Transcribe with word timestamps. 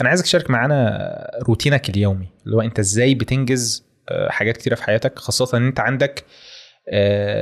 أنا 0.00 0.08
عايزك 0.08 0.24
تشارك 0.24 0.50
معانا 0.50 1.30
روتينك 1.48 1.90
اليومي 1.90 2.28
اللي 2.46 2.56
هو 2.56 2.60
أنت 2.60 2.78
إزاي 2.78 3.14
بتنجز 3.14 3.84
آه، 4.08 4.30
حاجات 4.30 4.56
كتيرة 4.56 4.74
في 4.74 4.82
حياتك 4.82 5.18
خاصة 5.18 5.58
إن 5.58 5.66
أنت 5.66 5.80
عندك 5.80 6.24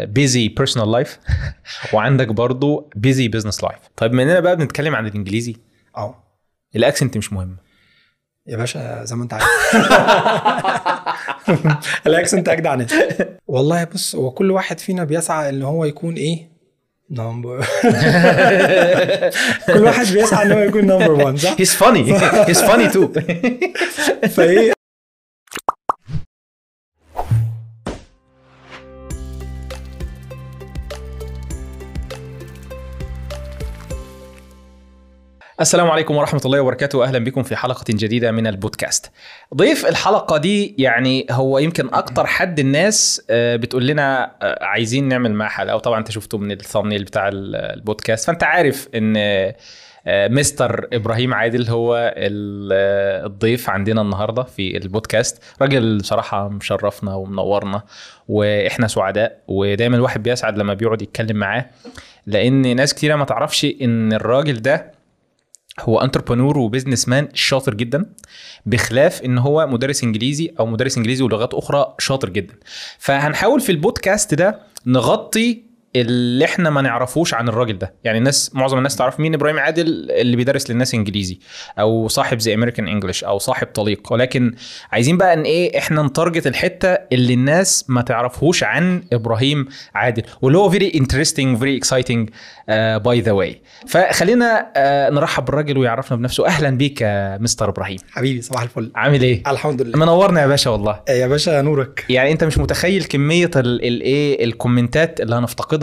busy 0.05 0.49
personal 0.49 0.92
life 0.92 1.18
وعندك 1.92 2.28
برضو 2.28 2.91
busy 2.97 3.29
business 3.29 3.65
life 3.65 3.79
طيب 3.96 4.12
مننا 4.12 4.41
بقى 4.41 4.57
بنتكلم 4.57 4.96
عن 4.96 5.07
الإنجليزي 5.07 5.57
آه. 5.96 6.25
ال 6.76 6.82
accent 6.82 7.17
مش 7.17 7.33
مهم. 7.33 7.57
يا 8.46 8.57
باشا 8.57 9.05
زي 9.05 9.16
ما 9.16 9.23
أنت 9.23 9.34
عارف. 9.34 9.46
ال 12.07 12.12
accent 12.12 12.49
أجدع 12.48 12.75
ناس 12.75 12.95
والله 13.46 13.84
بص 13.84 14.14
هو 14.14 14.30
كل 14.30 14.50
واحد 14.50 14.80
فينا 14.80 15.05
بيسعى 15.05 15.48
إن 15.48 15.62
هو 15.62 15.84
يكون 15.84 16.14
إيه؟ 16.14 16.52
number 17.12 17.67
كل 19.67 19.83
واحد 19.85 20.07
بيسعى 20.13 20.47
ان 20.47 20.53
هو 20.53 20.59
يكون 20.59 20.87
number 20.87 21.11
1 21.13 21.37
صح؟ 21.39 21.55
he's 21.59 21.75
funny 21.75 22.14
he's 22.49 22.62
funny 22.62 22.89
too 22.89 23.09
فايه 24.36 24.73
السلام 35.62 35.90
عليكم 35.90 36.16
ورحمة 36.16 36.40
الله 36.44 36.60
وبركاته. 36.60 37.04
أهلا 37.04 37.18
بكم 37.18 37.42
في 37.42 37.56
حلقة 37.56 37.84
جديدة 37.90 38.30
من 38.32 38.46
البودكاست. 38.46 39.10
ضيف 39.54 39.86
الحلقة 39.86 40.36
دي 40.36 40.74
يعني 40.78 41.26
هو 41.30 41.58
يمكن 41.58 41.94
أكتر 41.94 42.26
حد 42.26 42.58
الناس 42.58 43.22
آه، 43.30 43.56
بتقول 43.56 43.86
لنا 43.86 44.32
آه، 44.42 44.64
عايزين 44.64 45.08
نعمل 45.08 45.32
معاه 45.34 45.48
حلقة. 45.48 45.76
وطبعا 45.76 45.98
أنت 45.98 46.10
شفته 46.10 46.38
من 46.38 46.52
ال 46.52 46.58
thumbnail 46.58 47.04
بتاع 47.04 47.28
ال- 47.28 47.56
البودكاست. 47.56 48.26
فأنت 48.26 48.44
عارف 48.44 48.88
إن 48.94 49.14
آه، 49.16 49.54
مستر 50.28 50.88
إبراهيم 50.92 51.34
عادل 51.34 51.68
هو 51.68 51.96
ال- 52.16 53.26
الضيف 53.26 53.70
عندنا 53.70 54.00
النهاردة 54.02 54.42
في 54.42 54.76
البودكاست. 54.76 55.42
راجل 55.62 55.98
بصراحة 55.98 56.48
مشرفنا 56.48 57.14
ومنورنا 57.14 57.82
وإحنا 58.28 58.86
سعداء. 58.88 59.38
ودايما 59.48 59.97
الواحد 59.97 60.22
بيسعد 60.22 60.58
لما 60.58 60.74
بيقعد 60.74 61.02
يتكلم 61.02 61.36
معاه 61.36 61.66
لأن 62.26 62.76
ناس 62.76 62.94
كتيرة 62.94 63.16
ما 63.16 63.24
تعرفش 63.24 63.66
إن 63.82 64.12
الراجل 64.12 64.62
ده 64.62 65.02
هو 65.81 65.98
entrepreneur 66.00 66.58
و 66.58 66.64
business 66.64 67.08
man 67.08 67.28
شاطر 67.34 67.75
جدا 67.75 68.06
بخلاف 68.67 69.23
إن 69.23 69.39
هو 69.39 69.67
مدرس 69.67 70.05
إنجليزي 70.05 70.55
أو 70.61 70.67
مدرس 70.67 70.97
إنجليزي 70.97 71.25
ولغات 71.25 71.55
أخرى 71.55 71.95
شاطر 71.98 72.28
جدا. 72.28 72.55
فهنحاول 72.98 73.61
في 73.61 73.73
البودكاست 73.73 74.34
ده 74.34 74.61
نغطي 74.87 75.72
اللي 75.96 76.44
إحنا 76.44 76.70
ما 76.70 76.80
نعرفوش 76.82 77.34
عن 77.34 77.48
الراجل 77.48 77.78
ده. 77.78 77.94
يعني 78.04 78.18
الناس 78.18 78.50
معظم 78.54 78.78
الناس 78.78 78.96
تعرف 78.96 79.20
مين 79.20 79.34
إبراهيم 79.34 79.58
عادل 79.58 80.10
اللي 80.10 80.36
بيدرس 80.36 80.70
للناس 80.70 80.94
إنجليزي 80.94 81.38
أو 81.78 82.08
صاحب 82.08 82.38
ZAmerican 82.38 82.88
English 82.88 83.25
أو 83.24 83.38
صاحب 83.38 83.66
طليق. 83.66 84.12
ولكن 84.12 84.54
عايزين 84.92 85.16
بقى 85.16 85.34
إن 85.34 85.42
إيه 85.42 85.78
إحنا 85.78 86.02
ن 86.02 86.09
target 86.09 86.47
الحتة 86.46 86.88
اللي 86.88 87.34
الناس 87.34 87.84
ما 87.88 88.02
تعرفهوش 88.02 88.64
عن 88.64 89.02
إبراهيم 89.12 89.68
عادل. 89.94 90.22
واللي 90.42 90.58
هو 90.58 90.70
very 90.70 90.92
interesting 90.94 91.58
very 91.58 91.77
exciting 91.77 92.30
by 93.05 93.20
the 93.20 93.33
way 93.33 93.61
فخلينا 93.88 94.72
آه، 94.76 95.10
نرحب 95.10 95.44
بالراجل 95.44 95.78
ويعرفنا 95.78 96.16
بنفسه. 96.16 96.46
أهلا 96.46 96.70
بيك 96.70 97.00
يا 97.00 97.38
مستر 97.38 97.68
إبراهيم. 97.68 97.98
حبيبي 98.10 98.42
صباح 98.42 98.62
الفل. 98.62 98.92
عامل 98.94 99.22
إيه؟ 99.22 99.42
الحمد 99.46 99.82
لله 99.82 99.98
منورنا 99.98 100.40
يا 100.40 100.46
باشا 100.46 100.70
والله. 100.70 101.00
يا 101.08 101.26
باشا 101.26 101.62
نورك. 101.62 102.04
يعني 102.08 102.32
أنت 102.32 102.44
مش 102.44 102.58
متخيل 102.58 103.04
كمية 103.04 103.50
الايه 103.56 104.44
الكومنتات 104.44 105.20
اللي 105.20 105.34
هنفتقدها 105.36 105.81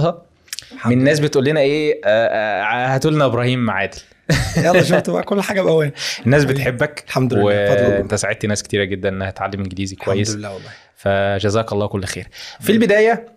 الحمد 0.72 0.94
من 0.94 1.04
ناس 1.04 1.20
بتقول 1.20 1.46
لنا 1.46 1.60
إيه 1.60 2.02
آه، 2.06 2.28
آه، 2.28 2.96
هاتوا 2.96 3.12
لنا 3.12 3.26
إبراهيم 3.26 3.70
عادل 3.70 3.98
يلا 4.66 4.84
شفت 4.84 5.10
بقى 5.10 5.24
كل 5.24 5.42
حاجة 5.42 5.62
باوان 5.62 5.92
الناس. 6.26 6.46
بتحبك. 6.46 7.04
الحمد 7.08 7.34
لله 7.34 7.44
وأنت 7.44 8.16
ساعدت 8.16 8.46
ناس 8.46 8.64
كتيرة 8.64 8.84
جدا 8.84 9.10
إنها 9.10 9.32
تتعلم 9.32 9.62
إنجليزي 9.62 9.96
الحمد 9.96 10.14
كويس. 10.14 10.36
لله 10.36 10.54
والله. 10.54 10.70
فجزاك 10.96 11.74
الله 11.74 11.88
كل 11.88 12.06
خير. 12.06 12.28
في 12.60 12.72
البداية 12.72 13.28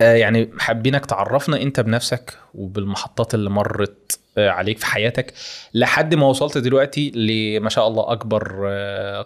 آه، 0.00 0.14
يعني 0.14 0.50
حابينك 0.58 1.06
تعرفنا 1.06 1.62
أنت 1.62 1.80
بنفسك 1.80 2.34
وبالمحطات 2.54 3.34
اللي 3.34 3.50
مرت 3.50 4.18
عليك 4.38 4.78
في 4.78 4.86
حياتك 4.86 5.34
لحد 5.74 6.14
ما 6.14 6.26
وصلت 6.26 6.58
دلوقتي 6.58 7.10
لما 7.10 7.68
شاء 7.70 7.88
الله 7.88 8.12
أكبر 8.12 8.42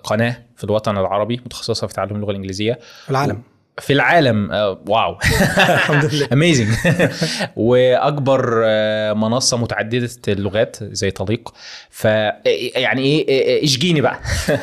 قناة 0.05 0.43
في 0.57 0.65
الوطن 0.65 0.99
العربي 0.99 1.37
متخصصة 1.37 1.87
في 1.87 1.95
تعلم 1.95 2.17
اللغة 2.17 2.31
الإنجليزية. 2.31 2.79
في 3.05 3.11
العالم. 3.11 3.43
في 3.81 3.93
العالم 3.93 4.53
آه، 4.53 4.83
واو. 4.87 5.19
الحمد 5.75 6.05
لله. 6.05 6.29
اميزنج 6.33 6.69
وأكبر 7.57 8.63
آه، 8.65 9.13
منصة 9.13 9.57
متعددة 9.57 10.11
اللغات 10.29 10.77
زي 10.83 11.11
طليق. 11.11 11.55
ف 11.91 12.05
يعني 12.05 13.03
إيه 13.03 13.65
إشجيني 13.65 14.01
بقى. 14.01 14.21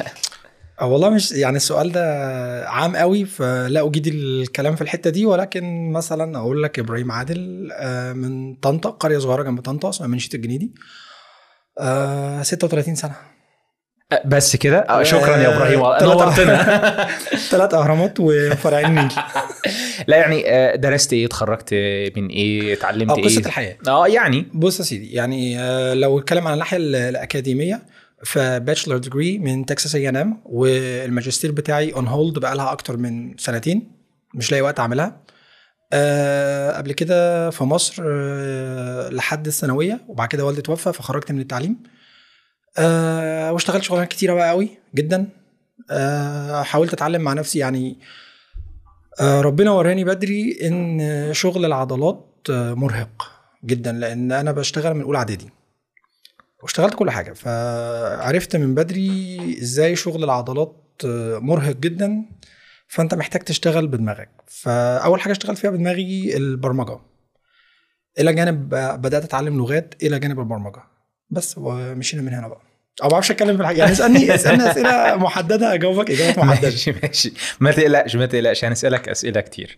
والله 0.82 1.10
مش 1.10 1.32
يعني 1.32 1.58
السؤال 1.58 1.92
ده 1.92 2.02
عام 2.70 2.96
قوي 2.96 3.26
فلا 3.26 3.88
أجيد 3.88 4.08
الكلام 4.08 4.76
في 4.76 4.82
الحتة 4.82 5.10
دي. 5.10 5.26
ولكن 5.26 5.92
مثلا 5.92 6.38
أقول 6.38 6.64
لك 6.64 6.80
إبراهيم 6.80 7.12
عادل 7.12 7.70
آه، 7.74 8.14
من 8.14 8.56
طنطا 8.56 8.90
قرية 8.90 9.18
صغيرة 9.18 9.44
جنب 9.44 9.62
طنطا 9.62 9.90
اسمها 9.90 10.08
منشيه 10.10 10.38
الجنيدي. 10.38 10.72
آه، 11.80 12.42
36 12.44 12.96
سنة. 12.96 13.16
بس 14.26 14.56
كده. 14.56 14.78
آه، 14.80 15.04
شكرا 15.04 15.38
يا 15.38 15.56
إبراهيم. 15.58 15.82
آه، 15.86 16.04
نورتنا. 16.04 16.58
ثلاث 17.52 17.74
أهرامات 17.74 18.14
وفرعين 18.20 18.86
النيل 18.86 19.12
لا 20.08 20.18
يعني 20.18 20.44
آه، 20.50 20.76
درست 20.76 21.14
إيه؟ 21.14 21.26
اتخرجت 21.26 21.74
من 22.18 22.28
إيه؟ 22.28 22.74
اتعلمت 22.74 23.10
أو 23.12 23.18
إيه؟ 23.18 23.24
قصه 23.24 23.40
الحياة. 23.46 23.78
آه 23.88 24.08
يعني. 24.08 24.46
بص 24.54 24.80
يا 24.80 24.86
سيدي 24.86 25.14
يعني 25.14 25.60
آه، 25.60 25.94
لو 25.94 26.20
اتكلم 26.20 26.48
عن 26.48 26.54
الناحية 26.54 26.78
ال- 26.78 26.96
الأكاديمية 26.96 27.82
ف 28.26 28.34
bachelor 28.34 28.98
degree 28.98 29.40
من 29.40 29.66
Texas 29.66 29.96
A&M 29.96 30.42
والماجستير 30.46 31.52
بتاعي 31.52 31.94
on 31.94 32.08
hold 32.08 32.40
بقى 32.40 32.56
لها 32.56 32.72
أكتر 32.72 32.98
من 32.98 33.38
سنتين 33.38 33.92
مش 34.36 34.52
لاقي 34.52 34.62
وقت 34.62 34.80
أعملها. 34.80 35.22
أه 35.94 36.72
قبل 36.78 36.92
كده 36.92 37.50
في 37.50 37.64
مصر 37.64 38.04
أه 38.08 39.10
لحد 39.10 39.48
الثانوية 39.48 40.02
وبعد 40.08 40.28
كده 40.28 40.46
والدي 40.46 40.62
توفى 40.62 40.94
فخرجت 40.94 41.32
من 41.32 41.40
التعليم. 41.42 41.78
أه 42.78 43.54
واشتغلت 43.54 43.84
شغلانات 43.84 44.10
كتيرة 44.10 44.34
بقى 44.34 44.50
قوي 44.50 44.70
جدا. 44.96 45.28
أه 45.92 46.64
حاولت 46.64 46.94
أتعلم 46.94 47.22
مع 47.22 47.34
نفسي 47.34 47.60
يعني 47.60 47.98
أه 49.22 49.42
ربنا 49.42 49.72
وراني 49.72 50.04
بدري 50.04 50.60
إن 50.68 51.30
شغل 51.34 51.66
العضلات 51.66 52.32
آه، 52.50 52.74
مرهق 52.74 53.32
جدا 53.66 53.92
لأن 53.92 54.32
أنا 54.32 54.52
بشتغل 54.52 54.94
من 54.94 55.02
أولى 55.02 55.18
إعدادي. 55.18 55.50
واشتغلت 56.64 56.94
كل 56.94 57.12
حاجة 57.12 57.34
فعرفت 57.34 58.56
من 58.56 58.76
بدري 58.76 59.38
إزاي 59.62 59.96
شغل 59.96 60.24
العضلات 60.24 60.76
آه، 61.06 61.38
مرهق 61.38 61.76
جدا 61.76 62.26
فأنت 62.88 63.14
محتاج 63.14 63.42
تشتغل 63.42 63.88
بدماغك. 63.88 64.30
فأول 64.48 65.22
حاجة 65.22 65.32
اشتغلت 65.32 65.58
فيها 65.58 65.70
بدماغي 65.70 66.38
البرمجة. 66.38 67.00
إلى 68.20 68.34
جانب 68.34 68.74
آه، 68.74 68.96
بدأت 68.96 69.24
أتعلم 69.24 69.58
لغات 69.58 69.94
إلى 70.04 70.20
جانب 70.20 70.40
البرمجة. 70.40 70.84
بس 71.30 71.56
ومشينا 71.58 72.22
من 72.22 72.34
هنا 72.34 72.48
بقى. 72.48 72.62
أو 73.04 73.08
ما 73.08 73.12
بعرفش 73.12 73.32
أتكلم 73.32 73.56
في 73.56 73.62
الحاجة. 73.62 73.78
يعني 73.78 73.92
اسألني 73.92 74.34
اسألني 74.36 74.72
أسئلة 74.72 75.16
محددة 75.16 75.74
أجاوبك 75.74 76.12
إجابات 76.12 76.40
محددة. 76.40 76.70
ماشي 76.70 76.92
ماشي. 77.04 77.34
ما 77.60 77.72
تقلقش 77.72 78.16
ما 78.16 78.26
تقلقش. 78.26 78.66
هنسألك 78.66 79.10
أسئلة 79.10 79.42
كتير. 79.42 79.78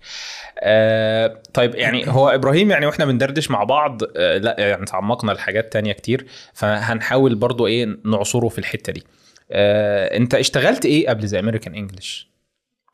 آه 0.60 1.42
طيب 1.54 1.76
يعني 1.76 2.08
هو 2.08 2.30
إبراهيم 2.30 2.72
يعني 2.72 2.86
وإحنا 2.86 3.06
بندردش 3.06 3.52
مع 3.52 3.64
بعض 3.64 4.02
آه 4.18 4.38
لا 4.38 4.56
يعني 4.60 4.86
تعمقنا 4.86 5.32
لحاجات 5.32 5.74
تانية 5.74 5.94
كتير. 5.94 6.28
فهنحاول 6.54 7.36
برضو 7.36 7.68
إيه 7.68 7.98
نعصره 8.06 8.48
في 8.50 8.60
الحتة 8.60 8.94
دي. 8.94 9.04
آه 9.52 10.18
أنت 10.18 10.36
اشتغلت 10.36 10.86
إيه 10.86 11.10
قبل 11.10 11.28
زي 11.28 11.40
امريكان 11.40 11.76
انجلش 11.76 12.28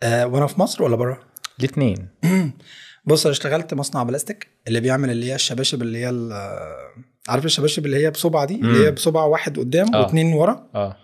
وأنا 0.03 0.47
في 0.47 0.59
مصر 0.61 0.83
ولا 0.83 0.95
بره 0.95 1.19
الاثنين 1.59 2.07
بص 3.05 3.25
أنا 3.25 3.31
اشتغلت 3.31 3.73
مصنع 3.73 4.03
بلاستيك 4.03 4.47
اللي 4.67 4.79
بيعمل 4.79 5.09
اللي 5.09 5.25
هي 5.25 5.35
الشباشب 5.35 5.81
اللي 5.81 6.05
هي 6.05 6.09
عارف 7.29 7.45
الشباشب 7.45 7.85
اللي 7.85 7.97
هي 8.05 8.11
بصبع 8.11 8.45
دي 8.45 8.55
اللي 8.55 8.85
هي. 8.87 8.91
بصبع 8.91 9.23
واحد 9.23 9.59
قدام 9.59 9.95
آه. 9.95 10.01
واثنين 10.01 10.33
ورا 10.33 10.69
آه 10.75 10.97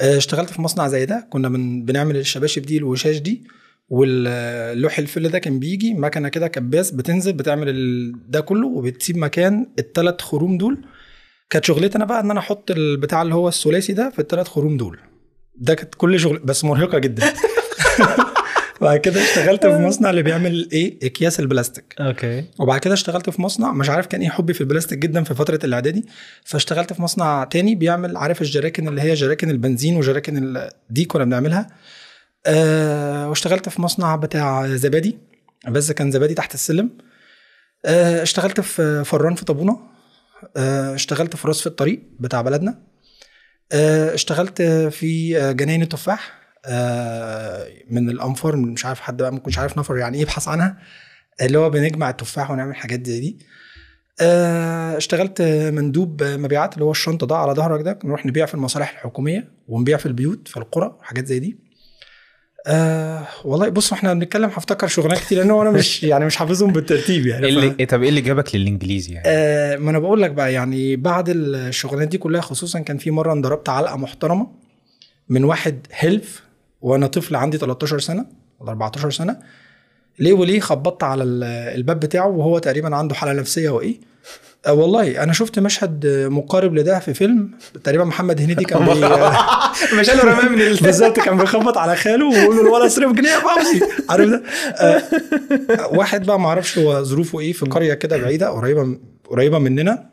آه، 0.00 0.16
اشتغلت 0.16 0.50
في 0.50 0.62
مصنع 0.62 0.88
زي 0.88 1.06
ده 1.06 1.26
كنا 1.30 1.48
من 1.48 1.84
بنعمل 1.84 2.16
الشباشب 2.16 2.62
دي 2.62 2.76
الوشاش 2.78 3.16
دي 3.18 3.44
واللوح 3.88 4.98
الفل 4.98 5.28
ده 5.28 5.38
كان 5.38 5.58
بيجي 5.58 5.94
مكنة 5.94 6.28
كده 6.28 6.48
كباس 6.48 6.90
بتنزل 6.90 7.32
بتعمل. 7.32 8.12
ده 8.28 8.40
كله 8.40 8.66
وبتسيب 8.66 9.16
مكان 9.16 9.66
الثلاث 9.78 10.20
خروم 10.20 10.58
دول 10.58 10.84
كانت 11.50 11.64
شغلتي 11.64 11.96
أنا 11.98 12.04
بقى 12.04 12.20
إن 12.20 12.30
أنا 12.30 12.40
أحط 12.40 12.70
البتاع 12.70 13.22
اللي 13.22 13.34
هو 13.34 13.48
الثلاثي 13.48 13.92
ده 13.92 14.10
في 14.10 14.18
الثلاث 14.18 14.48
خروم 14.48 14.76
دول 14.76 14.98
ده 15.56 15.74
كانت 15.74 15.94
كل 15.94 16.20
شغل 16.20 16.38
بس 16.38 16.64
مرهقة 16.64 16.98
جدا 16.98 17.32
بعد 18.82 19.00
كده 19.00 19.22
اشتغلت 19.22 19.66
في 19.66 19.78
مصنع 19.78 20.10
اللي 20.10 20.22
بيعمل 20.22 20.68
إيه؟ 20.72 20.98
أكياس 21.02 21.40
البلاستيك. 21.40 21.94
okay. 22.00 22.44
وبعد 22.58 22.80
كده 22.80 22.94
اشتغلت 22.94 23.30
في 23.30 23.42
مصنع 23.42 23.72
مش 23.72 23.90
عارف 23.90 24.06
كان 24.06 24.20
إيه 24.20 24.28
حبي 24.28 24.54
في 24.54 24.60
البلاستيك 24.60 24.98
جدا 24.98 25.24
في 25.24 25.34
فترة 25.34 25.60
الإعدادي. 25.64 26.06
فاشتغلت 26.44 26.92
في 26.92 27.02
مصنع 27.02 27.44
تاني 27.44 27.74
بيعمل 27.74 28.16
عارف 28.16 28.42
الجراكن 28.42 28.88
اللي 28.88 29.00
هي 29.00 29.14
جراكن 29.14 29.50
البنزين 29.50 29.96
وجراكن 29.96 30.58
دي 30.90 31.04
كنا 31.04 31.24
بنعملها. 31.24 31.66
أه 32.46 33.28
واشتغلت 33.28 33.68
في 33.68 33.82
مصنع 33.82 34.16
بتاع 34.16 34.66
زبادي. 34.66 35.18
بس 35.68 35.92
كان 35.92 36.10
زبادي 36.10 36.34
تحت 36.34 36.54
السلم. 36.54 36.90
أه 37.84 38.22
اشتغلت 38.22 38.60
في 38.60 39.04
فران 39.04 39.34
في 39.34 39.44
طابونة. 39.44 39.80
أه 40.56 40.94
اشتغلت 40.94 41.36
في 41.36 41.48
راس 41.48 41.60
في 41.60 41.66
الطريق 41.66 42.02
بتاع 42.20 42.42
بلدنا. 42.42 42.92
آه، 43.72 44.14
اشتغلت 44.14 44.62
في 44.90 45.38
آه، 45.38 45.52
جناين 45.52 45.82
التفاح. 45.82 46.32
آه، 46.32 46.41
من 47.90 48.10
الأنفار 48.10 48.56
من 48.56 48.68
مش 48.72 48.86
عارف 48.86 49.00
حد 49.00 49.16
بقى 49.22 49.32
ممكن 49.32 49.44
مش 49.48 49.58
عارف 49.58 49.78
نفر 49.78 49.96
يعني 49.96 50.16
إيه 50.16 50.22
يبحث 50.22 50.48
عنها 50.48 50.78
اللي 51.42 51.58
هو 51.58 51.70
بنجمع 51.70 52.10
التفاح 52.10 52.50
ونعمل 52.50 52.76
حاجات 52.76 53.06
زي 53.06 53.20
دي. 53.20 53.38
آه، 54.20 54.96
اشتغلت 54.96 55.42
مندوب 55.72 56.22
مبيعات 56.22 56.74
اللي 56.74 56.84
هو 56.84 56.90
الشنطة 56.90 57.26
ده 57.26 57.36
على 57.36 57.52
ظهرك 57.52 57.80
ده 57.82 57.98
نروح 58.04 58.26
نبيع 58.26 58.46
في 58.46 58.54
المصالح 58.54 58.90
الحكومية 58.90 59.48
ونبيع 59.68 59.96
في 59.96 60.06
البيوت 60.06 60.48
في 60.48 60.56
القرى 60.56 60.96
وحاجات 61.00 61.26
زي 61.26 61.38
دي. 61.38 61.58
آه 62.66 63.26
والله 63.44 63.68
بص 63.68 63.92
إحنا 63.92 64.14
بنتكلم 64.14 64.48
هفتكر 64.50 64.86
شغلانات 64.86 65.18
كتير 65.18 65.38
لأن 65.38 65.50
أنا 65.50 65.70
مش 65.70 66.02
يعني 66.10 66.24
مش 66.24 66.36
حافظهم 66.36 66.72
بالترتيب 66.72 67.26
يعني 67.26 67.42
ف- 67.46 67.48
اللي 67.48 67.74
إيه 67.80 67.86
طب 67.86 68.02
إيه 68.02 68.08
اللي 68.08 68.20
جابك 68.20 68.54
للإنجليزي 68.54 69.12
يعني؟ 69.14 69.24
آه 69.28 69.76
ما 69.76 69.90
أنا 69.90 69.98
بقول 69.98 70.22
لك 70.22 70.30
بقى 70.30 70.52
يعني 70.52 70.96
بعد 70.96 71.28
الشغلانات 71.28 72.08
دي 72.08 72.18
كلها 72.18 72.40
خصوصا 72.40 72.80
كان 72.80 72.98
في 72.98 73.10
مرة 73.10 73.32
انضربت 73.32 73.68
علقة 73.68 73.96
محترمة 73.96 74.46
من 75.28 75.44
واحد 75.44 75.86
هيلف 75.92 76.42
وأنا 76.82 77.06
طفل 77.06 77.36
عندي 77.36 77.58
13 77.58 77.98
سنة 77.98 78.26
ولا 78.60 78.70
14 78.70 79.10
سنة 79.10 79.36
ليه 80.18 80.32
وليه 80.32 80.60
خبطت 80.60 81.02
على 81.02 81.22
ال- 81.22 81.44
الباب 81.76 82.00
بتاعه 82.00 82.28
وهو 82.28 82.58
تقريبا 82.58 82.96
عنده 82.96 83.14
حالة 83.14 83.32
نفسية 83.32 83.70
وإيه؟ 83.70 84.00
آه 84.66 84.72
والله 84.72 85.22
أنا 85.22 85.32
شفت 85.32 85.58
مشهد 85.58 86.06
مقارب 86.30 86.74
لده 86.74 86.98
في 86.98 87.14
فيلم 87.14 87.50
تقريبا 87.84 88.04
محمد 88.04 88.40
هنيدي 88.40 88.64
كان 88.64 88.84
بي 88.84 88.90
مش 90.00 90.10
رماه 90.10 90.48
من 90.48 90.60
ال... 90.60 90.76
بالظبط 90.82 91.20
كان 91.20 91.36
بيخبط 91.38 91.78
على 91.78 91.96
خاله 91.96 92.28
ويقول 92.28 92.56
له 92.56 92.62
الولد 92.62 92.84
اصرف 92.84 93.12
جنيه 93.12 93.28
يا 93.28 93.38
فوزي 93.40 93.86
عارف 94.10 94.28
ده؟ 94.30 94.42
آه 94.76 95.02
واحد 95.96 96.26
بقى 96.26 96.40
ما 96.40 96.48
أعرفش 96.48 96.78
هو 96.78 97.02
ظروفه 97.02 97.40
إيه 97.40 97.52
في 97.52 97.66
قرية 97.66 97.94
كده 97.94 98.16
بعيدة 98.16 98.48
قريبة 98.50 98.98
قريبة 99.30 99.58
مننا. 99.58 100.11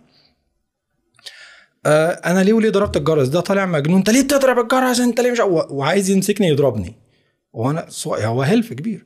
آه 1.90 2.10
أنا 2.12 2.44
ليه 2.44 2.54
وليه 2.54 2.70
ضربت 2.70 2.98
الجرس؟ 2.98 3.28
ده 3.28 3.40
طالع 3.40 3.66
مجنون. 3.66 3.98
أنت 3.98 4.10
ليه 4.10 4.24
بتضرب 4.24 4.60
الجرس؟ 4.60 5.00
أنت 5.00 5.20
ليه 5.22 5.32
مش 5.32 5.40
وعايز 5.70 6.10
يمسكني 6.10 6.48
يضربني. 6.48 6.96
وأنا 7.54 7.88
هو 8.08 8.42
هلف 8.42 8.74
كبير. 8.74 9.06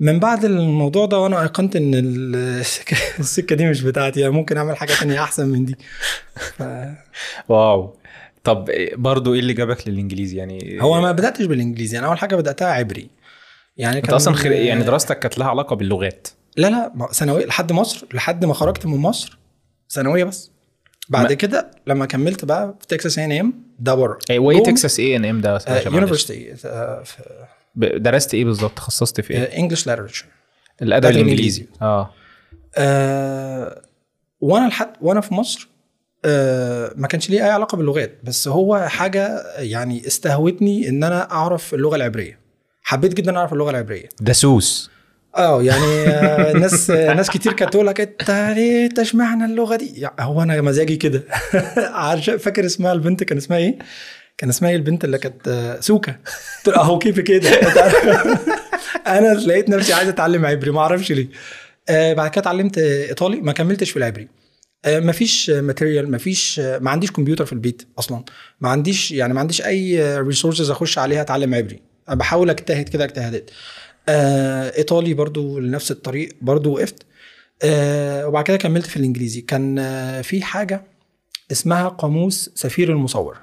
من 0.00 0.18
بعد 0.18 0.44
الموضوع 0.44 1.06
ده 1.06 1.18
وأنا 1.18 1.42
أيقنت 1.42 1.76
إن 1.76 1.90
السكه, 1.94 2.96
السكة 3.18 3.56
دي 3.56 3.66
مش 3.66 3.82
بتاعتي 3.82 4.20
يعني 4.20 4.32
ممكن 4.32 4.56
أعمل 4.56 4.76
حاجة 4.76 4.92
تانية 5.00 5.22
أحسن 5.22 5.48
من 5.48 5.64
دي. 5.64 5.76
ف... 6.36 6.62
wow. 7.48 7.96
طب 8.44 8.70
برضو 8.94 9.34
إيه 9.34 9.40
اللي 9.40 9.52
جابك 9.52 9.88
للإنجليزي؟ 9.88 10.36
يعني 10.36 10.78
هو 10.82 11.00
ما 11.00 11.12
بدأتش 11.12 11.44
بالإنجليزي. 11.44 11.98
أنا 11.98 12.06
أول 12.06 12.18
حاجة 12.18 12.36
بدأتها 12.36 12.68
عبري. 12.68 13.10
يعني 13.76 13.96
أنت 13.96 14.06
كان- 14.06 14.14
أصلا 14.14 14.34
خير 14.34 14.52
يعني 14.52 14.84
دراستك 14.84 15.18
كانت 15.18 15.38
لها 15.38 15.46
علاقة 15.48 15.76
باللغات. 15.76 16.28
لا 16.56 16.70
لا 16.70 17.08
ثانويه 17.12 17.46
لحد 17.46 17.72
مصر 17.72 18.06
لحد 18.14 18.44
ما 18.44 18.54
خرجت 18.54 18.86
من 18.86 18.96
مصر. 18.96 19.38
ثانوية 19.90 20.24
بس. 20.24 20.50
بعد 21.08 21.28
ما- 21.28 21.34
كده 21.34 21.70
لما 21.86 22.06
كملت 22.06 22.44
بقى 22.44 22.74
في 22.80 22.86
Texas 22.86 23.18
A&M 23.18 23.52
ده 23.78 23.94
بره. 23.94 24.18
إيه 24.30 24.38
وإيه 24.38 24.62
Texas 24.62 25.00
A&M 25.00 25.40
ده. 25.40 25.58
university 25.86 26.54
ب- 27.74 28.02
درست 28.02 28.34
إيه 28.34 28.44
بالظبط؟ 28.44 28.72
تخصصت 28.76 29.20
في 29.20 29.34
إيه؟ 29.34 29.58
English 29.58 29.86
literature 29.86 30.26
الأدب 30.82 31.10
الإنجليزي. 31.10 31.66
آه 32.76 33.82
وأنا 34.40 34.68
لحد 34.68 34.92
وأنا 35.00 35.20
في 35.20 35.34
مصر 35.34 35.68
آه، 36.26 36.92
ما 36.96 37.06
كانش 37.08 37.30
ليه 37.30 37.44
أي 37.44 37.50
علاقة 37.50 37.76
باللغات 37.76 38.18
بس 38.22 38.48
هو 38.48 38.86
حاجة 38.88 39.42
يعني 39.58 40.06
استهوتني 40.06 40.88
إن 40.88 41.04
أنا 41.04 41.30
أعرف 41.32 41.74
اللغة 41.74 41.96
العبرية. 41.96 42.38
حبيت 42.82 43.14
جدا 43.14 43.36
أعرف 43.38 43.52
اللغة 43.52 43.70
العبرية. 43.70 44.08
دسوس. 44.20 44.90
آه 45.36 45.62
يعني 45.62 46.08
آه، 46.08 46.52
ناس 46.62 46.90
ناس 46.90 47.30
كتير 47.30 47.52
كانت 47.52 47.72
تقول 47.72 47.86
لك 47.86 48.00
انت 48.00 48.30
ليه 48.56 48.86
انت 48.86 48.98
اشمعنى 48.98 49.44
اللغة 49.44 49.76
دي؟ 49.76 49.92
يعني 50.00 50.14
هو 50.20 50.42
أنا 50.42 50.60
مزاجي 50.60 50.96
كده. 50.96 51.22
عارف 51.76 52.30
فاكر 52.30 52.66
اسمها 52.66 52.92
البنت 52.92 53.24
كان 53.24 53.38
اسمها 53.38 53.58
إيه؟ 53.58 53.78
كان 54.38 54.48
اسمها 54.48 54.70
إيه 54.70 54.76
البنت 54.76 55.04
اللي 55.04 55.18
كانت 55.18 55.48
آه، 55.48 55.80
سوكا. 55.80 56.16
قلت 56.66 56.76
أهو 56.76 56.98
كيف 56.98 57.20
كده. 57.20 57.50
أنا 59.06 59.34
لقيت 59.34 59.68
نفسي 59.68 59.92
عايز 59.92 60.08
أتعلم 60.08 60.46
عبري 60.46 60.70
ما 60.70 60.80
أعرفش 60.80 61.12
ليه. 61.12 61.28
آه 61.88 62.12
بعد 62.12 62.30
كده 62.30 62.40
اتعلمت 62.40 62.78
إيطالي 62.78 63.40
ما 63.40 63.52
كملتش 63.52 63.90
في 63.90 63.96
العبري. 63.96 64.28
آه 64.84 65.00
مفيش 65.00 65.50
material 65.50 66.10
مفيش 66.10 66.60
آه، 66.60 66.78
ما 66.78 66.90
عنديش 66.90 67.10
كمبيوتر 67.10 67.44
في 67.46 67.52
البيت 67.52 67.82
أصلا. 67.98 68.24
ما 68.60 68.68
عنديش 68.68 69.12
يعني 69.12 69.34
ما 69.34 69.40
عنديش 69.40 69.62
أي 69.62 70.18
resources 70.18 70.70
أخش 70.70 70.98
عليها 70.98 71.20
أتعلم 71.20 71.54
عبري. 71.54 71.80
بحاول 72.08 72.50
أجتهد 72.50 72.88
كده 72.88 73.04
اجتهادات 73.04 73.50
آه 74.08 74.76
إيطالي 74.78 75.14
برضو 75.14 75.58
لنفس 75.58 75.90
الطريق 75.90 76.32
برضو 76.40 76.74
وقفت. 76.74 77.06
آه 77.62 78.26
وبعد 78.26 78.44
كده 78.44 78.56
كملت 78.56 78.86
في 78.86 78.96
الإنجليزي. 78.96 79.40
كان 79.40 79.78
آه 79.78 80.20
في 80.22 80.42
حاجة 80.42 80.82
اسمها 81.52 81.88
قاموس 81.88 82.50
سفير 82.54 82.90
المصور. 82.90 83.36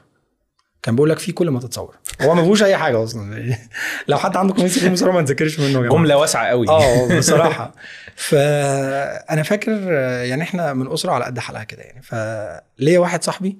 كان 0.84 0.96
بيقول 0.96 1.10
لك 1.10 1.20
فيه 1.20 1.34
كل 1.34 1.50
ما 1.50 1.60
تتصور. 1.60 1.96
هو 2.22 2.36
ما 2.36 2.42
فيهوش 2.44 2.64
أي 2.64 2.78
حاجة 2.78 3.04
أصلا. 3.04 3.56
لو 4.08 4.18
حد 4.18 4.38
عنده 4.38 4.54
قاموس 4.54 4.72
سفير 4.72 4.88
المصور 4.88 5.12
ما 5.12 5.22
تذاكرش 5.22 5.60
منه 5.60 5.84
يا 5.84 5.90
جماعة 5.90 6.18
واسعة 6.18 6.48
قوي. 6.48 6.70
آه 6.70 7.08
بصراحة. 7.18 7.76
فأنا 8.16 9.44
فاكر 9.44 9.72
آه، 9.90 10.24
يعني 10.24 10.44
إحنا 10.44 10.74
من 10.74 10.92
أسرة 10.92 11.12
على 11.12 11.26
قد 11.26 11.40
حالها 11.40 11.64
كده 11.64 11.82
يعني. 11.82 12.02
فليا 12.02 13.00
واحد 13.00 13.24
صاحبي 13.24 13.60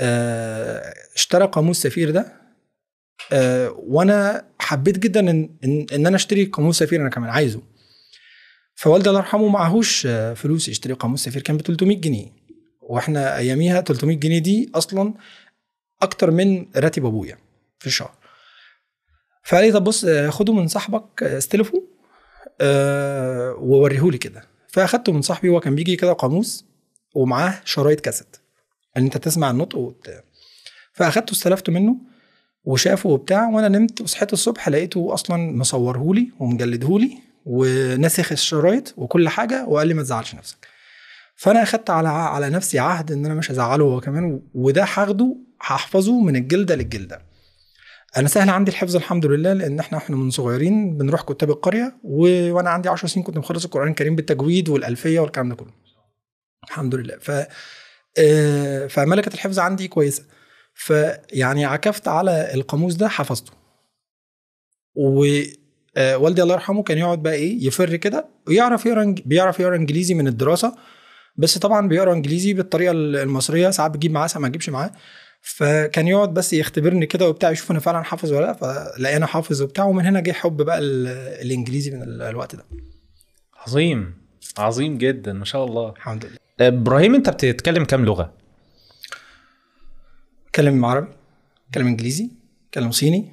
آه، 0.00 0.94
اشترى 1.14 1.46
قاموس 1.46 1.82
سفير 1.82 2.10
ده. 2.10 2.39
آه، 3.32 3.74
وأنا 3.78 4.46
حبيت 4.58 4.98
جدا 4.98 5.20
ان 5.20 5.50
ان, 5.64 5.86
إن 5.92 6.06
أنا 6.06 6.16
أشتري 6.16 6.44
قاموس 6.44 6.78
سفير 6.78 7.00
أنا 7.00 7.08
كمان 7.10 7.30
عايزه. 7.30 7.62
فوالدي 8.74 9.08
الله 9.08 9.20
يرحمه 9.20 9.48
معهوش 9.48 10.06
آه، 10.06 10.34
فلوس 10.34 10.68
يشتري 10.68 10.92
قاموس 10.92 11.24
سفير 11.24 11.42
كان 11.42 11.56
ب 11.56 11.60
300 11.62 12.00
جنيه. 12.00 12.26
وإحنا 12.80 13.36
أياميها 13.36 13.80
300 13.80 14.16
جنيه 14.16 14.38
دي 14.38 14.70
أصلا 14.74 15.14
أكتر 16.02 16.30
من 16.30 16.66
راتب 16.76 17.06
أبويا 17.06 17.38
في 17.78 17.86
الشهر. 17.86 18.14
فقال 19.44 19.64
لي 19.64 19.72
طب 19.72 19.84
بص 19.84 20.04
آه، 20.04 20.30
خده 20.30 20.52
من 20.52 20.68
صاحبك 20.68 21.22
استلفه 21.22 21.82
أه 22.60 23.52
ووريهولي 23.58 24.18
كده. 24.18 24.44
فأخدته 24.68 25.12
من 25.12 25.22
صاحبي 25.22 25.48
هو 25.48 25.60
كان 25.60 25.74
بيجي 25.74 25.96
كده 25.96 26.12
قاموس 26.12 26.64
ومعاه 27.14 27.60
شرايط 27.64 28.00
كاسيت. 28.00 28.36
ان 28.96 29.02
أنت 29.04 29.16
تسمع 29.18 29.50
النطق 29.50 29.78
وبتاع. 29.78 30.22
فأخدته 30.92 31.32
استلفته 31.32 31.72
منه 31.72 31.96
وشافه 32.64 33.08
وبتاع 33.08 33.48
وأنا 33.48 33.68
نمت 33.68 34.00
وصحيت 34.00 34.32
الصبح 34.32 34.68
لقيته 34.68 35.14
أصلا 35.14 35.56
مصورهولي 35.56 36.30
ومجلدهولي 36.40 37.18
وناسخ 37.46 38.32
الشرايط 38.32 38.94
وكل 38.96 39.28
حاجة 39.28 39.66
وقال 39.66 39.88
لي 39.88 39.94
ما 39.94 40.02
تزعلش 40.02 40.34
نفسك. 40.34 40.66
فأنا 41.36 41.62
أخدت 41.62 41.90
على 41.90 42.08
على 42.08 42.50
نفسي 42.50 42.78
عهد 42.78 43.12
إن 43.12 43.24
أنا 43.26 43.34
مش 43.34 43.50
هزعله 43.50 43.84
هو 43.84 44.00
كمان 44.00 44.40
وده 44.54 44.82
هاخده 44.82 45.36
هحفظه 45.60 46.20
من 46.20 46.36
الجلدة 46.36 46.74
للجلدة. 46.74 47.22
أنا 48.16 48.28
سهل 48.28 48.50
عندي 48.50 48.70
الحفظ 48.70 48.96
الحمد 48.96 49.26
لله 49.26 49.52
لأن 49.52 49.78
إحنا 49.78 49.98
إحنا 49.98 50.16
من 50.16 50.30
صغيرين 50.30 50.96
بنروح 50.96 51.22
كتاب 51.22 51.50
القرية 51.50 51.96
و... 52.04 52.52
وأنا 52.52 52.70
عندي 52.70 52.88
10 52.88 53.08
سنين 53.08 53.26
كنت 53.26 53.38
مخلص 53.38 53.64
القرآن 53.64 53.88
الكريم 53.88 54.16
بالتجويد 54.16 54.68
والألفية 54.68 55.20
والكلام 55.20 55.48
ده 55.48 55.54
كله. 55.54 55.70
الحمد 56.64 56.94
لله. 56.94 57.16
ف 57.20 57.30
آه، 58.18 58.86
فملكة 58.86 59.34
الحفظ 59.34 59.58
عندي 59.58 59.88
كويسة. 59.88 60.22
فيعني 60.84 61.64
عكفت 61.64 62.08
على 62.08 62.54
القاموس 62.54 62.94
ده 62.94 63.08
حفظته. 63.08 63.52
ووالدي 64.94 66.42
الله 66.42 66.54
يرحمه 66.54 66.82
كان 66.82 66.98
يقعد 66.98 67.22
بقى 67.22 67.34
إيه 67.34 67.66
يفر 67.66 67.96
كده 67.96 68.26
ويعرف 68.48 68.86
يقرأ 68.86 69.14
بيعرف 69.26 69.60
يقرأ 69.60 69.76
إنجليزي 69.76 70.14
من 70.14 70.28
الدراسة. 70.28 70.76
بس 71.36 71.58
طبعا 71.58 71.88
بيقرأ 71.88 72.12
إنجليزي 72.12 72.52
بالطريقة 72.54 72.90
المصرية 72.92 73.70
ساعات 73.70 73.90
بتجيب 73.90 74.10
معاه 74.12 74.26
ساعات 74.26 74.42
ما 74.42 74.48
تجيبش 74.48 74.68
معاه. 74.68 74.90
فكان 75.42 76.08
يقعد 76.08 76.34
بس 76.34 76.52
يختبرني 76.52 77.06
كده 77.06 77.28
وبتاع 77.28 77.50
يشوف 77.50 77.70
أنا 77.70 77.80
فعلا 77.80 78.02
حافظ 78.02 78.32
ولا 78.32 78.46
لأ 78.46 78.52
فلاقينا 78.52 79.26
حافظ 79.26 79.62
وبتاع 79.62 79.84
ومن 79.84 80.06
هنا 80.06 80.20
جه 80.20 80.32
حب 80.32 80.56
بقى 80.62 80.78
ال- 80.78 81.06
الإنجليزي 81.46 81.90
من 81.90 82.02
ال- 82.02 82.22
الوقت 82.22 82.56
ده. 82.56 82.64
عظيم 83.66 84.14
عظيم 84.58 84.98
جدا 84.98 85.32
ما 85.32 85.44
شاء 85.44 85.64
الله. 85.64 85.90
الحمد 85.90 86.24
لله. 86.24 86.36
إبراهيم 86.68 87.14
أنت 87.14 87.30
بتتكلم 87.30 87.84
كام 87.84 88.04
لغة؟ 88.04 88.39
اتكلم 90.50 90.84
عربي 90.84 91.08
اتكلم 91.68 91.86
إنجليزي 91.86 92.30
اتكلم 92.68 92.90
صيني 92.90 93.28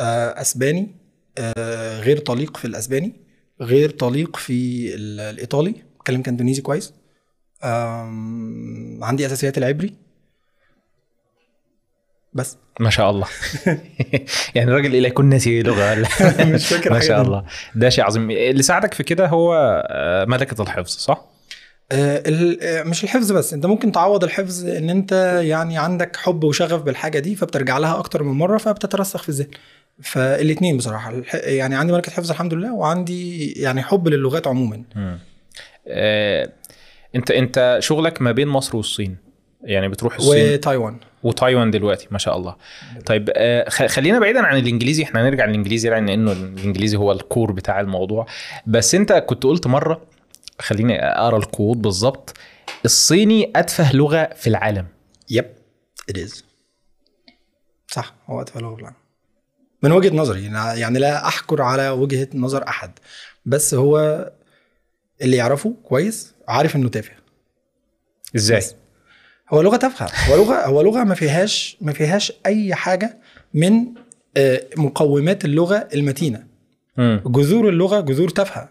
آه، 0.00 0.40
أسباني 0.40 0.94
آه، 1.38 2.00
غير 2.00 2.18
طليق 2.18 2.56
في 2.56 2.64
الأسباني 2.64 3.12
غير 3.60 3.90
طليق 3.90 4.36
في 4.36 4.88
ال- 4.94 5.20
الإيطالي 5.20 5.74
اتكلم 6.00 6.22
كاندونيزي 6.22 6.62
كويس. 6.62 6.94
عندي 9.02 9.26
أساسيات 9.26 9.58
العبري. 9.58 9.94
بس. 12.34 12.56
ما 12.80 12.90
شاء 12.90 13.10
الله. 13.10 13.26
يعني 14.54 14.70
الراجل 14.70 14.94
إلى 14.94 15.08
يكون 15.08 15.26
ناسي 15.26 15.62
لغة. 15.62 15.94
مش 16.54 16.68
فاكر 16.68 16.92
ما 16.92 17.00
شاء. 17.00 17.22
الله. 17.22 17.44
ده 17.74 17.88
شيء 17.88 18.04
عظيم. 18.04 18.30
اللي 18.30 18.62
ساعدك 18.62 18.94
في 18.94 19.02
كده 19.02 19.26
هو 19.26 19.54
آه، 19.90 20.24
ملكة 20.24 20.62
الحفظ 20.62 20.88
صح؟ 20.90 21.24
مش 22.84 23.04
الحفظ 23.04 23.32
بس 23.32 23.52
انت 23.54 23.66
ممكن 23.66 23.92
تعوض 23.92 24.24
الحفظ 24.24 24.66
ان 24.66 24.90
انت 24.90 25.40
يعني 25.42 25.78
عندك 25.78 26.16
حب 26.16 26.44
وشغف 26.44 26.82
بالحاجة 26.82 27.18
دي 27.18 27.34
فبترجع 27.34 27.78
لها 27.78 27.98
أكتر 27.98 28.22
من 28.22 28.32
مرة 28.32 28.58
فبتترسخ 28.58 29.22
في 29.22 29.28
الذهن. 29.28 29.50
فالاثنين 30.02 30.76
بصراحة 30.76 31.12
يعني 31.34 31.74
عندي 31.74 31.92
ملكة 31.92 32.12
حفظ 32.12 32.30
الحمد 32.30 32.54
لله 32.54 32.74
وعندي 32.74 33.52
يعني 33.52 33.82
حب 33.82 34.08
للغات 34.08 34.46
عموما. 34.46 34.82
آه، 35.88 36.48
انت 37.14 37.30
انت 37.30 37.76
شغلك 37.80 38.22
ما 38.22 38.32
بين 38.32 38.48
مصر 38.48 38.76
والصين 38.76 39.16
يعني 39.64 39.88
بتروح 39.88 40.16
الصين؟ 40.16 40.52
وتايوان. 40.52 40.96
وتايوان 41.22 41.70
دلوقتي 41.70 42.08
ما 42.10 42.18
شاء 42.18 42.36
الله. 42.36 42.56
طيب 43.06 43.30
آه، 43.34 43.68
خلينا 43.68 44.18
بعيدا 44.18 44.40
عن 44.40 44.58
الإنجليزي 44.58 45.02
إحنا 45.02 45.22
هنرجع 45.22 45.44
للإنجليزي 45.44 45.90
لأن 45.90 46.08
انه 46.08 46.32
الإنجليزي 46.32 46.96
هو 46.96 47.12
الكور 47.12 47.52
بتاع 47.52 47.80
الموضوع. 47.80 48.26
بس 48.66 48.94
انت 48.94 49.12
كنت 49.12 49.44
قلت 49.44 49.66
مرة 49.66 50.00
خليني 50.62 51.04
أقرأ 51.04 51.36
القوود 51.36 51.82
بالظبط 51.82 52.34
الصيني 52.84 53.52
أتفه 53.56 53.92
لغة 53.92 54.30
في 54.36 54.46
العالم. 54.46 54.86
يب 55.30 55.46
ات 56.10 56.18
از 56.18 56.44
صح 57.86 58.14
هو 58.26 58.40
أتفه 58.40 58.60
لغة 58.60 58.74
بالعالم 58.74 58.96
من 59.82 59.92
وجهة 59.92 60.16
نظري 60.16 60.44
يعني 60.80 60.98
لا 60.98 61.28
احكر 61.28 61.62
على 61.62 61.88
وجهة 61.88 62.28
نظر 62.34 62.68
أحد 62.68 62.90
بس 63.46 63.74
هو 63.74 64.30
اللي 65.22 65.36
يعرفه 65.36 65.74
كويس 65.84 66.34
عارف 66.48 66.76
إنه 66.76 66.88
تافه. 66.88 67.12
إزاي؟ 68.36 68.58
بس. 68.58 68.74
هو 69.52 69.60
لغة 69.60 69.76
تافهة. 69.76 70.10
هو 70.30 70.36
لغة 70.36 70.66
هو 70.66 70.82
لغة 70.82 71.04
ما 71.04 71.14
فيهاش 71.14 71.76
ما 71.80 71.92
فيهاش 71.92 72.32
أي 72.46 72.74
حاجة 72.74 73.18
من 73.54 73.86
آه، 74.36 74.64
مقومات 74.76 75.44
اللغة 75.44 75.88
المتينة. 75.94 76.46
مم. 76.96 77.22
جذور 77.26 77.68
اللغة 77.68 78.00
جذور 78.00 78.28
تافهة. 78.28 78.68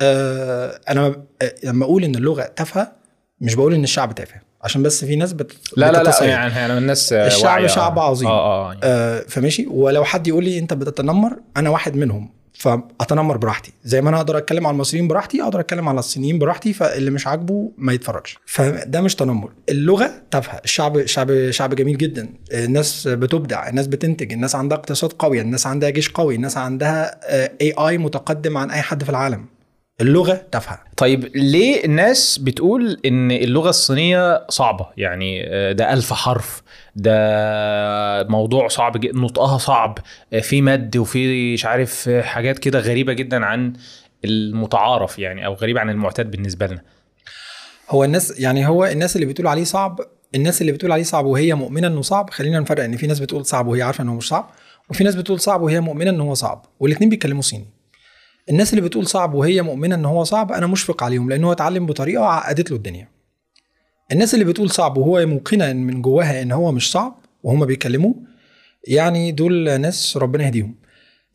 آه، 0.00 0.80
أنا 0.88 1.06
آه، 1.42 1.54
لما 1.64 1.84
أقول 1.84 2.04
إن 2.04 2.14
اللغة 2.14 2.42
تافهة 2.42 2.92
مش 3.40 3.54
بقول 3.54 3.74
إن 3.74 3.84
الشعب 3.84 4.14
تافه. 4.14 4.40
عشان 4.62 4.82
بس 4.82 5.04
في 5.04 5.16
ناس 5.16 5.32
بت... 5.32 5.52
لا 5.76 5.92
لا 5.92 6.02
لا. 6.02 6.24
يعني 6.24 6.64
أنا 6.64 6.74
من 6.74 6.78
الناس 6.82 7.12
آه، 7.12 7.26
الشعب 7.26 7.44
واعية. 7.44 7.66
شعب 7.66 7.98
عظيم. 7.98 8.28
آه 8.28 8.72
آه 8.72 8.76
آه، 8.82 9.24
فماشي. 9.28 9.66
ولو 9.66 10.04
حد 10.04 10.26
يقول 10.26 10.44
لي 10.44 10.58
أنت 10.58 10.72
بتتنمر 10.74 11.36
أنا 11.56 11.70
واحد 11.70 11.96
منهم 11.96 12.30
فأتنمر 12.58 13.36
براحتي. 13.36 13.72
زي 13.84 14.02
ما 14.02 14.08
أنا 14.08 14.16
أقدر 14.16 14.38
أتكلم 14.38 14.66
على 14.66 14.74
المصريين 14.74 15.08
براحتي 15.08 15.42
أقدر 15.42 15.60
أتكلم 15.60 15.88
على 15.88 15.98
الصينيين 15.98 16.38
براحتي 16.38 16.72
فاللي 16.72 17.10
مش 17.10 17.26
عاجبه 17.26 17.72
ما 17.78 17.92
يتفرجش. 17.92 18.38
فده 18.46 19.00
مش 19.00 19.14
تنمر. 19.14 19.52
اللغة 19.68 20.10
تافهة. 20.30 20.60
الشعب 20.64 21.06
شعب 21.06 21.50
شعب 21.50 21.74
جميل 21.74 21.98
جدا. 21.98 22.28
الناس 22.52 23.08
بتبدع 23.08 23.68
الناس 23.68 23.86
بتنتج 23.86 24.32
الناس 24.32 24.54
عندها 24.54 24.78
اقتصاد 24.78 25.12
قوي 25.12 25.40
الناس 25.40 25.66
عندها 25.66 25.90
جيش 25.90 26.10
قوي 26.10 26.34
الناس 26.34 26.56
عندها 26.56 27.20
اي 27.60 27.72
اي 27.78 27.98
متقدم 27.98 28.58
عن 28.58 28.70
أي 28.70 28.82
حد 28.82 29.04
في 29.04 29.10
العالم. 29.10 29.46
اللغة 30.00 30.44
تافهة. 30.52 30.80
طيب 30.96 31.36
ليه 31.36 31.84
الناس 31.84 32.38
بتقول 32.38 33.00
إن 33.06 33.30
اللغة 33.30 33.68
الصينية 33.68 34.46
صعبة؟ 34.48 34.86
يعني 34.96 35.44
آه، 35.46 35.72
ده 35.72 35.92
ألف 35.92 36.12
حرف 36.12 36.62
ده 36.96 37.12
موضوع 38.28 38.68
صعب 38.68 39.00
جدا 39.00 39.18
نطقها 39.18 39.58
صعب 39.58 39.98
آه، 40.32 40.40
في 40.40 40.62
مد 40.62 40.96
وفي 40.96 41.52
مش 41.54 41.64
عارف 41.64 42.08
آه، 42.08 42.22
حاجات 42.22 42.58
كده 42.58 42.78
غريبة 42.78 43.12
جدا 43.12 43.44
عن 43.44 43.72
المتعارف 44.24 45.18
يعني 45.18 45.46
أو 45.46 45.54
غريبة 45.54 45.80
عن 45.80 45.90
المعتاد 45.90 46.30
بالنسبة 46.30 46.66
لنا. 46.66 46.82
هو 47.90 48.04
الناس 48.04 48.40
يعني 48.40 48.68
هو 48.68 48.84
الناس 48.84 49.16
اللي 49.16 49.26
بتقول 49.26 49.46
عليه 49.46 49.64
صعب 49.64 50.00
الناس 50.34 50.60
اللي 50.60 50.72
بتقول 50.72 50.92
عليه 50.92 51.02
صعب 51.02 51.24
وهي 51.24 51.54
مؤمنة 51.54 51.86
إنه 51.86 52.02
صعب 52.02 52.30
خلينا 52.30 52.60
نفرق 52.60 52.84
إن 52.84 52.96
في 52.96 53.06
ناس 53.06 53.20
بتقول 53.20 53.46
صعب 53.46 53.66
وهي 53.66 53.82
عارفة 53.82 54.02
إنه 54.02 54.14
مش 54.14 54.28
صعب 54.28 54.50
وفي 54.90 55.04
ناس 55.04 55.14
بتقول 55.14 55.40
صعب 55.40 55.62
وهي 55.62 55.80
مؤمنة 55.80 56.10
ان 56.10 56.20
هو 56.20 56.34
صعب 56.34 56.66
والاثنين 56.80 57.10
بيتكلموا 57.10 57.42
صيني. 57.42 57.83
الناس 58.50 58.72
اللي 58.72 58.88
بتقول 58.88 59.06
صعب 59.06 59.34
وهي 59.34 59.62
مؤمنة 59.62 59.94
إن 59.94 60.04
هو 60.04 60.24
صعب 60.24 60.52
أنا 60.52 60.66
مشفق 60.66 61.02
عليهم 61.02 61.30
لأن 61.30 61.44
هو 61.44 61.52
اتعلم 61.52 61.86
بطريقة 61.86 62.24
عقدت 62.24 62.70
له 62.70 62.76
الدنيا. 62.76 63.08
الناس 64.12 64.34
اللي 64.34 64.44
بتقول 64.44 64.70
صعب 64.70 64.96
وهو 64.96 65.26
موقنة 65.26 65.72
من 65.72 66.02
جواها 66.02 66.42
إن 66.42 66.52
هو 66.52 66.72
مش 66.72 66.90
صعب 66.90 67.16
وهم 67.42 67.66
بيكلموه 67.66 68.14
يعني 68.88 69.32
دول 69.32 69.80
ناس 69.80 70.16
ربنا 70.16 70.44
يهديهم. 70.44 70.74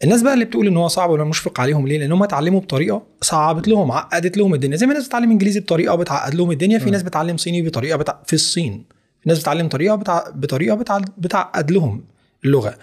الناس 0.03 0.21
بقى 0.21 0.33
اللي 0.33 0.45
بتقول 0.45 0.67
إن 0.67 0.77
هو 0.77 0.87
صعب 0.87 1.09
وأنا 1.09 1.23
مشفق 1.23 1.59
عليهم 1.59 1.87
ليه؟ 1.87 1.97
لأن 1.99 2.11
هم 2.11 2.23
اتعلموا 2.23 2.59
بطريقة 2.59 3.03
صعبت 3.21 3.67
لهم 3.67 3.91
عقدت 3.91 4.37
لهم 4.37 4.53
الدنيا. 4.53 4.77
زي 4.77 4.85
ما 4.85 4.91
الناس 4.91 5.05
بتتعلم 5.05 5.31
إنجليزي 5.31 5.59
بطريقة 5.59 5.95
بتعقد 5.95 6.35
لهم 6.35 6.51
الدنيا 6.51 6.79
في 6.79 6.89
ناس 6.91 7.03
بتتعلم 7.03 7.37
صيني 7.37 7.61
بطريقة 7.61 7.97
بتع... 7.97 8.15
في 8.25 8.33
الصين. 8.33 8.85
في 9.21 9.29
ناس 9.29 9.39
بتتعلم 9.39 9.67
طريقة 9.67 9.95
بتع... 9.95 10.29
بطريقة 10.35 10.75
بتع... 10.75 10.99
بتعقد 11.17 11.71
لهم 11.71 12.03
اللغة. 12.45 12.75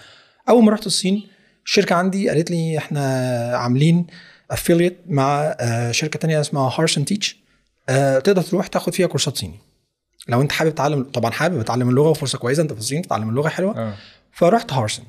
أول 0.48 0.64
ما 0.64 0.72
رحت 0.72 0.86
الصين 0.86 1.22
الشركة 1.66 1.94
عندي 1.94 2.28
قالت 2.28 2.50
لي 2.50 2.78
إحنا 2.78 3.00
عاملين 3.56 4.06
affiliate 4.50 5.00
مع 5.06 5.56
آه، 5.60 5.90
شركة 5.92 6.18
تانية 6.18 6.40
اسمها 6.40 6.70
هارس 6.78 6.98
اند 6.98 7.06
تيتش 7.06 7.36
تقدر 8.24 8.42
تروح 8.42 8.66
تاخد 8.66 8.94
فيها 8.94 9.06
كورسات 9.06 9.36
صيني. 9.36 9.58
لو 10.28 10.40
أنت 10.42 10.52
حابب 10.52 10.70
تتعلم 10.70 11.02
طبعا 11.02 11.30
حابب 11.30 11.62
تتعلم 11.62 11.88
اللغة 11.88 12.08
وفرصة 12.08 12.38
كويسة 12.38 12.62
أنت 12.62 12.72
في 12.72 12.78
الصين 12.78 13.02
تتعلم 13.02 13.28
اللغة 13.28 13.48
حلوة. 13.48 13.94
فرحت 14.32 14.72
هارسن 14.72 15.02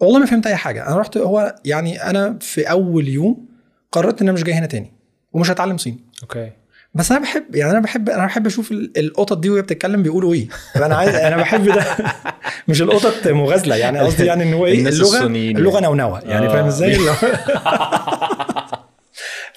والله 0.00 0.18
ما 0.18 0.26
فهمت 0.26 0.46
أي 0.46 0.56
حاجة. 0.56 0.86
أنا 0.86 0.98
رحت 0.98 1.16
هو 1.16 1.54
يعني 1.64 2.02
أنا 2.02 2.38
في 2.40 2.70
أول 2.70 3.08
يوم 3.08 3.46
قررت 3.92 4.22
إن 4.22 4.28
أنا 4.28 4.34
مش 4.34 4.44
جاي 4.44 4.54
هنا 4.54 4.66
تاني 4.66 4.92
ومش 5.32 5.50
هتعلم 5.50 5.78
صيني. 5.78 5.98
okay. 6.22 6.50
بس 6.94 7.12
أنا 7.12 7.20
بحب 7.20 7.54
يعني 7.54 7.70
أنا 7.72 7.80
بحب 7.80 8.08
أنا 8.10 8.26
بحب 8.26 8.46
أشوف 8.46 8.70
ال- 8.72 8.98
القطط 8.98 9.38
دي 9.38 9.50
وهي 9.50 9.62
بتتكلم 9.62 10.02
بيقولوا 10.02 10.34
إيه. 10.34 10.48
أنا 10.76 10.96
عايز 10.96 11.14
أنا 11.14 11.36
بحب 11.36 11.64
ده. 11.64 11.84
مش 12.68 12.82
القطط 12.82 13.28
مغازلة 13.28 13.76
يعني 13.76 13.98
قصدي 13.98 14.24
يعني 14.26 14.42
إن 14.42 14.54
هو 14.54 14.66
إيه؟ 14.66 14.88
اللغة 14.88 15.26
اللغة 15.26 15.74
يعني. 15.74 15.86
نونوة 15.86 16.20
يعني 16.20 16.46
آه. 16.46 16.52
فاهم 16.52 16.66
إزاي؟ 16.66 16.96
هو- 17.08 17.14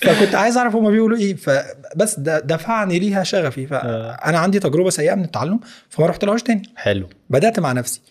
فكنت 0.01 0.35
عايز 0.35 0.57
أعرف 0.57 0.75
هما 0.75 0.89
بيقولوا 0.89 1.17
إيه. 1.17 1.35
فبس 1.35 2.19
ده 2.19 2.39
دفعني 2.39 2.99
ليها 2.99 3.23
شغفي. 3.23 3.67
فانا 3.67 4.39
عندي 4.39 4.59
تجربة 4.59 4.89
سيئة 4.89 5.15
من 5.15 5.23
التعلم 5.23 5.59
فما 5.89 6.07
رحت 6.07 6.25
لهاش 6.25 6.43
تاني. 6.43 6.61
حلو. 6.75 7.09
بدأت 7.29 7.59
مع 7.59 7.71
نفسي. 7.71 8.01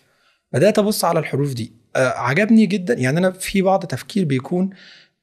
بدأت 0.53 0.79
أبص 0.79 1.05
على 1.05 1.19
الحروف 1.19 1.53
دي. 1.53 1.73
آه 1.95 2.07
عجبني 2.09 2.65
جدا. 2.65 2.93
يعني 2.93 3.17
أنا 3.19 3.31
في 3.31 3.61
بعض 3.61 3.85
تفكير 3.85 4.25
بيكون 4.25 4.69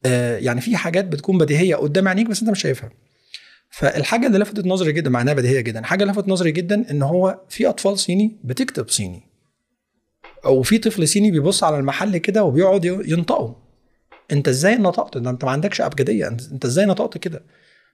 آه 0.07 0.39
يعني 0.39 0.61
في 0.61 0.77
حاجات 0.77 1.05
بتكون 1.05 1.39
بديهية 1.39 1.75
قدام 1.77 2.09
عينيك 2.09 2.27
بس 2.29 2.41
أنت 2.41 2.51
مش 2.51 2.61
شايفها. 2.63 2.91
فالحاجة 3.73 4.27
اللي 4.27 4.39
لفتت 4.39 4.67
نظري 4.67 4.93
جدا 4.93 5.11
مع 5.11 5.23
انها 5.23 5.35
بديهية 5.35 5.61
جدا. 5.61 5.83
اللي 6.05 6.13
لفتت 6.13 6.29
نظري 6.29 6.53
جدا 6.53 6.91
إن 6.91 7.03
هو 7.03 7.41
في 7.49 7.69
أطفال 7.69 7.99
صيني 7.99 8.37
بتكتب 8.45 8.89
صيني. 8.89 9.23
أو 10.45 10.63
في 10.63 10.79
طفل 10.79 11.09
صيني 11.09 11.31
بيبص 11.31 11.65
على 11.65 11.79
المحل 11.79 12.17
كده 12.17 12.45
وبيقعد 12.45 12.85
ينطقه. 12.85 13.57
أنت 14.33 14.49
إزاي 14.49 14.77
نطقت 14.77 15.19
ده 15.19 15.31
أنت 15.31 15.45
ما 15.45 15.51
عندكش 15.51 15.81
أبجدية. 15.81 16.29
أنت, 16.29 16.65
إزاي 16.65 16.87
نطقت 16.87 17.19
كده؟ 17.19 17.43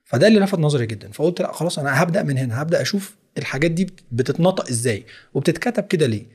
فده 0.05 0.27
اللي 0.27 0.39
لفت 0.39 0.59
نظري 0.59 0.85
جدا. 0.85 1.11
فقلت 1.11 1.41
لأ 1.41 1.51
خلاص 1.51 1.79
أنا 1.79 2.03
هبدأ 2.03 2.23
من 2.23 2.37
هنا. 2.37 2.61
هبدأ 2.61 2.81
أشوف 2.81 3.15
الحاجات 3.37 3.71
دي 3.71 3.87
بتتنطق 4.11 4.69
إزاي 4.69 5.05
وبتتكتب 5.33 5.83
كده 5.83 6.05
ليه. 6.05 6.25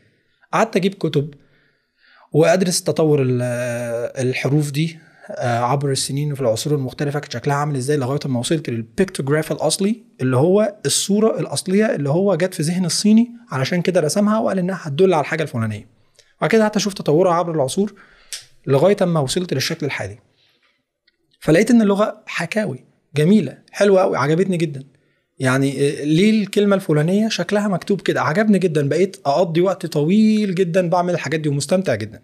قعدت 0.53 0.77
أجيب 0.77 0.95
كتب 0.95 1.35
وأدرس 2.33 2.83
تطور 2.83 3.23
ال- 3.23 3.43
الحروف 4.29 4.71
دي. 4.71 4.99
عبر 5.41 5.91
السنين 5.91 6.33
وفي 6.33 6.41
العصور 6.41 6.75
المختلفة 6.75 7.19
كانت 7.19 7.33
شكلها 7.33 7.57
عامل 7.57 7.77
إزاي 7.77 7.97
لغاية 7.97 8.21
ما 8.27 8.39
وصلت 8.41 8.71
للبيكتوجراف 8.71 9.53
الاصلي 9.53 10.03
اللي 10.21 10.37
هو 10.37 10.77
الصورة 10.87 11.41
الأصلية 11.41 11.95
اللي 11.95 12.09
هو 12.11 12.35
جت 12.35 12.55
في 12.55 12.63
ذهن 12.63 12.85
الصيني 12.85 13.31
علشان 13.51 13.83
كده 13.83 14.01
رسمها 14.01 14.39
وقال 14.39 14.59
إنها 14.59 14.79
هتدل 14.83 15.15
على 15.15 15.21
الحاجة 15.21 15.43
الفلانية. 15.43 15.89
وبعد 16.39 16.51
كده 16.51 16.63
قعدت 16.63 16.77
أشوف 16.77 16.95
تطورها 16.95 17.33
عبر 17.35 17.55
العصور 17.55 17.95
لغاية 18.67 18.97
ما 19.01 19.21
وصلت 19.21 19.55
للشكل 19.55 19.87
الحالي. 19.87 20.19
فلقيت 21.41 21.71
إن 21.71 21.83
اللغة 21.83 22.23
حكاوي 22.27 22.85
جميلة 23.17 23.59
حلوة 23.73 24.01
قوي 24.03 24.17
عجبتني 24.17 24.57
جدا. 24.57 24.85
يعني 25.39 25.73
آه، 25.73 26.05
ليه 26.05 26.43
الكلمة 26.43 26.77
الفلانية 26.77 27.29
شكلها 27.29 27.69
مكتوب 27.69 28.01
كده؟ 28.01 28.23
عجبني 28.23 28.59
جدا 28.59 28.89
بقيت 28.89 29.17
أقضي 29.27 29.61
وقت 29.61 29.87
طويل 29.87 30.55
جدا 30.55 30.89
بعمل 30.89 31.15
الحاجات 31.15 31.41
دي 31.41 31.49
ومستمتع 31.49 31.95
جدا. 31.95 32.19
آه، 32.19 32.23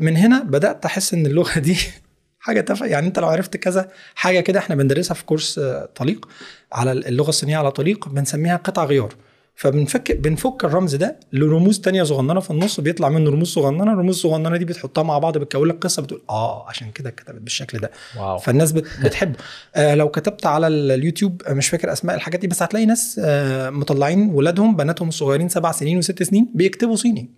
من 0.00 0.16
هنا 0.16 0.42
بدأت 0.42 0.84
أحس 0.84 1.14
إن 1.14 1.26
اللغة 1.26 1.58
دي 1.58 1.76
حاجة 2.40 2.60
تافهة. 2.60 2.86
يعني 2.86 3.06
أنت 3.06 3.18
لو 3.18 3.28
عرفت 3.28 3.56
كذا 3.56 3.88
حاجة 4.14 4.40
كده 4.40 4.58
إحنا 4.58 4.74
بندرسها 4.74 5.14
في 5.14 5.24
كورس 5.24 5.58
آه، 5.58 5.88
طليق 5.96 6.28
على 6.72 6.92
اللغة 6.92 7.28
الصينية 7.28 7.56
على 7.56 7.70
طليق 7.70 8.08
بنسميها 8.08 8.56
قطع 8.56 8.84
غيار. 8.84 9.14
فبنفك 9.54 10.12
بنفك 10.12 10.64
الرمز 10.64 10.94
ده 10.94 11.20
لرموز 11.32 11.80
تانية 11.80 12.02
صغننة. 12.02 12.40
في 12.40 12.50
النص 12.50 12.80
بيطلع 12.80 13.08
منه 13.08 13.30
رموز 13.30 13.48
صغننة. 13.48 13.92
الرموز 13.92 14.14
الصغننة 14.14 14.56
دي 14.56 14.64
بتحطها 14.64 15.02
مع 15.02 15.18
بعض 15.18 15.38
بتكون 15.38 15.68
لك 15.68 15.78
قصة 15.78 16.02
بتقول 16.02 16.22
آه 16.30 16.68
عشان 16.68 16.90
كده 16.90 17.08
اتكتبت 17.08 17.40
بالشكل 17.40 17.78
ده. 17.78 17.90
واو. 18.18 18.38
فالناس 18.38 18.72
بت- 18.72 18.86
بتحب. 19.04 19.36
آه 19.74 19.94
لو 19.94 20.08
كتبت 20.08 20.46
على 20.46 20.66
ال- 20.66 20.90
اليوتيوب 20.90 21.42
آه، 21.46 21.52
مش 21.52 21.68
فاكر 21.68 21.92
أسماء 21.92 22.16
الحاجات 22.16 22.40
دي 22.40 22.46
بس 22.46 22.62
هتلاقي 22.62 22.86
ناس 22.86 23.20
آه 23.24 23.70
مطلعين 23.70 24.30
ولادهم 24.30 24.76
بناتهم 24.76 25.08
الصغيرين 25.08 25.48
سبع 25.48 25.72
سنين 25.72 25.98
وست 25.98 26.22
سنين 26.22 26.48
بيكتبوا 26.54 26.96
صيني. 26.96 27.30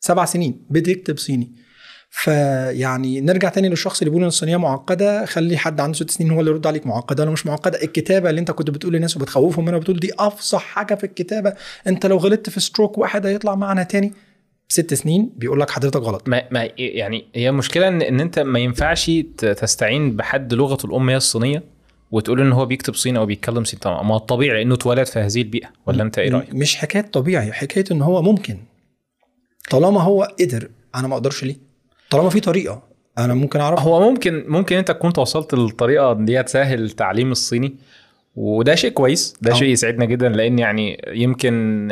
سبع 0.00 0.24
سنين 0.24 0.66
بتكتب 0.70 1.18
صيني. 1.18 1.52
فيعني 2.12 3.20
نرجع 3.20 3.48
تاني 3.48 3.68
للشخص 3.68 4.00
اللي 4.00 4.10
بيقول 4.10 4.22
إن 4.22 4.28
الصينية 4.28 4.56
معقدة 4.56 5.26
خلي 5.26 5.56
حد 5.58 5.80
عنده 5.80 5.96
ست 5.96 6.10
سنين 6.10 6.30
هو 6.30 6.40
اللي 6.40 6.50
يرد 6.50 6.66
عليك 6.66 6.86
معقدة 6.86 7.22
ولا 7.22 7.32
مش 7.32 7.46
معقدة. 7.46 7.82
الكتابة 7.82 8.30
اللي 8.30 8.40
انت 8.40 8.50
كنت 8.50 8.70
بتقول 8.70 8.92
للناس 8.92 9.16
وبتخوفهم 9.16 9.64
منها 9.64 9.76
وبتقول 9.76 10.00
دي 10.00 10.10
أفصح 10.18 10.62
حاجة 10.62 10.94
في 10.94 11.04
الكتابة. 11.04 11.54
انت 11.86 12.06
لو 12.06 12.16
غلطت 12.16 12.50
في 12.50 12.60
ستروك 12.60 12.98
واحد 12.98 13.26
هيطلع 13.26 13.54
معنا 13.54 13.82
تاني. 13.82 14.12
ست 14.68 14.94
سنين 14.94 15.32
بيقول 15.36 15.60
لك 15.60 15.70
حضرتك 15.70 16.00
غلط. 16.00 16.28
ما, 16.28 16.42
ما 16.50 16.68
يعني 16.78 17.24
هي 17.34 17.52
مشكله 17.52 17.88
إن, 17.88 18.02
إن 18.02 18.20
انت 18.20 18.38
ما 18.38 18.58
ينفعش 18.58 19.10
تستعين 19.38 20.16
بحد 20.16 20.54
لغته 20.54 20.86
الأم 20.86 21.10
هي 21.10 21.16
الصينية 21.16 21.62
وتقول 22.10 22.40
إن 22.40 22.52
هو 22.52 22.66
بيكتب 22.66 22.94
صيني 22.94 23.18
أو 23.18 23.26
بيتكلم 23.26 23.64
صيني. 23.64 23.80
طبعا 23.80 24.02
ما 24.02 24.14
هو 24.14 24.16
الطبيعي 24.18 24.58
لأنه 24.58 24.74
اتولد 24.74 25.06
في 25.06 25.18
هذه 25.18 25.42
البيئة 25.42 25.68
ولا 25.86 26.02
أنت 26.02 26.18
إيه 26.18 26.30
رأيك؟ 26.30 26.54
مش 26.54 26.76
حكاية 26.76 27.02
طبيعي 27.02 27.52
حكاية 27.52 27.84
إن 27.90 28.02
هو 28.02 28.22
ممكن. 28.22 28.58
طالما 29.70 30.02
هو 30.02 30.22
قدر 30.40 30.70
أنا 30.94 31.08
ما 31.08 31.14
أقدرش 31.14 31.44
ليه؟ 31.44 31.56
طالما 32.10 32.30
في 32.30 32.40
طريقة 32.40 32.82
أنا 33.18 33.34
ممكن 33.34 33.60
أعرف. 33.60 33.80
هو 33.80 34.10
ممكن 34.10 34.44
ممكن 34.48 34.76
أنت 34.76 34.90
كنت 34.90 35.18
وصلت 35.18 35.54
للطريقة 35.54 36.24
هي 36.28 36.42
تسهل 36.42 36.90
تعليم 36.90 37.32
الصيني 37.32 37.74
وده 38.36 38.74
شيء 38.74 38.90
كويس 38.90 39.34
ده 39.42 39.52
آه. 39.52 39.54
شيء 39.54 39.68
يسعدنا 39.68 40.04
جدا 40.04 40.28
لأن 40.28 40.58
يعني 40.58 41.02
يمكن 41.08 41.88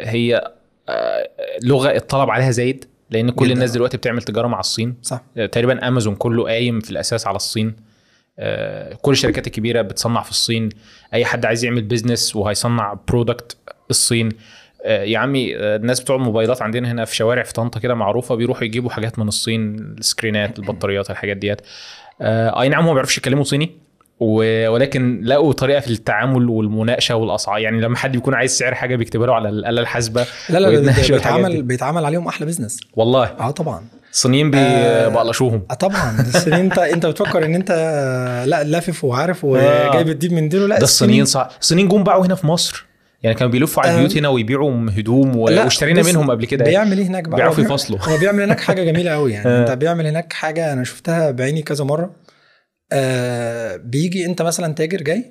هي 0.00 0.52
آه، 0.88 1.28
لغة 1.62 1.96
الطلب 1.96 2.30
عليها 2.30 2.50
زايد 2.50 2.84
لأن 3.10 3.30
كل 3.30 3.44
جداً. 3.44 3.54
الناس 3.54 3.70
دلوقتي 3.70 3.96
بتعمل 3.96 4.22
تجارة 4.22 4.46
مع 4.48 4.60
الصين. 4.60 4.94
صح. 5.02 5.22
آه، 5.36 5.46
تقريبا 5.46 5.88
أمازون 5.88 6.14
كله 6.14 6.44
قايم 6.44 6.80
في 6.80 6.90
الأساس 6.90 7.26
على 7.26 7.36
الصين. 7.36 7.76
آه، 8.38 8.94
كل 8.94 9.12
الشركات 9.12 9.46
الكبيرة 9.46 9.82
بتصنع 9.82 10.22
في 10.22 10.30
الصين. 10.30 10.68
أي 11.14 11.24
حد 11.24 11.44
عايز 11.46 11.64
يعمل 11.64 11.82
business 11.82 12.36
وهيصنع 12.36 12.98
product 13.08 13.56
الصين. 13.90 14.28
يا 14.86 15.18
عمي 15.18 15.56
آه، 15.56 15.76
الناس 15.76 16.00
بتوع 16.00 16.16
الموبايلات 16.16 16.62
عندنا 16.62 16.92
هنا 16.92 17.04
في 17.04 17.16
شوارع 17.16 17.42
في 17.42 17.52
طنطا 17.52 17.80
كده 17.80 17.94
معروفة 17.94 18.34
بيروحوا 18.34 18.64
يجيبوا 18.64 18.90
حاجات 18.90 19.18
من 19.18 19.28
الصين 19.28 19.76
السكرينات 19.98 20.58
البطاريات 20.58 21.10
الحاجات 21.10 21.36
ديت. 21.36 21.60
آه، 22.20 22.60
أي 22.60 22.68
نعم 22.68 22.80
هم 22.80 22.86
ما 22.86 22.92
بيعرفوش 22.92 23.18
يتكلموا 23.18 23.44
صيني 23.44 23.86
ولكن 24.20 25.20
لقوا 25.24 25.52
طريقة 25.52 25.80
في 25.80 25.90
التعامل 25.90 26.48
والمناقشة 26.48 27.16
والاسعار 27.16 27.58
يعني 27.58 27.80
لما 27.80 27.96
حد 27.96 28.12
بيكون 28.12 28.34
عايز 28.34 28.58
سعر 28.58 28.74
حاجة 28.74 28.96
بيكتبها 28.96 29.26
له 29.26 29.34
على 29.34 29.48
الاله 29.48 29.80
الحاسبة 29.80 30.26
لا 30.48 30.58
لا. 30.58 30.92
بيتعمل 31.10 31.62
بيتعمل 31.62 32.04
عليهم 32.04 32.28
أحلى 32.28 32.46
business 32.46 32.80
والله. 32.94 33.24
آه 33.24 33.50
طبعا. 33.50 33.82
الصينيين 34.12 34.54
آه، 34.54 35.08
بيبقلشوهم. 35.08 35.62
آه 35.70 35.74
طبعا. 35.74 36.24
إن 36.46 36.52
انت 36.52 36.78
أنت 36.78 37.06
بتفكر 37.06 37.44
إن 37.44 37.54
أنت 37.54 37.70
لا 38.46 38.64
لافف 38.64 39.04
وعارف 39.04 39.44
آه. 39.44 39.48
وجاي 39.48 40.04
بتجيب 40.04 40.32
من 40.32 40.48
ديله 40.48 40.66
لا 40.66 40.78
ده 40.78 40.84
الصينيين 40.84 41.24
صح 41.24 41.48
الصينيين 41.60 41.88
جم 41.88 42.04
باعوا 42.04 42.26
هنا 42.26 42.34
في 42.34 42.46
مصر. 42.46 42.86
يعني 43.22 43.36
كانوا 43.36 43.52
بيلفوا 43.52 43.82
على. 43.82 43.94
البيوت 43.94 44.16
هنا 44.16 44.28
ويبيعوا 44.28 44.90
هدوم 44.90 45.36
واشترينا 45.36 46.02
منهم 46.02 46.30
قبل 46.30 46.44
كده 46.44 46.64
بيعمل 46.64 46.98
إيه 46.98 47.06
هناك 47.06 47.28
بقى 47.28 47.36
بيعرفوا 47.36 47.64
يفصلوا. 47.64 47.98
هو 48.02 48.18
بيعمل 48.18 48.42
هناك 48.42 48.60
حاجة 48.60 48.84
جميلة 48.84 49.10
قوي 49.10 49.32
يعني 49.32 49.48
آه. 49.50 49.60
أنت 49.60 49.70
بيعمل 49.70 50.06
هناك 50.06 50.32
حاجة 50.32 50.72
أنا 50.72 50.84
شفتها 50.84 51.30
بعيني 51.30 51.62
كذا 51.62 51.84
مرة 51.84 52.10
آه 52.92 53.76
بيجي 53.76 54.26
أنت 54.26 54.42
مثلا 54.42 54.74
تاجر 54.74 55.02
جاي 55.02 55.24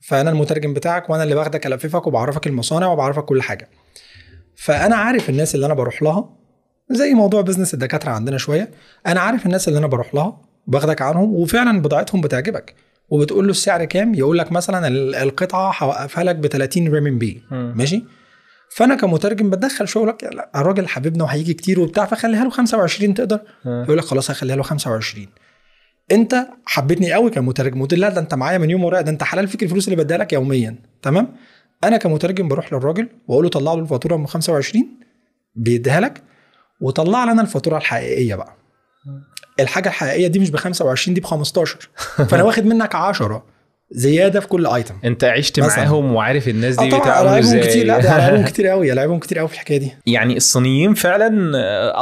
فأنا 0.00 0.30
المترجم 0.30 0.74
بتاعك 0.74 1.10
وأنا 1.10 1.22
اللي 1.22 1.34
باخدك 1.34 1.66
ألففك 1.66 2.06
وبعرفك 2.06 2.46
المصانع 2.46 2.86
وبعرفك 2.86 3.24
كل 3.24 3.42
حاجة 3.42 3.68
فأنا 4.56 4.96
عارف 4.96 5.30
الناس 5.30 5.54
اللي 5.54 5.66
أنا 5.66 5.74
بروح 5.74 6.02
لها 6.02 6.36
زي 6.90 7.14
موضوع 7.14 7.40
بزنس 7.40 7.74
الدكاترة 7.74 8.10
عندنا 8.10 8.38
شوية 8.38 8.70
أنا 9.06 9.20
عارف 9.20 9.46
الناس 9.46 9.68
اللي 9.68 9.78
أنا 9.78 9.86
بروح 9.86 10.14
لها 10.14 10.40
باخدك 10.66 11.02
عنهم 11.02 11.34
وفعلا 11.34 11.82
بضاعتهم 11.82 12.20
بتعجبك 12.20 12.74
وبتقول 13.10 13.44
له 13.44 13.50
السعر 13.50 13.84
كام 13.84 14.14
يقول 14.14 14.38
لك 14.38 14.52
مثلا 14.52 14.88
ال- 14.88 15.14
القطعة 15.14 15.74
هوقفها 15.78 16.24
لك 16.24 16.36
ب 16.36 16.46
30 16.46 16.88
ريمبي 16.94 17.42
مم. 17.50 17.74
ماشي؟ 17.76 18.04
فأنا 18.76 18.94
كمترجم 18.94 19.50
بدخل 19.50 19.88
شغلك 19.88 20.24
لا 20.24 20.50
الراجل 20.56 20.88
حبيبنا 20.88 21.24
وهيجي 21.24 21.54
كتير 21.54 21.80
وبتاع 21.80 22.04
فخليها 22.04 22.44
له 22.44 22.50
25 22.50 23.14
تقدر. 23.14 23.40
يقول 23.66 23.98
لك 23.98 24.04
خلاص 24.04 24.30
هخليها 24.30 24.56
له 24.56 24.62
25 24.62 25.26
أنت 26.12 26.46
حبيتني 26.66 27.12
قوي 27.12 27.30
كمترجم. 27.30 27.86
له 27.92 27.98
لا 27.98 28.08
ده 28.08 28.20
أنت 28.20 28.34
معايا 28.34 28.58
من 28.58 28.70
يوم 28.70 28.84
ورايا 28.84 29.02
ده 29.02 29.10
أنت 29.10 29.22
حلال 29.22 29.48
فيك 29.48 29.62
الفلوس 29.62 29.88
اللي 29.88 30.04
بديها 30.04 30.18
لك 30.18 30.32
يوميا. 30.32 30.76
تمام؟ 31.02 31.36
أنا 31.84 31.96
كمترجم 31.96 32.48
بروح 32.48 32.72
للراجل 32.72 33.08
وأقول 33.28 33.44
له 33.44 33.50
طلع 33.50 33.74
له 33.74 33.80
الفاتورة 33.80 34.16
ب 34.16 34.26
25 34.26 34.84
بيديها 35.54 36.00
لك 36.00 36.22
وطلع 36.80 37.24
لي 37.24 37.32
أنا 37.32 37.42
الفاتورة 37.42 37.76
الحقيقية 37.76 38.34
بقى. 38.34 38.56
الحاجة 39.62 39.88
الحقيقية 39.88 40.26
دي 40.26 40.38
مش 40.38 40.50
ب 40.50 40.56
25 40.56 41.14
دي 41.14 41.20
ب 41.20 41.24
15 41.24 41.78
فأنا 42.28 42.42
واخد 42.42 42.64
منك 42.66 42.94
10 42.94 43.44
زيادة 43.92 44.40
في 44.40 44.46
كل 44.48 44.66
item 44.66 44.94
انت 45.04 45.24
عشت 45.24 45.60
مثلاً. 45.60 45.76
معاهم 45.84 46.14
وعارف 46.14 46.48
الناس 46.48 46.76
دي 46.76 46.84
بيتعاملوا 46.84 47.20
العبهم 47.22 47.38
إزاي. 47.38 47.60
كتير. 47.60 47.86
لا 47.86 47.98
ده 48.00 48.16
العبهم 48.16 48.44
كتير 48.46 48.66
قوي 48.66 48.92
العبهم 48.92 49.18
كتير 49.18 49.38
قوي 49.38 49.48
في 49.48 49.54
الحكاية 49.54 49.78
دي. 49.78 49.92
يعني 50.06 50.36
الصينيين 50.36 50.94
فعلا 50.94 51.52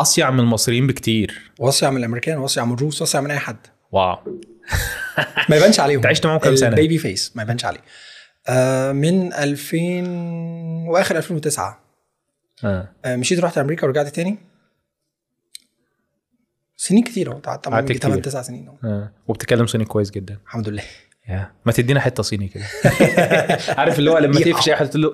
أصيع 0.01 0.31
من 0.31 0.41
المصريين 0.41 0.87
بكتير. 0.87 1.51
وأصيع 1.59 1.91
من 1.91 1.97
الأمريكان 1.97 2.39
وأصيع 2.39 2.65
من 2.65 2.75
الروس 2.75 3.01
وأصيع 3.01 3.21
من 3.21 3.31
أي 3.31 3.39
حد. 3.39 3.57
واو. 3.93 4.17
ما 5.49 5.57
يبانش 5.57 5.81
عليهم. 5.81 5.99
انت 6.01 6.07
عشت 6.07 6.27
معاهم 6.27 6.39
كام 6.39 6.57
سنة؟ 6.57 6.69
ال 6.69 6.75
baby 6.75 6.99
face 6.99 7.33
ما 7.35 7.43
يبانش 7.43 7.65
عليه. 7.65 7.81
آه 8.49 8.93
من 8.93 9.33
2000 9.33 9.79
وآخر 10.89 11.17
2009 11.17 11.81
آه. 12.65 12.89
آه 13.05 13.17
مشيت 13.17 13.41
رحت 13.41 13.59
أمريكا 13.59 13.87
ورجعت 13.87 14.09
تاني. 14.09 14.39
سنين 16.81 17.03
كتير 17.03 17.33
اهو 17.33 17.39
قعدت 17.39 17.69
قعدت 17.69 17.89
كتير. 17.93 18.01
8 18.01 18.23
9 18.23 18.43
سنين. 18.43 18.69
آه. 18.85 19.13
وبتتكلم 19.29 19.67
صيني 19.67 19.85
كويس 19.85 20.11
جدا. 20.11 20.39
الحمد 20.47 20.69
لله. 20.69 20.83
يا. 21.29 21.51
ما 21.67 21.73
تدينا 21.73 22.01
حتة 22.01 22.23
صيني 22.23 22.49
كده. 22.49 22.65
عارف 23.79 23.99
اللي 23.99 24.11
هو 24.11 24.19
لما 24.19 24.41
تقفش 24.41 24.69
أي 24.69 24.77
حد 24.77 24.91
تقول 24.91 25.03
له 25.03 25.13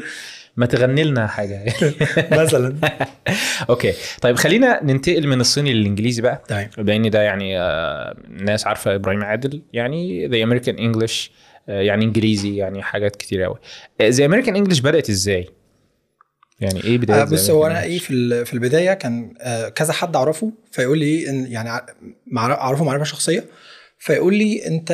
ما 0.57 0.67
تغني 0.67 1.05
لنا 1.05 1.27
حاجة. 1.27 1.65
مثلا. 2.43 2.77
okay. 3.71 3.93
طيب 4.21 4.37
خلينا 4.37 4.81
ننتقل 4.85 5.27
من 5.27 5.41
الصيني 5.41 5.73
للإنجليزي 5.73 6.23
بقى. 6.23 6.43
تمام. 6.49 6.71
لأن 6.79 7.11
ده 7.11 7.23
يعني 7.23 7.61
آه، 7.61 8.17
ناس 8.29 8.67
عارفة 8.67 8.95
إبراهيم 8.95 9.23
عادل. 9.25 9.63
يعني 9.73 10.27
The 10.27 10.43
American 10.43 10.79
English 10.79 11.31
يعني 11.69 12.05
إنجليزي 12.05 12.57
يعني 12.57 12.83
حاجات 12.83 13.17
كتير 13.17 13.43
قوي 13.43 13.57
The 14.03 14.25
American 14.25 14.57
English 14.57 14.81
بدأت 14.81 15.11
إزاي؟ 15.11 15.49
يعني 16.65 16.85
إيه 16.85 16.99
بداية 16.99 17.23
آه 17.23 17.25
بص 17.25 17.51
هو 17.51 17.67
أنا؟ 17.67 17.83
إيه 17.83 17.99
في 17.99 18.45
في 18.45 18.55
البداية 18.55 18.93
كان 18.95 19.35
آه 19.41 19.69
كذا 19.69 19.93
حد 19.93 20.17
أعرفه 20.17 20.53
فيقول 20.73 20.99
لي 20.99 21.31
إن 21.31 21.47
يعني 21.53 21.71
أعرفه 22.39 22.85
معرفة 22.85 23.05
شخصية 23.05 23.45
فيقول 23.99 24.35
لي 24.35 24.67
أنت 24.67 24.89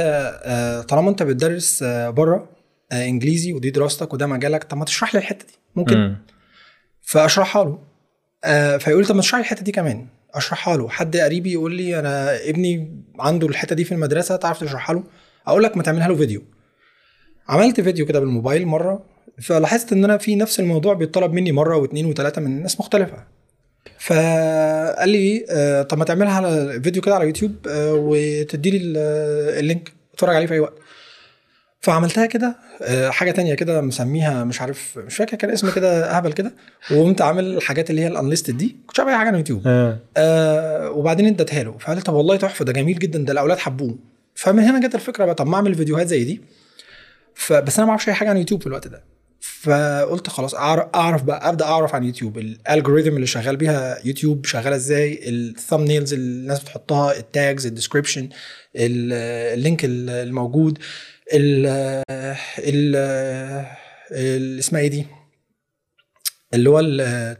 آه 0.44 0.82
طالما 0.82 1.10
أنت 1.10 1.22
بتدرس 1.22 1.82
آه 1.82 2.10
بره 2.10 2.48
آه 2.92 3.06
إنجليزي 3.06 3.52
ودي 3.52 3.70
دراستك 3.70 4.14
وده 4.14 4.26
مجالك 4.26 4.64
طب 4.64 4.76
ما 4.76 4.84
تشرح 4.84 5.14
لي 5.14 5.18
الحتة 5.20 5.46
دي 5.46 5.54
ممكن؟ 5.76 5.96
مم. 5.96 6.16
فأشرحها 7.02 7.64
له. 7.64 7.78
آه 8.44 8.76
فيقول 8.76 9.02
لي 9.02 9.08
طب 9.08 9.14
ما 9.14 9.20
تشرح 9.22 9.34
لي 9.40 9.40
الحتة 9.44 9.62
دي 9.62 9.72
كمان. 9.72 10.06
أشرحها 10.34 10.76
له. 10.76 10.88
حد 10.88 11.16
قريبي 11.16 11.52
يقول 11.52 11.74
لي 11.74 11.98
أنا 11.98 12.36
ابني 12.48 13.02
عنده 13.18 13.46
الحتة 13.46 13.74
دي 13.76 13.84
في 13.84 13.92
المدرسة 13.92 14.36
تعرف 14.36 14.60
تشرحها 14.60 14.94
له؟ 14.94 15.04
أقول 15.46 15.62
لك 15.62 15.76
ما 15.76 15.82
تعملها 15.82 16.08
له 16.08 16.14
فيديو. 16.16 16.42
عملت 17.48 17.80
فيديو 17.80 18.06
كده 18.06 18.20
بالموبايل 18.20 18.66
مرة 18.66 19.04
فلاحظت 19.42 19.92
إن 19.92 20.04
أنا 20.04 20.16
في 20.18 20.36
نفس 20.36 20.60
الموضوع 20.60 20.94
بيطلب 20.94 21.32
مني 21.32 21.52
مرة 21.52 21.76
واثنين 21.76 22.06
وثلاثه 22.06 22.40
من 22.40 22.62
ناس 22.62 22.80
مختلفة. 22.80 23.24
فقال 23.98 25.08
لي 25.08 25.44
آه 25.50 25.82
طب 25.82 25.98
ما 25.98 26.04
تعملها 26.04 26.32
على 26.32 26.80
فيديو 26.82 27.02
كده 27.02 27.14
على 27.14 27.26
يوتيوب 27.26 27.52
آه 27.68 27.92
وتدي 27.94 28.70
لي 28.70 28.78
ال 29.58 29.65
link 29.65 29.92
اتفرج 30.14 30.36
عليه 30.36 30.46
في 30.46 30.54
أي 30.54 30.60
وقت. 30.60 30.74
فعملتها 31.80 32.26
كده 32.26 32.56
آه، 32.82 33.10
حاجة 33.10 33.30
تانية 33.30 33.54
كده 33.54 33.80
مسميها 33.80 34.44
مش 34.44 34.60
عارف 34.60 34.98
مش 34.98 35.16
فاكر 35.16 35.36
كان 35.36 35.50
اسم 35.50 35.70
كده 35.70 36.16
اهبل 36.16 36.32
كده. 36.32 36.52
وقمت 36.90 37.22
عامل 37.22 37.44
الحاجات 37.56 37.90
اللي 37.90 38.02
هي 38.02 38.06
ال 38.06 38.12
unlisted 38.12 38.56
دي 38.56 38.76
كنت 38.86 38.96
شايف 38.96 39.08
أي 39.08 39.16
حاجة 39.16 39.26
على 39.26 39.34
اليوتيوب 39.34 39.62
آه. 39.66 39.98
آه 40.16 40.90
وبعدين 40.90 41.26
اديتها 41.26 41.62
له. 41.62 41.78
فقال 41.78 41.96
لي 41.96 42.02
طب 42.02 42.14
والله 42.14 42.36
تحفة 42.36 42.64
ده 42.64 42.72
جميل 42.72 42.98
جدا 42.98 43.18
ده 43.18 43.32
الأولاد 43.32 43.58
حبوه. 43.58 43.98
فمن 44.34 44.62
هنا 44.62 44.86
جت 44.88 44.94
الفكرة 44.94 45.24
بقى 45.24 45.34
طب 45.34 45.46
ما 45.46 45.56
أعمل 45.56 45.74
فيديوهات 45.74 46.06
زي 46.06 46.24
دي. 46.24 46.40
فبس 47.34 47.78
أنا 47.78 47.86
ما 47.86 47.90
أعرفش 47.90 48.08
أي 48.08 48.14
حاجة 48.14 48.30
عن 48.30 48.36
يوتيوب 48.36 48.60
في 48.60 48.66
الوقت 48.66 48.88
ده. 48.88 49.04
فقلت 49.62 50.28
خلاص 50.28 50.54
أعرف 50.54 51.22
بقى 51.22 51.48
أبدأ 51.48 51.64
أعرف 51.64 51.94
عن 51.94 52.04
يوتيوب. 52.04 52.38
ال 52.38 52.46
algorithm 52.46 53.16
اللي 53.16 53.26
شغال 53.26 53.56
بيها 53.56 53.98
يوتيوب 54.04 54.46
شغالة 54.46 54.76
إزاي 54.76 55.20
ال 55.28 55.36
thumbnails 55.36 56.12
اللي 56.12 56.40
الناس 56.42 56.60
بتحطها 56.62 57.18
ال 57.18 57.28
tags 57.28 57.66
ال 57.66 57.72
description 57.72 58.28
ال 58.76 58.97
link 58.97 59.80
الموجود 59.84 60.78
ال 61.32 61.66
ال 62.58 62.96
اسمها 64.58 64.80
إيه 64.80 64.88
دي؟ 64.88 65.06
اللي 66.54 66.70
هو 66.70 66.80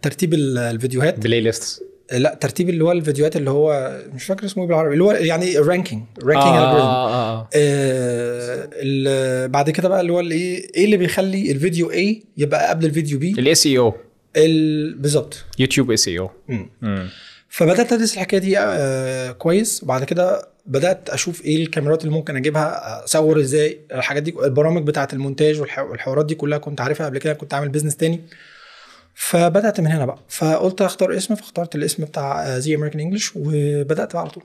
ترتيب 0.02 0.35
ال- 0.35 0.59
الفيديوهات. 0.59 1.18
playlist 1.18 1.83
لا 2.12 2.35
ترتيب 2.40 2.68
اللي 2.68 2.85
هو 2.85 2.92
الفيديوهات 2.92 3.37
اللي 3.37 3.51
هو 3.51 3.99
مش 4.14 4.25
فاكر 4.25 4.44
اسمه 4.46 4.62
إيه 4.62 4.68
بالعربي 4.68 4.92
اللي 4.92 5.05
هو 5.05 5.12
يعني 5.12 5.59
ranking 5.59 6.03
آه, 6.03 6.27
ranking 6.27 6.55
algorithm 6.55 6.87
آه, 6.87 7.09
آه, 7.14 7.40
آه. 7.40 7.49
ال- 8.73 9.49
بعد 9.49 9.70
كده 9.70 9.88
بقى 9.88 10.01
اللي 10.01 10.12
هو 10.12 10.20
الايه 10.20 10.66
إيه 10.77 10.85
اللي 10.85 10.96
بيخلي 10.96 11.51
الفيديو 11.51 11.92
A 11.92 12.16
يبقى 12.37 12.68
قبل 12.68 12.87
الفيديو 12.87 13.20
B 13.20 13.38
ال 13.38 13.66
SEO 13.66 13.94
ال- 14.37 14.94
بالظبط. 14.99 15.44
يوتيوب 15.59 15.90
SEO 15.90 16.31
مم. 16.49 17.09
فبدأت 17.49 17.92
أدرس 17.92 18.14
الحكاية 18.14 18.40
دي 18.40 18.59
آه 18.59 19.33
كويس. 19.33 19.83
وبعد 19.83 20.05
كده 20.05 20.49
بدأت 20.66 21.11
أشوف 21.11 21.44
إيه 21.44 21.57
الكاميرات 21.62 22.05
اللي 22.05 22.14
ممكن 22.14 22.37
أجيبها 22.37 23.05
أصور 23.05 23.40
إزاي 23.40 23.79
الحاجات 23.92 24.23
دي 24.23 24.35
البرامج 24.44 24.87
بتاعة 24.87 25.09
المونتاج 25.12 25.62
والح- 25.62 25.79
والحوارات 25.79 26.27
دي 26.27 26.35
كلها 26.35 26.59
كنت 26.59 26.81
عارفها 26.81 27.07
قبل 27.07 27.18
كده 27.18 27.33
كنت 27.33 27.55
عامل 27.55 27.68
business 27.68 27.96
تاني. 27.96 28.20
فبدأت 29.14 29.81
من 29.81 29.87
هنا 29.87 30.07
بقى. 30.07 30.18
فقلت 30.29 30.83
أختار 30.83 31.16
اسم 31.16 31.35
فاخترت 31.35 31.75
الاسم 31.75 32.05
بتاع 32.05 32.59
The 32.59 32.75
American 32.75 33.01
English 33.01 33.33
وبدأت 33.37 34.12
بقى 34.12 34.20
على 34.23 34.31
طول. 34.31 34.44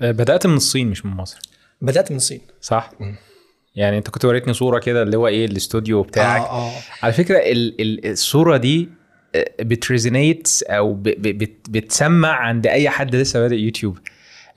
بدأت 0.00 0.46
من 0.46 0.56
الصين 0.56 0.88
مش 0.88 1.06
من 1.06 1.12
مصر. 1.12 1.38
بدأت 1.80 2.10
من 2.10 2.16
الصين. 2.16 2.40
صح؟ 2.60 2.90
مم. 3.00 3.16
يعني 3.76 3.98
أنت 3.98 4.10
كنت 4.10 4.24
وريتني 4.24 4.52
صورة 4.52 4.78
كده 4.78 5.02
اللي 5.02 5.16
هو 5.16 5.26
إيه 5.26 5.44
الاستوديو 5.46 6.02
بتاعك. 6.02 6.40
آه 6.40 6.68
آه. 6.68 6.72
على 7.02 7.12
فكرة 7.12 7.38
ال 7.38 7.80
ال 7.80 8.10
الصورة 8.10 8.56
دي 8.56 8.88
بت 9.60 9.78
resonate 9.78 10.48
أو 10.66 10.94
ب 10.94 11.02
ب 11.02 11.38
بت 11.38 11.70
بتسمع 11.70 12.28
عند 12.28 12.66
أي 12.66 12.88
حد 12.90 13.16
لسه 13.16 13.40
بادئ 13.40 13.56
يوتيوب. 13.56 13.98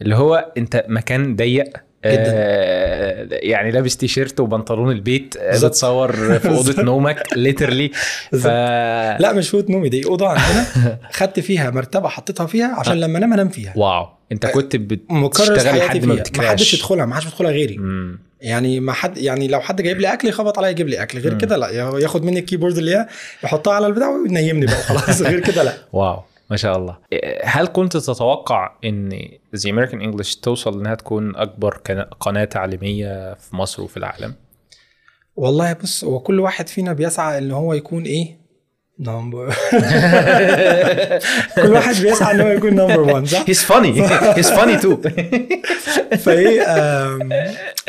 اللي 0.01 0.15
هو 0.15 0.51
أنت 0.57 0.85
مكان 0.87 1.35
ضيق 1.35 1.77
آه 2.05 3.27
يعني 3.31 3.71
لابس 3.71 3.97
تي 3.97 4.07
شيرت 4.07 4.39
وبنطلون 4.39 4.91
البيت 4.91 5.35
آه،. 5.37 5.67
بتصور 5.67 6.39
في 6.39 6.49
أوضة 6.49 6.83
نومك 6.83 7.23
literally 7.35 7.91
ف 8.31 8.47
لا 8.47 9.33
مش 9.33 9.49
أوضة 9.49 9.69
نومي 9.69 9.89
دي 9.89 10.05
أوضة 10.05 10.27
عندنا. 10.27 10.65
خدت 11.11 11.39
فيها 11.39 11.71
مرتبة 11.71 12.09
حطيتها 12.09 12.45
فيها 12.45 12.75
عشان 12.75 12.99
لما 12.99 13.17
أنام 13.17 13.33
أنام 13.33 13.49
فيها. 13.49 13.73
واو. 13.75 14.07
أنت 14.31 14.45
كنت 14.45 14.75
مكرس 15.09 15.49
بتشتغل 15.49 15.77
لحد 15.77 16.05
ما 16.05 16.15
فيها. 16.15 16.15
ما 16.15 16.19
حدش 16.19 16.29
بت 16.29 16.42
crash 16.42 16.73
يدخلها 16.73 17.05
ما 17.05 17.15
حدش 17.15 17.25
بيدخلها 17.25 17.51
غيري. 17.51 17.77
مم. 17.77 18.19
يعني 18.41 18.79
ما 18.79 18.93
حد 18.93 19.17
يعني 19.17 19.47
لو 19.47 19.61
حد 19.61 19.81
جايب 19.81 19.99
لي 19.99 20.13
أكل 20.13 20.27
يخبط 20.27 20.57
عليا 20.57 20.69
يجيب 20.69 20.87
لي 20.87 21.03
أكل. 21.03 21.19
غير. 21.19 21.37
كده 21.37 21.57
لا 21.57 21.69
ياخد 21.99 22.23
مني 22.23 22.39
ال 22.39 22.43
keyboard 22.43 22.77
اللي 22.77 22.91
هي 22.95 23.07
يحطها 23.43 23.73
على 23.73 23.87
البتاع 23.87 24.09
وينيمني 24.09 24.65
بقى 24.65 24.75
خلاص. 24.75 25.21
غير 25.31 25.39
كده 25.39 25.63
لا. 25.63 25.73
واو. 25.93 26.23
ما 26.53 26.57
شاء 26.57 26.77
الله. 26.77 26.97
هل 27.43 27.67
كنت 27.67 27.97
تتوقع 27.97 28.71
إن 28.85 29.27
The 29.55 29.69
American 29.69 29.95
English 30.03 30.39
توصل 30.41 30.79
إنها 30.79 30.95
تكون 30.95 31.35
أكبر 31.35 31.77
قناة 32.19 32.45
تعليمية 32.45 33.33
في 33.33 33.55
مصر 33.55 33.83
وفي 33.83 33.97
العالم؟ 33.97 34.35
والله 35.35 35.73
بص 35.73 36.03
هو 36.03 36.19
كل 36.19 36.39
واحد 36.39 36.67
فينا 36.67 36.93
بيسعى 36.93 37.37
إن 37.37 37.51
هو 37.51 37.73
يكون 37.73 38.03
إيه؟ 38.03 38.43
نمبر 38.99 39.47
كل 41.55 41.73
واحد 41.73 41.95
بيسعى 42.01 42.35
إن 42.35 42.41
هو 42.41 42.47
يكون 42.47 42.75
نمبر 42.75 42.99
1 42.99 43.25
صح؟ 43.25 43.43
He's 43.43 43.65
funny. 43.67 44.01
He's 44.37 44.49
funny 44.49 44.81
too. 44.83 45.09
فإيه 46.23 46.61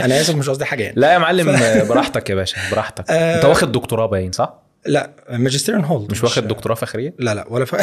أنا 0.00 0.20
آسف 0.20 0.34
مش 0.36 0.48
قصدي 0.48 0.64
حاجة 0.64 0.82
يعني. 0.82 1.00
لا 1.00 1.12
يا 1.12 1.18
معلم 1.18 1.46
براحتك 1.88 2.30
يا 2.30 2.34
باشا 2.34 2.56
براحتك. 2.72 3.10
آه. 3.10 3.36
أنت 3.36 3.44
واخد 3.44 3.72
دكتوراه 3.72 4.06
باين 4.06 4.32
صح؟ 4.32 4.63
لا 4.86 5.10
ماجستير 5.30 5.76
ان 5.76 5.84
هولد 5.84 6.10
مش 6.10 6.24
واخد 6.24 6.48
دكتوراه 6.48 6.74
فخريه 6.74 7.14
لا 7.18 7.34
لا 7.34 7.44
ولا 7.48 7.64
ف... 7.64 7.74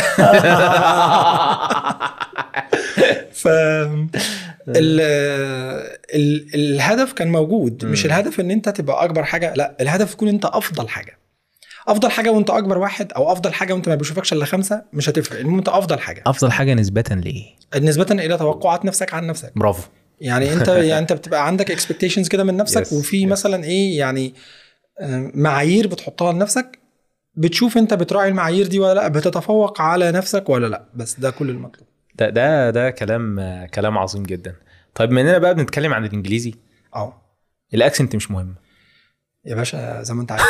ف 3.34 3.48
ال... 3.48 5.02
ال... 6.16 6.56
الهدف 6.56 7.14
كان 7.14 7.32
موجود 7.32 7.86
مش. 7.86 8.06
الهدف 8.06 8.40
إن 8.40 8.52
أنت 8.52 8.70
تبقى 8.70 9.04
أكبر 9.06 9.24
حاجة 9.24 9.54
لا 9.56 9.76
الهدف 9.82 10.14
تكون 10.14 10.28
أنت 10.28 10.46
أفضل 10.46 10.90
حاجة. 10.90 11.18
أفضل 11.88 12.12
حاجة 12.12 12.30
وأنت 12.32 12.50
أكبر 12.50 12.78
واحد 12.78 13.14
أو 13.14 13.32
أفضل 13.32 13.54
حاجة 13.54 13.74
وأنت 13.74 13.90
ما 13.90 13.96
بيشوفكش 13.96 14.34
إلا 14.34 14.46
خمسة 14.46 14.82
مش 14.94 15.10
هتفرق 15.10 15.40
المهم 15.40 15.58
أنت 15.58 15.70
أفضل 15.70 16.00
حاجة. 16.00 16.24
أفضل 16.28 16.52
حاجة 16.52 16.74
نسبة 16.74 17.04
ليه 17.12 17.44
نسبة 17.80 18.06
إلى 18.12 18.38
توقعات 18.38 18.86
نفسك 18.86 19.14
عن 19.14 19.28
نفسك. 19.28 19.52
برافو. 19.56 19.88
يعني 20.22 20.54
أنت 20.54 20.68
يعني 20.90 20.98
أنت 20.98 21.14
بتبقى 21.14 21.48
عندك 21.48 21.72
اكسبكتيشنز 21.72 22.28
كده 22.28 22.44
من 22.44 22.58
نفسك 22.58 22.86
Yes, 22.88 22.94
وفي 22.94 23.26
yes. 23.26 23.30
مثلا 23.30 23.64
إيه 23.64 23.98
يعني 23.98 24.34
آه، 25.00 25.32
معايير 25.34 25.88
بتحطها 25.88 26.34
لنفسك 26.34 26.80
بتشوف 27.34 27.78
انت 27.78 27.94
بتراعي 27.94 28.30
المعايير 28.30 28.67
دي 28.67 28.80
ولا 28.80 28.94
لا؟ 28.94 29.08
بتتفوق 29.08 29.82
على 29.82 30.12
نفسك 30.12 30.50
ولا 30.50 30.67
لا؟ 30.67 30.86
بس 30.96 31.20
ده 31.20 31.30
كل 31.32 31.50
المطلوب. 31.50 31.88
ده 32.15 32.30
ده 32.30 32.70
ده 32.70 32.89
كلام 32.89 33.39
كلام 33.74 33.98
عظيم 33.98 34.24
جدا. 34.24 34.56
طيب 34.96 35.12
مننا 35.12 35.38
بقى 35.38 35.56
بنتكلم 35.56 35.94
عن 35.94 36.06
الإنجليزي. 36.06 36.54
آه. 36.96 37.22
ال 37.74 37.80
accent 37.80 38.15
مش 38.15 38.32
مهم. 38.32 38.56
يا 39.46 39.56
باشا 39.56 40.02
زي 40.04 40.13
ما 40.13 40.22
انت 40.22 40.32
عارف. 40.32 40.46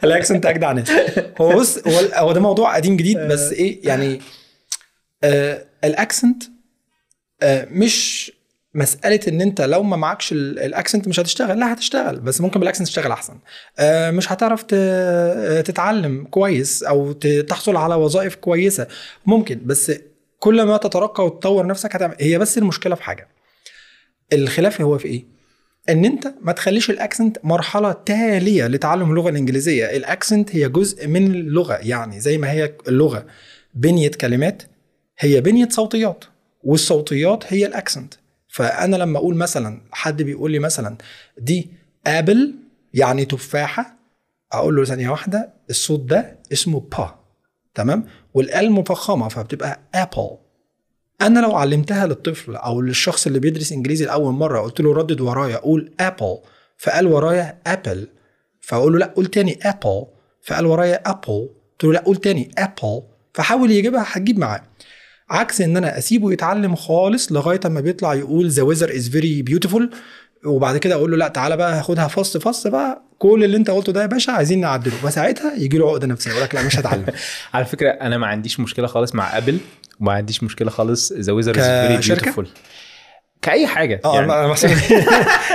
ال 0.04 0.10
accent 0.10 0.46
أجدع 0.46 0.72
ناس. 0.72 0.90
هو 1.40 1.56
بص 1.56 1.78
هو 1.88 1.98
هو 2.14 2.32
ده 2.32 2.40
موضوع 2.40 2.76
قديم 2.76 2.96
جديد 2.96 3.18
بس 3.18 3.52
إيه 3.52 3.88
يعني 3.88 4.20
آه 5.24 5.64
ال 5.84 5.92
accent 5.92 6.42
آه 7.42 7.68
مش 7.70 8.32
مسألة 8.74 9.20
إن 9.28 9.40
أنت 9.40 9.60
لو 9.60 9.82
ما 9.82 9.96
معكش 9.96 10.32
ال- 10.32 10.58
ال 10.58 10.65
accent 10.65 11.08
مش 11.08 11.20
هتشتغل. 11.20 11.58
لا 11.58 11.72
هتشتغل 11.72 12.20
بس 12.20 12.40
ممكن 12.40 12.60
بال 12.60 12.66
accent 12.66 12.86
تشتغل 12.86 13.12
أحسن. 13.12 13.38
آه 13.78 14.10
مش 14.10 14.32
هتعرف 14.32 14.64
آه، 14.72 15.60
تتعلم 15.60 16.24
كويس 16.24 16.82
أو 16.82 17.12
تحصل 17.12 17.76
على 17.76 17.94
وظائف 17.94 18.34
كويسة. 18.34 18.86
ممكن 19.26 19.60
بس 19.64 19.92
كل 20.38 20.62
ما 20.62 20.76
تترقى 20.76 21.24
وتطور 21.26 21.66
نفسك 21.66 21.96
هتعمل 21.96 22.14
هي 22.20 22.38
بس 22.38 22.58
المشكلة 22.58 22.94
في 22.94 23.02
حاجة. 23.02 23.28
الخلاف 24.32 24.80
هو 24.80 24.98
في 24.98 25.08
إيه؟ 25.08 25.24
إن 25.88 26.04
أنت 26.04 26.34
ما 26.42 26.52
تخليش 26.52 26.90
ال 26.90 26.97
accent 26.97 27.38
مرحلة 27.44 27.92
تالية 27.92 28.66
لتعلم 28.66 29.10
اللغة 29.10 29.30
الإنجليزية. 29.30 29.96
ال 29.96 30.05
accent 30.05 30.56
هي 30.56 30.68
جزء 30.68 31.06
من 31.08 31.26
اللغة 31.34 31.74
يعني 31.74 32.20
زي 32.20 32.38
ما 32.38 32.50
هي 32.50 32.72
اللغة. 32.88 33.26
بنية 33.74 34.10
كلمات 34.10 34.62
هي 35.18 35.40
بنية 35.40 35.68
صوتيات 35.68 36.24
والصوتيات 36.62 37.44
هي 37.52 37.66
ال 37.66 37.72
accent. 37.72 38.14
فأنا 38.52 38.96
لما 38.96 39.18
أقول 39.18 39.36
مثلا 39.36 39.80
حد 39.92 40.22
بيقول 40.22 40.50
لي 40.52 40.58
مثلا 40.58 40.96
دي 41.38 41.70
apple 42.06 42.54
يعني 42.94 43.24
تفاحة؟ 43.24 43.96
أقول 44.52 44.76
له 44.76 44.84
ثانية 44.84 45.08
واحدة 45.10 45.52
الصوت 45.70 46.00
ده 46.00 46.38
اسمه 46.52 46.80
با 46.80 47.14
تمام؟ 47.74 48.04
وال 48.34 48.59
L 48.59 48.72
مفخمة 48.72 49.28
فبتبقى 49.28 49.80
apple 49.94 50.30
أنا 51.22 51.40
لو 51.40 51.56
علمتها 51.56 52.06
للطفل 52.06 52.56
أو 52.56 52.80
للشخص 52.80 53.26
اللي 53.26 53.38
بيدرس 53.38 53.72
إنجليزي 53.72 54.04
لأول 54.04 54.32
مرة 54.32 54.60
قلت 54.60 54.80
له 54.80 54.94
ردد 54.94 55.20
ورايا 55.20 55.56
قول 55.56 55.92
apple 56.00 56.38
فقال 56.78 57.06
ورايا 57.06 57.58
apple 57.66 58.08
فأقول 58.60 58.92
له 58.92 58.98
لا 58.98 59.06
قول 59.06 59.26
تاني 59.26 59.58
apple 59.62 60.06
فقال 60.42 60.66
ورايا 60.66 61.10
apple 61.10 61.48
قلت 61.72 61.84
له 61.84 61.92
لا 61.92 62.00
قول 62.00 62.16
تاني 62.16 62.50
apple 62.58 63.02
فحاول 63.34 63.70
يجيبها 63.70 64.04
هتجيب 64.06 64.38
معاه. 64.38 64.62
عكس 65.30 65.60
إن 65.60 65.76
أنا 65.76 65.98
أسيبه 65.98 66.32
يتعلم 66.32 66.74
خالص 66.74 67.32
لغاية 67.32 67.60
أما 67.66 67.80
بيطلع 67.80 68.14
يقول 68.14 68.48
the 68.48 68.62
weather 68.62 68.96
is 68.96 69.08
very 69.08 69.42
beautiful 69.42 69.90
وبعد 70.44 70.76
كده 70.76 70.94
أقول 70.94 71.10
له 71.10 71.16
لا 71.16 71.28
تعالى 71.28 71.56
بقى 71.56 71.78
هاخدها 71.78 72.08
فص 72.08 72.36
فص 72.36 72.66
بقى 72.66 73.02
كل 73.18 73.44
اللي 73.44 73.56
أنت 73.56 73.70
قلته 73.70 73.92
ده 73.92 74.02
يا 74.02 74.06
باشا 74.06 74.32
عايزين 74.32 74.60
نعدله. 74.60 74.94
فساعتها 74.94 75.54
يجي 75.54 75.78
له 75.78 75.90
عقدة 75.90 76.06
نفسية 76.06 76.30
يقول 76.30 76.42
لك 76.42 76.54
لا 76.54 76.62
مش 76.62 76.78
هتعلم. 76.78 77.06
على 77.54 77.64
فكرة 77.64 77.90
أنا 77.90 78.18
ما 78.18 78.26
عنديش 78.26 78.60
مشكلة 78.60 78.86
خالص 78.86 79.14
مع 79.14 79.38
apple 79.38 79.58
وما 80.00 80.12
عنديش 80.12 80.42
مشكلة 80.42 80.70
خالص 80.70 81.12
the 81.12 81.32
weather 81.32 81.58
is 81.58 81.64
very؟ 81.64 82.14
beautiful 82.16 82.48
كأي 83.42 83.66
حاجة 83.66 84.00
آه 84.04 84.14
يعني. 84.14 84.32
أنا 84.32 84.54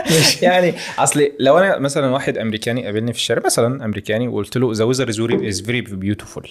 يعني 0.42 0.74
أصل 1.00 1.30
لو 1.40 1.58
أنا 1.58 1.80
مثلا 1.80 2.08
واحد 2.08 2.38
أمريكاني 2.38 2.86
قابلني 2.86 3.14
في 3.14 3.20
الشارع 3.20 3.42
مثلا 3.46 3.86
أمريكاني 3.86 4.28
وقلت 4.28 4.58
له 4.58 4.74
the 4.74 4.84
weather 4.84 5.10
is 5.48 5.62
very 5.62 5.82
beautiful 5.82 6.50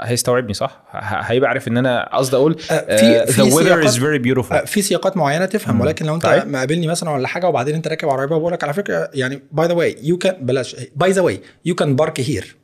هيستوعبني 0.00 0.54
صح؟ 0.54 0.82
هيبقى 1.02 1.48
عارف 1.50 1.68
إن 1.68 1.76
أنا 1.76 2.16
قصدي 2.16 2.36
أقول 2.36 2.56
آه، 2.70 2.96
في- 3.26 3.32
في 3.32 3.42
the 3.42 3.54
weather 3.54 3.58
is 3.84 3.90
سياقات- 3.94 4.00
very 4.00 4.18
beautiful 4.18 4.56
آه، 4.56 4.64
في 4.64 4.82
سياقات 4.82 5.16
معينة 5.16 5.44
تفهم. 5.44 5.80
ولكن 5.80 6.06
لو 6.06 6.14
أنت 6.14 6.22
طيب. 6.26 6.48
مقابلني 6.48 6.86
مثلا 6.86 7.10
ولا 7.10 7.28
حاجة 7.28 7.48
وبعدين 7.48 7.74
أنت 7.74 7.88
راكب 7.88 8.08
عربية 8.08 8.36
بقول 8.36 8.52
لك 8.52 8.64
على 8.64 8.72
فكرة 8.72 9.10
يعني 9.14 9.42
by 9.52 9.66
the 9.68 9.72
way 9.74 9.96
you 10.02 10.18
can 10.18 10.46
بلاش 10.46 10.76
by 10.96 11.10
the 11.10 11.20
way 11.22 11.40
you 11.64 11.74
can 11.74 11.96
park 11.96 12.20
here 12.20 12.56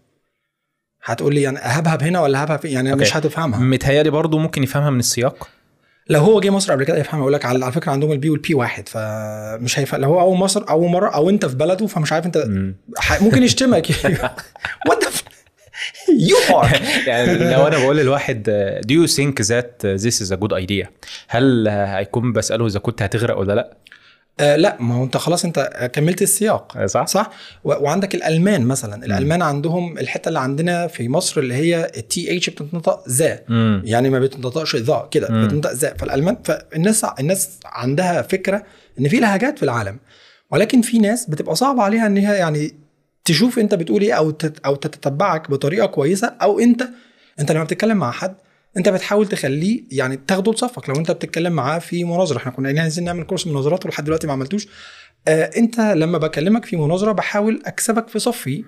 هتقول 1.05 1.35
لي 1.35 1.43
يعني 1.43 1.59
هبهب 1.63 2.03
هنا 2.03 2.21
ولا 2.21 2.45
هبهب 2.45 2.65
يعني 2.65 2.93
okay. 2.93 3.03
مش 3.03 3.17
هتفهمها 3.17 3.61
متهيألي 3.61 4.11
برضو 4.11 4.39
ممكن 4.39 4.63
يفهمها 4.63 4.91
من 4.91 4.99
السياق 4.99 5.49
لو 6.09 6.21
هو 6.21 6.41
جه 6.41 6.51
مصر 6.51 6.73
قبل 6.73 6.85
كده 6.85 6.99
يفهم 6.99 7.21
يقول 7.21 7.33
لك 7.33 7.45
على 7.45 7.73
فكرة 7.73 7.93
عندهم 7.93 8.13
ال 8.13 8.22
P 8.22 8.31
وال 8.31 8.47
B 8.47 8.55
واحد 8.55 8.89
فمش 8.89 9.79
هيفهم 9.79 10.01
لو 10.01 10.09
هو 10.09 10.21
أول 10.21 10.37
مصر 10.39 10.65
أول 10.71 10.91
مرة 10.91 11.09
أو 11.09 11.31
أنت 11.31 11.47
في 11.47 11.57
بلده 11.57 11.87
فمش 11.87 12.13
عارف 12.13 12.27
أنت 12.27 12.45
ممكن 13.21 13.43
يشتمك 13.43 13.87
what 14.89 15.05
you 16.19 16.59
are 16.59 16.81
يعني 17.07 17.39
لو 17.55 17.67
أنا 17.67 17.79
بقول 17.79 17.97
للواحد 17.97 18.51
do 18.87 18.91
you 18.95 19.11
think 19.17 19.47
that 19.47 20.01
this 20.03 20.21
is 20.23 20.33
a 20.33 20.41
good 20.41 20.53
idea? 20.67 20.87
هل 21.29 21.69
هيكون 21.69 22.33
بسأله 22.33 22.67
إذا 22.67 22.79
كنت 22.79 23.03
هتغرق 23.03 23.39
ولا 23.39 23.53
لأ؟ 23.53 23.77
آه 24.41 24.57
لأ 24.57 24.77
ما 24.81 24.95
هو 24.95 25.05
أنت 25.05 25.17
خلاص 25.17 25.45
أنت 25.45 25.91
كملت 25.93 26.23
السياق. 26.23 26.85
صح؟ 26.87 27.07
صح؟ 27.07 27.31
و- 27.65 27.69
وعندك 27.85 28.15
الألمان 28.15 28.63
مثلا. 28.63 29.05
الألمان 29.07 29.43
عندهم 29.43 29.99
الحتة 29.99 30.29
اللي 30.29 30.39
عندنا 30.41 30.87
في 30.87 31.09
مصر 31.09 31.41
اللي 31.41 31.55
هي 31.55 31.85
ال 31.97 32.37
TH 32.37 32.51
بتنطق 32.51 33.09
ذا. 33.09 33.39
يعني 33.85 34.11
ما 34.11 34.19
بتنطقش 34.19 34.77
ذا 34.77 35.09
كده. 35.11 35.27
بتنطق 35.47 35.73
ذا. 35.73 35.95
فالألمان 35.99 36.37
فالناس 36.45 37.05
الناس 37.05 37.49
عندها 37.65 38.23
فكرة 38.23 38.63
إن 39.01 39.09
في 39.09 39.21
لهجات 39.21 39.57
في 39.59 39.63
العالم 39.63 39.99
ولكن 40.51 40.83
في 40.83 40.99
ناس 40.99 41.31
بتبقى 41.31 41.57
صعب 41.57 41.81
عليها 41.81 42.07
إن 42.07 42.17
هي 42.17 42.35
يعني 42.37 42.75
تشوف 43.25 43.59
انت 43.59 43.75
بتقول 43.75 44.03
إيه 44.03 44.13
أو 44.13 44.33
أو 44.67 44.75
تتتبعك 44.77 45.51
بطريقة 45.51 45.87
كويسة 45.87 46.27
أو 46.43 46.61
انت 46.61 46.89
انت 47.41 47.53
لما 47.53 47.65
بتتكلم 47.65 47.97
مع 47.97 48.11
حد 48.11 48.35
انت 48.77 48.89
بتحاول 48.89 49.27
تخليه 49.29 49.83
يعني 49.91 50.17
تاخده 50.17 50.53
لصفك. 50.53 50.89
لو 50.89 50.95
انت 50.97 51.11
بتتكلم 51.11 51.53
معاه 51.53 51.79
في 51.79 52.05
مناظرة 52.05 52.37
إحنا 52.37 52.53
كنا 52.53 52.65
قايلين 52.65 52.83
عايزين 52.83 53.05
نعمل 53.05 53.25
كورس 53.25 53.47
مناظرات 53.47 53.87
ولحد 53.87 54.05
دلوقتي 54.05 54.27
ما 54.27 54.33
عملتوش. 54.33 54.69
آه 55.29 55.51
انت 55.57 55.81
لما 55.81 56.19
بكلمك 56.19 56.65
في 56.65 56.77
مناظرة 56.77 57.13
بحاول 57.13 57.63
اكسبك 57.67 58.09
في 58.09 58.19
صفي 58.19 58.65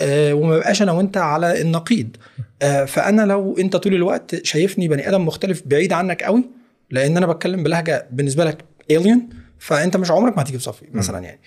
آه 0.00 0.34
وما 0.34 0.58
بقاش 0.58 0.82
أنا 0.82 0.92
وانت 0.92 1.16
على 1.16 1.60
النقيض. 1.60 2.16
آه 2.62 2.84
فانا 2.84 3.22
لو 3.22 3.56
انت 3.58 3.76
طول 3.76 3.94
الوقت 3.94 4.44
شايفني 4.46 4.88
بني 4.88 5.08
آدم 5.08 5.26
مختلف 5.26 5.62
بعيد 5.66 5.92
عنك 5.92 6.22
قوي 6.22 6.44
لأن 6.90 7.16
أنا 7.16 7.26
بتكلم 7.26 7.62
بلهجة 7.62 8.06
بالنسبة 8.10 8.44
لك 8.44 8.64
الين 8.90 9.28
فانت 9.58 9.96
مش 9.96 10.10
عمرك 10.10 10.36
ما 10.36 10.42
هتيجي 10.42 10.58
في 10.58 10.64
صفي 10.64 10.86
مثلا 10.92 11.18
يعني. 11.18 11.40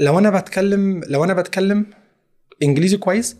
لو 0.00 0.18
أنا 0.18 0.30
بتكلم 0.40 1.00
لو 1.06 1.24
أنا 1.24 1.34
بتكلم 1.34 1.86
إنجليزي 2.62 2.96
كويس 2.96 3.36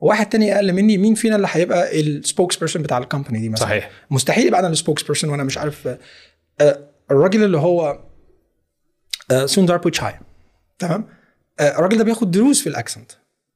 واحد 0.00 0.28
تاني 0.28 0.56
أقل 0.56 0.72
مني 0.72 0.98
مين 0.98 1.14
فينا 1.14 1.36
اللي 1.36 1.48
هيبقى 1.50 2.00
ال 2.00 2.56
spokesperson 2.56 2.82
بتاع 2.82 2.98
ال 2.98 3.03
company 3.03 3.38
دي 3.38 3.48
مثلا؟ 3.48 3.64
صحيح. 3.66 3.90
مستحيل 4.10 4.46
يبقى 4.46 4.60
أنا 4.60 4.68
ال 4.68 5.02
spokesperson 5.02 5.30
وأنا 5.30 5.44
مش 5.44 5.58
عارف 5.58 5.88
آه، 6.60 6.78
الراجل 7.10 7.44
اللي 7.44 7.58
هو 7.58 8.00
سوندار 9.44 9.76
بيتشاي 9.76 10.14
تمام؟ 10.78 11.06
الراجل 11.60 11.98
ده 11.98 12.04
بياخد 12.04 12.30
دروس 12.30 12.60
في 12.62 12.68
ال 12.68 12.74
accent 12.74 13.12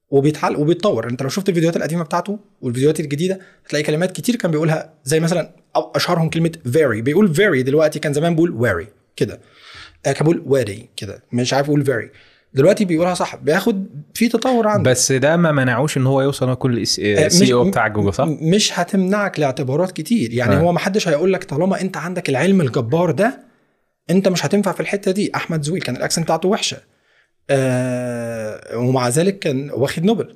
وبيتحل 0.09 0.55
وبيتطور. 0.55 1.09
انت 1.09 1.23
لو 1.23 1.29
شفت 1.29 1.49
الفيديوهات 1.49 1.77
القديمة 1.77 2.03
بتاعته 2.03 2.39
والفيديوهات 2.61 2.99
الجديدة 2.99 3.39
هتلاقي 3.65 3.83
كلمات 3.83 4.11
كتير 4.11 4.35
كان 4.35 4.51
بيقولها 4.51 4.93
زي 5.03 5.19
مثلا 5.19 5.55
أشهرهم 5.75 6.29
كلمة 6.29 6.51
very. 6.67 7.01
بيقول 7.01 7.35
very 7.35 7.63
دلوقتي 7.65 7.99
كان 7.99 8.13
زمان 8.13 8.35
بيقول 8.35 8.69
very 8.69 8.87
كده. 9.15 9.39
كان 10.13 10.27
بيقول 10.27 10.65
very 10.65 10.79
كده. 10.97 11.23
مش 11.33 11.53
عارف 11.53 11.67
يقول 11.67 11.85
very. 11.85 12.15
دلوقتي 12.53 12.85
بيقولها 12.85 13.13
صح. 13.13 13.35
بياخد 13.35 13.87
في 14.13 14.27
تطور 14.27 14.67
عنده. 14.67 14.91
بس 14.91 15.11
ده 15.11 15.37
ما 15.37 15.51
منعوش 15.51 15.97
إن 15.97 16.07
هو 16.07 16.21
يوصل 16.21 16.55
كل 16.55 16.79
آه، 16.79 17.27
CEO 17.27 17.69
بتاع 17.69 17.87
جوجل 17.87 18.13
صح؟ 18.13 18.25
مش 18.27 18.79
هتمنعك 18.79 19.39
لاعتبارات 19.39 19.91
كتير. 19.91 20.33
يعني 20.33 20.55
آه. 20.55 20.59
هو 20.59 20.71
ما 20.71 20.79
حدش 20.79 21.07
هيقول 21.07 21.33
لك 21.33 21.43
طالما 21.43 21.81
أنت 21.81 21.97
عندك 21.97 22.29
العلم 22.29 22.61
الجبار 22.61 23.11
ده 23.11 23.39
أنت 24.09 24.27
مش 24.27 24.45
هتنفع 24.45 24.71
في 24.71 24.79
الحتة 24.79 25.11
دي. 25.11 25.31
أحمد 25.35 25.61
زويل 25.63 25.81
كان 25.81 25.95
ال 25.95 25.99
accent 25.99 26.23
بتاعته 26.25 26.49
وحشة. 26.49 26.77
آه 27.49 28.77
ومع 28.77 29.09
ذلك 29.09 29.39
كان 29.39 29.71
واخد 29.71 30.03
نوبل. 30.05 30.35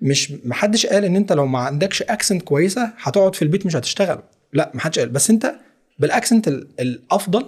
مش 0.00 0.32
ما 0.44 0.54
حدش 0.54 0.86
قال 0.86 1.04
إن 1.04 1.16
أنت 1.16 1.32
لو 1.32 1.46
ما 1.46 1.58
عندكش 1.58 2.02
accent 2.02 2.42
كويسة 2.42 2.90
هتقعد 3.02 3.34
في 3.34 3.42
البيت 3.42 3.66
مش 3.66 3.76
هتشتغل. 3.76 4.18
لا 4.52 4.70
ما 4.74 4.80
حدش 4.80 4.98
قال. 4.98 5.08
بس 5.08 5.30
أنت 5.30 5.54
بال 5.98 6.11
accent 6.11 6.48
ال- 6.48 6.68
الأفضل 6.80 7.46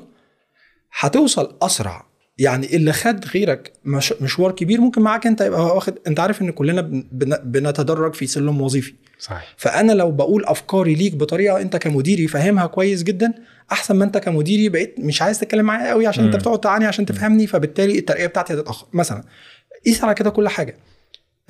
هتوصل 0.99 1.57
أسرع. 1.63 2.11
يعني 2.39 2.77
اللي 2.77 2.93
خد 2.93 3.25
غيرك 3.35 3.73
مش 3.85 4.15
مشوار 4.21 4.53
كبير 4.53 4.81
ممكن 4.81 5.03
معاك 5.03 5.27
أنت 5.27 5.41
يبقى 5.41 5.61
واخد 5.75 5.95
أنت 6.07 6.21
عارف 6.21 6.43
إن 6.43 6.51
كلنا 6.51 6.81
بن- 6.81 7.09
بن- 7.13 7.39
بنتدرج 7.45 8.15
في 8.15 8.27
سلم 8.27 8.61
وظيفي. 8.61 8.95
صحيح. 9.19 9.55
فأنا 9.57 9.93
لو 9.93 10.11
بقول 10.11 10.45
أفكاري 10.45 10.95
ليك 10.95 11.15
بطريقة 11.15 11.61
أنت 11.61 11.77
كمديري 11.77 12.27
فاهمها 12.29 12.67
كويس 12.67 13.03
جدا 13.03 13.33
أحسن 13.73 13.97
ما 13.97 14.05
أنت 14.05 14.19
كمديري 14.19 14.69
بقيت 14.69 14.95
مش 14.99 15.23
عايز 15.23 15.39
تتكلم 15.41 15.65
معايا 15.65 15.91
قوي 15.91 16.07
عشان 16.07 16.25
أنت 16.25 16.35
مم. 16.35 16.41
بتقعد 16.41 16.61
تعاني 16.61 16.87
عشان 16.87 17.07
تفهمني 17.07 17.47
فبالتالي 17.47 17.99
الترقية 17.99 18.27
بتاعتي 18.27 18.55
هتتاخر 18.55 18.87
مثلا 18.93 19.25
قيس 19.87 20.05
على 20.05 20.15
كده 20.15 20.31
كل 20.31 20.49
حاجة. 20.49 20.77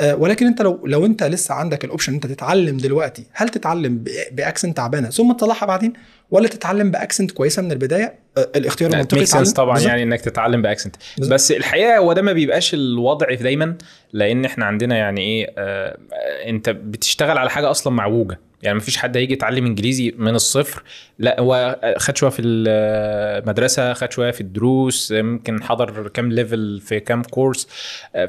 ولكن 0.03 0.47
انت 0.47 0.63
لو 0.63 0.87
لو 0.87 1.07
انت 1.07 1.23
لسه 1.23 1.55
عندك 1.55 1.85
ال 1.85 1.89
option 1.89 2.15
انت 2.15 2.27
تتعلم 2.27 2.77
دلوقتي 2.77 3.25
هل 3.33 3.49
تتعلم 3.49 4.05
ب 4.33 4.39
accent 4.39 4.77
تعبانة؟ 4.77 5.11
ثم 5.11 5.33
تصلحها 5.33 5.67
بعدين 5.67 5.93
ولا 6.31 6.49
تتعلم 6.49 6.91
ب 6.91 6.96
accent 6.96 7.31
كويسة 7.31 7.63
من 7.63 7.73
البداية؟ 7.73 8.15
آه، 8.39 8.49
الاختيار 8.57 8.91
المنطقي 8.93 9.27
sense 9.27 9.53
طبعا 9.53 9.75
بالظبط. 9.75 9.89
يعني 9.91 10.03
إنك 10.03 10.21
تتعلم 10.21 10.63
ب 10.63 10.67
accent. 10.67 10.97
بس 11.19 11.53
الحقيقة 11.53 11.99
هو 11.99 12.13
ده 12.13 12.23
ما 12.23 12.33
بيبقاش 12.33 12.75
الوضع 12.75 13.35
دايما 13.35 13.75
لأن 14.13 14.45
إحنا 14.45 14.65
عندنا 14.65 14.97
يعني 14.97 15.21
إيه 15.21 15.55
آه 15.59 15.99
أنت 16.47 16.71
بتشتغل 16.71 17.39
على 17.39 17.51
حاجة 17.51 17.71
أصلا 17.71 17.93
معوجة. 17.93 18.39
يعني 18.63 18.77
مفيش 18.79 18.97
حد 18.97 19.17
هيجي 19.17 19.33
يتعلم 19.33 19.67
انجليزي 19.67 20.15
من 20.19 20.35
الصفر. 20.35 20.83
لا 21.19 21.41
هو 21.41 21.81
خد 21.97 22.17
شوية 22.17 22.31
في 22.31 22.43
المدرسة 22.43 23.93
خد 23.93 24.13
شوية 24.13 24.31
في 24.31 24.41
الدروس 24.41 25.11
يمكن 25.11 25.63
حضر 25.63 26.09
كام 26.09 26.33
level 26.33 26.81
في 26.81 27.01
كام 27.01 27.23
كورس. 27.23 27.69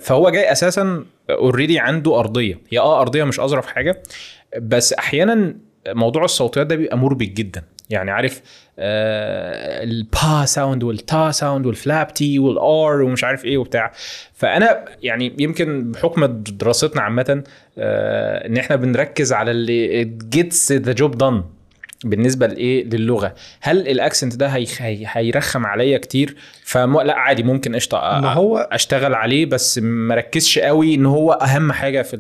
فهو 0.02 0.30
جاي 0.30 0.52
أساسا 0.52 1.06
already 1.30 1.80
عنده 1.80 2.20
أرضية. 2.20 2.60
هي 2.70 2.80
آه 2.80 3.02
أرضية 3.02 3.24
مش 3.24 3.40
أظرف 3.40 3.66
حاجة. 3.68 4.04
بس 4.62 4.94
أحيانا 4.94 5.56
موضوع 5.88 6.24
الصوتيات 6.24 6.68
ده 6.68 6.76
بيبقى 6.76 6.98
مربك 6.98 7.30
جدا. 7.32 7.64
يعني 7.92 8.12
عارف 8.12 8.42
آه 8.80 9.84
البا 9.84 10.46
sound 10.46 10.84
والتا 10.84 11.32
sound 11.32 11.66
وال 11.66 11.82
flap 11.82 12.14
T 12.14 12.40
وال 12.40 12.81
R 12.81 13.02
ومش 13.02 13.24
عارف 13.24 13.46
إيه 13.46 13.58
وبتاع. 13.58 13.92
فأنا 14.34 14.86
يعني 15.04 15.36
يمكن 15.40 15.92
بحكم 15.92 16.26
دراستنا 16.44 17.02
عامة 17.02 17.44
آه 17.78 18.48
إن 18.48 18.58
إحنا 18.58 18.76
بنركز 18.76 19.34
على 19.34 19.52
اللي 19.52 20.04
gets 20.04 20.72
the 20.72 20.92
job 20.92 21.18
done 21.18 21.44
بالنسبة 22.06 22.48
لإيه؟ 22.48 22.84
للغة. 22.86 23.34
هل 23.62 23.88
ال 23.88 23.95
accent 23.95 24.36
ده 24.36 24.48
هي 24.48 24.66
هي 24.80 25.06
هيرخم 25.08 25.66
عليا 25.66 25.98
كتير؟ 25.98 26.36
فم 26.64 27.02
لا 27.02 27.16
عادي 27.16 27.44
ممكن 27.44 27.76
قشطة 27.76 27.98
أ- 27.98 28.22
ما 28.22 28.34
هو 28.34 28.58
أشتغل 28.58 29.14
عليه 29.14 29.46
بس 29.46 29.80
ما 29.80 30.16
ركزش 30.16 30.60
قوي 30.60 30.96
إن 30.96 31.06
هو 31.06 31.32
أهم 31.32 31.72
حاجة 31.72 32.02
في 32.02 32.18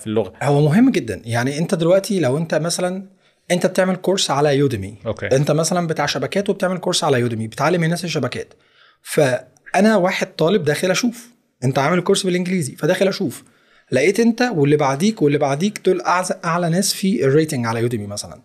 في 0.00 0.06
اللغة. 0.06 0.32
هو 0.42 0.60
مهم 0.60 0.90
جدا. 0.90 1.22
يعني 1.24 1.58
أنت 1.58 1.74
دلوقتي 1.74 2.20
لو 2.20 2.38
أنت 2.38 2.54
مثلا 2.54 3.13
انت 3.50 3.66
بتعمل 3.66 3.96
كورس 3.96 4.30
على 4.30 4.56
يوديمي. 4.58 4.98
okay. 5.06 5.26
انت 5.26 5.50
مثلا 5.50 5.86
بتاع 5.86 6.06
شبكات 6.06 6.50
وبتعمل 6.50 6.78
كورس 6.78 7.04
على 7.04 7.20
يوديمي 7.20 7.46
بتعلم 7.46 7.84
الناس 7.84 8.04
الشبكات. 8.04 8.54
فأنا 9.02 9.96
واحد 9.96 10.26
طالب 10.26 10.64
داخل 10.64 10.90
أشوف. 10.90 11.28
انت 11.64 11.78
عامل 11.78 12.00
كورس 12.00 12.26
بالإنجليزي 12.26 12.76
فداخل 12.76 13.08
أشوف. 13.08 13.44
لقيت 13.92 14.20
انت 14.20 14.42
واللي 14.54 14.76
بعديك 14.76 15.22
واللي 15.22 15.38
بعديك 15.38 15.80
دول 15.84 16.00
اعلى 16.00 16.40
أعلى 16.44 16.68
ناس 16.68 16.92
في 16.92 17.24
ال 17.24 17.30
rating 17.30 17.66
على 17.66 17.80
يوديمي 17.80 18.06
مثلا. 18.06 18.42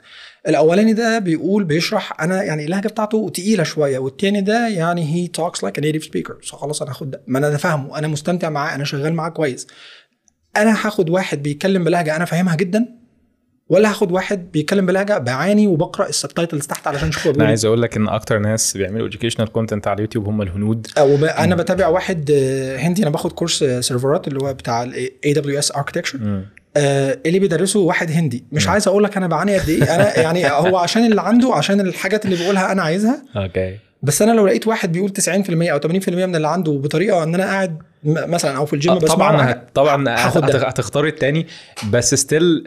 الأولاني 0.48 0.94
ده 0.94 1.20
بيقول 1.20 1.64
بيشرح 1.64 2.22
أنا 2.22 2.44
يعني 2.44 2.66
اللهجة 2.66 2.88
بتاعته 2.88 3.32
تقيلة 3.34 3.64
شوية. 3.64 4.00
والتاني 4.00 4.42
ده 4.42 4.68
يعني 4.68 5.16
he 5.16 5.28
talks 5.28 5.64
like 5.64 5.80
native 5.80 6.04
speaker 6.04 6.38
خلاص 6.52 6.82
أنا 6.82 6.92
هاخد 6.92 7.12
ده. 7.12 7.22
ما 7.28 7.40
أنا 7.40 7.58
فاهمه. 7.58 7.98
أنا 7.98 8.08
مستمتع 8.08 8.50
معاه. 8.50 8.76
أنا 8.76 8.84
شغال 8.84 9.14
معاه 9.14 9.30
كويس. 9.30 9.68
أنا 10.58 10.88
هاخد 10.88 11.10
واحد 11.10 11.44
بيتكلم 11.44 11.84
بلهجة 11.84 12.16
أنا 12.16 12.26
فاهمها 12.26 12.56
جدا. 12.56 13.00
ولا 13.70 13.90
هاخد 13.90 14.12
واحد 14.12 14.52
بيتكلم 14.52 14.86
بلهجة 14.86 15.18
بعاني 15.18 15.68
وبقرأ 15.68 16.10
ال 16.10 16.16
subtitles 16.16 16.68
تحت 16.68 16.88
علشان 16.88 17.08
أشوف 17.08 17.28
هو 17.28 17.34
أنا 17.34 17.42
إيه. 17.44 17.48
عايز 17.48 17.66
أقول 17.66 17.82
لك 17.82 17.98
إن 17.98 18.10
أكتر 18.10 18.40
ناس 18.40 18.78
بيعملوا 18.78 19.10
educational 19.10 19.44
content 19.44 19.88
على 19.88 19.96
اليوتيوب 19.96 20.28
هم 20.28 20.42
الهنود. 20.42 20.88
أو 20.98 21.16
ب- 21.18 21.24
أنا 21.24 21.56
بتابع 21.56 21.88
واحد 21.88 22.32
آه، 22.34 22.78
هندي 22.78 23.02
أنا 23.04 23.10
باخد 23.10 23.32
كورس 23.32 23.64
آه، 23.64 23.82
سيرفرات 23.82 24.28
اللي 24.28 24.40
هو 24.44 24.54
بتاع 24.54 24.84
ال 24.84 25.34
AWS 25.34 25.72
architecture 25.76 26.20
اللي 26.78 27.40
بيدرسه 27.40 27.80
واحد 27.80 28.12
هندي. 28.12 28.44
مش. 28.52 28.68
عايز 28.68 28.88
أقول 28.88 29.04
لك 29.04 29.18
أنا 29.18 29.28
بعاني 29.28 29.58
قد 29.60 29.70
إيه. 29.70 29.96
أنا 29.96 30.20
يعني 30.24 30.50
هو 30.50 30.78
عشان 30.78 31.06
اللي 31.06 31.22
عنده 31.22 31.54
عشان 31.56 31.80
الحاجات 31.80 32.26
اللي 32.26 32.36
بيقولها 32.36 32.72
أنا 32.72 32.82
عايزها. 32.82 33.24
okay. 33.36 33.78
بس 34.04 34.22
أنا 34.22 34.32
لو 34.32 34.48
لقيت 34.48 34.68
واحد 34.68 34.92
بيقول 34.92 35.10
90% 35.10 35.24
أو 35.50 35.80
80% 35.80 36.10
من 36.10 36.36
اللي 36.36 36.48
عنده 36.48 36.72
بطريقة 36.72 37.24
إن 37.24 37.36
أنا 37.36 37.44
قاعد 37.44 37.78
مثلا 38.04 38.58
أو 38.58 38.66
في 38.66 38.74
الجيم 38.74 38.96
بسمع 38.98 39.16
طبعا 39.16 39.66
طبعا. 39.74 40.06
هتختار 40.70 41.06
التاني. 41.08 41.48
بس 41.92 42.16
still 42.16 42.64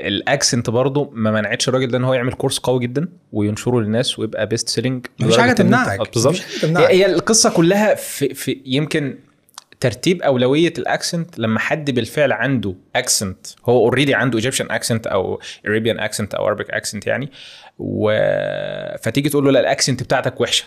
ال 0.00 0.10
accent 0.10 0.70
برضه 0.70 1.10
ما 1.12 1.30
منعتش 1.30 1.68
الراجل 1.68 1.88
ده 1.88 1.98
ان 1.98 2.04
هو 2.04 2.14
يعمل 2.14 2.32
كورس 2.32 2.58
قوي 2.58 2.80
جدا 2.80 3.08
وينشره 3.32 3.80
للناس 3.80 4.18
ويبقى 4.18 4.46
best 4.46 4.68
selling 4.68 5.06
مفيش 5.20 5.38
حاجة 5.38 5.52
تمنعك 5.52 6.12
بالظبط. 6.14 6.32
مفيش 6.34 6.46
حاجة 6.46 6.60
تمنعك. 6.60 6.90
هي 6.90 6.96
هي 6.96 7.06
القصة 7.06 7.50
كلها 7.50 7.94
في, 7.94 8.34
في 8.34 8.62
يمكن 8.66 9.18
ترتيب 9.80 10.22
أولوية 10.22 10.72
ال 10.78 10.87
accent 10.87 11.38
لما 11.38 11.58
حد 11.58 11.90
بالفعل 11.90 12.32
عنده 12.32 12.74
accent 12.96 13.46
هو 13.66 13.78
already 13.84 14.14
عنده 14.14 14.38
Egyptian 14.38 14.70
accent 14.70 15.06
أو 15.06 15.40
Arabian 15.66 16.00
accent 16.00 16.34
أو 16.34 16.46
Arabic 16.46 16.70
accent 16.70 17.06
يعني 17.06 17.30
و... 17.78 18.10
فتيجي 19.02 19.28
تقول 19.28 19.44
له 19.44 19.50
لا 19.50 19.60
ال 19.60 19.66
accent 19.66 20.02
بتاعتك 20.02 20.40
وحشة. 20.40 20.64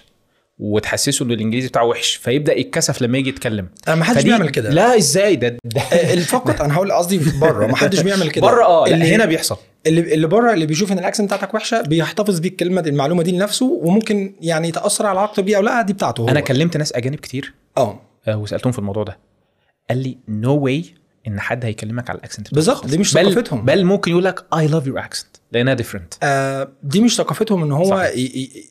وتحسسه 0.61 1.25
إن 1.25 1.31
الإنجليزي 1.31 1.67
بتاعه 1.67 1.85
وحش 1.85 2.15
فيبدأ 2.15 2.59
يتكسف 2.59 3.01
لما 3.01 3.17
يجي 3.17 3.29
يتكلم. 3.29 3.67
أنا 3.87 3.95
ما 3.95 4.03
حدش 4.03 4.23
بيعمل 4.23 4.49
كده. 4.49 4.69
لا 4.69 4.97
إزاي؟ 4.97 5.35
ده, 5.35 5.57
ده 5.65 5.81
آه، 5.81 6.13
الفقط 6.13 6.61
أنا 6.61 6.75
هقول 6.75 6.91
قصدي 6.91 7.21
بره 7.41 7.67
ما 7.67 7.75
حدش 7.75 8.01
بيعمل 8.01 8.31
كده. 8.31 8.47
بره 8.47 8.63
آه 8.65 8.87
اللي 8.87 9.15
هنا 9.15 9.25
بيحصل. 9.25 9.57
اللي 9.87 10.13
اللي 10.13 10.27
بره 10.27 10.53
اللي 10.53 10.65
بيشوف 10.65 10.91
إن 10.91 10.99
ال 10.99 11.04
accent 11.04 11.33
بتاعتك 11.33 11.53
وحشة 11.53 11.81
بيحتفظ 11.81 12.39
بيه 12.39 12.49
الكلمة 12.49 12.81
دي 12.81 12.89
المعلومة 12.89 13.23
دي 13.23 13.31
لنفسه 13.31 13.65
وممكن 13.65 14.33
يعني 14.41 14.67
يتأثر 14.67 15.05
على 15.05 15.19
علاقته 15.19 15.41
بيه 15.41 15.57
أو 15.57 15.61
لا 15.61 15.81
دي 15.81 15.93
بتاعته 15.93 16.21
هو. 16.21 16.29
أنا 16.29 16.39
كلمت 16.39 16.77
ناس 16.77 16.93
أجانب 16.93 17.19
كتير 17.19 17.53
آه. 17.77 18.01
آه، 18.27 18.37
وسألتهم 18.37 18.71
في 18.71 18.79
الموضوع 18.79 19.03
ده. 19.03 19.17
قال 19.89 19.97
لي 19.97 20.17
نو 20.27 20.55
no 20.55 20.61
واي 20.61 20.85
إن 21.27 21.39
حد 21.39 21.65
هيكلمك 21.65 22.09
على 22.09 22.19
ال 22.19 22.24
accent 22.24 22.53
بالظبط 22.53 22.87
دي 22.87 22.97
مش 22.97 23.13
بل 23.13 23.31
ثقافتهم. 23.31 23.65
بل 23.65 23.85
ممكن 23.85 24.11
يقول 24.11 24.23
لك 24.23 24.45
I 24.57 24.67
love 24.67 24.87
your 24.87 24.99
accent 24.99 25.30
لانها 25.51 25.73
different 25.73 26.13
آه 26.23 26.71
دي 26.83 27.01
مش 27.01 27.15
ثقافتهم 27.15 27.63
إن 27.63 27.71
هو. 27.71 28.11
ي- 28.15 28.19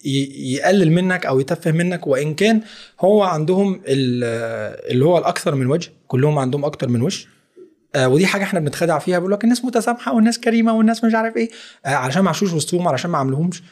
ي- 0.05 0.55
يقلل 0.55 0.93
منك 0.93 1.27
أو 1.27 1.41
يتفه 1.41 1.73
منك 1.73 2.07
وإن 2.07 2.35
كان 2.35 2.61
هو 3.01 3.23
عندهم 3.23 3.75
ال- 3.87 4.91
اللي 4.93 5.05
هو 5.05 5.19
الأكثر 5.19 5.55
من 5.55 5.67
وجه 5.67 5.91
كلهم 6.07 6.39
عندهم 6.39 6.65
أكتر 6.65 6.89
من 6.89 7.03
وش 7.03 7.29
آه 7.95 8.09
ودي 8.09 8.27
حاجة 8.27 8.43
إحنا 8.43 8.61
بنتخدع 8.61 8.99
فيها 8.99 9.19
بيقول 9.19 9.33
لك 9.33 9.45
الناس 9.45 9.65
متسامحة 9.65 10.15
والناس 10.15 10.39
كريمة 10.41 10.73
والناس 10.77 11.05
مش 11.05 11.15
عارف 11.15 11.37
إيه. 11.37 11.51
آه 11.87 11.89
علشان 11.89 12.23
ما 12.23 12.29
عاشوش 12.29 12.53
وسطهم 12.53 12.89
علشان 12.89 13.11
ما 13.11 13.19
عملوهمش 13.19 13.63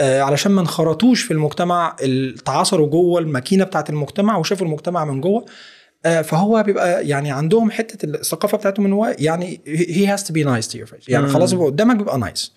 آه 0.00 0.22
علشان 0.22 0.52
ما 0.52 0.60
انخرطوش 0.60 1.22
في 1.22 1.30
المجتمع 1.30 1.96
ال- 2.02 2.34
تعاصروا 2.38 2.86
جوه 2.86 3.20
الماكينة 3.20 3.64
بتاعت 3.64 3.90
المجتمع 3.90 4.36
وشافوا 4.36 4.66
المجتمع 4.66 5.04
من 5.04 5.20
جوه. 5.20 5.44
فهو 6.04 6.62
بيبقى 6.62 7.08
يعني 7.08 7.32
عندهم 7.32 7.70
حتة 7.70 8.04
الثقافة 8.06 8.58
بتاعتهم 8.58 8.86
إن 8.86 8.92
هو 8.92 9.14
يعني 9.18 9.60
has 10.16 10.20
to 10.20 10.30
be 10.32 10.44
nice 10.46 10.68
to 10.72 10.76
your 10.80 10.90
face 10.92 11.04
يعني. 11.08 11.26
خلاص 11.26 11.54
هو 11.54 11.66
قدامك 11.66 11.96
بيبقى 11.96 12.18
nice 12.18 12.52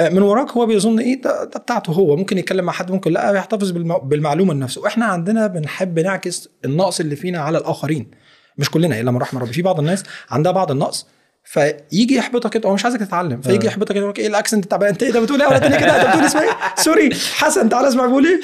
آه، 0.00 0.08
من 0.08 0.22
وراك 0.22 0.50
هو 0.50 0.66
بيظن 0.66 0.98
إيه 0.98 1.22
ده, 1.22 1.44
ده 1.44 1.60
بتاعته 1.60 1.92
هو. 1.92 2.16
ممكن 2.16 2.38
يتكلم 2.38 2.64
مع 2.64 2.72
حد 2.72 2.90
ممكن 2.90 3.12
لا 3.12 3.32
بيحتفظ 3.32 3.70
بالم- 3.70 3.98
بالمعلومة 3.98 4.54
لنفسه. 4.54 4.80
وإحنا 4.80 5.04
عندنا 5.06 5.46
بنحب 5.46 5.98
نعكس 5.98 6.48
النقص 6.64 7.00
اللي 7.00 7.16
فينا 7.16 7.38
على 7.38 7.58
الآخرين. 7.58 8.10
مش 8.58 8.70
كلنا 8.70 9.00
إلا 9.00 9.10
من 9.10 9.16
رحم 9.18 9.38
ربي. 9.38 9.52
في 9.52 9.62
بعض 9.62 9.78
الناس 9.78 10.02
عندها 10.30 10.52
بعض 10.52 10.70
النقص 10.70 11.06
فيجي 11.44 12.14
يحبطك 12.16 12.50
كده 12.50 12.68
هو 12.68 12.74
مش 12.74 12.84
عايزك 12.84 13.00
تتعلم. 13.00 13.40
فيجي 13.40 13.66
آه. 13.66 13.70
يحبطك 13.70 13.96
يقول 13.96 14.10
لك 14.10 14.18
إيه 14.18 14.26
ال 14.26 14.31
accent؟ 14.31 14.64
بتاع 14.64 14.88
أنت 14.88 15.02
إيه؟ 15.02 15.10
ده 15.12 15.20
بتقول 15.20 15.42
إيه؟ 15.42 15.48
ولا 15.48 15.58
تاني 15.58 15.76
كده. 15.76 15.96
انت 15.96 16.08
بتقول 16.08 16.24
اسمه 16.24 16.42
إيه؟ 16.42 16.48
sorry. 16.76 17.10
حسن 17.34 17.68
تعالى 17.68 17.88
اسمع 17.88 18.06
بيقول 18.06 18.26
إيه؟ 18.26 18.40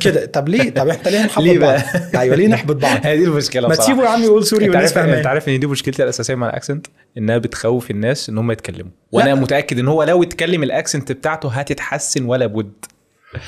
كده. 0.00 0.26
طب 0.26 0.48
ليه؟ 0.48 0.70
طب 0.70 0.88
إحنا 0.88 1.10
ليه 1.10 1.24
نحبط 1.24 1.44
ليه 1.44 1.58
بعض؟ 1.58 1.80
أيوه 2.16 2.36
ليه 2.36 2.48
نحبط 2.48 2.76
بعض؟ 2.76 2.98
هي 3.06 3.16
دي 3.16 3.24
المشكلة 3.24 3.68
ما. 3.68 3.74
تسيبه 3.74 4.04
يا 4.04 4.08
عم 4.08 4.22
يقول 4.22 4.46
sorry 4.46 4.68
والناس 4.68 4.96
عارف 4.96 5.14
أنت 5.14 5.26
عارف 5.26 5.48
إن 5.48 5.60
دي 5.60 5.66
مشكلتي 5.66 6.02
الأساسية 6.02 6.34
مع 6.34 6.48
ال 6.48 6.53
accent؟ 6.53 6.86
إنها 7.18 7.38
بتخوف 7.38 7.90
الناس 7.90 8.28
إن 8.28 8.38
هم 8.38 8.50
يتكلموا. 8.52 8.92
وأنا 9.12 9.34
متأكد 9.34 9.78
إن 9.78 9.88
هو 9.88 10.02
لو 10.02 10.22
اتكلم 10.22 10.62
ال 10.62 10.69
accent 10.69 11.12
بتاعته 11.12 11.48
هتتحسن 11.48 12.24
ولا 12.24 12.46
بد. 12.46 12.72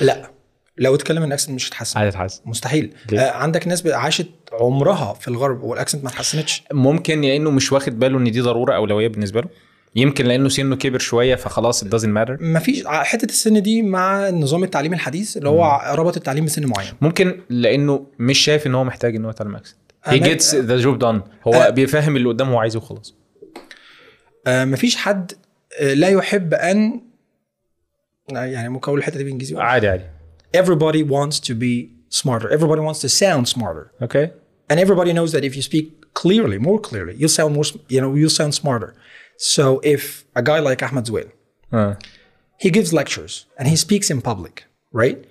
لا. 0.01 0.36
لو 0.77 0.95
اتكلم 0.95 1.23
ال 1.23 1.27
accent 1.27 1.49
مش 1.55 1.69
هتحسن 1.69 1.99
هتتحسن 1.99 2.41
مستحيل؟ 2.45 2.93
آه 3.13 3.31
عندك 3.31 3.67
ناس 3.67 3.87
عاشت 3.87 4.27
عمرها 4.53 5.13
في 5.13 5.27
الغرب 5.27 5.63
وال 5.63 5.73
accent 5.73 6.03
ما 6.03 6.09
اتحسنتش؟ 6.09 6.63
ممكن 6.73 7.21
لأنه 7.21 7.51
مش 7.51 7.71
واخد 7.71 7.99
باله 7.99 8.17
ان 8.17 8.31
دي 8.31 8.41
ضرورة 8.41 8.75
اولوية 8.75 9.07
بالنسبة 9.07 9.41
له. 9.41 9.47
يمكن 9.95 10.25
لأنه 10.25 10.49
سنه 10.49 10.75
كبر 10.75 10.99
شوية 10.99 11.35
فخلاص 11.35 11.83
it 11.83 11.87
doesn't 11.87 12.09
matter. 12.17 12.35
ما 12.39 12.59
فيش 12.59 12.83
حتة 12.87 13.25
السن 13.25 13.61
دي 13.61 13.81
مع 13.81 14.29
نظام 14.29 14.63
التعليم 14.63 14.93
الحديث 14.93 15.37
اللي 15.37 15.49
هو 15.49 15.81
ربط 15.95 16.17
التعليم 16.17 16.45
بسن 16.45 16.65
معين. 16.65 16.93
ممكن 17.01 17.39
لأنه 17.49 18.05
مش 18.19 18.37
شايف 18.39 18.67
ان 18.67 18.75
هو 18.75 18.83
محتاج 18.83 19.15
ان 19.15 19.25
هو 19.25 19.31
يتعلم 19.31 19.55
accent. 19.55 19.77
أنا- 20.07 20.09
gets 20.11 20.51
the 20.67 20.83
job 20.85 20.99
done. 21.01 21.47
هو 21.47 21.53
أه. 21.53 21.69
بيفهم 21.69 22.15
اللي 22.15 22.29
قدامه 22.29 22.53
هو 22.53 22.59
عايزه 22.59 22.77
وخلاص. 22.79 23.15
آه 24.47 24.65
ما 24.65 24.75
فيش 24.75 24.95
حد 24.95 25.31
آه 25.79 25.93
لا 25.93 26.07
يحب 26.09 26.53
أن 26.53 27.01
آه، 28.35 28.45
يعني 28.45 28.69
ممكن 28.69 28.87
أقول 28.89 28.99
الحتة 28.99 29.17
دي 29.17 29.23
بالانجليزي 29.23 29.57
عادي 29.57 29.87
عادي. 29.87 30.03
everybody 30.53 31.03
wants 31.03 31.39
to 31.41 31.55
be 31.55 31.91
smarter. 32.09 32.49
Everybody 32.49 32.81
wants 32.81 32.99
to 33.01 33.09
sound 33.09 33.47
smarter. 33.47 33.91
Okay. 34.01 34.31
And 34.69 34.79
everybody 34.79 35.13
knows 35.13 35.31
that 35.31 35.43
if 35.43 35.55
you 35.55 35.61
speak 35.61 36.13
clearly, 36.13 36.57
more 36.57 36.79
clearly, 36.79 37.15
you'll 37.15 37.29
sound 37.29 37.55
more, 37.55 37.63
you 37.87 38.01
know, 38.01 38.15
you'll 38.15 38.29
sound 38.29 38.53
smarter. 38.53 38.95
So 39.37 39.79
if 39.83 40.25
a 40.35 40.41
guy 40.41 40.59
like 40.59 40.81
Ahmed 40.81 41.05
Zouel, 41.05 41.31
uh. 41.71 41.95
he 42.59 42.69
gives 42.69 42.91
lectures 42.91 43.45
and 43.57 43.67
he 43.67 43.75
speaks 43.75 44.09
in 44.09 44.21
public, 44.21 44.65
right? 44.91 45.25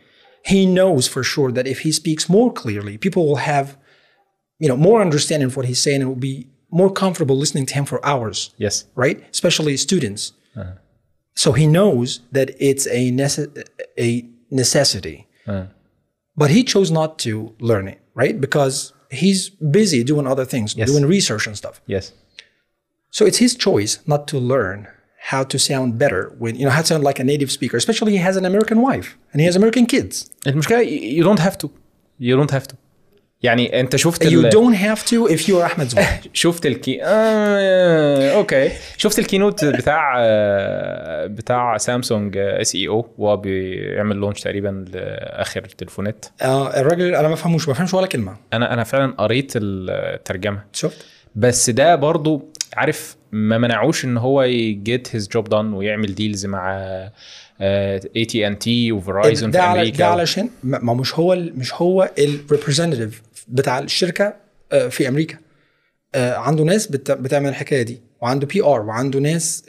He 0.45 0.65
knows 0.65 1.09
for 1.09 1.23
sure 1.23 1.51
that 1.53 1.67
if 1.67 1.81
he 1.81 1.91
speaks 1.93 2.29
more 2.29 2.53
clearly, 2.53 2.99
people 2.99 3.27
will 3.27 3.37
have, 3.37 3.77
you 4.59 4.69
know, 4.69 4.77
more 4.77 5.01
understanding 5.01 5.47
of 5.47 5.57
what 5.57 5.67
he's 5.67 5.83
saying 5.83 6.03
and 6.03 6.09
will 6.09 6.17
be 6.17 6.49
more 6.71 6.93
comfortable 6.93 7.37
listening 7.37 7.67
to 7.67 7.75
him 7.75 7.85
for 7.85 8.05
hours. 8.07 8.55
Yes. 8.57 8.85
Right? 8.95 9.25
Especially 9.31 9.77
students. 9.77 10.33
Uh. 10.57 10.75
So 11.35 11.53
he 11.53 11.67
knows 11.67 12.21
that 12.33 12.51
it's 12.59 12.87
a, 12.87 13.11
nece- 13.11 13.69
a 13.99 14.29
necessity, 14.62 15.18
اه 15.54 15.62
but 16.42 16.50
he 16.56 16.62
chose 16.74 16.90
not 17.00 17.12
to 17.26 17.34
learn 17.70 17.86
it, 17.94 18.00
right? 18.22 18.36
Because 18.46 18.76
he's 19.22 19.42
busy 19.78 20.02
doing 20.12 20.26
other 20.34 20.46
things, 20.54 20.70
Yes. 20.80 20.88
doing 20.92 21.06
research 21.18 21.44
and 21.50 21.56
stuff. 21.62 21.76
يس 21.96 22.06
So 23.18 23.22
it's 23.30 23.40
his 23.46 23.54
choice 23.68 23.94
not 24.14 24.22
to 24.32 24.38
learn 24.54 24.80
how 25.32 25.42
to 25.52 25.58
sound 25.70 25.90
better 26.04 26.22
when 26.44 26.54
you 26.60 26.64
know 26.66 26.74
how 26.78 26.84
to 26.86 26.90
sound 26.94 27.04
like 27.10 27.20
a 27.24 27.26
native 27.34 27.50
speaker. 27.58 27.76
Especially 27.84 28.12
he 28.18 28.22
has 28.30 28.36
an 28.42 28.46
American 28.52 28.80
wife 28.90 29.10
and 29.32 29.38
he 29.42 29.46
has 29.50 29.56
American 29.62 29.86
kids. 29.94 30.16
المشكله 30.48 30.82
you 31.18 31.24
don't 31.30 31.40
have 31.48 31.58
to 31.64 31.68
you 32.28 32.34
don't 32.40 32.52
have 32.58 32.66
to 32.72 32.76
يعني 33.47 33.81
انت 33.81 33.97
شفت 33.97 34.25
You 34.25 34.33
ال... 34.33 34.51
don't 34.51 34.77
have 34.77 35.03
to 35.09 35.33
if 35.37 35.41
you're 35.47 35.71
Ahmed's 35.71 35.95
wife. 35.99 36.29
شفت 36.33 36.67
ال 36.67 36.75
key 36.75 36.99
آه... 37.03 38.31
okay. 38.37 38.71
شفت 38.97 39.19
ال 39.19 39.25
keynote 39.25 39.65
بتاع 39.65 40.15
آه، 40.19 41.27
بتاع 41.27 41.77
سامسونج 41.77 42.37
CEO 42.37 43.07
وهو 43.19 43.37
بيعمل 43.37 44.17
launch 44.17 44.41
تقريبا 44.41 44.85
لآخر 44.93 45.65
التليفونات 45.65 46.25
آه 46.43 46.81
الراجل 46.81 47.15
أنا 47.15 47.29
ما 47.29 47.35
بفهموش 47.35 47.69
ما 47.69 47.75
بفهمش 47.75 47.95
ولا 47.95 48.07
كلمة. 48.07 48.37
أنا 48.53 48.73
أنا 48.73 48.85
فعلا 48.85 49.13
قريت 49.19 49.53
الترجمة. 49.57 50.63
شفت؟ 50.73 51.07
بس 51.35 51.71
ده 51.71 51.95
برضو 51.97 52.49
عارف 52.77 53.17
ما 53.33 53.59
منعوش 53.59 54.05
إن 54.05 54.17
هو 54.17 54.43
ي 54.43 54.59
get 54.59 55.09
his 55.15 55.29
job 55.29 55.49
done 55.49 55.73
ويعمل 55.73 56.15
deals 56.15 56.47
مع 56.47 56.81
AT&T 57.61 58.47
و 58.47 58.59
Verizon 58.59 59.51
في 59.51 59.59
أمريكا 59.59 59.99
ده 59.99 60.07
علشان 60.07 60.49
ما 60.63 60.95
مش 60.95 61.15
هو 61.15 61.35
مش 61.55 61.75
هو 61.75 62.11
ال 62.19 62.26
representative 62.26 63.23
بتاع 63.49 63.79
الشركة 63.79 64.35
آه، 64.73 64.89
في 64.89 65.09
أمريكا. 65.09 65.37
آه، 66.15 66.35
عنده 66.37 66.65
ناس 66.65 66.87
بت- 66.87 67.11
بتعمل 67.11 67.49
الحكاية 67.49 67.83
دي 67.83 68.01
وعنده 68.23 68.47
PR 68.47 68.81
وعنده 68.81 69.19
ناس 69.21 69.65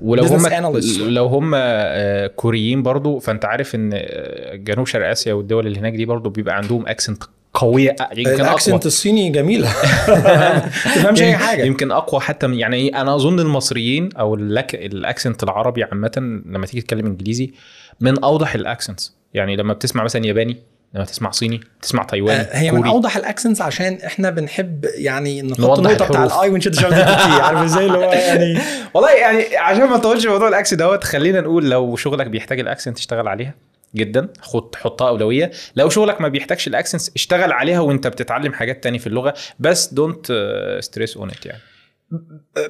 ولو 0.00 0.22
business 0.28 1.00
هم. 1.00 1.08
لو 1.08 1.26
هم 1.26 1.52
آه، 1.54 2.26
كوريين 2.26 2.82
برضو 2.82 3.18
فأنت 3.18 3.44
عارف 3.44 3.74
إن 3.74 3.90
آه، 3.94 4.54
جنوب 4.54 4.86
شرق 4.86 5.08
آسيا 5.10 5.32
والدول 5.32 5.66
اللي 5.66 5.78
هناك 5.78 5.92
دي 5.92 6.04
برضو 6.06 6.30
بيبقى 6.30 6.56
عندهم 6.56 6.86
accent 6.88 7.22
قوية 7.54 7.96
يمكن 8.16 8.30
ال 8.40 8.47
accent 8.47 8.86
الصيني 8.86 9.30
جميله 9.30 9.68
تفهمش 10.94 11.22
أي 11.22 11.36
حاجة. 11.36 11.64
يمكن 11.64 11.90
أقوى 11.92 12.20
حتى 12.20 12.46
من 12.46 12.58
يعني 12.58 12.76
إيه، 12.76 13.00
أنا 13.00 13.14
أظن 13.14 13.40
المصريين 13.40 14.08
أو 14.12 14.34
ال 14.34 14.49
accent 14.49 15.42
العربي 15.42 15.84
عامة 15.84 16.12
لما 16.46 16.66
تيجي 16.66 16.80
تتكلم 16.80 17.06
إنجليزي 17.06 17.52
من 18.00 18.24
أوضح 18.24 18.54
ال 18.54 18.62
accents 18.62 19.16
يعني 19.34 19.56
لما 19.56 19.72
بتسمع 19.74 20.04
مثلا 20.04 20.26
ياباني 20.26 20.56
لما 20.94 21.04
تسمع 21.04 21.30
صيني 21.30 21.60
تسمع 21.82 22.02
تايواني 22.02 22.40
آه، 22.40 22.56
هي 22.56 22.70
من 22.70 22.78
كوري. 22.78 22.90
أوضح 22.90 23.16
ال 23.16 23.22
accents 23.22 23.60
عشان 23.60 23.98
إحنا 24.06 24.30
بنحب 24.30 24.84
يعني 24.94 25.42
نحط 25.42 25.78
النقطه 25.78 26.08
بتاع. 26.08 26.24
ال 26.24 26.37
i 26.37 26.50
ونشد 26.50 26.72
ال 26.72 26.87
t 26.87 27.02
عارف 27.42 27.58
إزاي؟ 27.58 27.86
اللي 27.86 27.98
هو 27.98 28.12
يعني 28.12 28.58
والله 28.94 29.12
يعني 29.12 29.56
عشان 29.56 29.84
ما 29.84 29.96
نطولش 29.96 30.26
موضوع 30.26 30.48
ال 30.48 30.52
accent 30.52 30.78
دوت 30.78 31.04
خلينا 31.04 31.40
نقول 31.40 31.70
لو 31.70 31.96
شغلك 31.96 32.26
بيحتاج 32.26 32.60
ال 32.60 32.65
accent 32.65 32.98
اشتغل 32.98 33.28
عليها 33.28 33.54
جدا 33.94 34.28
خد 34.40 34.74
حطها 34.74 35.08
أولوية. 35.08 35.50
لو 35.76 35.88
شغلك 35.88 36.20
ما 36.20 36.28
بيحتاجش 36.28 36.68
ال 36.68 36.74
accents 36.74 37.12
اشتغل 37.16 37.52
عليها 37.52 37.80
وأنت 37.80 38.06
بتتعلم 38.06 38.52
حاجات 38.52 38.82
تاني 38.84 38.98
في 38.98 39.06
اللغة 39.06 39.34
بس 39.58 39.94
don't 39.94 40.32
stress 40.80 41.16
on 41.16 41.30
it 41.30 41.46
يعني. 41.46 41.60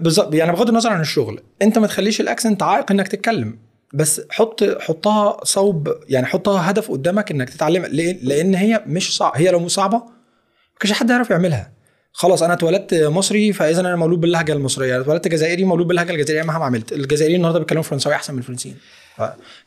بالظبط 0.00 0.34
يعني 0.34 0.52
بغض 0.52 0.68
النظر 0.68 0.90
عن 0.90 1.00
الشغل 1.00 1.42
أنت 1.62 1.78
ما 1.78 1.86
تخليش 1.86 2.20
الاكسنت 2.20 2.62
عائق 2.62 2.90
إنك 2.90 3.08
تتكلم. 3.08 3.58
بس 3.94 4.20
حط 4.30 4.64
حطها 4.80 5.44
صوب 5.44 5.94
يعني 6.08 6.26
حطها 6.26 6.70
هدف 6.70 6.90
قدامك 6.90 7.30
إنك 7.30 7.50
تتعلم 7.50 7.84
ليه؟ 7.84 8.18
لأن 8.22 8.54
هي 8.54 8.82
مش 8.86 9.16
صعب 9.16 9.32
هي 9.36 9.50
لو 9.50 9.58
مش 9.60 9.70
صعبه 9.70 9.96
ما 9.98 10.78
كانش 10.80 10.92
حد 10.92 11.10
يعرف 11.10 11.30
يعملها. 11.30 11.72
خلاص 12.12 12.42
أنا 12.42 12.52
اتولدت 12.52 12.94
مصري 12.94 13.52
فإذا 13.52 13.80
أنا 13.80 13.96
مولود 13.96 14.20
باللهجة 14.20 14.52
المصرية 14.52 15.00
اتولدت 15.00 15.28
جزائري 15.28 15.64
مولود 15.64 15.86
باللهجة 15.86 16.10
الجزائرية 16.12 16.42
مهما 16.42 16.64
عملت. 16.64 16.92
الجزائريين 16.92 17.36
النهارده 17.36 17.58
بيتكلموا 17.58 17.82
فرنساوي 17.82 18.14
أحسن 18.16 18.32
من 18.32 18.38
الفرنسيين. 18.38 18.76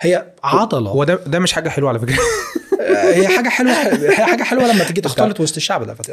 هي 0.02 0.26
عضلة. 0.44 0.90
هو 0.90 1.04
ده 1.04 1.16
ده 1.16 1.40
مش 1.40 1.52
حاجة 1.54 1.70
حلوة 1.70 1.90
على 1.90 2.00
فكرة. 2.00 2.16
هي 3.14 3.28
حاجة 3.28 3.50
حلوة 3.50 3.74
هي 3.74 4.26
حاجة 4.26 4.44
حلوة 4.44 4.74
لما 4.74 4.84
تيجي 4.84 5.02
تختلط 5.02 5.40
وسط 5.40 5.56
الشعب 5.56 5.84
ده 5.84 5.94
فت- 5.94 6.10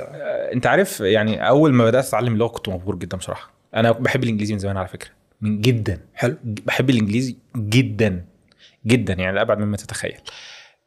أنت 0.52 0.66
عارف 0.66 1.00
يعني 1.00 1.48
أول 1.48 1.72
ما 1.72 1.84
بدأت 1.84 2.06
أتعلم 2.08 2.32
اللغة 2.34 2.48
كنت 2.48 2.68
مبهور 2.68 2.96
جدا 2.96 3.16
بصراحة. 3.16 3.50
أنا 3.74 3.90
بحب 3.92 4.22
الإنجليزي 4.24 4.52
من 4.52 4.58
زمان 4.58 4.76
على 4.76 4.88
فكرة. 4.88 5.08
من 5.44 5.60
جدا. 5.60 6.00
حلو. 6.14 6.36
بحب 6.44 6.90
الإنجليزي 6.90 7.36
جدا. 7.56 8.24
جدا 8.86 9.14
يعني 9.14 9.36
لأبعد 9.36 9.58
مما 9.58 9.76
تتخيل. 9.76 10.16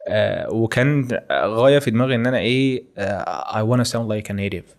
آه 0.08 0.50
وكان 0.52 1.20
غاية 1.32 1.78
في 1.78 1.90
دماغي 1.90 2.14
إن 2.14 2.26
أنا 2.26 2.38
إيه 2.38 2.84
I 2.98 3.84
sound 3.84 4.08
like 4.08 4.28
a 4.28 4.34
native. 4.34 4.74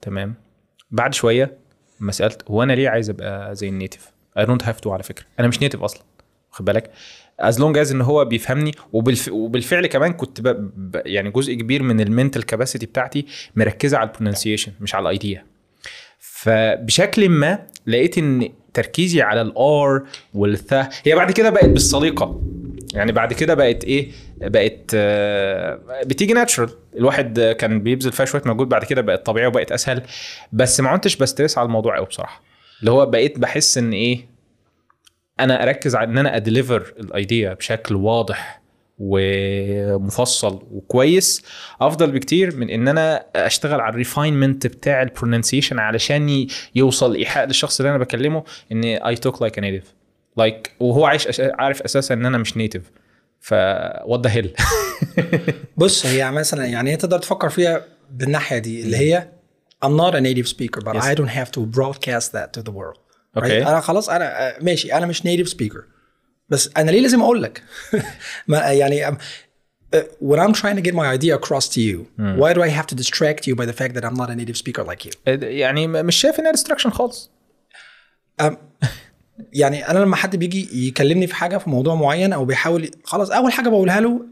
تمام؟ 0.00 0.34
بعد 0.90 1.14
شوية 1.14 1.56
ما 2.00 2.12
سألت 2.12 2.50
هو 2.50 2.62
أنا 2.62 2.72
ليه 2.72 2.88
عايز 2.88 3.10
أبقى 3.10 3.54
زي 3.54 3.68
ال 3.68 3.74
native 3.74 4.12
I 4.38 4.44
don't 4.44 4.64
have 4.64 4.80
to 4.80 4.92
على 4.92 5.02
فكرة. 5.02 5.24
أنا 5.40 5.48
مش 5.48 5.62
native 5.62 5.82
أصلا. 5.82 6.02
واخد 6.50 6.64
بالك؟ 6.64 6.90
as 7.40 7.60
long 7.60 7.78
as 7.78 7.92
إن 7.92 8.00
هو 8.00 8.24
بيفهمني. 8.24 8.72
وبالف... 8.92 9.28
وبالفعل 9.28 9.86
كمان 9.86 10.12
كنت 10.12 10.40
ب... 10.40 10.48
ب... 10.76 11.02
يعني 11.06 11.30
جزء 11.30 11.54
كبير 11.54 11.82
من 11.82 12.00
ال 12.00 12.07
mental 12.07 12.46
capacity 12.46 12.86
بتاعتي 12.86 13.26
مركزة 13.56 13.98
على 13.98 14.10
ال 14.10 14.14
pronunciation 14.14 14.72
مش 14.80 14.94
على 14.94 15.02
ال 15.02 15.10
idea 15.10 15.44
فبشكل 16.36 17.28
ما 17.28 17.66
لقيت 17.86 18.18
إن 18.18 18.48
تركيزي 18.74 19.22
على 19.22 19.40
ال 19.40 20.06
R 20.34 20.42
وال 20.42 20.57
th 20.57 20.72
هي 21.04 21.14
بعد 21.14 21.30
كده 21.32 21.50
بقت 21.50 21.68
بالسليقة. 21.68 22.42
يعني 22.94 23.12
بعد 23.12 23.32
كده 23.32 23.54
بقت 23.54 23.84
إيه؟ 23.84 24.10
بقت 24.36 24.90
آه، 24.94 25.80
بتيجي 26.06 26.32
natural 26.32 26.70
الواحد 26.96 27.56
كان 27.58 27.80
بيبذل 27.82 28.12
فيها 28.12 28.26
شوية 28.26 28.42
مجهود 28.46 28.68
بعد 28.68 28.84
كده 28.84 29.02
بقت 29.02 29.26
طبيعي 29.26 29.46
وبقت 29.46 29.72
أسهل. 29.72 30.02
بس 30.52 30.80
ما 30.80 30.92
كنتش 30.92 31.16
ب 31.16 31.22
stress 31.22 31.58
على 31.58 31.66
الموضوع 31.66 31.96
قوي 31.96 32.06
بصراحة. 32.06 32.42
اللي 32.80 32.90
هو 32.90 33.06
بقيت 33.06 33.38
بحس 33.38 33.78
إن 33.78 33.92
إيه؟ 33.92 34.28
أنا 35.40 35.62
أركز 35.62 35.96
على 35.96 36.10
إن 36.10 36.18
أنا 36.18 36.36
ا 36.36 36.43
deliver 36.43 36.94
ال 37.00 37.11
idea 37.11 37.54
بشكل 37.54 37.94
واضح. 37.94 38.65
ومفصل 38.98 40.62
وكويس. 40.70 41.42
أفضل 41.80 42.10
بكتير 42.10 42.56
من 42.56 42.70
إن 42.70 42.88
أنا 42.88 43.26
أشتغل 43.36 43.80
على 43.80 43.90
ال 43.90 43.97
refinement 43.97 44.66
بتاع 44.66 45.02
ال 45.02 45.07
pronunciation 45.07 45.78
علشان 45.78 46.46
يوصل 46.74 47.14
إيحاء 47.14 47.46
للشخص 47.46 47.80
اللي 47.80 47.90
أنا 47.90 47.98
بكلمه 47.98 48.44
إن 48.72 48.84
I 48.84 49.16
talk 49.16 49.42
like 49.42 49.58
a 49.58 49.60
native 49.60 49.94
like 50.36 50.72
وهو 50.80 51.06
عايش 51.06 51.40
عارف 51.40 51.82
أساسا 51.82 52.14
إن 52.14 52.26
أنا 52.26 52.38
مش 52.38 52.56
نيتيف 52.56 52.82
ف 53.40 53.52
وات 54.04 54.26
the 54.26 54.30
hell 54.30 54.52
بص 55.76 56.06
هي 56.06 56.30
مثلا 56.30 56.64
يعني 56.66 56.90
هي 56.90 56.96
تقدر 56.96 57.18
تفكر 57.18 57.48
فيها 57.48 57.84
بالناحية 58.10 58.58
دي 58.58 58.82
اللي 58.82 58.96
هي 58.96 59.28
I'm 59.84 59.88
not 60.00 60.14
a 60.14 60.20
native 60.20 60.48
speaker 60.48 60.80
but 60.80 60.94
Yes. 60.94 61.04
I 61.04 61.14
don't 61.14 61.36
have 61.40 61.50
to 61.56 61.60
broadcast 61.78 62.32
that 62.32 62.52
to 62.56 62.62
the 62.62 62.72
world. 62.72 62.98
Right? 63.36 63.44
Okay. 63.44 63.66
أنا 63.68 63.80
خلاص 63.80 64.08
أنا 64.08 64.48
آه، 64.48 64.56
ماشي 64.62 64.92
أنا 64.92 65.06
مش 65.06 65.22
native 65.22 65.50
speaker. 65.50 65.95
بس 66.48 66.70
أنا 66.76 66.90
ليه 66.90 67.00
لازم 67.00 67.20
أقول 67.20 67.42
لك؟ 67.42 67.62
ما 68.48 68.58
يعني 68.58 69.06
uh, 69.06 69.98
when 70.20 70.38
I'm 70.38 70.52
trying 70.52 70.76
to 70.76 70.82
get 70.82 70.94
my 70.94 71.06
idea 71.16 71.34
across 71.36 71.68
to 71.68 71.80
you 71.80 71.98
why 72.42 72.52
do 72.52 72.60
I 72.62 72.70
have 72.78 72.86
to 72.86 72.94
distract 72.94 73.46
you 73.46 73.54
by 73.54 73.66
the 73.70 73.76
fact 73.80 73.92
that 73.96 74.04
I'm 74.04 74.16
not 74.22 74.30
a 74.30 74.34
native 74.34 74.56
speaker 74.56 74.84
like 74.84 75.04
you? 75.04 75.12
يعني 75.26 75.86
مش 75.86 76.16
شايف 76.16 76.40
إنها 76.40 76.50
distraction 76.52 76.90
خالص. 76.90 77.30
um, 78.42 78.54
يعني 79.52 79.90
أنا 79.90 79.98
لما 79.98 80.16
حد 80.16 80.36
بيجي 80.36 80.88
يكلمني 80.88 81.26
في 81.26 81.34
حاجة 81.34 81.58
في 81.58 81.70
موضوع 81.70 81.94
معين 81.94 82.32
أو 82.32 82.44
بيحاول 82.44 82.90
خلاص 83.04 83.30
أول 83.30 83.52
حاجة 83.52 83.68
بقولها 83.68 84.00
له 84.00 84.26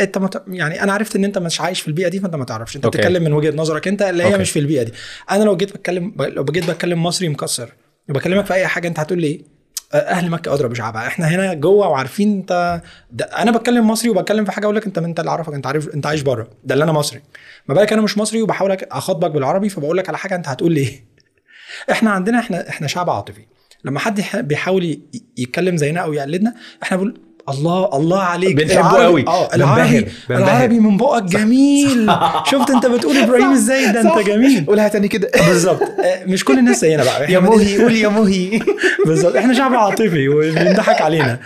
أنت 0.00 0.18
مت... 0.18 0.42
يعني 0.48 0.82
أنا 0.82 0.92
عرفت 0.92 1.16
إن 1.16 1.24
أنت 1.24 1.38
مش 1.38 1.60
عايش 1.60 1.80
في 1.80 1.88
البيئة 1.88 2.08
دي 2.08 2.20
فأنت 2.20 2.34
ما 2.34 2.44
تعرفش. 2.44 2.76
أنت 2.76 2.84
okay. 2.84 2.98
بتتكلم 2.98 3.24
من 3.24 3.32
وجهة 3.32 3.56
نظرك 3.56 3.88
أنت 3.88 4.02
اللي 4.02 4.22
هي 4.22 4.26
okay. 4.26 4.38
مش 4.38 4.50
في 4.50 4.58
البيئة 4.58 4.82
دي. 4.82 4.92
أنا 5.30 5.44
لو 5.44 5.56
جيت 5.56 5.72
بتكلم 5.76 6.14
لو 6.18 6.44
جيت 6.44 6.70
بتكلم 6.70 7.02
مصري 7.02 7.28
مكسر 7.28 7.72
وبكلمك 8.08 8.46
في 8.46 8.54
أي 8.54 8.66
حاجة 8.66 8.88
أنت 8.88 8.98
هتقول 8.98 9.20
لي 9.20 9.26
إيه؟ 9.26 9.55
أهل 9.94 10.30
مكة 10.30 10.54
أدرى 10.54 10.68
بشعبها. 10.68 11.06
إحنا 11.06 11.28
هنا 11.28 11.54
جوه 11.54 11.88
وعارفين 11.88 12.32
أنت 12.36 12.82
ده 13.10 13.24
أنا 13.24 13.50
بتكلم 13.50 13.86
مصري 13.90 14.10
وبتكلم 14.10 14.44
في 14.44 14.52
حاجة 14.52 14.64
أقول 14.64 14.76
لك 14.76 14.86
أنت 14.86 14.98
انت 14.98 15.20
اللي 15.20 15.30
عارفك 15.30 15.54
أنت 15.54 15.66
عارف 15.66 15.88
أنت 15.94 16.06
عايش 16.06 16.20
بره. 16.20 16.50
ده 16.64 16.74
اللي 16.74 16.84
أنا 16.84 16.92
مصري. 16.92 17.22
ما 17.68 17.74
بالك 17.74 17.92
أنا 17.92 18.02
مش 18.02 18.18
مصري 18.18 18.42
وبحاول 18.42 18.72
اخاطبك 18.72 19.30
بالعربي 19.30 19.68
فبقول 19.68 19.96
لك 19.96 20.08
على 20.08 20.18
حاجة 20.18 20.34
أنت 20.34 20.48
هتقول 20.48 20.72
لي 20.72 20.80
إيه؟ 20.80 21.04
إحنا 21.92 22.10
عندنا 22.10 22.38
إحنا 22.38 22.68
إحنا 22.68 22.86
شعب 22.86 23.10
عاطفي. 23.10 23.46
لما 23.84 23.98
حد 24.00 24.18
يح- 24.18 24.40
بيحاول 24.40 25.00
يتكلم 25.38 25.76
زينا 25.76 26.00
أو 26.00 26.12
يقلدنا 26.12 26.54
إحنا 26.82 26.96
بنقول 26.96 27.20
الله 27.48 27.90
الله 27.94 28.20
عليك. 28.22 28.56
بنحبه 28.56 29.04
قوي. 29.04 29.24
آه. 29.28 29.54
العربي. 29.54 30.06
العربي 30.30 30.80
من 30.80 30.96
بقك 30.96 31.22
جميل. 31.22 32.12
شفت 32.50 32.70
انت 32.70 32.86
بتقول 32.86 33.16
إبراهيم 33.16 33.52
إزاي؟ 33.52 33.92
ده 33.92 34.00
انت 34.00 34.26
جميل. 34.26 34.64
قولها 34.66 34.88
تاني 34.88 35.08
كده. 35.08 35.30
بالظبط. 35.48 35.82
آه، 35.82 36.24
مش 36.26 36.44
كل 36.44 36.58
الناس 36.58 36.80
زينا 36.80 37.04
بقى. 37.04 37.32
يا 37.32 37.38
مهي 37.38 37.82
قول 37.82 37.96
يا 37.96 38.08
مهي. 38.08 38.60
بالظبط. 39.06 39.36
إحنا 39.36 39.54
شعب 39.54 39.74
عاطفي 39.74 40.28
وبيضحك 40.28 41.00
علينا. 41.00 41.38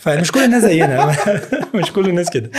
فمش 0.00 0.32
كل 0.32 0.44
الناس 0.44 0.62
زينا. 0.62 1.16
مش 1.74 1.92
كل 1.92 2.08
الناس 2.08 2.30
كده. 2.30 2.50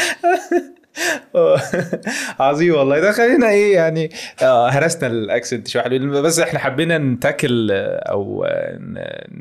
عظيم 2.39 2.75
والله. 2.75 2.99
ده 2.99 3.11
خلينا 3.11 3.49
إيه 3.49 3.75
يعني 3.75 4.09
آه 4.41 4.69
هرسنا 4.69 5.07
الأكسنت 5.07 5.67
شوية 5.67 5.83
حلوين. 5.83 6.09
بس 6.11 6.39
إحنا 6.39 6.59
حبينا 6.59 6.97
نتاكل 6.97 7.71
آه، 7.71 8.11
أو 8.11 8.43
آه، 8.47 8.79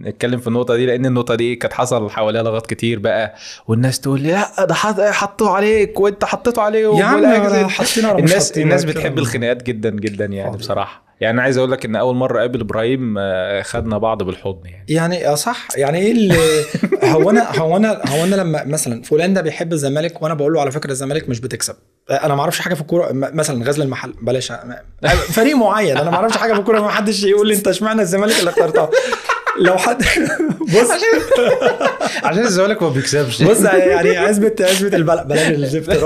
نتكلم 0.00 0.38
في 0.40 0.46
النقطة 0.46 0.76
دي 0.76 0.86
لأن 0.86 1.06
النقطة 1.06 1.34
دي 1.34 1.56
كانت 1.56 1.72
حصل 1.72 2.10
حواليها 2.10 2.42
لغط 2.42 2.66
كتير 2.66 2.98
بقى. 2.98 3.34
والناس 3.68 4.00
تقول 4.00 4.20
لي 4.20 4.32
لا 4.32 4.64
ده 4.64 4.74
حط- 4.74 5.00
حطوا 5.00 5.50
عليك 5.50 6.00
وأنت 6.00 6.24
حطيته 6.24 6.62
عليهم 6.62 6.98
يا 6.98 7.04
عم 7.04 7.24
الناس 8.18 8.58
الناس. 8.58 8.84
بتحب 8.84 9.18
الخناقات 9.18 9.62
جدا 9.62 9.90
جدا 9.90 10.24
يعني. 10.24 10.56
بصراحة. 10.56 11.07
يعني 11.20 11.40
عايز 11.40 11.58
أقول 11.58 11.72
لك 11.72 11.84
إن 11.84 11.96
أول 11.96 12.16
مرة 12.16 12.38
اقابل 12.38 12.60
إبراهيم 12.60 13.14
آه، 13.18 13.62
خدنا 13.62 13.98
بعض 13.98 14.22
بالحضن 14.22 14.66
يعني. 14.66 14.84
يعني 14.88 15.28
آه 15.28 15.34
صح. 15.34 15.68
يعني 15.76 15.98
إيه 15.98 16.12
اللي 16.12 16.36
هو 17.04 17.30
أنا 17.30 17.56
هو 17.58 17.76
أنا 17.76 18.00
هو 18.08 18.24
أنا 18.24 18.36
لما 18.36 18.64
مثلا 18.64 19.02
فلان 19.02 19.34
ده 19.34 19.40
بيحب 19.40 19.72
الزمالك 19.72 20.22
وأنا 20.22 20.34
بقول 20.34 20.52
له 20.52 20.60
على 20.60 20.70
فكرة 20.70 20.90
الزمالك 20.90 21.28
مش 21.28 21.40
بتكسب. 21.40 21.74
أنا 22.10 22.34
ما 22.34 22.40
أعرفش 22.40 22.60
حاجة 22.60 22.74
في 22.74 22.80
الكورة 22.80 23.08
مثلا 23.12 23.64
غزل 23.64 23.82
المحل 23.82 24.14
بلاش 24.22 24.52
فريق 25.28 25.56
معين. 25.56 25.96
أنا 25.96 26.10
ما 26.10 26.16
أعرفش 26.16 26.36
حاجة 26.36 26.52
في 26.52 26.58
الكورة 26.58 26.80
ما 26.80 26.88
حدش 26.90 27.24
يقول 27.24 27.48
لي 27.48 27.54
أنت 27.54 27.68
إشمعنى 27.68 28.02
الزمالك 28.02 28.38
اللي 28.38 28.50
اخترتها. 28.50 28.90
لو 29.60 29.76
حد 29.76 30.02
بص. 30.74 30.90
عشان 32.24 32.44
الزمالك 32.44 32.82
ما 32.82 32.88
بيكسبش. 32.88 33.42
بص 33.42 33.60
يعني 33.60 34.16
عزبة 34.16 34.54
عزبة 34.60 34.96
البلد 34.96 35.28
بلاش 35.28 35.48
الزفت 35.50 35.90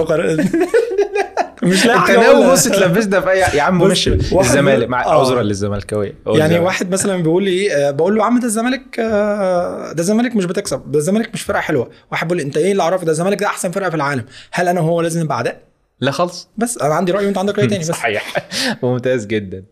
مش 1.62 1.86
لاقي 1.86 1.98
انت 2.00 2.10
ناوي. 2.10 2.52
بص 2.52 2.64
تلبسنا 2.64 3.20
في 3.20 3.30
اي 3.30 3.38
يا 3.38 3.62
عم 3.62 3.78
مش 3.78 4.08
الزمالك 4.08 4.88
مع 4.88 5.04
آه. 5.04 5.20
عذرا 5.20 5.42
للزملكاويه 5.42 6.14
قول 6.26 6.38
يعني. 6.38 6.58
واحد 6.58 6.90
مثلا 6.90 7.22
بيقول 7.22 7.44
لي 7.44 7.50
إيه 7.50 7.88
آه، 7.88 7.90
بقول 7.90 8.14
له 8.14 8.20
يا 8.20 8.26
عم 8.26 8.38
ده 8.40 8.46
الزمالك 8.46 9.00
آه، 9.00 9.92
ده 9.92 10.00
الزمالك 10.00 10.36
مش 10.36 10.44
بتكسب 10.44 10.92
ده 10.92 10.98
الزمالك 10.98 11.30
مش 11.34 11.42
فرقة 11.42 11.60
حلوة. 11.60 11.90
واحد 12.12 12.28
بيقول 12.28 12.38
لي 12.38 12.44
انت 12.44 12.56
إيه 12.56 12.72
اللي 12.72 12.82
عرفه 12.82 13.04
ده 13.04 13.12
الزمالك 13.12 13.40
ده 13.40 13.46
أحسن 13.46 13.70
فرقة 13.70 13.90
في 13.90 13.96
العالم. 13.96 14.24
هل 14.52 14.68
أنا 14.68 14.80
وهو 14.80 15.00
لازم 15.00 15.20
نبقى 15.20 15.36
أعداء؟ 15.36 15.60
لا 16.00 16.10
خالص. 16.10 16.48
بس 16.56 16.78
أنا 16.78 16.94
عندي 16.94 17.12
رأي 17.12 17.26
وأنت 17.26 17.38
عندك 17.38 17.58
رأي 17.58 17.66
تاني 17.66 17.80
بس. 17.80 17.86
صحيح. 17.88 18.34
ممتاز 18.82 19.26
جدا. 19.26 19.64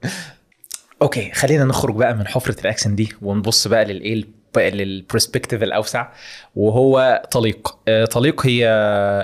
okay 1.03 1.31
خلينا 1.35 1.65
نخرج 1.65 1.95
بقى 1.95 2.15
من 2.15 2.27
حفرة 2.27 2.61
ال 2.61 2.66
accent 2.66 2.95
دي 2.95 3.13
ونبص 3.23 3.67
بقى 3.69 3.85
للإيه؟ 3.85 4.25
لل 4.59 4.75
perspective 4.75 5.63
الأوسع 5.63 6.09
وهو 6.57 7.23
طليق 7.31 7.79
آه، 7.89 8.05
طليق 8.05 8.47
هي 8.47 8.69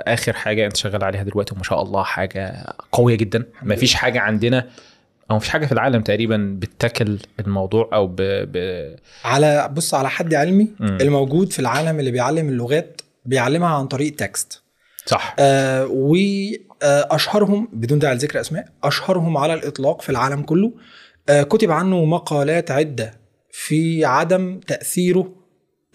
آخر 0.06 0.32
حاجة 0.32 0.66
أنت 0.66 0.76
شغال 0.76 1.04
عليها 1.04 1.22
دلوقتي 1.22 1.54
وما 1.54 1.62
شاء 1.62 1.82
الله 1.82 2.02
حاجة 2.02 2.66
قوية 2.92 3.14
جدا. 3.16 3.44
ما 3.62 3.76
فيش 3.76 3.94
حاجة 3.94 4.20
عندنا 4.20 4.66
أو 5.30 5.36
مفيش 5.36 5.48
حاجة 5.48 5.66
في 5.66 5.72
العالم 5.72 6.02
تقريبا 6.02 6.56
بتاكل 6.60 7.18
الموضوع 7.40 7.90
أو 7.92 8.06
ب... 8.06 8.16
ب... 8.20 8.56
على 9.24 9.68
بص 9.72 9.94
على 9.94 10.10
حد 10.10 10.34
علمي 10.34 10.68
مم. 10.80 10.98
الموجود 11.00 11.52
في 11.52 11.58
العالم 11.58 11.98
اللي 12.00 12.10
بيعلم 12.10 12.48
اللغات 12.48 13.00
بيعلمها 13.24 13.68
عن 13.68 13.86
طريق 13.86 14.14
تكست 14.14 14.62
صح. 15.06 15.36
آه 15.38 15.86
واشهرهم 15.86 17.68
بدون 17.72 17.98
داعي 17.98 18.14
لذكر 18.14 18.40
أسماء 18.40 18.64
أشهرهم 18.84 19.36
على 19.36 19.54
الإطلاق 19.54 20.02
في 20.02 20.10
العالم 20.10 20.42
كله. 20.42 20.72
آه 21.28 21.42
كتب 21.42 21.70
عنه 21.70 22.04
مقالات 22.04 22.70
عدة 22.70 23.14
في 23.58 24.04
عدم 24.04 24.60
تأثيره 24.60 25.32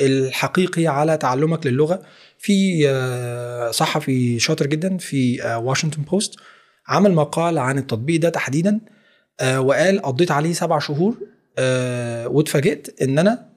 الحقيقي 0.01 0.87
على 0.87 1.17
تعلمك 1.17 1.67
للغة 1.67 2.01
في 2.37 2.83
آه 2.89 3.71
صحفي 3.71 4.39
شاطر 4.39 4.67
جدا 4.67 4.97
في 4.97 5.43
آه 5.43 5.59
واشنطن 5.59 6.01
بوست 6.01 6.35
عمل 6.87 7.13
مقال 7.13 7.57
عن 7.57 7.77
التطبيق 7.77 8.21
ده 8.21 8.29
تحديدا 8.29 8.79
آه 9.39 9.61
وقال 9.61 10.01
قضيت 10.01 10.31
عليه 10.31 10.53
سبع 10.53 10.79
شهور 10.79 11.17
آه 11.57 12.27
واتفاجئت 12.27 13.01
إن 13.01 13.19
أنا 13.19 13.49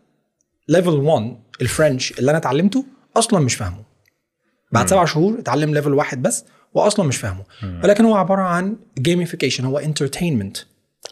level 0.69 0.91
1 0.91 1.37
ال 1.61 1.69
French 1.69 2.19
اللي 2.19 2.31
أنا 2.31 2.39
اتعلمته 2.39 2.85
أصلا 3.17 3.41
مش 3.41 3.55
فاهمه 3.55 3.85
بعد. 4.73 4.89
سبع 4.89 5.05
شهور 5.05 5.39
اتعلم 5.39 5.75
level 5.75 5.95
واحد 5.95 6.23
بس 6.23 6.45
واصلا 6.75 7.07
مش 7.07 7.17
فاهمه. 7.17 7.45
ولكن 7.85 8.05
هو 8.05 8.15
عبارة 8.15 8.43
عن 8.43 8.77
gamification 8.99 9.65
هو 9.65 9.79
entertainment 9.79 10.57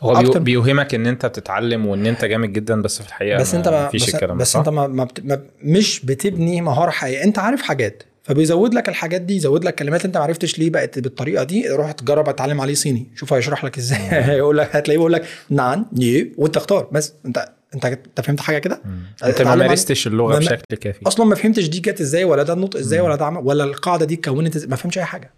هو 0.03 0.20
أكتر- 0.22 0.36
بيوهمك 0.38 0.94
إن 0.94 1.07
أنت 1.07 1.26
بتتعلم 1.26 1.86
وإن 1.86 2.07
أنت 2.07 2.24
جامد 2.24 2.53
جدا 2.53 2.82
بس 2.82 3.03
في 3.03 3.09
الحقيقة 3.09 3.38
بس 3.40 3.55
أنت 3.55 3.68
ما 3.68 3.88
فيش 3.88 4.07
بس, 4.09 4.14
الكلام 4.14 4.38
بس 4.38 4.53
صح؟ 4.53 4.59
أنت 4.59 4.68
ما, 4.68 4.86
ما, 4.86 5.05
بت 5.05 5.24
ما 5.24 5.40
مش 5.62 6.05
بتبني 6.05 6.61
مهارة 6.61 6.90
حقيقية. 6.90 7.24
أنت 7.24 7.38
عارف 7.38 7.62
حاجات 7.62 8.03
فبيزود 8.22 8.74
لك 8.74 8.88
الحاجات 8.88 9.20
دي 9.20 9.36
يزود 9.36 9.64
لك 9.64 9.74
كلمات 9.74 10.05
أنت 10.05 10.16
ما 10.16 10.22
عرفتش 10.22 10.59
ليه 10.59 10.70
بقت 10.70 10.98
بالطريقة 10.98 11.44
دي. 11.44 11.68
روح 11.68 11.92
تجرب 11.92 12.28
أتعلم 12.28 12.61
عليه 12.61 12.74
صيني 12.74 13.07
شوف 13.14 13.32
هيشرح 13.32 13.64
لك 13.64 13.78
إزاي. 13.78 13.98
هيقول 14.30 14.59
لك 14.59 14.76
هتلاقيه 14.76 14.98
بيقول 14.98 15.12
لك 15.12 15.24
نعم 15.50 15.86
ني 15.92 16.32
وانت 16.38 16.57
اختار 16.57 16.88
بس 16.92 17.12
أنت 17.26 17.48
انت 17.74 17.84
انت 17.84 18.20
فهمت 18.20 18.40
حاجة 18.40 18.58
كده؟ 18.58 18.80
مم. 18.84 19.00
انت 19.24 19.42
ما 19.42 19.54
مارستش 19.54 20.06
اللغة 20.06 20.32
ما- 20.32 20.38
بشكل 20.38 20.76
كافي. 20.76 21.00
أصلا 21.06 21.26
ما 21.26 21.34
فهمتش 21.34 21.68
دي 21.68 21.80
جت 21.80 22.00
إزاي 22.00 22.24
ولا 22.24 22.42
ده 22.42 22.52
النطق 22.52 22.78
إزاي. 22.78 23.00
ولا 23.00 23.16
ده 23.16 23.24
عمل 23.26 23.40
ولا 23.44 23.64
القاعدة 23.64 24.04
دي 24.06 24.14
اتكونت 24.14 24.66
ما 24.66 24.76
فهمتش 24.76 24.98
أي 24.98 25.04
حاجة. 25.04 25.30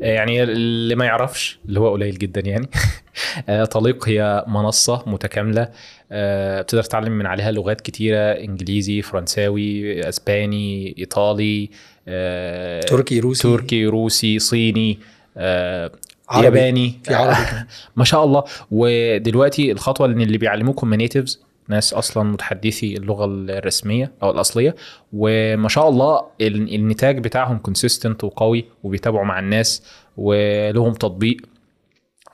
يعني 0.00 0.42
اللي 0.42 0.94
ما 0.94 1.04
يعرفش 1.04 1.58
اللي 1.68 1.80
هو 1.80 1.92
قليل 1.92 2.18
جدا 2.18 2.40
يعني. 2.40 2.68
آه، 3.48 3.64
طليق 3.64 4.08
هي 4.08 4.44
منصة 4.48 5.02
متكاملة 5.06 5.68
آه، 6.12 6.62
بتقدر 6.62 6.82
تتعلم 6.82 7.12
من 7.12 7.26
عليها 7.26 7.50
لغات 7.52 7.80
كتيرة 7.80 8.18
إنجليزي 8.18 9.02
فرنساوي 9.02 10.00
إسباني 10.08 10.94
إيطالي 10.98 11.70
آه، 12.08 12.80
تركي 12.80 13.20
روسي. 13.20 13.42
تركي 13.42 13.86
روسي 13.86 14.38
صيني 14.38 14.98
آه، 15.36 15.90
عربي. 16.28 16.44
ياباني. 16.44 17.00
في 17.04 17.14
عربي 17.14 17.34
كمان. 17.50 17.66
ما 17.96 18.04
شاء 18.04 18.24
الله. 18.24 18.44
ودلوقتي 18.70 19.72
الخطوة 19.72 20.06
ان 20.06 20.20
اللي 20.20 20.38
بيعلموكم 20.38 20.94
natives 20.94 21.42
ناس 21.68 21.94
أصلا 21.94 22.22
متحدثي 22.22 22.96
اللغة 22.96 23.24
الرسمية 23.24 24.12
أو 24.22 24.30
الأصلية 24.30 24.76
وما 25.12 25.68
شاء 25.68 25.88
الله 25.88 26.22
ال- 26.40 26.74
النتاج 26.74 27.18
بتاعهم 27.18 27.58
consistent 27.58 28.24
وقوي 28.24 28.64
وبيتابعوا 28.82 29.24
مع 29.24 29.38
الناس 29.38 29.82
ولهم 30.16 30.92
تطبيق. 30.92 31.36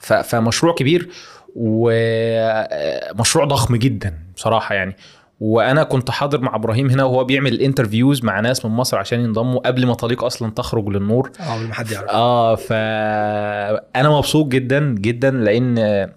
فمشروع 0.01 0.75
كبير 0.75 1.09
ومشروع 1.57 3.45
ضخم 3.45 3.77
جدا 3.77 4.19
بصراحة 4.37 4.75
يعني. 4.75 4.97
وأنا 5.43 5.83
كنت 5.83 6.11
حاضر 6.11 6.41
مع 6.41 6.55
إبراهيم 6.57 6.91
هنا 6.91 7.05
وهو 7.05 7.25
بيعمل 7.25 7.61
interviews 7.61 8.25
مع 8.25 8.41
ناس 8.41 8.65
من 8.65 8.71
مصر 8.71 8.99
عشان 8.99 9.21
ينضموا 9.21 9.61
قبل 9.61 9.87
ما 9.87 9.95
طريق 9.95 10.25
أصلا 10.25 10.51
تخرج 10.51 10.89
للنور. 10.89 11.31
آه 11.41 11.55
قبل 11.55 11.67
ما 11.67 11.75
حد 11.75 11.91
يعرف. 11.91 12.09
آه 12.11 12.55
فانا 12.55 14.11
مبسوط 14.11 14.47
جدا 14.47 14.95
جدا 14.99 15.31
لأن 15.31 16.09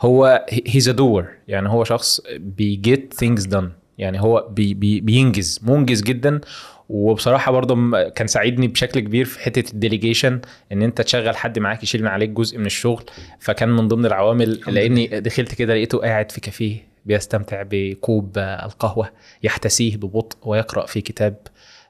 هو 0.00 0.46
he's 0.66 0.88
a 0.88 0.92
doer 0.92 1.26
يعني 1.48 1.68
هو 1.68 1.84
شخص 1.84 2.20
بي 2.36 2.67
get 2.67 3.14
things 3.14 3.44
done 3.46 3.72
يعني 3.98 4.20
هو 4.20 4.48
بي 4.50 4.74
بي 4.74 5.00
بينجز 5.00 5.60
منجز 5.62 6.02
جدا. 6.02 6.40
وبصراحة 6.88 7.52
برضه 7.52 8.00
كان 8.08 8.26
ساعدني 8.26 8.68
بشكل 8.68 9.00
كبير 9.00 9.24
في 9.24 9.40
حتة 9.40 9.72
ال 9.72 9.78
delegation 9.78 10.40
إن 10.72 10.82
أنت 10.82 11.00
تشغل 11.00 11.36
حد 11.36 11.58
معاك 11.58 11.82
يشيل 11.82 12.02
من 12.02 12.08
عليك 12.08 12.30
جزء 12.30 12.58
من 12.58 12.66
الشغل. 12.66 13.04
فكان 13.40 13.68
من 13.68 13.88
ضمن 13.88 14.06
العوامل 14.06 14.60
لأني 14.66 15.20
دخلت 15.20 15.54
كده 15.54 15.74
لقيته 15.74 15.98
قاعد 15.98 16.32
في 16.32 16.40
كافيه. 16.40 16.93
بيستمتع 17.04 17.64
بكوب 17.70 18.38
القهوة 18.38 19.10
يحتسيه 19.42 19.96
ببطء 19.96 20.36
ويقرأ 20.48 20.86
في 20.86 21.00
كتاب 21.00 21.36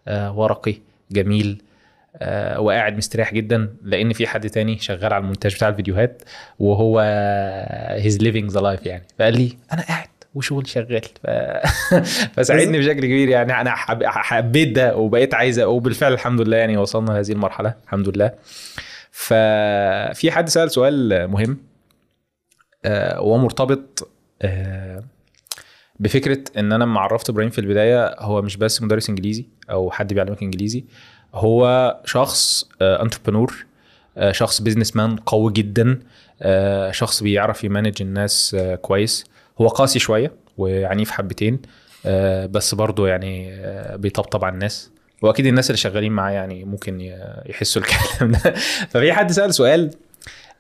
آه، 0.08 0.38
ورقي 0.38 0.74
جميل 1.10 1.62
آه، 2.16 2.60
وقاعد 2.60 2.96
مستريح 2.96 3.34
جدا 3.34 3.74
لأن 3.82 4.12
في 4.12 4.26
حد 4.26 4.50
تاني 4.50 4.78
شغال 4.78 5.12
على 5.12 5.22
المونتاج 5.22 5.54
بتاع 5.54 5.68
الفيديوهات 5.68 6.22
وهو 6.58 7.00
he's 7.90 8.18
living 8.18 8.50
the 8.50 8.60
life 8.60 8.86
يعني. 8.86 9.04
فقال 9.18 9.38
لي 9.38 9.58
أنا 9.72 9.82
قاعد 9.82 10.08
وشغل 10.34 10.68
شغال. 10.68 11.02
ف... 11.22 11.26
فساعدني 12.36 12.78
بشكل 12.78 13.00
كبير 13.00 13.28
يعني. 13.28 13.60
أنا 13.60 13.70
حب... 13.70 14.04
حبيت 14.04 14.68
ده 14.68 14.96
وبقيت 14.96 15.34
عايز 15.34 15.60
وبالفعل 15.60 16.12
الحمد 16.12 16.40
لله 16.40 16.56
يعني 16.56 16.76
وصلنا 16.76 17.10
لهذه 17.10 17.32
المرحلة 17.32 17.74
الحمد 17.84 18.08
لله. 18.08 18.32
ففي 19.10 20.30
حد 20.30 20.48
سأل 20.48 20.70
سؤال 20.70 21.28
مهم 21.28 21.58
آه، 22.84 23.20
وهو 23.20 23.38
مرتبط 23.38 24.02
آه، 24.02 24.13
بفكرة 26.00 26.44
إن 26.58 26.72
أنا 26.72 26.84
لما 26.84 27.00
عرفت 27.00 27.30
إبراهيم 27.30 27.50
في 27.50 27.58
البداية 27.58 28.16
هو 28.18 28.42
مش 28.42 28.56
بس 28.56 28.82
مدرس 28.82 29.08
إنجليزي 29.08 29.46
أو 29.70 29.90
حد 29.90 30.14
بيعلمك 30.14 30.42
إنجليزي 30.42 30.84
هو 31.34 31.96
شخص 32.04 32.68
entrepreneur 32.82 33.66
شخص 34.30 34.60
businessman 34.62 35.16
قوي 35.16 35.52
جدا 35.52 36.00
آه، 36.42 36.90
شخص 36.90 37.22
بيعرف 37.22 37.64
ي 37.64 37.70
manage 37.70 38.02
الناس 38.02 38.56
آه، 38.58 38.74
كويس. 38.74 39.24
هو 39.60 39.68
قاسي 39.68 39.98
شوية 39.98 40.32
وعنيف 40.58 41.10
حبتين 41.10 41.62
آه، 42.06 42.46
بس 42.46 42.74
برضه 42.74 43.08
يعني 43.08 43.52
آه، 43.52 43.96
بيطبطب 43.96 44.44
على 44.44 44.54
الناس. 44.54 44.90
وأكيد 45.22 45.46
الناس 45.46 45.70
اللي 45.70 45.76
شغالين 45.76 46.12
معاه 46.12 46.32
يعني 46.32 46.64
ممكن 46.64 47.00
يحسوا 47.46 47.82
الكلام 47.82 48.32
ده. 48.32 48.54
ففي 48.90 49.12
حد 49.12 49.32
سأل 49.32 49.54
سؤال 49.54 49.90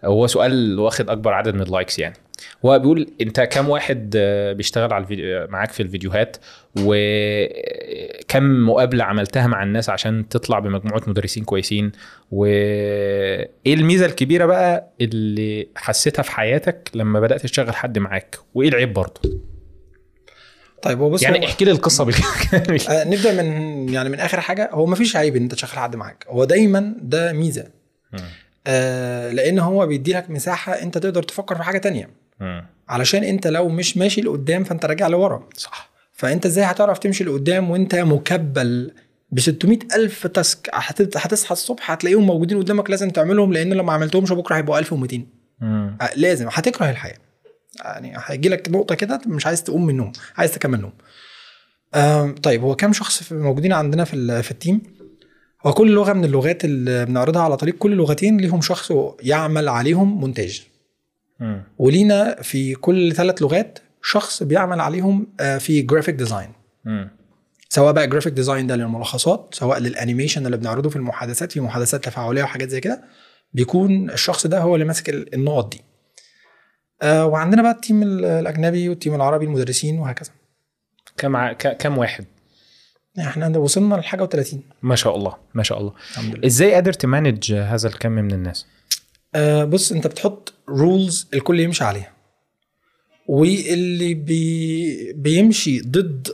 هو 0.04 0.26
سؤال 0.26 0.78
واخد 0.78 1.10
أكبر 1.10 1.32
عدد 1.32 1.54
من 1.54 1.62
اللايكس 1.62 1.98
يعني. 1.98 2.16
هو 2.64 2.78
بيقول 2.78 3.10
انت 3.20 3.40
كم 3.40 3.68
واحد 3.68 4.14
آه، 4.16 4.52
بيشتغل 4.52 4.92
على 4.92 5.02
الفيديو 5.02 5.46
معاك 5.48 5.70
في 5.72 5.82
الفيديوهات 5.82 6.36
وكم 6.80 8.66
مقابلة 8.68 9.04
عملتها 9.04 9.46
مع 9.46 9.62
الناس 9.62 9.90
عشان 9.90 10.28
تطلع 10.28 10.58
بمجموعة 10.58 11.02
مدرسين 11.06 11.44
كويسين؟ 11.44 11.92
وايه 12.30 13.48
الميزة 13.74 14.06
الكبيرة 14.06 14.46
بقى 14.46 14.88
اللي 15.00 15.68
حسيتها 15.76 16.22
في 16.22 16.30
حياتك 16.30 16.90
لما 16.94 17.20
بدأت 17.20 17.42
تشتغل 17.42 17.74
حد 17.74 17.98
معاك؟ 17.98 18.38
وإيه 18.54 18.68
العيب 18.68 18.92
برضه؟ 18.94 19.20
طيب 20.82 21.00
هو 21.00 21.10
بص 21.10 21.22
يعني 21.22 21.38
هو- 21.38 21.44
احكي 21.44 21.64
لي 21.64 21.70
القصة 21.70 22.04
بالكامل. 22.06 22.80
آه، 22.88 23.04
نبدأ 23.04 23.42
من 23.42 23.88
يعني 23.88 24.08
من 24.08 24.20
آخر 24.20 24.40
حاجة. 24.40 24.68
هو 24.72 24.86
ما 24.86 24.96
فيش 24.96 25.16
عيب 25.16 25.36
إن 25.36 25.42
أنت 25.42 25.52
تشغل 25.54 25.78
حد 25.78 25.96
معاك. 25.96 26.24
هو 26.28 26.44
دايما 26.44 26.94
ده 27.02 27.32
ميزة. 27.32 27.64
آه 28.66 29.30
لأن 29.32 29.58
هو 29.58 29.86
بيدي 29.86 30.12
لك 30.12 30.30
مساحة 30.30 30.72
أنت 30.72 30.98
تقدر 30.98 31.22
تفكر 31.22 31.54
في 31.54 31.62
حاجة 31.62 31.78
تانية. 31.78 32.10
مم. 32.44 32.66
علشان 32.88 33.24
انت 33.24 33.46
لو 33.46 33.68
مش 33.68 33.96
ماشي 33.96 34.20
لقدام 34.20 34.64
فانت 34.64 34.84
راجع 34.84 35.08
لورا. 35.08 35.48
صح. 35.56 35.90
فانت 36.12 36.46
إزاي 36.46 36.64
هتعرف 36.64 36.98
تمشي 36.98 37.24
لقدام 37.24 37.70
وانت 37.70 37.94
مكبل 37.94 38.90
ب 39.30 39.40
600 39.40 39.78
ألف 39.96 40.26
تاسك؟ 40.26 40.70
هت- 40.72 41.16
هتصحى 41.16 41.52
الصبح 41.52 41.90
هتلاقيهم 41.90 42.26
موجودين 42.26 42.58
قدامك 42.58 42.90
لازم 42.90 43.10
تعملهم 43.10 43.52
لأن 43.52 43.72
لو 43.72 43.82
ما 43.84 43.92
عملتهمش 43.92 44.32
بكرة 44.32 44.56
هيبقوا 44.56 44.78
1200 44.78 45.26
مم. 45.60 45.96
آه، 46.02 46.10
لازم. 46.16 46.48
هتكره 46.52 46.90
الحياة. 46.90 47.16
يعني 47.84 48.12
هيجي 48.26 48.48
لك 48.48 48.68
نقطة 48.70 48.94
كده 48.94 49.20
مش 49.26 49.46
عايز 49.46 49.62
تقوم 49.62 49.84
من 49.84 49.90
النوم 49.90 50.12
عايز 50.36 50.52
تكمل 50.52 50.80
نوم 50.80 50.92
طيب 52.42 52.62
هو 52.62 52.76
كام 52.76 52.92
شخص 52.92 53.32
موجودين 53.32 53.72
عندنا 53.72 54.04
في 54.04 54.42
في 54.42 54.50
ال 54.50 54.56
team؟ 54.56 54.82
هو 55.66 55.72
كل 55.72 55.90
لغة 55.90 56.12
من 56.12 56.24
اللغات 56.24 56.64
اللي 56.64 57.06
بنعرضها 57.06 57.42
على 57.42 57.56
طريق 57.56 57.74
كل 57.78 57.96
لغتين 57.96 58.36
ليهم 58.36 58.60
شخص 58.60 58.92
يعمل 59.22 59.68
عليهم 59.68 60.20
مونتاج. 60.20 60.66
ولينا 61.78 62.42
في 62.42 62.74
كل 62.74 63.12
ثلاث 63.12 63.42
لغات 63.42 63.78
شخص 64.02 64.42
بيعمل 64.42 64.80
عليهم 64.80 65.26
آه، 65.40 65.58
في 65.58 65.82
graphic 65.82 66.14
design. 66.14 66.52
سواء 67.68 67.92
بقى 67.92 68.06
graphic 68.06 68.32
design 68.32 68.66
ده 68.66 68.76
للملخصات 68.76 69.48
سواء 69.54 69.78
لل 69.78 69.91
animation 69.91 70.46
اللي 70.46 70.56
بنعرضه 70.56 70.90
في 70.90 70.96
المحادثات 70.96 71.52
في 71.52 71.60
محادثات 71.60 72.04
تفاعلية 72.04 72.42
وحاجات 72.42 72.68
زي 72.68 72.80
كده 72.80 73.04
بيكون 73.52 74.10
الشخص 74.10 74.46
ده 74.46 74.58
هو 74.60 74.74
اللي 74.74 74.84
ماسك 74.86 75.08
ال- 75.08 75.34
النقط 75.34 75.72
دي. 75.72 75.80
آه 77.02 77.26
وعندنا 77.26 77.62
بقى 77.62 77.72
ال 77.72 77.78
team 77.78 78.02
ال- 78.02 78.24
الأجنبي 78.24 78.88
وال 78.88 78.97
team 78.97 79.14
العربي 79.14 79.44
المدرسين 79.44 79.98
وهكذا. 79.98 80.30
كم 81.16 81.36
ع... 81.36 81.52
ك... 81.52 81.76
كم 81.76 81.98
واحد؟ 81.98 82.24
إحنا 83.20 83.58
وصلنا 83.58 83.94
لحاجة 83.94 84.24
و30 84.28 84.56
ما 84.82 84.96
شاء 84.96 85.16
الله 85.16 85.36
ما 85.54 85.62
شاء 85.62 85.80
الله. 85.80 85.92
الحمد 86.10 86.34
لله. 86.34 86.46
إزاي 86.46 86.74
قادر 86.74 86.92
ت 86.92 87.01
manage 87.01 87.52
هذا 87.52 87.88
الكم 87.88 88.12
من 88.12 88.32
الناس؟ 88.32 88.66
آه 89.34 89.64
بص 89.64 89.92
انت 89.92 90.06
بتحط 90.06 90.54
rules 90.68 91.28
الكل 91.34 91.60
يمشي 91.60 91.84
عليها. 91.84 92.12
واللي 93.28 94.14
بي 94.14 95.12
بيمشي 95.12 95.80
ضد 95.80 96.28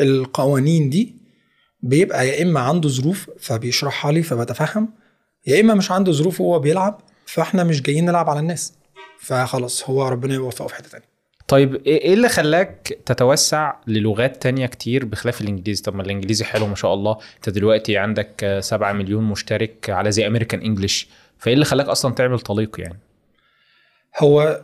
القوانين 0.00 0.90
دي 0.90 1.14
بيبقى 1.82 2.28
يا 2.28 2.42
إما 2.42 2.60
عنده 2.60 2.88
ظروف 2.88 3.30
فبيشرحها 3.40 4.12
لي 4.12 4.22
فبتفهم 4.22 4.88
يا 5.46 5.60
إما 5.60 5.74
مش 5.74 5.90
عنده 5.90 6.12
ظروف 6.12 6.40
وهو 6.40 6.58
بيلعب 6.58 7.00
فإحنا 7.26 7.64
مش 7.64 7.82
جايين 7.82 8.04
نلعب 8.04 8.30
على 8.30 8.40
الناس. 8.40 8.74
فخلاص 9.20 9.90
هو 9.90 10.08
ربنا 10.08 10.34
يوفقه 10.34 10.66
في 10.66 10.74
حتة 10.74 10.88
تانية. 10.88 11.12
طيب 11.48 11.74
إيه 11.74 12.00
إيه 12.00 12.14
اللي 12.14 12.28
خلاك 12.28 12.98
تتوسع 13.06 13.74
للغات 13.86 14.42
تانية 14.42 14.66
كتير 14.66 15.04
بخلاف 15.04 15.40
الانجليزي 15.40 15.82
طب 15.82 15.94
ما 15.94 16.02
الإنجليزي 16.02 16.44
حلو 16.44 16.66
ما 16.66 16.74
شاء 16.74 16.94
الله. 16.94 17.16
أنت 17.36 17.48
دلوقتي 17.48 17.96
عندك 17.98 18.44
آه، 18.44 18.60
7 18.60 18.92
مليون 18.92 19.24
مشترك 19.24 19.90
على 19.90 20.12
زي 20.12 20.26
امريكان 20.26 20.60
انجلش 20.60 21.08
فإيه 21.42 21.54
اللي 21.54 21.64
خلاك 21.64 21.86
أصلا 21.86 22.14
تعمل 22.14 22.40
طليق 22.40 22.80
يعني؟ 22.80 22.98
هو 24.18 24.62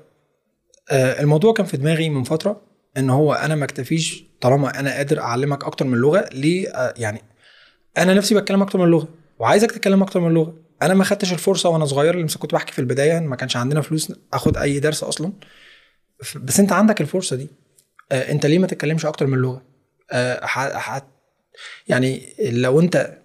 آه، 0.91 1.21
الموضوع 1.21 1.53
كان 1.53 1.67
في 1.67 1.77
دماغي 1.77 2.09
من 2.09 2.23
فترة 2.23 2.61
إن 2.97 3.11
هو 3.11 3.33
أنا 3.33 3.55
ما 3.55 3.65
اكتفيش 3.65 4.25
طالما 4.41 4.81
أنا 4.81 4.93
قادر 4.93 5.21
أعلمك 5.21 5.65
أكتر 5.65 5.85
من 5.85 5.99
لغة 5.99 6.29
ليه؟ 6.33 6.69
آه، 6.69 6.95
يعني 6.97 7.23
أنا 7.99 8.15
نفسي 8.15 8.35
بتكلم 8.35 8.63
أكتر 8.63 8.79
من 8.79 8.89
لغة 8.89 9.09
وعايزك 9.39 9.71
تتكلم 9.71 10.03
أكتر 10.03 10.21
من 10.21 10.35
لغة. 10.35 10.55
أنا 10.83 10.95
ما 10.95 11.05
خدتش 11.05 11.33
الفرصة 11.33 11.69
وأنا 11.69 11.85
صغير 11.85 12.17
لما 12.17 12.29
كنت 12.39 12.53
بحكي 12.53 12.73
في 12.73 12.79
البداية 12.79 13.21
ما 13.21 13.37
كانش 13.37 13.57
عندنا 13.57 13.81
فلوس 13.81 14.13
أخد 14.33 14.57
أي 14.57 14.81
درس 14.81 15.05
أصلا. 15.05 15.33
بس 16.37 16.61
أنت 16.61 16.73
عندك 16.73 17.01
الفرصة 17.01 17.37
دي. 17.37 17.49
آه، 18.13 18.33
أنت 18.33 18.47
ليه 18.47 18.59
ما 18.59 18.67
تتكلمش 18.67 19.07
أكتر 19.07 19.27
من 19.27 19.39
لغة؟ 19.39 19.63
يعني 21.89 22.23
لو 22.41 22.81
أنت 22.81 23.19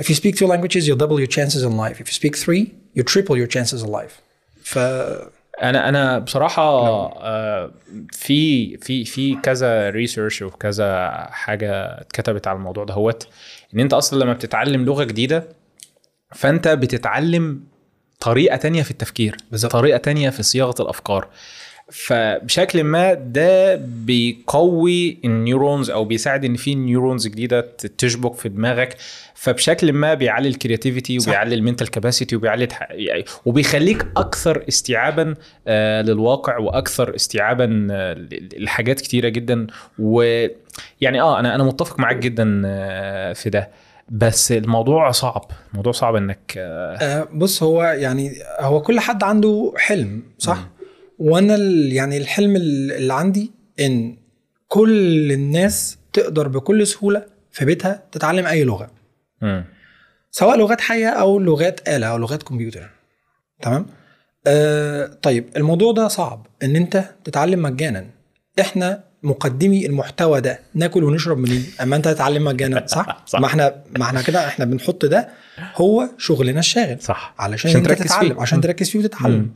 if 0.00 0.04
you 0.10 0.14
speak 0.14 0.34
two 0.36 0.46
languages 0.46 0.82
you 0.88 0.94
double 1.04 1.18
your 1.24 1.32
chances 1.38 1.62
in 1.68 1.72
life. 1.84 1.96
If 2.02 2.06
you 2.10 2.16
speak 2.22 2.34
three 2.44 2.64
you 2.96 3.02
triple 3.02 3.36
your 3.36 3.50
chances 3.56 3.82
in 3.82 3.90
life. 3.90 4.20
ف 4.62 4.78
أنا 5.62 5.88
أنا 5.88 6.18
بصراحة 6.18 6.62
آه، 6.62 7.70
في 8.12 8.76
في 8.76 9.04
في 9.04 9.34
كذا 9.34 9.90
research 9.90 10.42
وكذا 10.42 11.10
حاجة 11.30 12.00
اتكتبت 12.00 12.46
على 12.46 12.56
الموضوع 12.56 12.84
دهوت 12.84 13.28
إن 13.74 13.80
أنت 13.80 13.92
أصلا 13.92 14.24
لما 14.24 14.32
بتتعلم 14.32 14.84
لغة 14.84 15.04
جديدة 15.04 15.48
فأنت 16.34 16.68
بتتعلم 16.68 17.60
طريقة 18.20 18.56
تانية 18.56 18.82
في 18.82 18.90
التفكير 18.90 19.36
بالظبط. 19.50 19.72
طريقة 19.72 19.96
تانية 19.96 20.30
في 20.30 20.42
صياغة 20.42 20.82
الأفكار. 20.82 21.28
فبشكل 21.92 22.84
ما 22.84 23.14
ده 23.14 23.74
بيقوي 23.76 25.18
ال 25.24 25.32
neurons 25.32 25.90
أو 25.90 26.04
بيساعد 26.04 26.44
إن 26.44 26.56
في 26.56 26.74
neurons 26.74 27.28
جديدة 27.28 27.60
تشبك 27.98 28.34
في 28.34 28.48
دماغك. 28.48 28.96
فبشكل 29.34 29.92
ما 29.92 30.14
بيعلي 30.14 30.48
ال 30.48 30.54
creativity. 30.54 31.18
وبيعلي 31.18 31.54
ال 31.54 31.59
mental 31.59 31.90
capacity 31.90 32.36
وبيعلي 32.36 32.68
يعني 32.90 33.24
وبيخليك 33.44 34.06
أكثر 34.16 34.64
استيعابا 34.68 35.34
آه، 35.66 36.02
للواقع 36.02 36.58
وأكثر 36.58 37.14
استيعابا 37.14 37.88
آه، 37.90 38.16
لحاجات 38.58 39.00
كتيرة 39.00 39.28
جدا. 39.28 39.66
ويعني 39.98 41.20
آه 41.20 41.40
أنا 41.40 41.54
أنا 41.54 41.64
متفق 41.64 42.00
معاك 42.00 42.16
جدا 42.16 42.62
آه، 42.66 43.32
في 43.32 43.50
ده. 43.50 43.70
بس 44.08 44.52
الموضوع 44.52 45.10
صعب. 45.10 45.50
الموضوع 45.70 45.92
صعب 45.92 46.14
إنك 46.14 46.54
آه، 46.58 47.28
بص 47.32 47.62
هو 47.62 47.82
يعني 47.82 48.32
هو 48.60 48.82
كل 48.82 49.00
حد 49.00 49.22
عنده 49.22 49.72
حلم 49.76 50.22
صح؟ 50.38 50.68
وأنا 51.18 51.56
يعني 51.94 52.16
الحلم 52.18 52.56
ال- 52.56 52.92
اللي 52.92 53.14
عندي 53.14 53.50
ان 53.80 54.16
كل 54.68 55.32
الناس 55.32 55.98
تقدر 56.12 56.48
بكل 56.48 56.86
سهولة 56.86 57.24
في 57.52 57.64
بيتها 57.64 58.02
تتعلم 58.12 58.46
أي 58.46 58.64
لغة 58.64 58.90
مم. 59.42 59.64
سواء 60.30 60.58
لغات 60.58 60.80
حية 60.80 61.08
أو 61.08 61.38
لغات 61.38 61.88
آلة 61.88 62.06
أو 62.06 62.16
لغات 62.18 62.42
كمبيوتر 62.42 62.90
تمام 63.62 63.86
آه 64.46 65.06
طيب 65.22 65.44
الموضوع 65.56 65.92
ده 65.92 66.08
صعب 66.08 66.46
إن 66.62 66.76
أنت 66.76 67.04
تتعلم 67.24 67.62
مجانا 67.62 68.06
إحنا 68.60 69.04
مقدمي 69.22 69.86
المحتوى 69.86 70.40
ده 70.40 70.58
ناكل 70.74 71.04
ونشرب 71.04 71.38
منين 71.38 71.66
أما 71.82 71.96
أنت 71.96 72.08
تتعلم 72.08 72.44
مجانا 72.44 72.86
صح, 72.86 73.22
صح. 73.26 73.40
ما 73.40 73.46
إحنا 73.46 73.82
ما 73.98 74.04
إحنا 74.04 74.22
كده 74.22 74.46
إحنا 74.46 74.64
بنحط 74.64 75.04
ده 75.04 75.28
هو 75.76 76.08
شغلنا 76.18 76.60
الشاغل 76.60 77.00
صح 77.00 77.34
علشان, 77.38 77.70
عشان 77.70 77.82
تركز 77.82 78.04
تتعلم 78.04 78.34
فيه. 78.34 78.40
عشان. 78.42 78.60
تركز 78.60 78.90
فيه 78.90 78.98
وتتعلم 78.98 79.34
مم. 79.34 79.50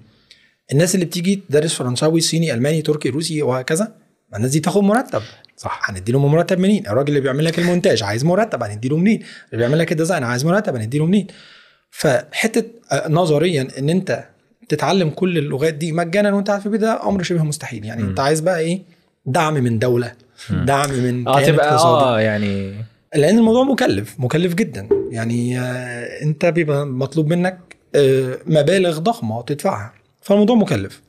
الناس 0.72 0.94
اللي 0.94 1.06
بتيجي 1.06 1.42
تدرس 1.50 1.74
فرنساوي 1.74 2.20
صيني 2.20 2.54
ألماني 2.54 2.82
تركي 2.82 3.08
روسي 3.08 3.42
وهكذا 3.42 3.92
الناس 4.36 4.50
دي 4.50 4.60
تاخد 4.60 4.82
مرتب. 4.82 5.22
صح. 5.56 5.90
هندي 5.90 6.12
له 6.12 6.18
مرتب 6.28 6.58
منين؟ 6.58 6.86
الراجل 6.86 7.08
اللي 7.08 7.20
بيعمل 7.20 7.44
لك 7.44 7.58
المونتاج 7.58 8.02
عايز 8.02 8.24
مرتب 8.24 8.62
هندي 8.62 8.88
له 8.88 8.96
منين؟ 8.96 9.22
اللي 9.52 9.56
بيعمل 9.56 9.78
لك 9.78 9.92
ال 9.92 9.97
design 9.97 10.24
عايز 10.24 10.44
مرتب 10.44 10.76
هندي 10.76 10.98
له 10.98 11.06
منين؟ 11.06 11.26
فحتة 11.90 12.64
آه، 12.92 13.08
نظريا 13.08 13.68
إن 13.78 13.90
أنت 13.90 14.24
تتعلم 14.68 15.10
كل 15.10 15.38
اللغات 15.38 15.74
دي 15.74 15.92
مجانا 15.92 16.32
وأنت 16.34 16.48
قاعد 16.48 16.60
في 16.60 16.66
البيت 16.66 16.80
ده 16.80 17.08
أمر 17.08 17.22
شبه 17.22 17.42
مستحيل. 17.42 17.84
يعني 17.84 18.02
مم. 18.02 18.08
انت 18.08 18.20
عايز 18.20 18.40
بقى 18.40 18.58
إيه؟ 18.60 18.82
دعم 19.26 19.54
من 19.54 19.78
دولة. 19.78 20.12
دعم 20.50 20.90
من 20.92 21.28
آه 21.28 21.42
تبقى. 21.46 21.76
آه 21.76 22.20
يعني 22.20 22.74
لأن 23.14 23.38
الموضوع 23.38 23.64
مكلف 23.64 24.14
مكلف 24.18 24.54
جدا. 24.54 24.88
يعني 25.10 25.58
آه، 25.60 26.22
أنت 26.22 26.46
بيبقى 26.46 26.86
مطلوب 26.86 27.26
منك 27.26 27.58
آه، 27.94 28.38
مبالغ 28.46 28.98
ضخمة 28.98 29.42
تدفعها. 29.42 29.92
فالموضوع 30.20 30.56
مكلف. 30.56 31.02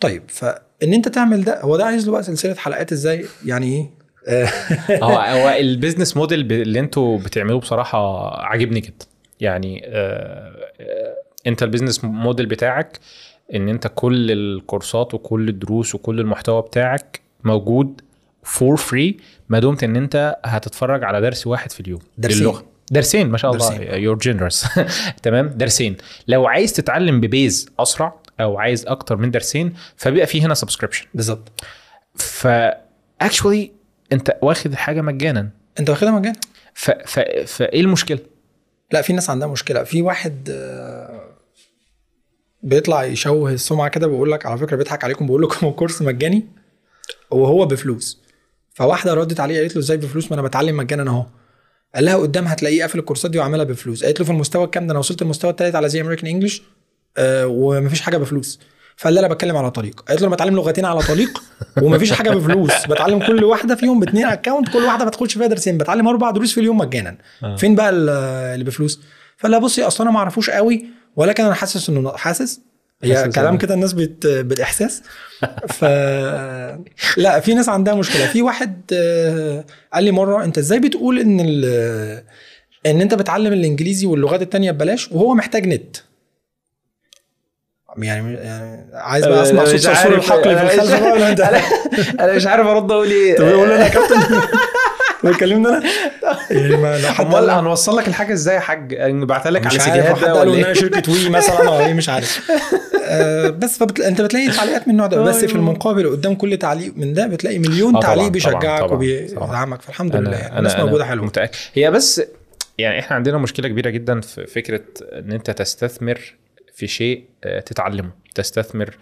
طيب 0.00 0.22
فإن 0.28 0.92
أنت 0.94 1.08
تعمل 1.08 1.44
ده 1.44 1.60
هو 1.60 1.76
ده 1.76 1.84
عايز 1.84 2.06
له 2.06 2.12
بقى 2.12 2.22
سلسلة 2.22 2.54
حلقات 2.54 2.92
إزاي؟ 2.92 3.24
يعني 3.44 3.66
إيه؟ 3.66 3.90
هو 5.02 5.18
هو 5.18 5.48
ال 5.48 5.56
business 5.56 6.16
model 6.16 6.52
اللي 6.52 6.80
أنتوا 6.80 7.18
بتعملوه 7.18 7.60
بصراحة 7.60 8.28
عاجبني 8.46 8.80
جدا. 8.80 9.06
يعني 9.40 9.82
آه، 9.86 9.90
آه، 10.80 11.14
أنت 11.46 11.62
ال 11.62 11.67
business 11.67 12.04
model 12.04 12.46
بتاعك 12.46 12.98
إن 13.54 13.68
أنت 13.68 13.90
كل 13.94 14.30
الكورسات 14.30 15.14
وكل 15.14 15.48
الدروس 15.48 15.94
وكل 15.94 16.20
المحتوى 16.20 16.62
بتاعك 16.62 17.20
موجود 17.44 18.00
for 18.42 18.76
free 18.76 19.16
ما 19.48 19.58
دمت 19.58 19.84
إن 19.84 19.96
أنت 19.96 20.36
هتتفرج 20.44 21.04
على 21.04 21.20
درس 21.20 21.46
واحد 21.46 21.72
في 21.72 21.80
اليوم. 21.80 22.00
درسين. 22.18 22.42
للغة. 22.42 22.64
درسين 22.90 23.28
ما 23.28 23.38
شاء 23.38 23.50
الله. 23.54 23.74
you're 23.94 24.18
generous 24.18 24.66
تمام؟ 25.22 25.48
درسين. 25.48 25.96
لو 26.28 26.46
عايز 26.46 26.72
تتعلم 26.72 27.20
ب 27.20 27.30
pace 27.30 27.68
أسرع 27.78 28.14
أو 28.40 28.58
عايز 28.58 28.86
أكتر 28.86 29.16
من 29.16 29.30
درسين 29.30 29.74
فبيبقى 29.96 30.26
في 30.26 30.42
هنا 30.42 30.54
subscription 30.54 31.06
بالظبط. 31.14 31.52
ف 32.14 32.46
actually 33.20 33.72
أنت 34.12 34.36
واخد 34.42 34.72
الحاجة 34.72 35.00
مجانا. 35.00 35.50
أنت 35.80 35.90
واخدها 35.90 36.10
مجانا؟ 36.10 36.36
ف... 36.74 36.90
ف... 36.90 37.18
فايه 37.46 37.80
المشكلة؟ 37.80 38.18
لا 38.92 39.02
في 39.02 39.12
ناس 39.12 39.30
عندها 39.30 39.48
مشكلة. 39.48 39.84
في 39.84 40.02
واحد 40.02 40.48
آه، 40.50 41.20
بيطلع 42.62 43.04
يشوه 43.04 43.52
السمعة 43.52 43.88
كده 43.88 44.06
بيقول 44.06 44.32
لك 44.32 44.46
على 44.46 44.58
فكرة 44.58 44.76
بيضحك 44.76 45.04
عليكم 45.04 45.26
بقول 45.26 45.42
لكم 45.42 45.66
الكورس 45.68 46.02
مجاني 46.02 46.46
وهو 47.30 47.66
بفلوس. 47.66 48.22
فواحدة 48.74 49.14
ردت 49.14 49.40
عليه 49.40 49.60
قالت 49.60 49.76
له 49.76 49.80
إزاي 49.82 49.96
بفلوس؟ 49.96 50.30
ما 50.30 50.34
أنا 50.34 50.42
بتعلم 50.42 50.76
مجانا 50.76 51.10
أهو. 51.10 51.26
قال 51.94 52.04
لها 52.04 52.16
قدام 52.16 52.44
هتلاقيه 52.44 52.82
قافل 52.82 52.98
الكورسات 52.98 53.30
دي 53.30 53.38
وعاملها 53.38 53.64
بفلوس. 53.64 54.04
قالت 54.04 54.20
له 54.20 54.26
في 54.26 54.32
المستوى 54.32 54.64
الكام 54.64 54.86
ده؟ 54.86 54.90
أنا 54.90 54.98
وصلت 54.98 55.22
المستوى 55.22 55.50
الثالث 55.50 55.74
على 55.74 55.88
ZAmerican 55.88 56.26
English 56.26 56.62
ومفيش 57.20 58.00
حاجة 58.00 58.16
بفلوس. 58.16 58.60
فقال 58.96 59.14
لها 59.14 59.26
أنا 59.26 59.34
بتكلم 59.34 59.56
على 59.56 59.70
طريق. 59.70 60.00
قالت 60.00 60.20
له 60.20 60.26
أنا 60.26 60.34
بتعلم 60.34 60.56
لغتين 60.56 60.84
على 60.84 61.00
طريق 61.00 61.42
ومفيش 61.82 62.12
حاجة 62.12 62.30
بفلوس. 62.30 62.86
بتعلم 62.86 63.26
كل 63.26 63.44
واحدة 63.44 63.74
فيهم 63.74 64.00
باتنين 64.00 64.26
account 64.26 64.68
كل 64.68 64.78
واحدة 64.84 65.04
بتخش 65.04 65.38
فيها 65.38 65.46
درسين. 65.46 65.78
بتعلم 65.78 66.08
أربع 66.08 66.30
دروس 66.30 66.52
في 66.54 66.60
اليوم 66.60 66.78
مجانا. 66.78 67.16
آه. 67.44 67.56
فين 67.56 67.74
بقى 67.74 67.90
ال- 67.90 68.08
اللي 68.54 68.64
بفلوس؟ 68.64 69.00
فقال 69.36 69.50
لها 69.52 69.58
بصي 69.60 69.82
أصل 69.82 70.04
أنا 70.04 70.12
ما 70.12 70.18
أعرفوش 70.18 70.50
قوي 70.50 70.86
ولكن 71.16 71.44
أنا 71.44 71.54
حاسس 71.54 71.88
إنه 71.90 72.12
حاسس. 72.16 72.60
هي 73.02 73.28
كلام 73.28 73.56
إنه- 73.58 73.60
كده 73.60 73.74
الناس 73.74 73.92
بت... 73.92 74.26
بالإحساس. 74.26 75.02
ف 75.68 75.84
لا 77.16 77.40
في 77.40 77.54
ناس 77.54 77.68
عندها 77.68 77.94
مشكلة. 77.94 78.26
في 78.26 78.42
واحد 78.42 78.80
آه، 78.92 79.64
قال 79.94 80.04
لي 80.04 80.10
مرة 80.10 80.44
أنت 80.44 80.58
إزاي 80.58 80.78
بتقول 80.78 81.18
إن 81.18 81.40
ال... 81.44 81.64
إن 82.86 83.00
أنت 83.00 83.14
بتعلم 83.14 83.52
الإنجليزي 83.52 84.06
واللغات 84.06 84.42
التانية 84.42 84.70
ببلاش 84.70 85.12
وهو 85.12 85.34
محتاج 85.34 85.66
نت؟ 85.66 85.96
يعني 87.98 88.34
يعني 88.34 88.86
عايز 88.94 89.26
بقى 89.26 89.42
أسمع 89.42 89.64
صوت 89.64 89.80
صرصور 89.80 90.14
الحقل 90.14 90.56
في 90.56 90.62
الخلف 90.62 91.00
بقى 91.00 91.12
ولا 91.12 91.30
انت 91.30 91.40
أنا 92.20 92.32
مش 92.32 92.46
عارف 92.46 92.66
أرد 92.66 92.92
أقول 92.92 93.10
إيه. 93.10 93.36
طب 93.36 93.46
يقول 93.46 93.70
أنا 93.70 93.84
يا 93.84 93.88
كابتن. 93.88 94.16
بيكلمني 95.24 95.68
أنا 95.68 95.82
يعني 96.50 96.76
ما 96.76 96.98
لو 96.98 97.08
حد 97.08 97.26
أمال 97.26 97.50
هنوصل 97.50 97.96
لك 97.96 98.08
الحاجة 98.08 98.32
إزاي 98.32 98.54
يا 98.54 98.60
حاج؟ 98.60 98.94
نبعتها 98.94 99.50
لك 99.50 99.66
على 99.66 99.78
سيديهات 99.78 100.24
ده 100.24 100.34
ولا 100.34 100.68
إيه؟ 100.68 100.72
شركة 100.72 101.12
وي 101.12 101.28
مثلا 101.28 101.68
أو 101.68 101.80
إيه 101.80 101.94
مش 101.94 102.08
عارف. 102.08 102.40
آه، 103.08 103.48
بس 103.48 103.78
فبت... 103.78 104.00
أنت 104.00 104.20
بتلاقي 104.20 104.48
تعليقات 104.48 104.88
من 104.88 104.92
النوع 104.92 105.06
ده. 105.06 105.22
بس 105.22 105.36
في 105.36 105.46
أيوه. 105.46 105.56
المقابل 105.56 106.10
قدام 106.10 106.34
كل 106.34 106.56
تعليق 106.56 106.92
من 106.96 107.12
ده 107.12 107.26
بتلاقي 107.26 107.58
مليون 107.58 107.96
آه، 107.96 108.00
تعليق 108.00 108.28
بيشجعك 108.28 108.92
وبيدعمك. 108.92 109.82
فالحمد 109.82 110.16
لله. 110.16 110.36
يعني 110.36 110.58
الناس 110.58 110.76
موجودة 110.76 111.04
حلوة. 111.04 111.26
متأكد. 111.26 111.54
هي 111.74 111.90
بس 111.90 112.22
يعني 112.78 112.98
إحنا 112.98 113.16
عندنا 113.16 113.38
مشكلة 113.38 113.68
كبيرة 113.68 113.90
جدا 113.90 114.20
في 114.20 114.46
فكرة 114.46 114.82
إن 115.12 115.32
أنت 115.32 115.50
تستثمر 115.50 116.34
في 116.76 116.86
شيء 116.86 117.24
آه، 117.44 117.60
تتعلمه 117.60 118.10
تستثمر 118.34 118.96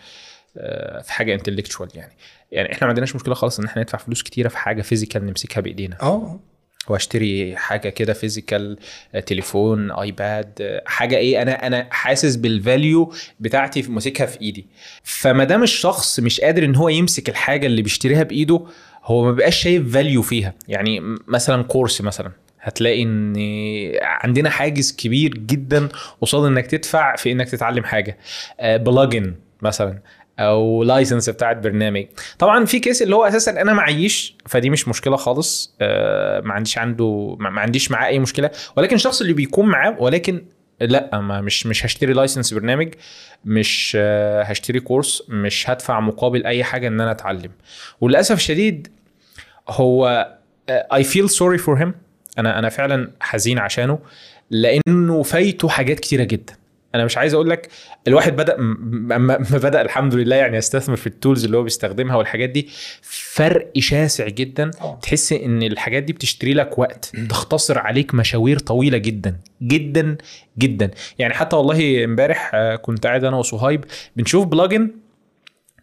آه، 0.57 1.03
في 1.03 1.12
حاجة 1.12 1.35
intellectual 1.35 1.89
يعني. 1.95 2.12
يعني 2.53 2.72
إحنا 2.72 2.81
ما 2.87 2.89
عندناش 2.89 3.14
مشكلة 3.14 3.35
خالص 3.35 3.59
إن 3.59 3.64
إحنا 3.64 3.83
ندفع 3.83 3.99
فلوس 3.99 4.22
كتيرة 4.22 4.49
في 4.49 4.59
حاجة 4.59 4.83
physical 4.83 5.27
نمسكها 5.27 5.61
بإيدينا. 5.61 5.97
آه. 6.03 6.41
واشتري 6.89 7.57
حاجة 7.57 7.89
كده 7.89 8.12
physical 8.12 8.79
تليفون 9.27 9.91
iPad 9.91 10.53
آه، 10.61 10.83
حاجة 10.87 11.16
إيه 11.16 11.43
أنا 11.43 11.66
أنا 11.66 11.89
حاسس 11.91 12.37
بال 12.37 12.58
value 12.58 13.12
بتاعتي 13.41 13.83
في 13.83 13.91
ماسكها 13.91 14.27
في 14.27 14.41
إيدي. 14.41 14.66
فما 15.03 15.45
دام 15.45 15.62
الشخص 15.62 16.20
مش 16.20 16.41
قادر 16.41 16.64
إن 16.64 16.77
هو 16.77 16.89
يمسك 16.89 17.29
الحاجة 17.29 17.66
اللي 17.66 17.83
بيشتريها 17.83 18.22
بإيده 18.22 18.66
هو 19.05 19.25
ما 19.25 19.31
بيبقاش 19.31 19.62
شايف 19.62 19.93
value 19.95 20.23
فيها. 20.22 20.55
يعني 20.68 21.01
مثلا 21.29 21.62
course 21.62 22.01
مثلا. 22.01 22.33
هتلاقي 22.65 23.03
إن 23.03 23.35
عندنا 24.03 24.51
حاجز 24.51 24.97
كبير 24.97 25.35
جدا 25.35 25.89
قصاد 26.21 26.45
إنك 26.45 26.67
تدفع 26.67 27.17
في 27.17 27.33
إنك 27.33 27.49
تتعلم 27.49 27.85
حاجة. 27.85 28.19
plugin 28.62 29.35
مثلا 29.62 29.99
أو 30.39 30.83
license 30.83 31.31
بتاعت 31.31 31.57
برنامج. 31.57 32.07
طبعا 32.39 32.65
في 32.65 32.81
case 32.81 33.03
اللي 33.03 33.17
هو 33.17 33.25
أساسا 33.25 33.51
أنا 33.51 33.73
معيش 33.73 34.37
فدي 34.47 34.71
مش 34.71 34.89
مشكلة 34.89 35.17
خالص. 35.17 35.75
آه، 35.81 36.41
ما 36.41 36.53
عنديش 36.55 36.79
عنده 36.79 37.37
ما 37.41 37.51
ما 37.51 37.61
عنديش 37.61 37.91
معاه 37.91 38.07
أي 38.07 38.19
مشكلة. 38.19 38.51
ولكن 38.77 38.97
الشخص 38.97 39.21
اللي 39.21 39.33
بيكون 39.33 39.67
معاه 39.67 39.97
ولكن 39.99 40.45
لأ 40.81 41.21
ما 41.21 41.41
مش 41.41 41.67
مش 41.67 41.87
هشتري 41.87 42.12
license 42.12 42.55
برنامج 42.55 42.95
مش 43.45 43.97
آه، 44.01 44.43
هشتري 44.43 44.81
course 44.81 45.23
مش 45.29 45.71
هدفع 45.71 46.01
مقابل 46.01 46.47
أي 46.47 46.65
حاجة 46.65 46.89
إن 46.89 47.01
أنا 47.01 47.11
أتعلم. 47.11 47.51
وللأسف 48.01 48.37
الشديد 48.37 48.89
هو 49.69 50.29
I 50.69 51.05
feel 51.05 51.31
sorry 51.31 51.59
for 51.59 51.79
him 51.79 51.95
أنا 52.39 52.59
أنا 52.59 52.68
فعلا 52.68 53.11
حزين 53.20 53.59
عشانه 53.59 53.99
لأنه 54.51 55.22
فايته 55.22 55.68
حاجات 55.68 56.01
كتيرة 56.01 56.24
جدا. 56.24 56.55
أنا 56.95 57.05
مش 57.05 57.18
عايز 57.18 57.35
أقول 57.35 57.51
لك 57.51 57.68
الواحد 58.09 58.37
بدأ 58.37 58.57
ما 58.59 59.37
بدأ 59.51 59.80
الحمد 59.82 60.14
لله 60.14 60.37
يعني 60.37 60.57
يستثمر 60.57 60.97
في 60.97 61.07
ال 61.07 61.13
tools 61.13 61.45
اللي 61.45 61.57
هو 61.57 61.62
بيستخدمها 61.62 62.16
والحاجات 62.16 62.51
دي. 62.51 62.68
فرق 63.03 63.70
شاسع 63.78 64.28
جدا. 64.28 64.70
طبعاً. 64.70 64.97
تحس 64.97 65.32
إن 65.32 65.62
الحاجات 65.62 66.03
دي 66.03 66.12
بتشتري 66.12 66.55
لك 66.55 66.78
وقت. 66.78 67.12
تختصر 67.28 67.78
عليك 67.78 68.14
مشاوير 68.14 68.59
طويلة 68.59 68.99
جدا 68.99 69.37
جدا 69.62 70.16
جدا. 70.59 70.91
يعني 71.18 71.35
حتى 71.35 71.57
والله 71.57 72.05
امبارح 72.05 72.51
آه، 72.55 72.76
كنت 72.76 73.07
قاعد 73.07 73.24
أنا 73.24 73.37
وصهيب 73.37 73.85
بنشوف 74.16 74.47
plugin 74.47 74.91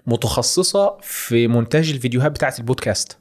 متخصصة 0.08 0.98
في 1.02 1.48
مونتاج 1.48 1.90
الفيديوهات 1.92 2.32
بتاعت 2.32 2.60
البودكاست. 2.60 3.18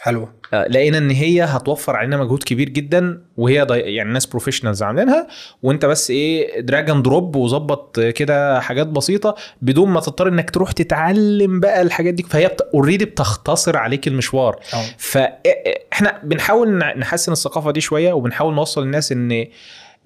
حلوة 0.00 0.32
آه، 0.54 0.68
لقينا 0.68 0.98
إن 0.98 1.10
هي 1.10 1.42
هتوفر 1.42 1.96
علينا 1.96 2.16
مجهود 2.16 2.42
كبير 2.42 2.68
جدا 2.68 3.22
وهي. 3.36 3.66
يعني 3.70 4.12
ناس 4.12 4.26
professionals 4.26 4.82
عاملينها 4.82 5.26
وأنت 5.62 5.84
بس 5.86 6.10
إيه 6.10 6.60
drag 6.60 6.90
and 6.90 7.02
drop 7.04 7.36
وظبط 7.36 8.00
كده 8.00 8.60
حاجات 8.60 8.86
بسيطة 8.86 9.34
بدون 9.62 9.88
ما 9.88 10.00
تضطر 10.00 10.28
إنك 10.28 10.50
تروح 10.50 10.72
تتعلم 10.72 11.60
بقى 11.60 11.82
الحاجات 11.82 12.14
دي 12.14 12.22
فهي 12.22 12.56
already 12.74 13.04
بتختصر 13.04 13.76
عليك 13.76 14.08
المشوار 14.08 14.60
فاحنا 14.98 16.20
بنحاول 16.22 16.78
نحسن 16.78 17.32
الثقافة 17.32 17.70
دي 17.70 17.80
شوية 17.80 18.12
وبنحاول 18.12 18.54
نوصل 18.54 18.84
للناس 18.84 19.12
إن 19.12 19.44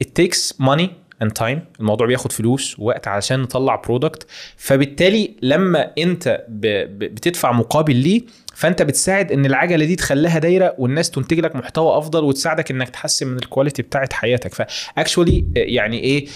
it 0.04 0.06
takes 0.22 0.52
money 0.62 0.86
and 1.24 1.28
time 1.40 1.58
الموضوع 1.80 2.06
بياخد 2.06 2.32
فلوس 2.32 2.78
ووقت 2.78 3.08
علشان 3.08 3.40
نطلع 3.40 3.76
product 3.76 4.26
فبالتالي 4.56 5.36
لما 5.42 5.90
أنت. 5.98 6.44
بتدفع 6.48 7.52
مقابل 7.52 7.96
ليه 7.96 8.22
فانت 8.54 8.82
بتساعد 8.82 9.32
ان 9.32 9.46
العجلة 9.46 9.84
دي 9.84 9.96
تخليها 9.96 10.38
دايرة 10.38 10.74
والناس 10.78 11.10
تنتج 11.10 11.40
لك 11.40 11.56
محتوى 11.56 11.98
افضل 11.98 12.24
وتساعدك 12.24 12.70
انك 12.70 12.88
تحسن 12.88 13.26
من 13.26 13.36
ال 13.36 13.42
quality 13.42 13.82
بتاعت 13.82 14.12
حياتك. 14.12 14.54
ف 14.54 14.64
actually 14.64 15.44
يعني 15.56 15.98
إيه 16.00 16.26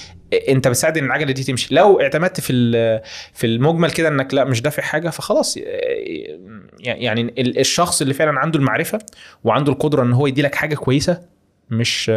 انت 0.48 0.68
بتساعد 0.68 0.98
ان 0.98 1.04
العجلة 1.04 1.32
دي 1.32 1.42
تمشي. 1.44 1.74
لو 1.74 2.00
اعتمدت 2.00 2.40
في 2.40 2.52
في 3.32 3.46
المجمل 3.46 3.90
كده 3.90 4.08
انك 4.08 4.34
لا 4.34 4.44
مش 4.44 4.62
دافع 4.62 4.82
حاجة 4.82 5.10
فخلاص 5.10 5.56
يعني 6.80 7.20
ال- 7.20 7.58
الشخص 7.58 8.00
اللي 8.02 8.14
فعلا 8.14 8.38
عنده 8.38 8.58
المعرفة 8.58 8.98
وعنده 9.44 9.72
القدرة 9.72 10.02
ان 10.02 10.12
هو 10.12 10.26
يدي 10.26 10.42
لك 10.42 10.54
حاجة 10.54 10.74
كويسة 10.74 11.22
مش 11.70 12.08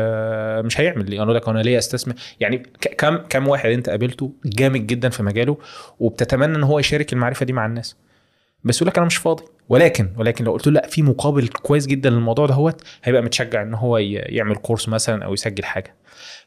مش 0.65 0.79
هيعمل. 0.81 1.09
ليه 1.09 1.17
يقول 1.17 1.35
لك 1.35 1.49
أنا 1.49 1.59
ليه 1.59 1.77
أستثمر؟ 1.77 2.13
يعني 2.39 2.57
كم 2.97 3.17
كم 3.17 3.47
واحد 3.47 3.69
انت 3.69 3.89
قابلته 3.89 4.33
جامد 4.45 4.87
جدا 4.87 5.09
في 5.09 5.23
مجاله 5.23 5.57
وبتتمنى 5.99 6.55
ان 6.57 6.63
هو 6.63 6.79
يشارك 6.79 7.13
المعرفة 7.13 7.45
دي 7.45 7.53
مع 7.53 7.65
الناس. 7.65 7.95
بس 8.63 8.77
يقول 8.77 8.87
لك 8.87 8.97
أنا 8.97 9.05
مش 9.07 9.15
فاضي. 9.17 9.43
ولكن 9.71 10.07
ولكن 10.17 10.45
لو 10.45 10.51
قلت 10.51 10.67
له 10.67 10.73
لا 10.73 10.87
في 10.87 11.01
مقابل 11.01 11.47
كويس 11.47 11.85
جدا 11.87 12.09
للموضوع 12.09 12.45
دهوت 12.45 12.81
هيبقى 13.03 13.21
متشجع 13.21 13.61
إن 13.61 13.73
هو 13.73 13.97
يعمل 13.97 14.55
كورس 14.55 14.89
مثلا 14.89 15.25
أو 15.25 15.33
يسجل 15.33 15.63
حاجة. 15.63 15.95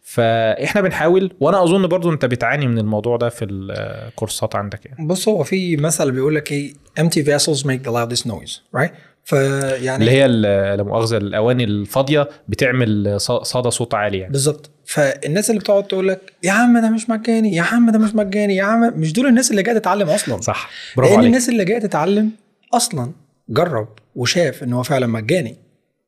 فإحنا 0.03 0.81
بنحاول 0.81 1.33
وأنا 1.41 1.63
أظن 1.63 1.87
برضو 1.87 2.13
أنت 2.13 2.25
بتعاني 2.25 2.67
من 2.67 2.79
الموضوع 2.79 3.17
ده 3.17 3.29
في 3.29 3.45
الكورسات 3.45 4.57
عندك 4.57 4.87
يعني. 4.87 5.07
بص 5.07 5.29
هو 5.29 5.43
في 5.45 5.77
مثل 5.77 6.11
بيقول 6.11 6.35
لك 6.35 6.53
إيه 6.53 6.73
empty 7.01 7.25
vessels 7.27 7.61
make 7.63 7.87
the 7.87 7.93
loudest 7.93 8.29
noise 8.31 8.79
right 8.81 8.91
فيعني 9.25 9.97
اللي 10.05 10.11
هي 10.11 10.29
لا 10.77 10.83
مؤاخذه 10.83 11.17
الأواني 11.17 11.65
الفاضية 11.65 12.29
بتعمل 12.49 13.17
صدى 13.21 13.71
صوت 13.71 13.95
عالي 13.95 14.19
يعني. 14.19 14.33
بالظبط. 14.33 14.71
فالناس 14.85 15.51
اللي 15.51 15.61
بتقعد 15.61 15.85
تقول 15.85 16.09
لك 16.09 16.33
يا 16.43 16.53
عم 16.53 16.79
ده 16.81 16.91
مش 16.91 17.11
مجاني 17.11 17.57
يا 17.57 17.63
عم 17.63 17.91
ده 17.91 17.99
مش 17.99 18.15
مجاني 18.15 18.57
يا 18.57 18.65
عم 18.65 18.93
مش 18.97 19.13
دول 19.13 19.27
الناس 19.27 19.51
اللي 19.51 19.63
جاية 19.63 19.79
تتعلم 19.79 20.09
أصلا. 20.09 20.41
صح. 20.41 20.71
برافو 20.97 21.19
عليك. 21.19 21.27
الناس 21.29 21.49
اللي 21.49 21.65
جاية 21.65 21.79
تتعلم 21.79 22.31
أصلا 22.77 23.13
جرب 23.49 23.89
وشاف 24.15 24.63
إن 24.63 24.73
هو 24.73 24.83
فعلا 24.83 25.07
مجاني 25.07 25.57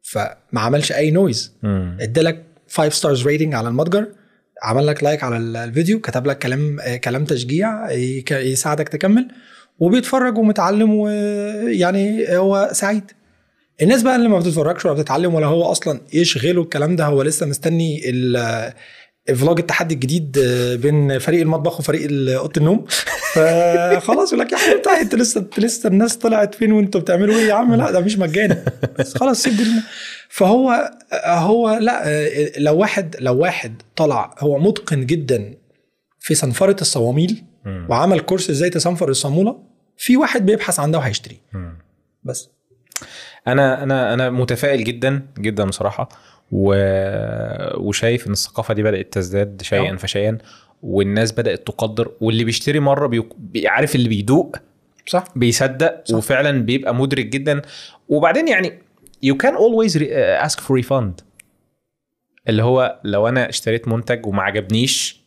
فما 0.02 0.36
عملش 0.60 0.92
أي 0.92 1.10
noise. 1.10 1.52
ادالك 2.00 2.42
5 2.70 2.88
stars 2.94 3.26
rating 3.26 3.54
على 3.54 3.68
المتجر 3.68 4.06
عمل 4.62 4.86
لك 4.86 5.02
like 5.04 5.24
على 5.24 5.36
ال- 5.36 5.56
الفيديو 5.56 6.00
كتب 6.00 6.26
لك 6.26 6.38
كلام 6.38 6.76
كلام 7.04 7.24
تشجيع 7.24 7.90
يساعدك 8.30 8.88
تكمل 8.88 9.28
وبيتفرج 9.78 10.38
ومتعلم 10.38 10.94
ويعني 10.94 12.36
هو 12.36 12.68
سعيد 12.72 13.10
الناس 13.82 14.02
بقى 14.02 14.16
اللي 14.16 14.28
ما 14.28 14.38
بتتفرجش 14.38 14.84
ولا 14.84 14.94
بتتعلم 14.94 15.34
ولا 15.34 15.46
هو 15.46 15.62
أصلا 15.62 16.00
يشغله 16.12 16.62
الكلام 16.62 16.96
ده 16.96 17.04
هو 17.06 17.22
لسه 17.22 17.46
مستني 17.46 18.10
ال- 18.10 18.72
vlog 19.34 19.58
التحدي 19.58 19.94
الجديد 19.94 20.38
آه، 20.38 20.74
بين 20.74 21.18
فريق 21.18 21.40
المطبخ 21.40 21.80
وفريق 21.80 22.10
أوضة 22.38 22.52
النوم 22.56 22.84
فخلاص 23.34 24.32
يقول 24.32 24.46
لك 24.46 24.52
يا 24.52 24.56
حبيبي 24.56 25.00
انت 25.00 25.14
لسه 25.14 25.46
لسه 25.58 25.88
الناس 25.88 26.16
طلعت 26.16 26.54
فين 26.54 26.72
وانتوا 26.72 27.00
بتعملوا 27.00 27.34
إيه 27.34 27.48
يا 27.48 27.54
عم 27.54 27.74
لا 27.74 27.90
ده 27.90 28.00
مش 28.00 28.18
مجاني 28.18 28.56
بس 28.98 29.18
خلاص 29.18 29.42
سيب 29.42 29.56
دي. 29.56 29.64
فهو 30.28 30.90
هو 31.24 31.78
لا 31.80 32.08
آه، 32.08 32.52
لو 32.58 32.76
واحد 32.78 33.16
لو 33.20 33.38
واحد 33.38 33.82
طلع 33.96 34.34
هو 34.38 34.58
متقن 34.58 35.06
جدا 35.06 35.54
في 36.20 36.34
صنفرة 36.34 36.80
الصواميل. 36.80 37.44
وعمل 37.88 38.20
كورس 38.20 38.50
إزاي 38.50 38.70
تصنفر 38.70 39.08
الصامولة 39.08 39.58
في 39.96 40.16
واحد 40.16 40.46
بيبحث 40.46 40.80
عن 40.80 40.90
ده 40.90 40.98
وهيشتريه. 40.98 41.36
بس 42.24 42.48
أنا 43.46 43.82
أنا 43.82 44.14
أنا 44.14 44.30
متفائل 44.30 44.84
جدا 44.84 45.22
جدا 45.38 45.64
بصراحة 45.64 46.08
و... 46.52 46.74
وشايف 47.80 48.26
إن 48.26 48.32
الثقافة 48.32 48.74
دي 48.74 48.82
بدأت 48.82 49.12
تزداد 49.12 49.62
شيئا 49.62 49.92
آه. 49.92 49.96
فشيئا 49.96 50.38
والناس 50.82 51.32
بدأت 51.32 51.66
تقدر 51.66 52.12
واللي 52.20 52.44
بيشتري 52.44 52.80
مرة 52.80 53.06
بي... 53.06 53.28
بيعرف 53.38 53.94
اللي 53.94 54.08
بيدوق؟ 54.08 54.56
صح. 55.06 55.24
بيصدق 55.36 56.02
صح. 56.04 56.16
وفعلا 56.16 56.62
بيبقى 56.62 56.94
مدرك 56.94 57.26
جدا. 57.26 57.62
وبعدين 58.08 58.48
يعني 58.48 58.78
you 59.26 59.34
can 59.34 59.52
always 59.54 59.92
re- 59.98 60.10
uh, 60.10 60.48
ask 60.48 60.60
for 60.60 60.82
refund. 60.82 61.24
اللي 62.48 62.62
هو 62.62 63.00
لو 63.04 63.28
أنا 63.28 63.48
اشتريت 63.48 63.88
منتج 63.88 64.26
وما 64.26 64.42
عجبنيش 64.42 65.20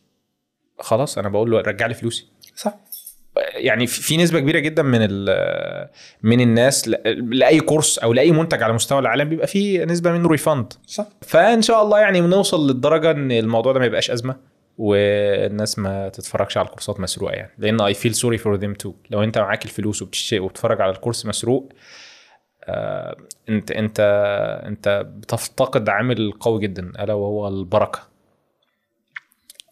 خلاص 0.78 1.18
أنا 1.18 1.28
بقول 1.28 1.50
له 1.50 1.60
رجع 1.60 1.86
لي 1.86 1.94
فلوسي. 1.94 2.26
صح. 2.56 2.78
يعني 3.54 3.86
في 3.86 4.16
نسبة 4.16 4.40
كبيرة 4.40 4.58
جدا 4.58 4.82
من 4.82 4.98
ال- 5.02 5.88
من 6.22 6.40
الناس 6.40 6.88
لأي 7.14 7.60
course 7.60 7.98
أو 7.98 8.12
لأي 8.12 8.30
منتج 8.32 8.62
على 8.62 8.72
مستوى 8.72 8.98
العالم 8.98 9.28
بيبقى 9.28 9.46
فيه 9.46 9.84
نسبة 9.84 10.12
منه 10.12 10.28
refund 10.28 10.72
صح. 10.86 11.06
فإن 11.22 11.62
شاء 11.62 11.82
الله 11.82 11.98
يعني 11.98 12.20
نوصل 12.20 12.66
للدرجة 12.66 13.10
إن 13.10 13.32
الموضوع 13.32 13.72
ده 13.72 13.78
ما 13.80 13.86
يبقاش 13.86 14.10
أزمة 14.10 14.36
والناس 14.78 15.78
ما 15.78 16.08
تتفرجش 16.08 16.56
على 16.56 16.66
ال 16.66 16.70
courseات 16.70 17.00
مسروقة 17.00 17.32
يعني. 17.34 17.50
لأن 17.58 17.80
I 17.80 17.94
feel 17.94 18.14
sorry 18.14 18.38
for 18.38 18.56
them 18.56 18.74
too 18.74 18.94
لو 19.10 19.22
أنت 19.22 19.38
معاك 19.38 19.64
الفلوس 19.64 20.02
وبتشتري 20.02 20.40
وبتتفرج 20.40 20.80
على 20.80 20.92
ال 20.92 20.97
course 20.97 21.26
مسروق 21.26 21.72
آه 22.64 23.16
أنت 23.48 23.70
أنت 23.70 24.00
أنت 24.66 25.06
بتفتقد 25.16 25.88
عامل 25.88 26.32
قوي 26.40 26.60
جدا. 26.60 26.92
ألا 27.04 27.14
وهو 27.14 27.48
البركة. 27.48 27.98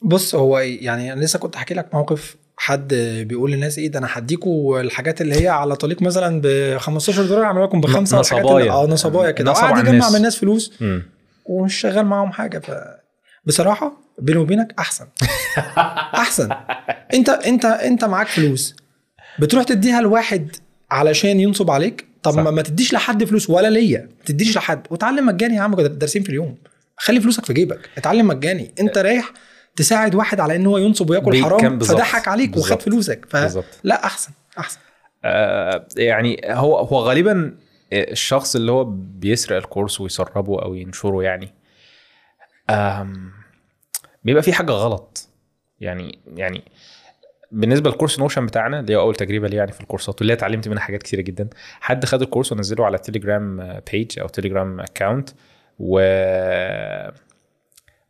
بص 0.02 0.34
هو 0.34 0.58
يعني 0.58 1.12
أنا 1.12 1.20
لسه 1.20 1.38
كنت 1.38 1.56
احكي 1.56 1.74
لك 1.74 1.94
موقف 1.94 2.36
حد 2.60 2.94
بيقول 3.28 3.52
للناس 3.52 3.78
إيه 3.78 3.88
ده 3.88 3.98
أنا 3.98 4.08
هديكوا 4.10 4.80
الحاجات 4.80 5.20
اللي 5.20 5.42
هي 5.42 5.48
على 5.48 5.76
طريق 5.76 6.02
مثلا 6.02 6.40
ب 6.44 6.76
15 6.78 7.26
دولار 7.26 7.44
اعمل 7.44 7.62
لكم 7.62 7.80
بخمسه 7.80 8.18
نصبايا. 8.18 8.72
آه 8.72 8.86
نصبايا 8.86 9.30
كده. 9.30 9.50
نصب 9.50 9.62
وقعد 9.62 9.88
يجمع. 9.88 10.10
من 10.10 10.16
الناس 10.16 10.36
فلوس. 10.36 10.72
ومش 11.46 11.74
شغال 11.74 12.06
معاهم 12.06 12.32
حاجة. 12.32 12.58
ف 12.58 12.70
بصراحة 13.46 13.92
بيني 14.18 14.38
وبينك 14.38 14.74
أحسن. 14.78 15.06
أحسن. 16.22 16.48
أنت 17.14 17.28
أنت 17.28 17.64
أنت 17.64 18.04
معاك 18.04 18.26
فلوس. 18.26 18.76
بتروح 19.38 19.64
تديها 19.64 20.00
لواحد 20.00 20.56
علشان 20.90 21.40
ينصب 21.40 21.70
عليك؟ 21.70 22.06
طب 22.22 22.32
صح. 22.32 22.38
ما, 22.38 22.62
تديش 22.62 22.92
لحد 22.92 23.24
فلوس 23.24 23.50
ولا 23.50 23.70
ليا. 23.70 24.00
ما 24.00 24.24
تديش 24.26 24.56
لحد. 24.56 24.86
وتعلم 24.90 25.26
مجاني 25.26 25.56
يا 25.56 25.60
عم 25.60 25.74
دارسين 25.74 26.22
في 26.22 26.28
اليوم. 26.28 26.56
خلي 26.96 27.20
فلوسك 27.20 27.44
في 27.44 27.52
جيبك. 27.52 27.90
اتعلم 27.98 28.26
مجاني. 28.26 28.74
أنت 28.80 28.98
رايح 28.98 29.32
تساعد 29.78 30.14
واحد 30.14 30.40
على 30.40 30.56
إن 30.56 30.66
هو 30.66 30.78
ينصب 30.78 31.10
وياكل 31.10 31.42
حرام. 31.42 31.78
فضحك 31.78 32.28
عليك 32.28 32.56
وخد. 32.56 32.82
فلوسك. 32.82 33.26
فلا 33.28 34.04
أحسن 34.04 34.32
أحسن 34.58 34.78
آه، 35.24 35.86
يعني 35.96 36.40
هو 36.44 36.78
هو 36.78 36.98
غالبا 36.98 37.54
الشخص 37.92 38.56
اللي 38.56 38.72
هو 38.72 38.84
بيسرق 38.94 39.56
الكورس 39.56 40.00
ويسربه 40.00 40.62
أو 40.62 40.74
ينشره 40.74 41.22
يعني 41.22 41.54
بيبقى 44.24 44.42
في 44.42 44.52
حاجة 44.52 44.72
غلط 44.72 45.28
يعني 45.80 46.18
يعني 46.36 46.62
بالنسبة 47.52 47.90
لل 47.90 47.97
course 47.97 48.18
Notion 48.18 48.46
بتاعنا 48.46 48.80
اللي 48.80 48.96
هو 48.96 49.00
أول 49.00 49.14
تجربة 49.14 49.48
لي 49.48 49.56
يعني 49.56 49.72
في 49.72 49.80
ال 49.80 49.85
courseات 49.85 50.20
واللي 50.20 50.32
اتعلمت 50.32 50.68
منها 50.68 50.80
حاجات 50.80 51.02
كتيرة 51.02 51.20
جدا 51.20 51.48
حد 51.80 52.04
خد 52.04 52.22
ال 52.22 52.27
course 52.27 52.52
ونزله 52.52 52.86
على 52.86 52.98
Telegram 52.98 53.80
page 53.92 54.18
أو 54.18 54.26
Telegram 54.28 54.80
account 54.80 55.30
و 55.78 56.00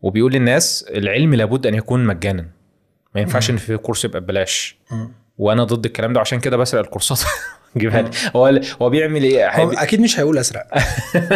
وبيقول 0.03 0.33
للناس 0.33 0.85
العلم 0.95 1.35
لابد 1.35 1.67
أن 1.67 1.75
يكون 1.75 2.05
مجانا. 2.05 2.47
ما 3.15 3.21
ينفعش 3.21 3.51
إن 3.51 3.57
في 3.57 3.77
course 3.77 4.05
يبقى 4.05 4.21
ببلاش. 4.21 4.77
وأنا 5.39 5.65
ضد 5.65 5.85
الكلام 5.85 6.13
ده 6.13 6.19
وعشان 6.19 6.41
كده 6.41 6.57
بسرق 6.57 6.81
ال 6.81 6.85
courseات. 6.85 7.21
جيبها 7.77 8.03
لي 8.03 8.11
هو 8.37 8.61
هو 8.83 8.91
بيعمل 8.91 9.23
إيه؟ 9.23 9.63
هو 9.63 9.71
أكيد 9.73 10.01
مش 10.01 10.21
هيقول 10.21 10.39
أسرق. 10.39 10.79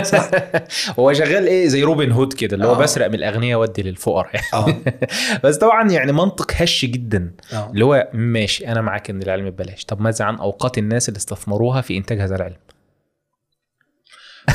صح. 0.03 0.31
هو 0.99 1.13
شغال 1.13 1.47
إيه؟ 1.47 1.69
زي 1.69 1.83
Robin 1.83 2.13
Hood 2.13 2.33
كده 2.33 2.55
اللي 2.55 2.67
هو 2.67 2.75
آه. 2.75 2.79
بسرق 2.79 3.07
من 3.07 3.15
الأغنياء 3.15 3.61
وادي 3.61 3.83
للفقراء. 3.83 4.31
يعني 4.53 4.83
بس 5.45 5.57
طبعا 5.57 5.91
يعني 5.91 6.13
منطق 6.13 6.53
هش 6.57 6.85
جدا. 6.85 7.31
آه. 7.53 7.71
اللي 7.71 7.85
هو 7.85 8.09
ماشي 8.13 8.69
أنا 8.69 8.81
معاك 8.81 9.11
إن 9.11 9.23
العلم 9.23 9.51
ببلاش. 9.51 9.85
طب 9.85 10.01
ماذا 10.01 10.25
عن 10.25 10.37
أوقات 10.37 10.79
الناس 10.79 11.09
اللي 11.09 11.19
استثمروها 11.19 11.81
في 11.81 11.97
انتاج 11.97 12.21
هذا 12.21 12.37
العلم 12.37 12.57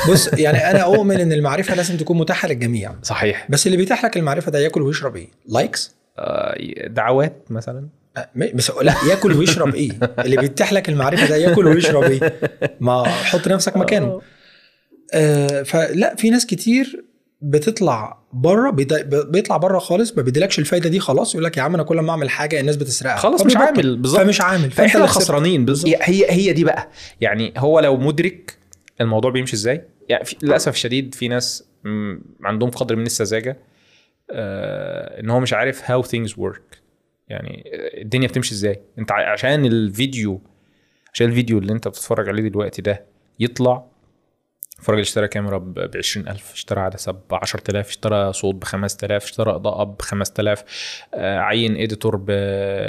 بص 0.10 0.34
يعني 0.34 0.58
أنا 0.72 0.80
اؤمن 0.80 1.20
إن 1.20 1.32
المعرفة 1.34 1.76
لازم 1.76 1.98
تكون 1.98 2.18
متاحة 2.18 2.48
للجميع 2.48 2.96
صحيح 3.04 3.48
بس 3.50 3.66
اللي 3.68 3.78
بيتيح 3.78 4.06
لك 4.06 4.18
المعرفة 4.18 4.52
ده 4.52 4.60
ياكل 4.60 4.82
ويشرب 4.82 5.16
إيه؟ 5.16 5.28
لايكس؟ 5.50 5.96
آه، 6.20 6.88
دعوات 6.88 7.46
مثلا 7.50 7.88
م- 8.36 8.58
بس 8.58 8.72
لا 8.82 8.94
ياكل 9.10 9.34
ويشرب 9.34 9.76
إيه؟ 9.76 9.92
اللي 10.20 10.38
بيتيح 10.38 10.74
لك 10.74 10.90
المعرفة 10.90 11.28
ده 11.28 11.36
ياكل 11.36 11.68
ويشرب 11.68 12.04
إيه؟ 12.04 12.34
ما 12.80 13.04
حط 13.04 13.48
نفسك 13.48 13.78
مكانه. 13.78 14.22
آه 15.14 15.64
فلا 15.64 16.16
في 16.16 16.30
ناس 16.30 16.46
كتير 16.46 17.06
بتطلع 17.42 18.18
بره 18.34 18.70
بيطلع 19.32 19.58
بره 19.58 19.80
خالص 19.80 20.18
ما 20.18 20.24
بيديلكش 20.24 20.60
الفايدة 20.60 20.90
دي 20.90 21.00
خلاص 21.00 21.34
يقول 21.34 21.44
لك 21.46 21.58
يا 21.58 21.62
عم 21.62 21.74
أنا 21.74 21.84
كل 21.84 22.00
ما 22.00 22.12
أعمل 22.12 22.30
حاجة 22.30 22.60
الناس 22.60 22.76
بتسرقها 22.76 23.16
خلاص 23.16 23.46
مش. 23.46 23.56
عامل 23.58 23.98
بالظبط 23.98 24.22
فمش 24.22 24.42
عامل 24.42 24.72
فاحنا 24.72 24.96
اللي. 25.00 25.08
خسرانين. 25.08 25.66
بالظبط. 25.66 25.94
هي 26.02 26.26
هي 26.32 26.54
دي 26.54 26.64
بقى 26.64 26.90
يعني 27.22 27.54
هو 27.58 27.80
لو 27.80 27.98
مدرك 27.98 28.57
الموضوع 29.02 29.32
بيمشي 29.32 29.56
إزاي؟ 29.56 29.84
يعني 30.10 30.26
في 30.26 30.36
للأسف 30.42 30.74
الشديد 30.74 31.16
في 31.16 31.28
ناس 31.28 31.70
عندهم 32.44 32.70
قدر 32.70 32.96
من 32.96 33.06
السذاجة 33.06 33.58
آه 34.32 35.20
إن 35.20 35.30
هو 35.30 35.40
مش 35.40 35.54
عارف 35.54 35.92
how 35.92 36.06
things 36.06 36.32
work. 36.34 36.78
يعني 37.28 37.64
الدنيا 38.02 38.28
بتمشي 38.28 38.54
إزاي؟ 38.54 38.82
أنت 39.00 39.12
عشان 39.12 39.66
الفيديو 39.66 40.42
عشان 41.14 41.28
الفيديو 41.28 41.58
اللي 41.58 41.74
أنت 41.74 41.88
بتتفرج 41.88 42.30
عليه 42.30 42.44
دلوقتي 42.50 42.82
ده 42.82 43.06
يطلع 43.40 43.86
الراجل 44.84 45.02
اشترى 45.02 45.28
كاميرا 45.28 45.58
ب 45.58 45.92
20000 45.98 46.54
اشترى 46.54 46.80
عدسه 46.80 47.12
ب 47.12 47.34
10000 47.34 47.88
اشترى 47.90 48.34
صوت 48.34 48.56
ب 48.56 48.64
5000 48.64 49.24
اشترى 49.24 49.56
إضاءة 49.56 49.84
ب 49.84 50.02
5000 50.02 50.64
آه، 51.14 51.40
عين 51.40 51.78
اديتور 51.78 52.16
ب 52.16 52.32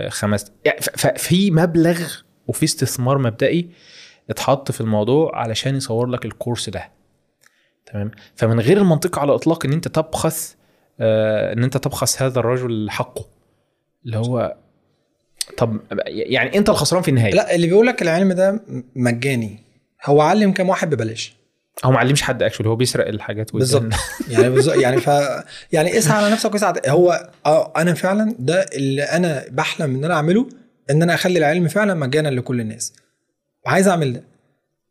5 0.09 0.53
يعني 0.65 0.81
ففي 0.81 1.51
مبلغ 1.51 2.15
وفي 2.47 2.65
استثمار 2.65 3.19
مبدئي 3.19 3.71
اتحط 4.31 4.73
في 4.73 4.81
الموضوع 4.81 5.37
علشان 5.37 5.77
يصور 5.77 6.07
لك 6.07 6.25
الكورس 6.25 6.71
ده. 6.71 6.91
تمام؟ 7.93 8.11
فمن 8.37 8.61
غير 8.61 8.79
المنطق 8.79 9.19
على 9.19 9.29
الاطلاق 9.29 9.67
إن 9.67 9.73
أنت 9.73 9.89
تبخس 9.89 10.57
آه، 11.01 11.53
إن 11.53 11.65
أنت 11.65 11.77
تبخس 11.77 12.23
هذا 12.23 12.41
الرجل 12.41 12.91
حقه. 12.91 13.27
اللي 14.07 14.17
هو 14.17 14.57
طب 15.57 15.81
يعني 16.07 16.59
أنت 16.59 16.69
الخسران 16.69 17.03
في 17.03 17.09
النهاية. 17.09 17.35
لا 17.35 17.55
اللي 17.55 17.67
بيقول 17.67 17.87
لك 17.87 18.03
العلم 18.03 18.33
ده 18.33 18.61
مجاني. 18.97 19.59
هو 20.05 20.21
علم 20.21 20.53
كام 20.53 20.69
واحد 20.69 20.95
ببلاش؟ 20.95 21.39
هو 21.85 21.91
ما 21.91 21.99
علمش 21.99 22.23
حد 22.23 22.43
actually 22.43 22.69
هو 22.69 22.77
بيسرق 22.77 23.09
الحاجات 23.09 23.53
بالظبط. 23.53 23.93
يعني 24.31 24.51
بالظبط 24.51 24.77
يعني 24.77 25.01
ف 25.01 25.09
يعني 25.73 25.99
اسعى 25.99 26.25
على 26.25 26.33
نفسك 26.33 26.53
واسعى 26.53 26.73
هو 26.89 27.31
آه 27.47 27.73
أنا 27.77 27.95
فعلا 27.95 28.35
ده 28.39 28.67
اللي 28.75 29.03
أنا 29.03 29.45
بحلم 29.51 29.95
إن 29.95 30.05
أنا 30.05 30.15
أعمله 30.15 30.49
إن 30.91 31.03
أنا 31.03 31.15
أخلي 31.15 31.39
العلم 31.39 31.69
فعلا 31.69 31.95
مجانا 31.95 32.29
لكل 32.29 32.61
الناس. 32.61 32.93
عايز 33.69 33.89
أعمل 33.89 34.13
ده. 34.13 34.25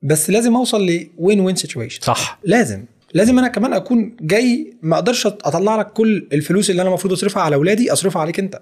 بس 0.02 0.30
لازم 0.30 0.56
أوصل 0.56 0.86
ل 0.86 1.40
win-win 1.40 1.56
situation 1.56 2.02
صح. 2.02 2.40
لازم. 2.44 2.86
لازم 3.14 3.40
أنا 3.40 3.48
كمان 3.48 3.74
أكون 3.74 4.16
جاي 4.22 4.74
ما 4.82 4.96
أقدرش 4.96 5.28
أطلع 5.28 5.76
لك 5.76 5.88
كل 5.88 6.28
الفلوس 6.34 6.70
اللي 6.70 6.82
أنا 6.82 6.90
المفروض 6.90 7.14
أصرفها 7.14 7.44
على 7.44 7.56
اولادي 7.56 7.92
أصرفها 7.94 8.22
عليك 8.22 8.40
أنت. 8.40 8.62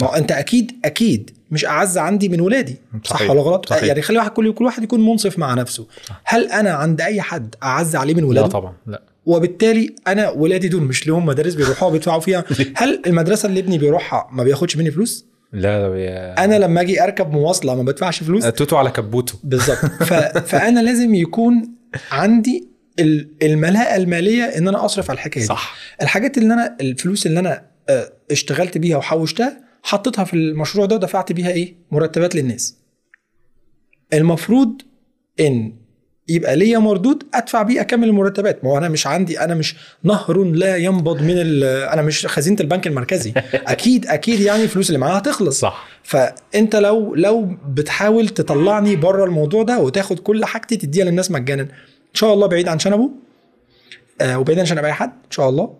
ما 0.00 0.06
هو 0.06 0.14
أنت 0.14 0.32
أكيد 0.32 0.72
أكيد 0.84 1.30
مش 1.50 1.64
أعز 1.64 1.98
عندي 1.98 2.28
من 2.28 2.40
ولادي. 2.40 2.76
صح. 3.04 3.30
ولا 3.30 3.40
غلط؟ 3.40 3.68
صحيح. 3.68 3.82
يعني 3.84 4.02
خلي 4.02 4.18
واحد 4.18 4.30
كل 4.30 4.52
كل 4.52 4.64
واحد 4.64 4.82
يكون 4.82 5.06
منصف 5.06 5.38
مع 5.38 5.54
نفسه. 5.54 5.86
هل 6.24 6.48
أنا 6.48 6.70
عند 6.70 7.00
أي 7.00 7.20
حد 7.20 7.54
أعز 7.62 7.96
عليه 7.96 8.14
من 8.14 8.20
لا 8.20 8.26
ولاده 8.26 8.46
طبعا 8.46 8.74
لا. 8.86 9.02
وبالتالي 9.26 9.94
أنا 10.06 10.30
ولادي 10.30 10.68
دول 10.68 10.82
مش 10.82 11.06
لهم 11.06 11.26
مدارس 11.26 11.54
بيروحوها 11.54 11.92
بيدفعوا 11.92 12.20
فيها. 12.20 12.44
هل 12.76 13.02
المدرسة 13.06 13.48
اللي 13.48 13.60
ابني 13.60 13.78
بيروحها 13.78 14.28
ما 14.32 14.44
بياخدش 14.44 14.76
مني 14.76 14.90
فلوس؟ 14.90 15.26
لا 15.54 15.80
ده 15.80 15.88
بي... 15.88 16.08
أنا 16.10 16.54
لما 16.58 16.80
أجي 16.80 17.02
أركب 17.04 17.30
مواصلة 17.32 17.74
ما 17.74 17.82
بدفعش 17.82 18.22
فلوس. 18.22 18.44
توتو 18.44 18.76
على 18.76 18.90
كبوته 18.90 19.34
بالظبط. 19.44 19.76
ف... 20.08 20.12
فأنا 20.38 20.80
لازم 20.80 21.14
يكون 21.14 21.74
عندي 22.10 22.68
ال- 22.98 23.30
الملاءه 23.42 23.96
المالية 23.96 24.42
إن 24.44 24.68
أنا 24.68 24.84
أصرف 24.84 25.10
على 25.10 25.16
الحكاية 25.16 25.42
دي. 25.42 25.48
صح. 25.48 25.74
الحاجات 26.02 26.38
اللي 26.38 26.54
أنا 26.54 26.76
الفلوس 26.80 27.26
اللي 27.26 27.40
أنا 27.40 27.66
آه، 27.88 28.12
اشتغلت 28.30 28.78
بيها 28.78 28.96
وحوشتها 28.96 29.60
حطيتها 29.82 30.24
في 30.24 30.34
المشروع 30.34 30.86
ده 30.86 30.96
ودفعت 30.96 31.32
بيها 31.32 31.50
إيه؟ 31.50 31.76
مرتبات 31.90 32.34
للناس. 32.34 32.78
المفروض 34.12 34.82
إن 35.40 35.72
يبقى 36.28 36.56
ليا 36.56 36.78
مردود 36.78 37.22
ادفع 37.34 37.62
بيه 37.62 37.80
اكمل 37.80 38.08
المرتبات. 38.08 38.64
ما 38.64 38.70
هو 38.70 38.78
أنا 38.78 38.88
مش 38.88 39.06
عندي 39.06 39.40
أنا 39.40 39.54
مش 39.54 39.76
نهر 40.04 40.42
لا 40.44 40.76
ينبض 40.76 41.22
من 41.22 41.62
أنا 41.64 42.02
مش 42.02 42.26
خزينة 42.26 42.56
البنك 42.60 42.86
المركزي. 42.86 43.32
أكيد 43.54 44.06
أكيد 44.06 44.40
يعني 44.40 44.62
الفلوس 44.62 44.88
اللي 44.88 44.98
معاها 44.98 45.18
هتخلص. 45.18 45.60
صح. 45.60 45.86
فانت 46.02 46.76
لو 46.76 47.14
لو 47.14 47.48
بتحاول 47.68 48.28
تطلعني 48.28 48.96
بره 48.96 49.24
الموضوع 49.24 49.62
ده 49.62 49.78
وتاخد 49.78 50.18
كل 50.18 50.44
حاجتي 50.44 50.76
تديها 50.76 51.04
للناس 51.04 51.30
مجانا. 51.30 51.62
ان 51.62 52.14
شاء 52.14 52.34
الله 52.34 52.46
بعيد 52.46 52.68
عن 52.68 52.78
شنبه 52.78 53.10
آه 54.20 54.38
وبعيد 54.38 54.58
عن 54.58 54.66
شنب 54.66 54.84
أي 54.84 54.92
حد 54.92 55.10
إن 55.10 55.30
شاء 55.30 55.48
الله. 55.48 55.74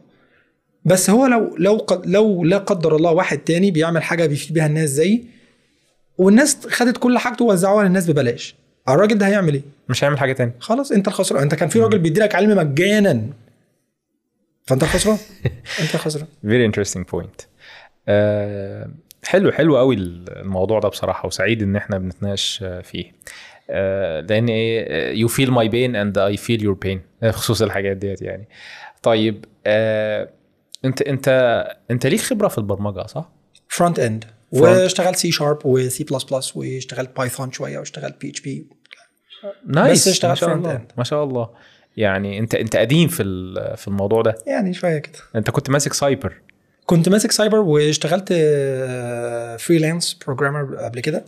بس 0.84 1.10
هو 1.10 1.26
لو 1.26 1.56
لو 1.58 1.76
قد 1.76 2.06
لو 2.06 2.44
لا 2.44 2.58
قدر 2.58 2.96
الله 2.96 3.10
واحد 3.12 3.38
تاني 3.38 3.70
بيعمل 3.70 4.02
حاجة 4.02 4.26
بيفيد 4.26 4.54
بيها 4.54 4.66
الناس 4.66 4.90
زيي 4.90 5.24
والناس 6.18 6.66
خدت 6.66 6.96
كل 6.96 7.18
حاجته 7.18 7.44
ووزعوها 7.44 7.84
للناس 7.84 8.10
ببلاش. 8.10 8.56
الراجل 8.88 9.18
ده 9.18 9.26
هيعمل 9.26 9.54
إيه؟ 9.54 9.62
مش 9.88 10.04
هيعمل 10.04 10.18
حاجة 10.18 10.32
تاني. 10.32 10.52
خلاص 10.60 10.92
انت 10.92 11.08
الخسران. 11.08 11.42
انت 11.42 11.54
كان 11.54 11.68
في 11.68 11.80
راجل 11.80 11.98
بيديلك 11.98 12.34
علم 12.34 12.56
مجانا. 12.58 13.26
فانت 14.66 14.82
الخسران. 14.82 15.18
انت 15.82 15.94
الخسران. 15.94 16.26
very 16.42 16.66
interesting 16.66 17.06
point 17.06 17.40
حلو 19.24 19.52
حلو 19.52 19.76
قوي 19.76 19.94
الموضوع 19.94 20.80
ده 20.80 20.88
بصراحة 20.88 21.26
وسعيد 21.26 21.62
إن 21.62 21.76
إحنا 21.76 21.98
بنتناقش 21.98 22.64
فيه. 22.82 23.12
آه، 23.70 24.20
لأن 24.20 24.48
you 24.48 25.12
feel 25.18 25.50
my 25.50 25.68
pain 25.68 25.96
and 25.96 26.18
I 26.18 26.36
feel 26.36 26.62
your 26.62 26.74
pain 26.74 27.00
بخصوص 27.22 27.62
الحاجات 27.62 27.96
ديت 27.96 28.22
يعني. 28.22 28.48
طيب 29.02 29.44
آه، 29.66 30.28
أنت 30.84 31.02
أنت 31.02 31.28
أنت 31.90 32.06
ليك 32.06 32.20
خبرة 32.20 32.48
في 32.48 32.58
البرمجة 32.58 33.06
صح؟ 33.06 33.28
front 33.68 33.98
end. 33.98 34.24
واشتغلت 34.54 35.16
C 35.16 35.32
sharp 35.32 35.58
و 35.64 35.84
C 35.84 36.04
plus 36.04 36.24
plus 36.24 36.56
واشتغلت 36.56 37.16
Python 37.16 37.52
شوية 37.52 37.78
واشتغلت 37.78 38.20
PHP 38.20 38.30
nice 38.30 40.08
اشتغلت 40.08 40.44
ما 40.44 40.48
شاء 40.48 40.54
الله. 40.54 40.78
end. 40.78 40.92
ما 40.98 41.04
شاء 41.04 41.24
الله. 41.24 41.50
يعني 41.96 42.38
انت 42.38 42.54
انت 42.54 42.76
قديم 42.76 43.08
في 43.08 43.22
في 43.76 43.88
الموضوع 43.88 44.22
ده. 44.22 44.34
يعني 44.46 44.74
شوية 44.74 44.98
كده. 44.98 45.18
انت 45.36 45.50
كنت 45.50 45.70
ماسك 45.70 45.92
سايبر 45.92 46.34
كنت 46.86 47.08
ماسك 47.08 47.32
سايبر 47.32 47.58
واشتغلت 47.58 48.32
freelance 49.58 50.14
programmer 50.26 50.76
قبل 50.76 51.00
كده. 51.00 51.24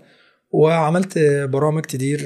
وعملت 0.51 1.19
برامج 1.53 1.83
تدير 1.83 2.19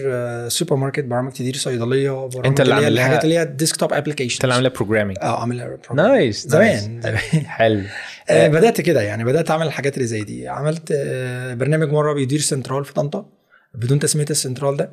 سوبر 0.49 0.77
ماركت 0.77 1.05
برامج 1.05 1.33
تدير 1.33 1.57
صيدلية 1.57 2.11
برامج 2.11 2.47
انت 2.47 2.61
اللي 2.61 2.75
هي 2.75 2.77
عامل 2.79 2.95
لها- 2.95 3.05
الحاجات 3.05 3.25
اللي 3.25 3.35
هي 3.39 3.43
ال 3.43 3.49
desktop 3.49 3.93
application 3.93 4.35
انت 4.35 4.45
اللي 4.45 4.55
عاملها 4.55 4.71
programming 4.73 5.19
آه 5.23 5.41
عاملها. 5.41 5.79
nice 5.95 6.47
زمان 6.49 7.03
حلو. 7.47 7.83
آه، 8.31 8.49
بدأت 8.49 8.81
كده 8.81 9.03
يعني 9.03 9.25
بدأت 9.25 9.51
أعمل 9.51 9.67
الحاجات 9.67 9.95
اللي 9.95 10.07
زي 10.07 10.25
دي. 10.25 10.49
عملت 10.49 10.93
آه، 10.97 11.55
برنامج 11.55 11.89
مرة 11.93 12.13
بيدير 12.13 12.41
سنترال 12.41 12.85
في 12.85 12.93
طنطا 12.93 13.27
بدون 13.75 13.99
تسمية 13.99 14.27
السنترال 14.31 14.77
ده 14.77 14.91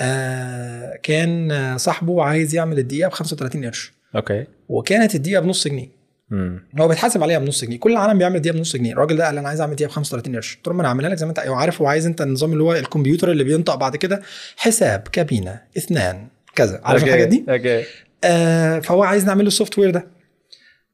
آه، 0.00 0.96
كان 1.02 1.74
صاحبه 1.78 2.22
عايز 2.22 2.54
يعمل 2.54 2.78
الدقيقة 2.78 3.08
ب 3.08 3.12
35 3.12 3.64
قرش. 3.64 3.92
okay 4.16 4.44
وكانت 4.68 5.14
الدقيقة 5.14 5.40
بنص 5.40 5.68
جنيه. 5.68 5.95
امم 6.32 6.68
هو 6.80 6.88
بيتحاسب 6.88 7.22
عليها 7.22 7.38
بنص 7.38 7.64
جنيه. 7.64 7.78
كل 7.78 7.92
العالم 7.92 8.18
بيعمل 8.18 8.40
دقيقة 8.40 8.56
بنص 8.56 8.76
جنيه. 8.76 8.92
الراجل 8.92 9.16
ده 9.16 9.26
قال 9.26 9.38
أنا 9.38 9.48
عايز 9.48 9.60
أعمل 9.60 9.74
دقيقة 9.74 9.88
ب 9.88 9.92
35 9.92 10.34
قرش. 10.36 10.56
قلت 10.56 10.68
له 10.68 10.74
ما 10.74 10.80
أنا 10.80 10.88
هعملها 10.88 11.10
لك 11.10 11.16
زي 11.16 11.26
ما 11.26 11.30
انت 11.30 11.38
عارف 11.38 11.80
هو 11.82 11.86
عايز 11.86 12.06
أنت 12.06 12.20
النظام 12.20 12.52
اللي 12.52 12.62
هو 12.62 12.74
الكمبيوتر 12.74 13.30
اللي 13.30 13.44
بينطق 13.44 13.74
بعد 13.74 13.96
كده. 13.96 14.22
حساب 14.56 15.08
كابينة 15.12 15.60
اثنان 15.76 16.28
كذا. 16.54 16.80
عارف 16.84 17.00
okay، 17.02 17.14
الحاجات 17.14 17.28
دي؟ 17.28 17.44
okay. 17.48 17.84
آه 18.24 18.78
فهو 18.78 19.02
عايز 19.02 19.24
نعمل 19.26 19.42
له 19.42 19.48
ال 19.48 19.78
software 19.78 19.90
ده. 19.90 20.06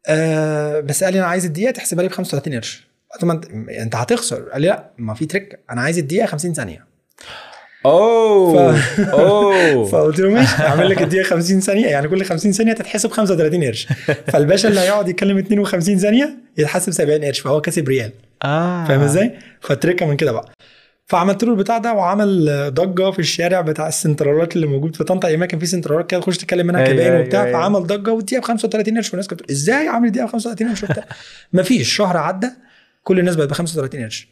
آه 0.07 0.81
بس 0.81 1.05
قال 1.05 1.13
لي 1.13 1.19
أنا 1.19 1.29
عايز 1.29 1.45
الدقيقة 1.45 1.71
تحسبها 1.71 2.03
لي 2.03 2.09
ب 2.09 2.13
35 2.13 2.55
قرش. 2.55 2.87
انت 3.69 3.95
هتخسر. 3.95 4.43
قال 4.43 4.63
لي 4.63 4.69
لا 4.69 4.91
ما 4.99 5.15
في 5.15 5.27
trick. 5.27 5.61
أنا 5.71 5.81
عايز 5.81 5.99
الدقيقة 5.99 6.27
50 6.27 6.55
ثانية. 6.55 6.87
oh 7.87 8.73
ف- 8.77 9.01
oh. 9.01 9.85
فقلت 9.93 10.21
له 10.21 10.31
ماشي 10.31 10.55
هعمل 10.63 10.89
لك 10.91 11.03
الدقيقة 11.03 11.25
50 11.25 11.61
ثانية 11.61 11.87
يعني 11.87 12.09
كل 12.09 12.25
50 12.25 12.53
ثانية 12.53 12.73
تتحسب 12.73 13.11
35 13.11 13.65
قرش. 13.65 13.87
فالباشا 14.33 14.69
اللي 14.69 14.81
هيقعد 14.81 15.09
يتكلم 15.09 15.39
52 15.39 15.99
ثانية 15.99 16.31
يتحسب 16.59 16.93
70 16.93 17.25
قرش 17.25 17.41
فهو 17.41 17.61
كسب 17.61 17.89
ريال. 17.89 18.13
آه. 18.45 18.85
فاهم 18.85 19.01
إزاي؟ 19.01 19.35
فال 19.61 19.74
trick 19.74 20.07
من 20.07 20.17
كده 20.17 20.33
بقى. 20.33 20.53
فعملت 21.07 21.45
له 21.45 21.51
البتاع 21.53 21.79
ده 21.79 21.93
وعمل 21.93 22.47
ضجة 22.75 23.11
في 23.11 23.19
الشارع 23.19 23.61
بتاع 23.61 23.89
السنترالات 23.89 24.57
اللي 24.57 24.67
موجود 24.67 24.97
في 24.97 25.05
طنطا. 25.05 25.29
أيام 25.29 25.45
كان 25.45 25.61
في 25.61 25.67
سنترالات 25.67 26.11
كده 26.11 26.21
تخش 26.21 26.39
تتكلم 26.39 26.67
منها 26.67 26.81
أيوة، 26.81 26.93
كباين 26.93 27.13
أيوة، 27.13 27.25
وبتاع 27.25 27.45
أيوة. 27.45 27.53
فعمل 27.61 27.81
ضجة 27.87 28.13
والدقيقه 28.13 28.41
ب 28.41 28.45
35 28.45 28.97
قرش 28.97 29.11
والناس 29.11 29.29
كانت 29.29 29.51
إزاي 29.51 29.89
عامل 29.89 30.11
دقيقة 30.13 30.27
ب 30.27 30.31
35 30.31 30.69
قرش 30.69 30.83
وبتاع؟ 30.83 31.05
مفيش 31.53 31.97
شهر 31.97 32.17
عدى 32.17 32.49
كل 33.05 33.19
الناس 33.19 33.37
بقت 33.37 33.49
ب 33.49 33.53
35 33.53 34.03
قرش. 34.03 34.29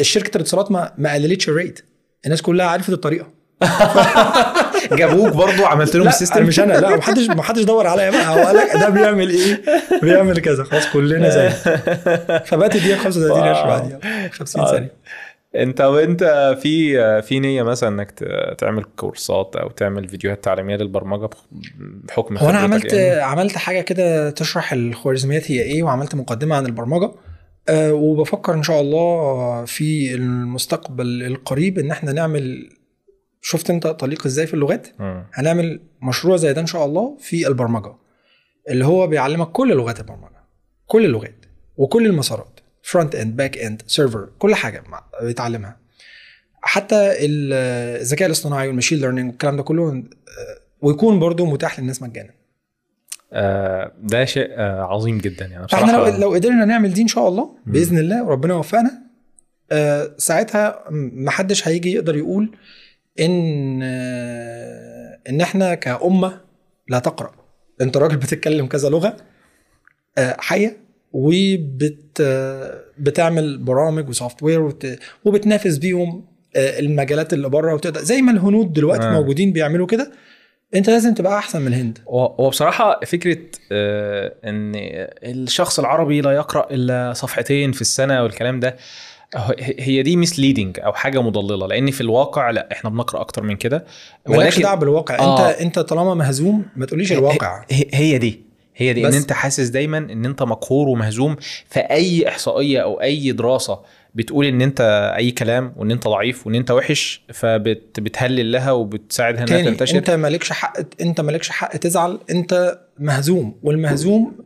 الشركة 0.00 0.36
الاتصالات 0.36 0.70
ما 0.70 0.92
ما 0.98 1.14
قللتش 1.14 1.48
ال 1.48 1.54
rate. 1.54 1.84
الناس 2.24 2.42
كلها 2.42 2.66
عرفت 2.66 2.88
الطريقة. 2.90 3.26
جابوك 4.98 5.32
برضو 5.32 5.64
عملت 5.64 5.96
لهم 5.96 6.08
ال 6.08 6.13
system 6.13 6.44
مش 6.44 6.60
أنا 6.60 6.72
لا 6.72 6.96
محدش 6.96 7.28
محدش 7.28 7.62
دور 7.62 7.86
عليا 7.86 8.10
بقى. 8.10 8.26
هو 8.28 8.46
قال 8.46 8.56
لك 8.56 8.72
ده 8.74 8.88
بيعمل 8.88 9.30
إيه؟ 9.30 9.62
بيعمل 10.02 10.38
كذا. 10.40 10.64
خلاص 10.64 10.86
كلنا 10.92 11.28
زي 11.28 11.50
فبقت 12.48 12.76
ب 12.76 12.80
35 12.80 13.42
قرش. 13.42 13.58
بعديها 13.58 14.28
50 14.28 14.62
آه. 14.62 14.70
ثانية. 14.70 14.92
انت 15.56 15.80
وانت 15.80 16.56
في 16.62 17.22
في 17.22 17.40
نية 17.40 17.62
مثلا 17.62 17.88
انك 17.88 18.10
تعمل 18.58 18.84
كورسات 18.96 19.56
أو 19.56 19.68
تعمل 19.70 20.08
فيديوهات 20.08 20.44
تعليمية 20.44 20.76
للبرمجة 20.76 21.30
بحكم 22.08 22.36
هو 22.38 22.50
أنا 22.50 22.58
عملت 22.58 22.92
يعني؟ 22.92 23.20
عملت 23.20 23.56
حاجة 23.56 23.80
كده 23.80 24.30
تشرح 24.30 24.72
الخوارزميات 24.72 25.50
هي 25.50 25.62
إيه 25.62 25.82
وعملت 25.82 26.14
مقدمة 26.14 26.56
عن 26.56 26.66
البرمجة. 26.66 27.10
أه 27.68 27.92
وبفكر 27.92 28.54
إن 28.54 28.62
شاء 28.62 28.80
الله 28.80 29.64
في 29.64 30.14
المستقبل 30.14 31.22
القريب 31.22 31.78
إن 31.78 31.90
إحنا 31.90 32.12
نعمل 32.12 32.70
شفت 33.42 33.70
أنت 33.70 33.86
طليق 33.86 34.26
إزاي 34.26 34.46
في 34.46 34.54
اللغات؟ 34.54 34.88
مم. 34.98 35.24
هنعمل 35.32 35.80
مشروع 36.02 36.36
زي 36.36 36.52
ده 36.52 36.60
إن 36.60 36.66
شاء 36.66 36.84
الله 36.86 37.16
في 37.20 37.48
البرمجة 37.48 37.92
اللي 38.70 38.84
هو 38.86 39.06
بيعلمك 39.06 39.48
كل 39.52 39.68
لغات 39.76 40.00
البرمجة 40.00 40.40
كل 40.86 41.04
اللغات 41.04 41.44
وكل 41.76 42.06
المسارات 42.06 42.60
front 42.82 43.14
end 43.14 43.36
back 43.36 43.58
end 43.58 43.82
server 43.86 44.28
كل 44.38 44.54
حاجة 44.54 44.82
بيتعلمها. 45.22 45.76
حتى 46.62 46.96
ال- 46.96 47.52
الذكاء 48.00 48.26
الاصطناعي 48.26 48.66
وال 48.66 48.73
machine 48.73 48.98
learning 49.00 49.28
والكلام 49.30 49.56
ده 49.56 49.62
كله 49.62 49.88
آه، 49.92 50.02
ويكون 50.82 51.18
برضو 51.18 51.46
متاح 51.46 51.80
للناس 51.80 52.02
مجانا. 52.02 52.28
آه 52.30 52.34
ده 54.02 54.24
شيء 54.24 54.48
آه 54.50 54.82
عظيم 54.82 55.18
جدا 55.18 55.46
يعني. 55.46 55.66
بصراحة 55.66 55.92
لو 55.92 56.18
لو 56.18 56.34
قدرنا 56.34 56.64
نعمل 56.64 56.92
دي 56.92 57.02
إن 57.02 57.08
شاء 57.08 57.28
الله 57.28 57.50
بإذن 57.66 57.98
الله 57.98 58.24
وربنا 58.24 58.54
يوفقنا. 58.54 58.90
آه، 59.72 60.10
ساعتها 60.18 60.84
محدش 61.12 61.68
هيجي 61.68 61.92
يقدر 61.92 62.16
يقول 62.16 62.50
إن 63.20 63.80
آه، 63.82 65.18
إن 65.28 65.40
إحنا 65.40 65.74
كأمة 65.74 66.40
لا 66.88 66.98
تقرأ. 66.98 67.30
أنت 67.80 67.96
راجل 67.96 68.16
بتتكلم 68.16 68.66
كذا 68.66 68.88
لغة 68.88 69.16
آه، 70.18 70.36
حية 70.38 70.76
وبت 71.12 72.20
آه، 72.20 72.80
بتعمل 72.98 73.58
برامج 73.58 74.08
وسوفت 74.08 74.42
وير 74.42 74.72
وبتنافس 75.24 75.76
بيهم 75.78 76.24
آه، 76.56 76.78
المجالات 76.78 77.32
اللي 77.32 77.48
بره 77.48 77.74
وتقدر. 77.74 78.00
زي 78.00 78.22
ما 78.22 78.32
الهنود 78.32 78.72
دلوقتي 78.72 79.06
آه. 79.06 79.12
موجودين 79.12 79.52
بيعملوا 79.52 79.86
كده 79.86 80.12
انت 80.74 80.90
لازم 80.90 81.14
تبقى 81.14 81.38
احسن 81.38 81.60
من 81.62 81.66
الهند 81.68 81.98
هو 82.08 82.50
بصراحة 82.50 83.00
فكرة 83.04 83.38
آه، 83.72 84.32
إن 84.44 84.72
الشخص 85.24 85.78
العربي 85.78 86.20
لا 86.20 86.30
يقرأ 86.32 86.68
إلا 86.70 87.12
صفحتين 87.12 87.72
في 87.72 87.80
السنة 87.80 88.22
والكلام 88.22 88.60
ده 88.60 88.76
هي 89.60 90.02
دي 90.02 90.16
مسليدنج 90.16 90.80
أو 90.80 90.92
حاجة 90.92 91.22
مضللة 91.22 91.66
لأن 91.66 91.90
في 91.90 92.00
الواقع 92.00 92.50
لا 92.50 92.68
إحنا 92.72 92.90
بنقرأ 92.90 93.20
أكتر 93.20 93.42
من 93.42 93.56
كده 93.56 93.84
مالكش 94.28 94.58
دعوة 94.58 94.74
بالواقع 94.74 95.18
آه. 95.18 95.50
انت 95.50 95.60
انت 95.60 95.78
طالما 95.78 96.14
مهزوم 96.14 96.64
ما 96.76 96.86
تقوليش 96.86 97.12
الواقع 97.12 97.64
هي, 97.70 98.18
دي 98.18 98.42
هي 98.76 98.92
دي 98.92 99.08
إن. 99.08 99.14
أنت 99.14 99.32
حاسس 99.32 99.68
دايما 99.68 99.98
إن 99.98 100.24
أنت 100.24 100.42
مقهور 100.42 100.88
ومهزوم 100.88 101.36
في 101.70 101.80
أي 101.80 102.28
إحصائية 102.28 102.82
أو 102.82 103.00
أي 103.00 103.32
دراسة 103.32 103.80
بتقول 104.14 104.46
إن 104.46 104.62
أنت 104.62 105.12
أي 105.16 105.30
كلام 105.30 105.72
وإن 105.76 105.90
أنت 105.90 106.08
ضعيف 106.08 106.46
وإن 106.46 106.54
أنت 106.54 106.70
وحش 106.70 107.22
فبتهلل 107.32 108.52
لها 108.52 108.72
وبتساعدها 108.72 109.44
إنها 109.44 109.62
تنتشر. 109.70 109.98
أنت 109.98 110.10
مالكش 110.10 110.52
حق 110.52 110.78
أنت 111.00 111.20
مالكش 111.20 111.48
حق 111.48 111.76
تزعل 111.76 112.18
أنت 112.30 112.78
مهزوم 112.98 113.58
والمهزوم 113.62 114.36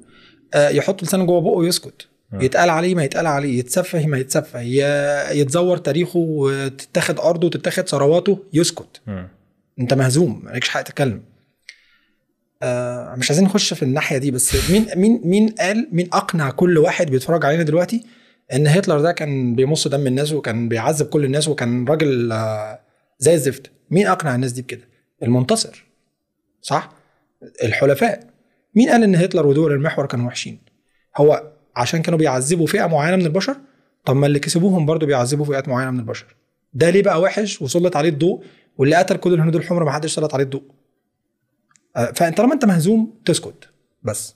آه، 0.54 0.68
يحط 0.68 1.02
لسانه 1.02 1.24
جوه 1.24 1.40
بقه 1.40 1.50
ويسكت. 1.52 2.08
مم. 2.32 2.40
يتقال 2.40 2.70
عليه 2.70 2.94
ما 2.94 3.04
يتقال 3.04 3.26
عليه 3.26 3.58
يتسفه 3.58 4.06
ما 4.06 4.18
يتسفه 4.18 4.60
يتزور 5.30 5.76
تاريخه 5.76 6.18
وتتاخد 6.18 7.20
أرضه 7.20 7.46
وتتاخد 7.46 7.88
ثرواته 7.88 8.38
يسكت. 8.52 9.00
مم. 9.06 9.28
أنت 9.80 9.94
مهزوم 9.94 10.44
مالكش 10.44 10.68
حق 10.68 10.82
تتكلم. 10.82 11.22
آه 12.62 13.14
مش 13.14 13.30
عايزين 13.30 13.44
نخش 13.44 13.74
في 13.74 13.82
الناحية 13.82 14.18
دي 14.18 14.30
بس 14.30 14.70
مين 14.70 14.86
مين 14.96 15.20
مين 15.24 15.48
قال 15.48 15.88
مين 15.92 16.08
أقنع 16.12 16.50
كل 16.50 16.78
واحد 16.78 17.10
بيتفرج 17.10 17.44
علينا 17.44 17.62
دلوقتي؟ 17.62 18.04
إن 18.52 18.66
هتلر 18.66 19.00
ده 19.00 19.12
كان 19.12 19.54
بيمص 19.54 19.88
دم 19.88 20.06
الناس 20.06 20.32
وكان 20.32 20.68
بيعذب 20.68 21.06
كل 21.06 21.24
الناس 21.24 21.48
وكان 21.48 21.84
راجل 21.88 22.32
آه 22.32 22.80
زي 23.18 23.34
الزفت. 23.34 23.70
مين 23.90 24.06
أقنع 24.06 24.34
الناس 24.34 24.52
دي 24.52 24.62
بكده؟ 24.62 24.88
المنتصر. 25.22 25.84
صح؟ 26.62 26.92
الحلفاء. 27.62 28.26
مين 28.74 28.90
قال 28.90 29.02
إن 29.02 29.14
هتلر 29.14 29.46
ودول 29.46 29.72
المحور 29.72 30.06
كانوا 30.06 30.26
وحشين؟ 30.26 30.58
هو 31.16 31.52
عشان 31.76 32.02
كانوا 32.02 32.18
بيعذبوا 32.18 32.66
فئة 32.66 32.86
معينة 32.86 33.16
من 33.16 33.26
البشر؟ 33.26 33.56
طب 34.04 34.16
ما 34.16 34.26
اللي 34.26 34.38
كسبوهم 34.38 34.86
برضو 34.86 35.06
بيعذبوا 35.06 35.44
فئات 35.44 35.68
معينة 35.68 35.90
من 35.90 35.98
البشر. 36.00 36.36
ده 36.74 36.90
ليه 36.90 37.02
بقى 37.02 37.20
وحش 37.20 37.62
وسلط 37.62 37.96
عليه 37.96 38.08
الضوء 38.08 38.44
واللي 38.78 38.96
قتل 38.96 39.16
كل 39.16 39.34
الهنود 39.34 39.56
الحمر 39.56 39.84
ما 39.84 39.90
حدش 39.90 40.14
سلط 40.14 40.34
عليه 40.34 40.44
الضوء؟ 40.44 40.62
آه، 41.96 42.12
فأنت 42.12 42.36
طالما 42.38 42.54
أنت 42.54 42.64
مهزوم 42.64 43.20
تسكت. 43.24 43.68
بس. 44.02 44.34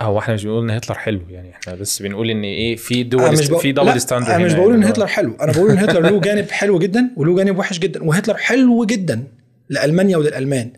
هو 0.00 0.18
إحنا 0.18 0.34
مش 0.34 0.44
بنقول 0.44 0.64
إن 0.64 0.70
هتلر 0.76 0.94
حلو 0.98 1.20
يعني 1.30 1.50
إحنا 1.50 1.74
بس 1.74 2.02
بنقول 2.02 2.30
إن 2.30 2.42
إيه 2.42 2.76
في 2.76 3.02
دول 3.02 3.32
مش 3.32 3.48
بق- 3.48 3.58
في 3.58 3.72
double 3.72 4.00
standard 4.00 4.30
أنا 4.30 4.44
مش 4.44 4.52
بقول 4.52 4.74
إن 4.74 4.84
هتلر 4.84 5.06
حلو 5.06 5.36
أنا 5.40 5.52
بقول 5.52 5.70
إن 5.70 5.78
هتلر 5.78 6.00
له 6.00 6.20
جانب 6.20 6.50
حلو 6.50 6.78
جدا 6.78 7.10
وله 7.16 7.36
جانب 7.36 7.58
وحش 7.58 7.78
جدا 7.78 8.04
وهتلر 8.04 8.36
حلو 8.36 8.84
جدا 8.84 9.24
لألمانيا 9.68 10.16
وللألمان. 10.16 10.70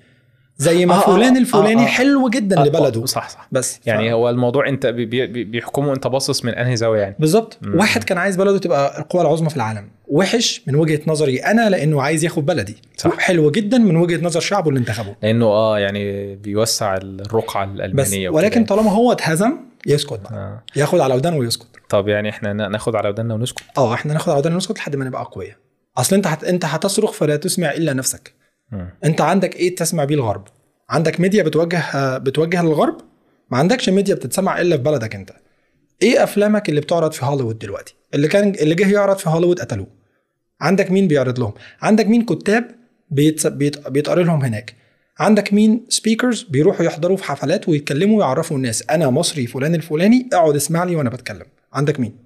زي 0.61 0.87
ما 0.87 0.95
آه، 0.95 0.99
آه، 0.99 1.01
فلان 1.17 1.35
آه، 1.37 1.41
الفلاني 1.41 1.83
آه. 1.83 1.87
حلو 1.87 2.29
جدا 2.29 2.61
آه، 2.61 2.65
لبلده 2.65 3.07
صح 3.07 3.29
صح 3.29 3.49
بس 3.53 3.81
يعني 3.87 4.11
ف... 4.11 4.13
هو 4.13 4.31
الموضوع 4.31 4.69
انت 4.69 4.87
بي 4.87 5.05
بي 5.07 5.45
بيحكموا 5.45 5.95
انت 5.95 6.07
باصص 6.07 6.45
من 6.45 6.55
أنهي 6.55 6.77
زاوية 6.77 7.01
يعني 7.01 7.17
بالظبط. 7.19 7.59
واحد 7.75 8.05
كان 8.05 8.19
عايز 8.19 8.37
بلده 8.37 8.59
تبقى 8.59 9.01
القوى 9.01 9.23
العظمى 9.23 9.51
في 9.51 9.57
العالم 9.57 9.89
وحش 10.09 10.63
من 10.67 10.75
وجهة 10.75 11.01
نظري 11.07 11.37
أنا 11.39 11.71
لأنه 11.71 12.03
عايز 12.03 12.25
ياخد 12.25 12.47
بلدي 12.47 12.77
صح. 12.97 13.19
حلو 13.19 13.51
جدا 13.51 13.79
من 13.79 13.97
وجهة 13.97 14.25
نظر 14.25 14.41
شعبه 14.41 14.69
اللي 14.69 14.81
انتخبه 14.81 15.15
لأنه 15.23 15.47
آه 15.47 15.79
يعني 15.79 16.35
بيوسع 16.37 16.97
الرقعة 16.97 17.67
بس 17.67 17.73
الألمانية 17.75 18.29
وكده 18.29 18.37
ولكن 18.43 18.55
يعني. 18.55 18.67
طالما 18.67 18.91
هو 18.91 19.13
اتهزم 19.13 19.53
يسكت 19.87 20.21
بقى 20.21 20.33
آه. 20.35 20.63
ياخد 20.77 21.01
على 21.01 21.15
ودانه 21.15 21.37
ويسكت 21.37 21.67
طب 21.89 22.09
يعني 22.09 22.29
إحنا 22.29 22.53
نا- 22.53 22.69
ناخد 22.69 22.97
على 22.97 23.09
ودنا 23.09 23.35
ونسكت 23.35 23.63
آه 23.79 23.95
إحنا 23.95 24.13
ناخد 24.13 24.29
على 24.29 24.39
ودانه 24.39 24.55
ونسكت 24.55 24.79
لحد 24.79 24.97
ما 24.97 25.05
نبقى 25.05 25.23
أقوياء 25.23 25.57
أصل 25.99 26.17
أنت 26.17 26.27
هت... 26.27 26.45
أنت 26.45 26.65
هتصرخ 26.65 27.13
فلا 27.13 27.37
تسمع 27.37 27.71
إلا 27.73 27.93
نفسك. 27.93 28.40
انت 29.05 29.21
عندك 29.21 29.57
إيه 29.57 29.77
تسمع 29.77 30.05
بيه 30.05 30.15
الغرب؟ 30.15 30.45
عندك 30.91 31.21
ميديا 31.21 31.43
بتوجه 31.43 32.19
بتوجه 32.19 32.63
للغرب؟ 32.63 32.97
ما 33.51 33.59
عندكش 33.59 33.89
ميديا 33.89 34.15
بتتسمع 34.15 34.61
إلا 34.61 34.77
في 34.77 34.83
بلدك 34.83 35.15
انت. 35.15 35.31
إيه 36.03 36.23
افلامك 36.23 36.69
اللي 36.69 36.81
بتعرض 36.81 37.13
في 37.13 37.25
هوليوود 37.25 37.59
دلوقتي؟ 37.59 37.95
اللي 38.15 38.29
كان 38.29 38.49
اللي 38.49 38.75
جه 38.75 38.93
يعرض 38.93 39.17
في 39.17 39.31
هوليوود 39.31 39.61
قتلوه. 39.61 39.87
عندك 40.61 40.91
مين 40.91 41.09
بيعرض 41.09 41.39
لهم؟ 41.39 41.53
عندك 41.83 42.07
مين 42.07 42.25
كتاب. 42.25 42.81
بيت... 43.11 43.47
بيتقري 43.87 44.25
لهم 44.25 44.43
هناك؟ 44.43 44.75
عندك 45.19 45.53
مين 45.53 45.87
speakers 45.89 46.43
بيروحوا 46.43 46.87
يحضروا 46.87 47.17
في 47.17 47.25
حفلات 47.25 47.69
ويتكلموا 47.69 48.19
ويعرفوا 48.19 48.57
الناس؟ 48.57 48.85
أنا 48.91 49.11
مصري 49.11 49.47
فلان 49.47 49.75
الفلاني 49.75 50.29
اقعد 50.33 50.55
اسمع 50.57 50.85
لي 50.85 50.97
وأنا 50.97 51.11
بتكلم. 51.11 51.47
عندك 51.73 52.01
مين؟ 52.01 52.17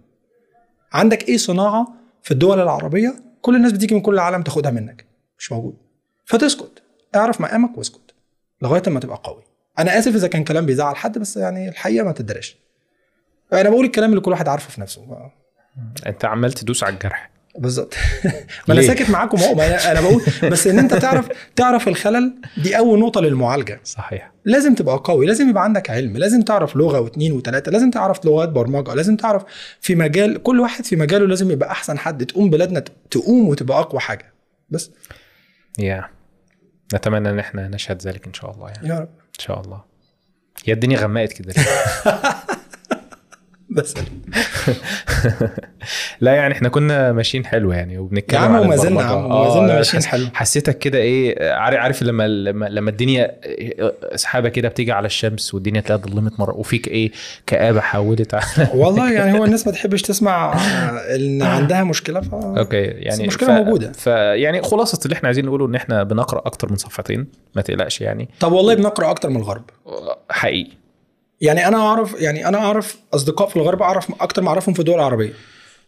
عندك 0.93 1.29
إيه 1.29 1.37
صناعة 1.37 1.89
في 2.23 2.31
الدول 2.31 2.61
العربية؟ 2.61 3.15
كل 3.41 3.57
الناس 3.57 3.73
بتيجي 3.73 3.95
من 3.95 4.01
كل 4.01 4.15
العالم 4.15 4.43
تاخدها 4.43 4.71
منك. 4.71 5.07
مش 5.39 5.53
موجود. 5.53 5.77
فتسكت 6.25 6.83
اعرف 7.15 7.41
مقامك 7.41 7.79
واسكت 7.79 8.15
لغاية 8.63 8.83
ما 8.87 9.01
تبقى 9.01 9.21
قوي. 9.25 9.43
أنا 9.79 9.99
آسف 9.99 10.15
إذا 10.15 10.29
كان 10.29 10.45
كلام 10.45 10.67
بيزعل 10.67 10.97
حد 10.97 11.19
بس 11.19 11.37
يعني 11.37 11.69
الحقيقة 11.69 12.05
ما 12.05 12.13
تدريش. 12.13 12.57
أنا 13.53 13.71
بقول 13.71 13.85
الكلام 13.85 14.11
اللي 14.11 14.21
كل 14.21 14.31
واحد 14.31 14.49
عارفه 14.49 14.71
في 14.71 14.81
نفسه. 14.81 15.31
أنت 16.07 16.25
عمال 16.25 16.53
تدوس 16.53 16.85
على 16.85 16.95
الجرح. 16.95 17.31
بالظبط. 17.59 17.95
ما 18.69 18.75
أنا؟ 18.75 18.83
ساكت 18.83 19.11
معاكم 19.11 19.39
أهو. 19.39 19.61
أنا 19.63 20.01
بقول 20.01 20.23
بس 20.43 20.67
إن 20.67 20.79
أنت 20.79 20.95
تعرف 20.95 21.29
تعرف 21.57 21.89
الخلل 21.89 22.35
دي 22.57 22.79
أول 22.79 22.99
نقطة 22.99 23.21
للمعالجة. 23.21 23.81
صحيح. 23.85 24.33
لازم 24.45 24.75
تبقى 24.75 25.01
قوي. 25.05 25.27
لازم 25.27 25.49
يبقى 25.49 25.65
عندك 25.65 25.91
علم. 25.91 26.17
لازم 26.17 26.43
تعرف 26.43 26.77
لغة 26.77 27.01
واثنين 27.01 27.33
وثلاثه 27.33 27.71
لازم 27.73 27.91
تعرف 27.91 28.25
لغات 28.25 28.49
برمجة. 28.49 28.95
لازم 28.95 29.17
تعرف 29.17 29.43
في 29.81 29.95
مجال 29.95 30.43
كل 30.43 30.61
واحد 30.61 30.85
في 30.85 30.97
مجاله 30.97 31.27
لازم 31.27 31.51
يبقى 31.51 31.71
أحسن 31.71 31.99
حد. 31.99 32.27
تقوم 32.27 32.51
بلادنا 32.51 32.85
تقوم 33.11 33.49
وتبقى 33.49 33.79
أقوى 33.81 34.01
حاجة. 34.01 34.33
بس. 34.71 34.91
يا 35.79 36.09
نتمنى 36.95 37.31
إن 37.31 37.39
إحنا 37.39 37.69
نشهد 37.69 38.03
ذلك 38.03 38.27
إن 38.27 38.35
شاء 38.35 38.51
الله 38.51 38.69
يعني. 38.71 38.89
يا 38.89 38.95
رب. 38.99 39.09
إن 39.19 39.39
شاء 39.39 39.61
الله. 39.61 39.85
هي 40.65 40.73
الدنيا 40.73 40.99
غمقت 40.99 41.33
كده 41.33 41.53
ليه؟ 41.57 41.65
بس. 43.79 43.95
لا 46.21 46.33
يعني 46.35 46.55
إحنا 46.55 46.69
كنا 46.69 47.13
ماشيين 47.13 47.47
حلو 47.47 47.73
يعني 47.73 47.99
وبنتكلم 47.99 48.41
يا 48.41 48.47
عم 48.47 48.61
وما 48.61 48.77
زلنا 48.77 49.01
يا. 49.01 49.07
عم 49.07 49.25
وما 49.25 49.51
زلنا 49.51 49.73
آه، 49.73 49.77
ماشيين 49.77 50.03
حلو. 50.03 50.27
حسيتك 50.35 50.79
كده 50.79 50.99
إيه 50.99 51.53
عارف 51.53 51.79
عارف 51.81 52.03
لما 52.03 52.29
لما 52.29 52.67
لما 52.67 52.91
الدنيا 52.91 53.37
سحابه 54.17 54.49
كده 54.49 54.69
بتيجي 54.69 54.93
على 54.93 55.07
الشمس 55.07 55.55
والدنيا 55.55 55.81
تلاقيها 55.81 56.07
ضلمت 56.07 56.41
مرة 56.41 56.55
وفيك 56.55 56.89
إيه 56.89 57.11
كآبة 57.47 57.81
حولت 57.81 58.35
على 58.35 58.45
والله 58.75 59.13
يعني 59.13 59.39
هو 59.39 59.45
الناس 59.45 59.67
ما 59.67 59.73
تحبش 59.73 60.03
تسمع 60.03 60.57
إن 61.15 61.43
عندها 61.43 61.85
مشكلة 61.85 62.21
ف 62.21 62.35
أوكي 62.35 62.77
يعني 62.77 63.23
المشكلة 63.23 63.63
موجودة. 63.63 63.93
فيعني 63.93 64.63
خلاصة 64.63 65.01
اللي 65.05 65.15
إحنا 65.15 65.27
عايزين 65.27 65.47
نقوله 65.47 65.67
إن 65.67 65.75
إحنا 65.75 66.03
بنقرأ 66.03 66.43
أكتر 66.47 66.71
من 66.71 66.77
صفحتين 66.77 67.27
ما 67.55 67.63
تقلقش 67.63 68.01
يعني. 68.01 68.29
طب 68.41 68.53
والله 68.53 68.75
بنقرأ 68.75 69.11
أكتر 69.11 69.31
من 69.31 69.37
الغرب. 69.37 69.65
حقيقي. 70.31 70.84
يعني 71.45 71.69
أنا 71.69 71.77
اعرف 71.77 72.21
يعني 72.21 72.49
أنا 72.49 72.59
أعرف 72.59 72.97
أصدقاء 73.15 73.49
في 73.49 73.57
الغرب 73.57 73.83
أعرف 73.83 74.13
أكتر 74.21 74.43
ما 74.43 74.49
أعرفهم 74.49 74.75
في 74.75 74.81
الدول 74.81 74.95
العربية. 74.95 75.33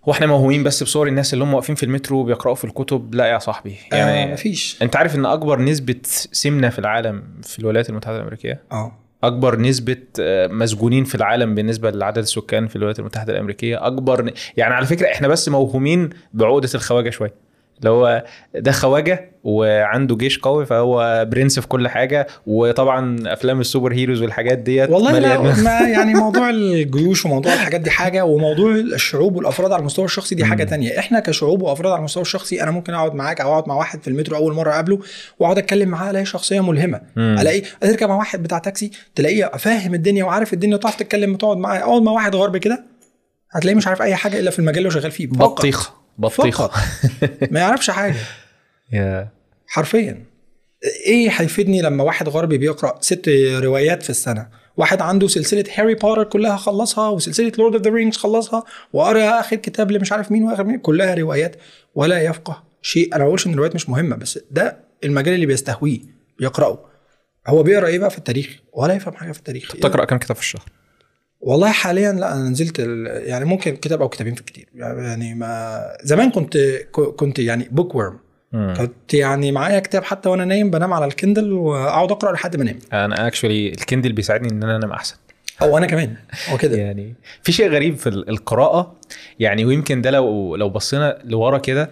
هو 0.09 0.13
إحنا 0.13 0.27
موهومين 0.27 0.63
بس 0.65 0.83
بصور 0.83 1.09
الناس 1.09 1.33
اللي 1.33 1.45
هم 1.45 1.55
واقفين 1.55 1.75
في 1.75 1.83
المترو 1.83 2.25
بيقرأوا 2.25 2.55
في 2.55 2.65
الكتب 2.65 3.15
لا 3.15 3.27
يا 3.27 3.39
صاحبي. 3.39 3.77
يعني 3.93 4.11
يعني 4.11 4.31
آه 4.31 4.33
مفيش. 4.33 4.79
أنت 4.83 4.97
عارف 4.97 5.15
إن 5.15 5.27
أكبر 5.27 5.61
نسبة 5.61 6.01
سمنة 6.33 6.69
في 6.69 6.79
العالم 6.79 7.23
في 7.43 7.59
الولايات 7.59 7.91
المتحدة 7.91 8.17
الأمريكية؟ 8.17 8.63
آه. 8.73 8.93
أكبر 9.25 9.61
نسبة 9.61 9.97
آه، 10.21 10.47
مسجونين 10.47 11.05
في 11.05 11.15
العالم 11.15 11.55
بالنسبة 11.55 11.91
لعدد 11.91 12.19
السكان 12.19 12.67
في 12.67 12.77
الولايات 12.77 12.99
المتحدة 12.99 13.33
الأمريكية. 13.33 13.87
أكبر. 13.87 14.33
يعني 14.57 14.75
على 14.75 14.87
فكرة 14.87 15.07
إحنا 15.13 15.29
بس 15.29 15.49
موهومين 15.49 16.11
بعقدة 16.35 16.71
الخواجة 16.75 17.11
شوية. 17.11 17.46
اللي 17.79 17.91
هو 17.91 18.25
ده 18.55 18.73
خواجة 18.73 19.31
وعنده 19.45 20.17
جيش 20.17 20.39
قوي 20.39 20.67
فهو 20.67 21.27
برنس 21.31 21.59
في 21.61 21.69
كل 21.69 21.89
حاجة 21.89 22.27
وطبعا 22.47 23.17
أفلام 23.27 23.61
ال 23.61 23.93
superheroes 23.93 24.23
والحاجات 24.23 24.59
ديت 24.59 24.91
والله 24.91 25.19
لا 25.19 25.41
ما 25.41 25.81
يعني 25.97 26.15
موضوع 26.15 26.51
الجيوش 26.51 27.27
وموضوع 27.27 27.55
الحاجات 27.55 27.81
دي 27.81 27.91
حاجة 27.91 28.25
وموضوع 28.25 28.75
الشعوب 28.75 29.37
والأفراد 29.37 29.73
على 29.73 29.81
المستوى 29.81 30.05
الشخصي 30.05 30.35
دي 30.35 30.45
حاجة. 30.45 30.65
تانية 30.65 30.99
إحنا 30.99 31.21
كشعوب 31.21 31.63
وأفراد 31.63 31.93
على 31.93 31.99
المستوى 31.99 32.23
الشخصي 32.23 32.63
أنا 32.63 32.71
ممكن 32.71 32.95
أقعد 32.95 33.15
معاك 33.15 33.41
أو 33.41 33.53
أقعد 33.53 33.69
مع 33.69 33.75
واحد 33.75 34.03
في 34.03 34.09
المترو 34.09 34.37
أول 34.37 34.55
مرة 34.55 34.71
اقابله 34.71 34.99
وأقعد 35.39 35.59
أتكلم 35.59 35.89
معاه 35.89 36.11
الاقي 36.11 36.25
شخصية 36.25 36.61
ملهمة. 36.61 37.01
الاقي 37.17 37.63
تركب 37.81 38.09
مع 38.09 38.17
واحد 38.17 38.43
بتاع 38.43 38.59
تاكسي 38.59 38.91
تلاقيه 39.15 39.47
فاهم 39.47 39.95
الدنيا 39.95 40.25
وعارف 40.25 40.53
الدنيا 40.53 40.77
وتعرف 40.77 40.97
تتكلم 40.97 41.35
وتقعد 41.35 41.57
معاه 41.57 41.79
أقعد 41.79 42.03
مع 42.03 42.13
واحد 42.13 42.37
غربي 42.37 42.59
كده 42.59 42.85
هتلاقيه 43.51 43.77
مش 43.77 43.87
عارف 43.87 44.03
أي 44.03 44.15
حاجة 44.15 44.39
إلا 44.39 44.51
في 44.51 44.59
المجال 44.59 44.79
اللي 44.79 44.91
شغال 44.91 45.11
فيه 45.11 45.29
فقط. 45.29 45.67
بطيخة. 46.19 46.71
ما 47.51 47.61
يعرفش 47.61 47.91
حاجة. 47.91 48.17
يا. 48.93 49.29
حرفيا. 49.67 50.25
إيه 51.07 51.31
هيفيدني 51.31 51.83
لما 51.83 52.05
واحد 52.05 52.29
غربي 52.29 52.59
بيقرأ 52.59 52.99
ست 53.01 53.29
روايات 53.63 54.03
في 54.03 54.11
السنة؟ 54.11 54.49
واحد 54.77 55.03
عنده 55.03 55.29
سلسلة 55.29 55.65
هاري 55.75 55.95
بوتر 55.95 56.25
كلها 56.25 56.57
خلصها 56.57 57.09
وسلسلة 57.09 57.53
Lord 57.59 57.75
of 57.75 57.83
the 57.83 57.91
Rings 57.91 58.17
خلصها 58.17 58.65
وقرا 58.93 59.41
آخر 59.41 59.57
كتاب 59.57 59.89
اللي 59.89 59.99
مش 59.99 60.13
عارف 60.13 60.33
مين 60.33 60.43
وآخر 60.43 60.65
مين 60.65 60.79
كلها 60.79 61.15
روايات 61.15 61.57
ولا 61.95 62.23
يفقه 62.23 62.63
شيء. 62.83 63.15
أنا 63.15 63.19
ما 63.19 63.27
بقولش 63.27 63.47
إن 63.47 63.53
الروايات 63.53 63.75
مش 63.75 63.89
مهمة 63.89 64.17
بس 64.17 64.39
ده 64.51 64.77
المجال 65.05 65.35
اللي 65.35 65.47
بيستهويه 65.47 66.01
بيقرأه. 66.39 66.85
هو 67.47 67.63
بيقرأ 67.63 67.87
إيه 67.87 67.99
بقى 67.99 68.11
في 68.11 68.19
التاريخ؟ 68.19 68.57
ولا 68.73 68.95
يفهم 68.95 69.15
حاجة 69.15 69.33
في 69.33 69.39
التاريخ. 69.39 69.73
تقرأ 69.73 70.05
كم 70.05 70.17
كتاب 70.19 70.37
في 70.37 70.43
الشهر؟ 70.43 70.65
والله 71.47 71.71
حاليا 71.73 72.13
لا 72.13 72.33
أنا 72.35 72.49
نزلت 72.49 72.81
ال- 72.81 73.07
يعني 73.29 73.45
ممكن 73.45 73.77
كتاب 73.77 74.03
أو 74.03 74.09
كتابين 74.09 74.35
في 74.35 74.41
الكتير 74.41 74.69
يعني 74.75 75.35
ما 75.35 75.81
زمان 76.03 76.31
كنت 76.31 76.59
كنت 77.17 77.39
يعني 77.39 77.69
bookworm. 77.71 78.19
كنت 78.77 79.15
يعني 79.15 79.53
معايا 79.53 79.81
كتاب 79.81 80.05
حتى 80.05 80.29
وأنا 80.29 80.45
نايم 80.45 80.71
بنام 80.71 80.93
على 80.93 81.05
ال 81.05 81.12
Kindle 81.12 81.53
وأقعد 81.53 82.11
أقرأ 82.11 82.33
لحد 82.33 82.57
ما 82.57 82.63
أنام. 82.63 82.79
أنا 82.93 83.27
actually 83.27 83.69
ال 83.69 83.75
Kindle 83.75 84.13
بيساعدني 84.13 84.49
إن 84.49 84.63
أنا 84.63 84.77
أنام 84.77 84.91
أحسن. 84.93 85.17
أو 85.63 85.79
أنا 85.79 85.87
كمان 85.87 86.17
هو 86.53 86.57
كده. 86.59 86.77
يعني 86.77 87.15
في 87.43 87.53
شيء 87.53 87.69
غريب 87.71 87.97
في 87.97 88.09
ال- 88.09 88.29
القراءة. 88.31 88.95
يعني 89.41 89.65
ويمكن 89.65 90.03
ده 90.03 90.11
لو 90.11 90.57
لو 90.57 90.69
بصينا 90.71 91.19
لورا 91.25 91.59
كده 91.59 91.91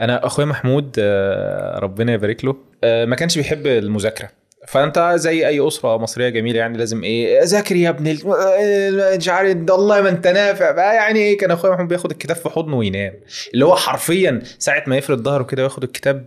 أنا 0.00 0.26
أخويا 0.26 0.46
محمود 0.46 0.96
آه، 0.98 1.78
ربنا 1.78 2.12
يبارك 2.12 2.44
له 2.44 2.56
آه، 2.84 3.04
ما 3.04 3.16
كانش 3.16 3.38
بيحب 3.38 3.66
المذاكرة. 3.66 4.28
فأنت 4.68 5.12
زي 5.14 5.48
أي 5.48 5.68
أسرة 5.68 5.96
مصرية 5.96 6.28
جميلة 6.28 6.58
يعني 6.58 6.78
لازم 6.78 7.02
إيه 7.04 7.42
ذاكر 7.44 7.76
يا 7.76 7.88
ابني 7.88 8.18
آه، 8.26 9.16
مش 9.16 9.28
عارف 9.28 9.56
والله 9.70 10.00
ما 10.02 10.08
انت 10.08 10.26
نافع. 10.26 10.70
بقى 10.70 10.94
يعني 10.94 11.18
إيه 11.20 11.38
كان 11.38 11.50
أخويا 11.50 11.72
محمود 11.72 11.88
بياخد 11.88 12.10
الكتاب 12.10 12.36
في 12.36 12.48
حضنه 12.48 12.76
وينام. 12.76 13.12
اللي 13.54 13.64
هو 13.64 13.76
حرفيا 13.76 14.42
ساعة 14.58 14.84
ما 14.86 14.96
يفرد 14.96 15.18
ظهره 15.22 15.42
كده 15.42 15.62
وياخد 15.62 15.82
الكتاب 15.82 16.26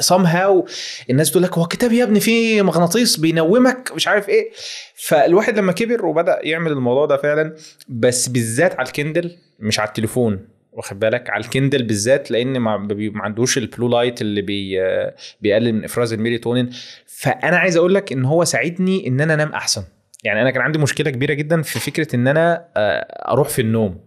سام 0.00 0.26
هاو 0.26 0.66
الناس 1.10 1.30
تقول 1.30 1.42
لك 1.42 1.58
هو 1.58 1.62
الكتاب 1.62 1.92
يا 1.92 2.04
ابني 2.04 2.20
فيه 2.20 2.62
مغناطيس 2.62 3.16
بينومك 3.16 3.92
مش 3.94 4.08
عارف 4.08 4.28
إيه. 4.28 4.50
فالواحد 4.96 5.58
لما 5.58 5.72
كبر 5.72 6.06
وبدأ 6.06 6.38
يعمل 6.42 6.72
الموضوع 6.72 7.06
ده 7.06 7.16
فعلا 7.16 7.54
بس 7.88 8.28
بالذات 8.28 8.78
على 8.78 8.86
ال 8.86 8.93
Kindle 8.93 9.36
مش 9.60 9.80
على 9.80 9.88
التليفون. 9.88 10.53
واخد 10.74 10.98
بالك؟ 10.98 11.30
على 11.30 11.44
ال 11.44 11.49
Kindle 11.49 11.82
بالذات 11.82 12.30
لأن 12.30 12.58
ما, 12.58 12.88
عندوش 13.14 13.58
ال 13.58 13.64
blue 13.64 13.88
light 13.88 14.20
اللي 14.20 14.42
بي 14.42 14.80
بيقلل 15.40 15.72
من 15.72 15.84
إفراز 15.84 16.12
الميلاتونين. 16.12 16.70
فأنا 17.06 17.56
عايز 17.56 17.76
أقول 17.76 17.94
لك 17.94 18.12
إن 18.12 18.24
هو 18.24 18.44
ساعدني 18.44 19.06
إن 19.06 19.20
أنا 19.20 19.34
أنام 19.34 19.52
أحسن. 19.52 19.84
يعني 20.24 20.42
أنا 20.42 20.50
كان 20.50 20.62
عندي 20.62 20.78
مشكلة 20.78 21.10
كبيرة 21.10 21.34
جدا 21.34 21.62
في 21.62 21.80
فكرة 21.80 22.16
إن 22.16 22.28
أنا 22.28 22.68
آه، 22.76 23.30
أروح 23.32 23.48
في 23.48 23.62
النوم. 23.62 24.00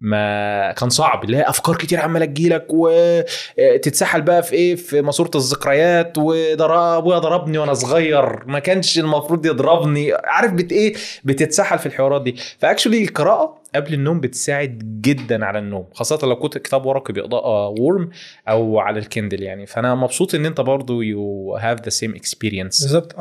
ما 0.00 0.72
كان 0.72 0.88
صعب 0.88 1.24
اللي 1.24 1.36
هي 1.36 1.42
أفكار 1.42 1.76
كتير 1.76 2.00
عمالة 2.00 2.24
تجيلك 2.24 2.66
وتتسحل 2.70 4.22
بقى 4.22 4.42
في 4.42 4.52
إيه؟ 4.52 4.74
في 4.76 5.02
ماسورة 5.02 5.30
الذكريات 5.34 6.18
وضرب 6.18 7.04
ضربني 7.08 7.58
وأنا 7.58 7.74
صغير 7.74 8.44
ما 8.46 8.58
كانش 8.58 8.98
المفروض 8.98 9.46
يضربني 9.46 10.12
عارف 10.24 10.52
بت 10.52 10.72
إيه؟ 10.72 10.94
بتتسحل 11.24 11.78
في 11.78 11.86
الحوارات 11.86 12.22
دي. 12.22 12.36
ف 12.58 12.63
actually 12.63 13.02
القراءة 13.04 13.62
قبل 13.74 13.94
النوم 13.94 14.20
بتساعد 14.20 15.00
جدا 15.00 15.44
على 15.44 15.58
النوم 15.58 15.86
خاصة 15.92 16.18
لو 16.26 16.36
كنت 16.36 16.58
كتاب 16.58 16.86
ورقي 16.86 17.12
باضاءه 17.12 17.68
warm 17.68 18.10
أو 18.48 18.78
على 18.78 18.98
ال 18.98 19.04
Kindle 19.04 19.42
يعني. 19.42 19.66
فأنا 19.66 19.94
مبسوط 19.94 20.34
إن 20.34 20.46
أنت 20.46 20.60
برضو 20.60 21.00
you 21.02 21.56
have 21.56 21.80
the 21.80 21.88
same 21.88 22.14
experience 22.14 22.82
بالظبط. 22.82 23.14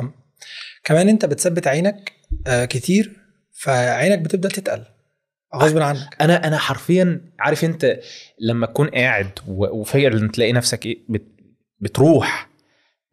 كمان 0.84 1.10
أنت 1.10 1.26
بتثبت 1.26 1.68
عينك 1.68 2.12
آه 2.48 2.66
كتير 2.66 3.12
فعينك 3.54 4.20
بتبدا 4.20 4.50
تتقل. 4.50 4.82
غصب 5.58 5.78
عنك. 5.78 6.16
أنا 6.22 6.48
أنا 6.48 6.58
حرفيا 6.58 7.22
عارف 7.40 7.64
أنت 7.66 8.00
لما 8.40 8.66
تكون 8.66 8.88
قاعد 8.88 9.30
وفجأة 9.48 10.28
تلاقي 10.28 10.54
نفسك 10.54 10.86
إيه 10.86 10.98
بت 11.10 11.24
بتروح. 11.80 12.50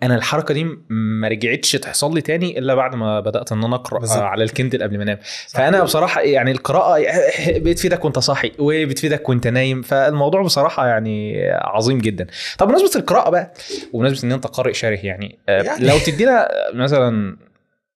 أنا 0.03 0.15
الحركة 0.15 0.55
دي 0.55 0.65
ما 0.91 1.29
رجعتش 1.29 1.73
تحصل 1.73 2.15
لي 2.15 2.21
تاني 2.21 2.59
إلا 2.59 2.75
بعد 2.75 2.95
ما 2.95 3.21
بدأت 3.21 3.53
إن 3.53 3.65
أنا 3.65 3.75
أقرأ. 3.77 4.23
على 4.23 4.45
الكندل 4.45 4.83
قبل 4.83 4.97
ما 4.97 5.03
أنام. 5.03 5.19
فأنا 5.55 5.83
بصراحة 5.83 6.21
يعني 6.21 6.51
القراءة 6.51 7.05
بتفيدك 7.59 8.05
وأنت 8.05 8.19
صاحي 8.19 8.53
وبتفيدك 8.59 9.29
وأنت 9.29 9.47
نايم. 9.47 9.83
فالموضوع 9.83 10.43
بصراحة 10.43 10.87
يعني 10.87 11.43
عظيم 11.51 11.99
جدا. 11.99 12.27
طب 12.59 12.67
بمناسبة 12.69 13.01
القراءة 13.01 13.31
بقى 13.31 13.53
وبمناسبة 13.93 14.29
إن 14.29 14.33
أنت 14.33 14.47
قارئ 14.47 14.73
شره 14.73 14.99
يعني, 15.03 15.39
آه، 15.49 15.63
يعني. 15.63 15.87
لو 15.87 15.99
تدينا 15.99 16.49
مثلا 16.75 17.37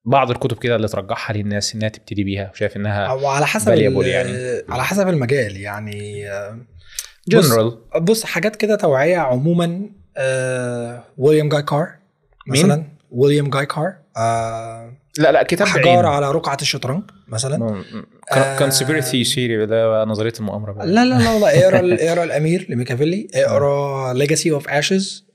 بعض 0.06 0.30
الكتب 0.30 0.58
كده 0.58 0.76
اللي 0.76 0.88
ترجحها 0.88 1.36
للناس 1.36 1.74
إنها 1.74 1.88
تبتدي 1.88 2.24
بيها 2.24 2.50
وشايف 2.54 2.76
إنها 2.76 3.06
أو 3.06 3.26
على 3.26 3.46
حسب 3.46 3.72
يعني. 3.72 4.62
على 4.68 4.84
حسب 4.84 5.08
المجال 5.08 5.56
يعني 5.56 6.30
آه، 6.30 6.58
بص- 7.28 7.48
جنرال 7.50 7.78
بص 8.00 8.24
حاجات 8.24 8.56
كده 8.56 8.76
توعية 8.76 9.16
عموما 9.18 9.80
آه، 10.16 11.04
ويليام 11.18 11.48
جاي 11.48 11.62
كار؟ 11.62 11.88
مثلا 12.46 12.84
ويليام 13.10 13.50
جاي 13.50 13.66
كار 13.66 13.92
آه، 14.16 14.92
لا 15.18 15.32
لا 15.32 15.42
كتاب 15.42 15.68
بعينه. 15.74 16.08
على 16.08 16.30
رقعة 16.32 16.58
الشطرنج 16.62 17.02
مثلا 17.28 17.82
آه، 18.32 18.58
conspiracy 18.58 19.24
theory 19.24 19.66
ده 19.66 20.04
نظرية 20.04 20.32
المؤامرة. 20.40 20.84
لا 20.84 21.04
لا 21.04 21.18
لا 21.18 21.38
لا 21.38 21.58
اقرا 21.64 21.94
اقرا 22.08 22.24
الامير 22.24 22.66
لميكافيلي 22.70 23.28
اقرا 23.34 24.12
Legacy 24.12 24.50
of 24.52 24.68
Ashes 24.68 25.25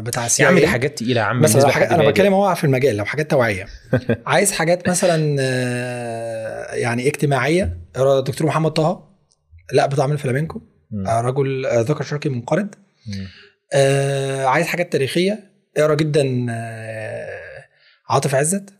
بتاع 0.00 0.26
ال 0.26 0.42
CIA 0.42 0.58
دي. 0.58 0.66
حاجات 0.66 0.98
تقيلة 0.98 1.20
يا 1.20 1.26
عم 1.26 1.40
مثلا 1.40 1.68
حاجات 1.70 1.92
أنا. 1.92 2.08
بتكلم 2.10 2.34
هو 2.34 2.54
في 2.54 2.64
المجال 2.64 2.96
لو 2.96 3.04
حاجات 3.04 3.30
توعية. 3.30 3.66
عايز 4.26 4.52
حاجات 4.52 4.88
مثلا 4.88 5.36
آه، 5.40 6.74
يعني 6.74 7.06
اجتماعية. 7.08 7.78
اقرا 7.96 8.20
دكتور 8.20 8.46
محمد 8.46 8.70
طه. 8.70 9.10
لأ 9.72 9.86
بطعم 9.86 10.18
الفلامنكو. 10.18 10.60
آه، 11.06 11.20
رجل 11.20 11.66
آه، 11.66 11.80
ذكر 11.80 12.04
شرقي 12.04 12.30
منقرض. 12.30 12.74
آه، 13.74 14.44
عايز 14.44 14.66
حاجات 14.66 14.92
تاريخية. 14.92 15.50
اقرأ 15.76 15.94
جدا 15.94 16.46
آه، 16.50 17.64
عاطف 18.10 18.34
عزت. 18.34 18.74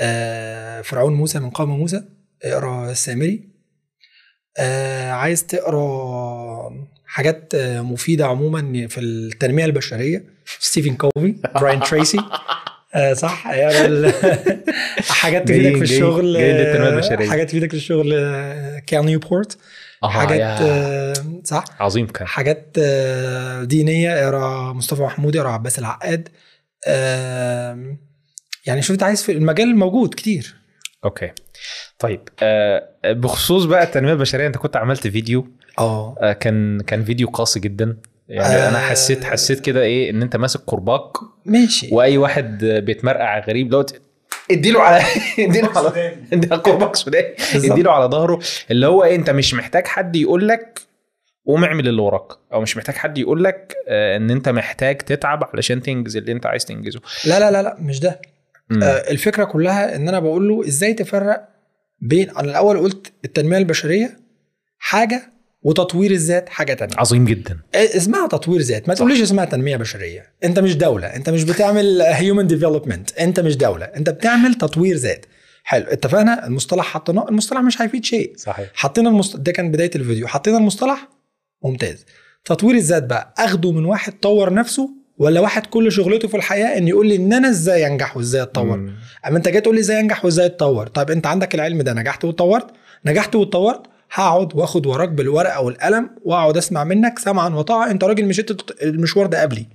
آه، 0.00 0.80
فرعون 0.80 1.14
موسى 1.14 1.38
من 1.38 1.50
قوم 1.50 1.68
موسى. 1.78 2.02
اقرأ 2.44 2.90
السامري 2.90 3.54
آه، 4.58 5.10
عايز 5.10 5.46
تقرأ 5.46 6.70
حاجات 7.06 7.52
آه، 7.54 7.80
مفيدة 7.80 8.26
عموما 8.26 8.86
في 8.88 9.00
التنمية 9.00 9.64
البشرية. 9.64 10.24
ستيفن 10.60 10.94
كوفي 10.96 11.34
براين 11.54 11.80
تريسي. 11.90 12.18
آه، 12.94 13.12
صح؟ 13.12 13.46
ال- 13.50 14.12
حاجات 15.08 15.48
تفيدك 15.48 15.76
في 15.76 15.82
الشغل 15.82 16.36
آه،. 16.36 17.28
حاجات 17.30 17.48
تفيدك 17.48 17.70
في 17.70 17.76
الشغل 17.76 18.14
آه، 18.14 18.78
كال 18.86 19.04
نيوبورت 19.04 19.58
آه 20.02 20.08
حاجات 20.08 20.60
آه، 20.60 21.14
صح؟ 21.44 21.64
عظيم 21.80 22.06
كان. 22.06 22.26
حاجات 22.26 22.76
آه، 22.78 23.64
دينية 23.64 24.24
اقرا 24.24 24.72
مصطفى 24.72 25.02
محمود 25.02 25.36
اقرا 25.36 25.50
عباس 25.50 25.78
العقاد. 25.78 26.28
يعني 28.66 28.82
شوف 28.82 28.90
أنت 28.90 29.02
عايز 29.02 29.22
في 29.22 29.32
المجال 29.32 29.76
موجود 29.76 30.14
كتير. 30.14 30.54
okay. 31.04 31.30
طيب 31.98 32.20
آه 32.42 32.88
بخصوص 33.04 33.64
بقى 33.64 33.82
التنمية 33.82 34.12
البشرية 34.12 34.46
أنت 34.46 34.56
كنت 34.56 34.76
عملت 34.76 35.06
فيديو 35.06 35.48
آه. 35.78 36.16
آه 36.20 36.32
كان 36.32 36.80
كان 36.80 37.04
فيديو 37.04 37.28
قاسي 37.28 37.60
جدا. 37.60 37.96
يعني 38.28 38.54
آه. 38.54 38.68
أنا 38.68 38.78
حسيت 38.78 39.24
حسيت 39.24 39.60
كده 39.60 39.82
إيه 39.82 40.10
إن 40.10 40.22
أنت 40.22 40.36
ماسك 40.36 40.60
كرباج 40.66 41.00
ماشي. 41.44 41.88
وأي 41.92 42.18
واحد 42.18 42.64
بيتمرقع 42.64 43.38
غريب 43.38 43.72
لو 43.72 43.82
ت- 43.82 44.02
اديله 44.50 44.80
على 44.82 45.02
اديله 45.38 45.70
على 45.76 46.58
كرباج 46.62 46.96
سوداني. 46.96 47.34
اديله 47.54 47.92
على 47.92 48.04
ظهره. 48.10 48.40
اللي 48.70 48.86
هو 48.86 49.04
إيه 49.04 49.16
أنت 49.16 49.30
مش 49.30 49.54
محتاج 49.54 49.86
حد 49.86 50.16
يقول 50.16 50.48
لك 50.48 50.80
قوم 51.46 51.64
اعمل 51.64 51.88
اللي 51.88 52.02
وراك. 52.02 52.28
أو 52.52 52.60
مش 52.60 52.76
محتاج 52.76 52.94
حد 52.94 53.18
يقول 53.18 53.44
لك 53.44 53.74
آه 53.88 54.16
إن 54.16 54.30
أنت 54.30 54.48
محتاج 54.48 54.96
تتعب 54.98 55.44
علشان 55.44 55.82
تنجز 55.82 56.16
اللي 56.16 56.32
أنت 56.32 56.46
عايز 56.46 56.64
تنجزه. 56.64 57.00
لا 57.24 57.40
لا 57.40 57.50
لا 57.50 57.62
لا 57.62 57.76
مش 57.80 58.00
ده. 58.00 58.20
مم. 58.70 58.82
آه، 58.82 58.88
الفكرة 59.10 59.44
كلها 59.44 59.96
إن 59.96 60.08
أنا 60.08 60.20
بقول 60.20 60.48
له 60.48 60.68
إزاي 60.68 60.94
تفرق 60.94 61.48
بين 62.00 62.30
أنا 62.30 62.40
الأول 62.50 62.78
قلت 62.78 63.12
التنمية 63.24 63.58
البشرية 63.58 64.16
حاجة 64.78 65.22
وتطوير 65.64 66.10
الذات 66.10 66.48
حاجة 66.48 66.74
تانية. 66.74 66.94
عظيم 66.98 67.24
جدا. 67.24 67.58
آه، 67.74 67.96
اسمها 67.96 68.28
تطوير 68.28 68.60
ذات 68.60 68.88
ما 68.88 68.94
تقوليش 68.94 69.22
اسمها 69.22 69.44
تنمية 69.44 69.76
بشرية. 69.76 70.32
انت 70.44 70.58
مش 70.58 70.76
دولة. 70.76 71.06
انت 71.06 71.30
مش 71.30 71.44
بتعمل 71.44 72.02
human 72.02 72.46
development 72.46 73.18
انت 73.18 73.40
مش 73.40 73.56
دولة. 73.56 73.84
انت 73.84 74.10
بتعمل 74.10 74.54
تطوير 74.54 74.96
ذات. 74.96 75.26
حلو. 75.64 75.84
اتفقنا؟ 75.88 76.46
المصطلح 76.46 76.84
حطيناه. 76.84 77.28
المصطلح 77.28 77.60
مش 77.60 77.82
هيفيد 77.82 78.04
شيء. 78.04 78.32
صحيح. 78.36 78.70
حطينا 78.74 79.08
المصطلح 79.08 79.42
ده 79.42 79.52
كان 79.52 79.70
بداية 79.70 79.90
الفيديو. 79.96 80.26
حطينا 80.26 80.56
المصطلح؟ 80.58 81.08
ممتاز. 81.64 82.04
تطوير 82.44 82.74
الذات 82.74 83.02
بقى. 83.02 83.34
أخده 83.38 83.72
من 83.72 83.84
واحد 83.84 84.12
طور 84.12 84.54
نفسه 84.54 84.90
ولا 85.18 85.40
واحد 85.40 85.66
كل 85.66 85.92
شغلته 85.92 86.28
في 86.28 86.36
الحياة 86.36 86.78
إن 86.78 86.88
يقول 86.88 87.08
لي 87.08 87.16
إن 87.16 87.32
أنا 87.32 87.48
إزاي 87.48 87.86
أنجح 87.86 88.16
وإزاي 88.16 88.42
أتطور. 88.42 88.92
أما 89.26 89.36
أنت 89.36 89.48
جاي 89.48 89.60
تقول 89.60 89.74
لي 89.74 89.80
إزاي 89.80 90.00
أنجح 90.00 90.24
وإزاي 90.24 90.46
أتطور؟ 90.46 90.86
طيب 90.86 91.10
أنت 91.10 91.26
عندك 91.26 91.54
العلم 91.54 91.82
ده. 91.82 91.92
نجحت 91.92 92.24
واتطورت؟ 92.24 92.66
نجحت 93.06 93.34
واتطورت؟ 93.34 93.82
هقعد 94.14 94.54
واخد 94.54 94.86
وراك 94.86 95.08
بالورقة 95.08 95.60
والقلم 95.60 96.10
واقعد 96.24 96.56
اسمع 96.56 96.84
منك 96.84 97.18
سمعا 97.18 97.48
وطاعه 97.48 97.90
انت 97.90 98.04
راجل 98.04 98.24
مشيت 98.24 98.82
المشوار 98.82 99.26
ده 99.26 99.42
قبلي. 99.42 99.66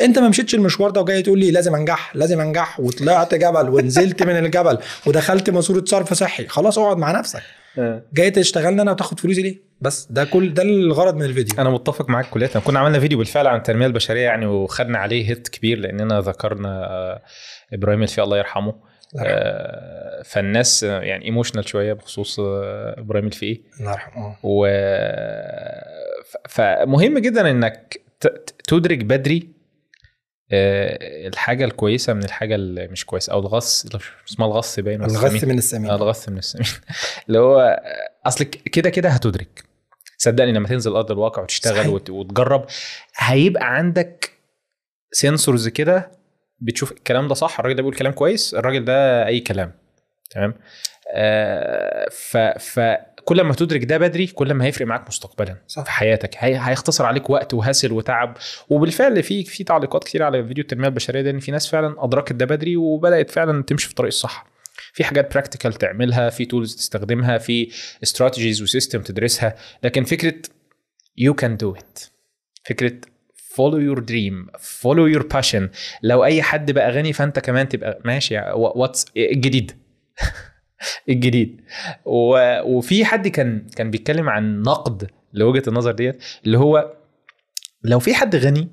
انت 0.00 0.18
ما 0.18 0.28
مشيتش 0.28 0.54
المشوار 0.54 0.90
ده 0.90 1.00
وجاي 1.00 1.22
تقول 1.22 1.38
لي 1.38 1.50
لازم 1.50 1.74
انجح 1.74 2.16
لازم 2.16 2.40
انجح 2.40 2.80
وطلعت 2.80 3.34
جبل 3.34 3.68
ونزلت 3.68 4.22
من 4.22 4.36
الجبل 4.44 4.78
ودخلت 5.06 5.50
ماسورة 5.50 5.84
صرف 5.86 6.14
صحي. 6.14 6.46
خلاص 6.46 6.78
اقعد 6.78 6.96
مع 6.96 7.12
نفسك. 7.12 7.42
آه. 7.78 8.02
جاي 8.14 8.30
تشتغلني 8.30 8.82
أنا 8.82 8.90
وتاخد 8.90 9.20
فلوسي 9.20 9.42
ليه؟ 9.42 9.62
بس 9.80 10.06
ده 10.10 10.24
كل 10.24 10.54
ده 10.54 10.62
الغرض 10.62 11.14
من 11.14 11.22
الفيديو. 11.22 11.54
أنا 11.58 11.70
متفق 11.70 12.08
معاك 12.10 12.30
كليا 12.30 12.46
كنا 12.48 12.78
عملنا 12.78 13.00
فيديو 13.00 13.18
بالفعل 13.18 13.46
عن 13.46 13.56
التنميه 13.56 13.86
البشرية 13.86 14.24
يعني 14.24 14.46
وخدنا 14.46 14.98
عليه 14.98 15.30
hate 15.30 15.48
كبير 15.48 15.78
لاننا 15.78 16.20
ذكرنا 16.20 16.68
آه، 16.68 17.22
إبراهيم 17.72 18.02
الفقي 18.02 18.22
الله 18.22 18.38
يرحمه. 18.38 18.74
آه، 19.20 20.22
فالناس 20.22 20.84
آه، 20.84 21.00
يعني 21.00 21.24
emotional 21.24 21.68
شوية 21.68 21.92
بخصوص 21.92 22.40
آه، 22.40 22.94
إبراهيم 23.00 23.26
الفقي 23.26 23.60
الله 23.80 23.90
يرحمه. 23.92 24.36
و 24.42 24.66
ف- 26.24 26.36
فمهم 26.48 27.18
جدا 27.18 27.50
إنك 27.50 28.00
تدرك 28.68 28.98
بدري 28.98 29.48
آه، 30.52 31.28
الحاجة 31.28 31.64
الكويسة 31.64 32.12
من 32.12 32.24
الحاجة 32.24 32.54
اللي 32.54 32.88
مش 32.88 33.04
كويسة 33.06 33.32
أو 33.32 33.40
الغص 33.40 33.86
اسمها 34.28 34.48
الغص 34.48 34.80
باين 34.80 35.04
السمين؟ 35.04 35.48
من 35.48 35.58
السمين. 35.58 35.90
آه، 35.90 35.96
الغث 35.96 36.28
من 36.28 36.38
السمين. 36.38 36.66
اللي 37.28 37.38
هو 37.38 37.80
أصل 38.26 38.44
كده 38.44 38.90
كده 38.90 39.08
هتدرك. 39.08 39.64
صدقني 40.18 40.52
لما 40.52 40.68
تنزل 40.68 40.92
أرض 40.92 41.10
الواقع 41.10 41.42
وتشتغل 41.42 41.74
صحيح. 41.76 41.86
وت- 41.88 42.10
وتجرب 42.10 42.66
هيبقى 43.16 43.74
عندك 43.74 44.30
سنسورز 45.12 45.68
كده 45.68 46.10
بتشوف 46.60 46.92
الكلام 46.92 47.28
ده 47.28 47.34
صح 47.34 47.58
الراجل 47.58 47.76
ده 47.76 47.82
بيقول 47.82 47.96
كلام 47.96 48.12
كويس 48.12 48.54
الراجل 48.54 48.84
ده 48.84 49.26
أي 49.26 49.40
كلام 49.40 49.72
تمام 50.30 50.54
آه 51.14 52.08
ف 52.10 52.36
فكل 52.36 53.40
ما 53.40 53.54
تدرك 53.54 53.84
ده 53.84 53.98
بدري 53.98 54.26
كل 54.26 54.54
ما 54.54 54.64
هيفرق 54.64 54.86
معاك 54.86 55.08
مستقبلا 55.08 55.56
صح. 55.68 55.84
في 55.84 55.90
حياتك 55.90 56.30
هي 56.38 56.58
هيختصر 56.62 57.06
عليك 57.06 57.30
وقت 57.30 57.54
وهسل 57.54 57.92
وتعب 57.92 58.36
وبالفعل 58.68 59.22
في 59.22 59.44
في 59.44 59.64
تعليقات 59.64 60.04
كتير 60.04 60.22
على 60.22 60.46
فيديو 60.46 60.62
التنمية 60.62 60.88
البشرية 60.88 61.22
ده 61.22 61.30
إن 61.30 61.38
في 61.38 61.52
ناس 61.52 61.68
فعلا 61.68 62.04
أدركت 62.04 62.32
ده 62.32 62.46
بدري 62.46 62.76
وبدأت 62.76 63.30
فعلا 63.30 63.62
تمشي 63.62 63.84
في 63.86 63.90
الطريق 63.90 64.08
الصح 64.08 64.46
في 64.92 65.04
حاجات 65.04 65.32
practical 65.32 65.72
تعملها 65.72 66.30
في 66.30 66.44
tools 66.44 66.76
تستخدمها 66.76 67.38
في 67.38 67.68
strategies 68.02 68.62
و 68.62 68.68
system 68.68 69.02
تدرسها 69.02 69.54
لكن 69.82 70.04
فكرة 70.04 70.34
you 71.20 71.32
can 71.42 71.56
do 71.64 71.78
it 71.80 72.10
فكرة 72.64 72.92
follow 73.58 73.78
your 73.78 74.00
dream 74.00 74.50
follow 74.82 75.06
your 75.16 75.24
passion. 75.36 75.62
لو 76.02 76.24
أي 76.24 76.42
حد 76.42 76.70
بقى 76.70 76.90
غني 76.90 77.12
فأنت 77.12 77.38
كمان 77.38 77.68
تبقى 77.68 78.00
ماشي. 78.04 78.38
what's 78.54 79.06
الجديد؟ 79.16 79.72
الجديد. 81.08 81.60
و... 82.04 82.38
وفي 82.62 83.04
حد 83.04 83.28
كان 83.28 83.66
كان 83.76 83.90
بيتكلم 83.90 84.28
عن 84.28 84.62
نقد 84.62 85.10
لوجهة 85.32 85.62
النظر 85.68 85.92
ديت 85.92 86.22
اللي 86.46 86.58
هو 86.58 86.92
لو 87.84 87.98
في 87.98 88.14
حد 88.14 88.36
غني 88.36 88.68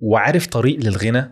وعارف 0.00 0.46
طريق 0.46 0.78
للغنى 0.78 1.30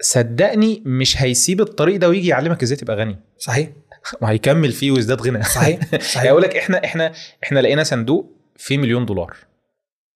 صدقني 0.00 0.82
مش 0.86 1.22
هيسيب 1.22 1.60
الطريق 1.60 1.96
ده 1.96 2.08
ويجي 2.08 2.28
يعلمك 2.28 2.62
إزاي 2.62 2.76
تبقى 2.76 2.96
غني. 2.96 3.18
صحيح. 3.38 3.68
وهيكمل 4.22 4.72
فيه 4.72 4.90
ويزداد 4.90 5.22
غنى. 5.22 5.42
صحيح. 5.42 5.80
صحيح. 6.12 6.22
هيقول 6.22 6.42
لك 6.42 6.56
إحنا 6.56 6.84
إحنا 6.84 7.12
إحنا 7.44 7.60
لقينا 7.60 7.82
صندوق 7.82 8.32
فيه 8.56 8.78
مليون 8.78 9.06
دولار. 9.06 9.36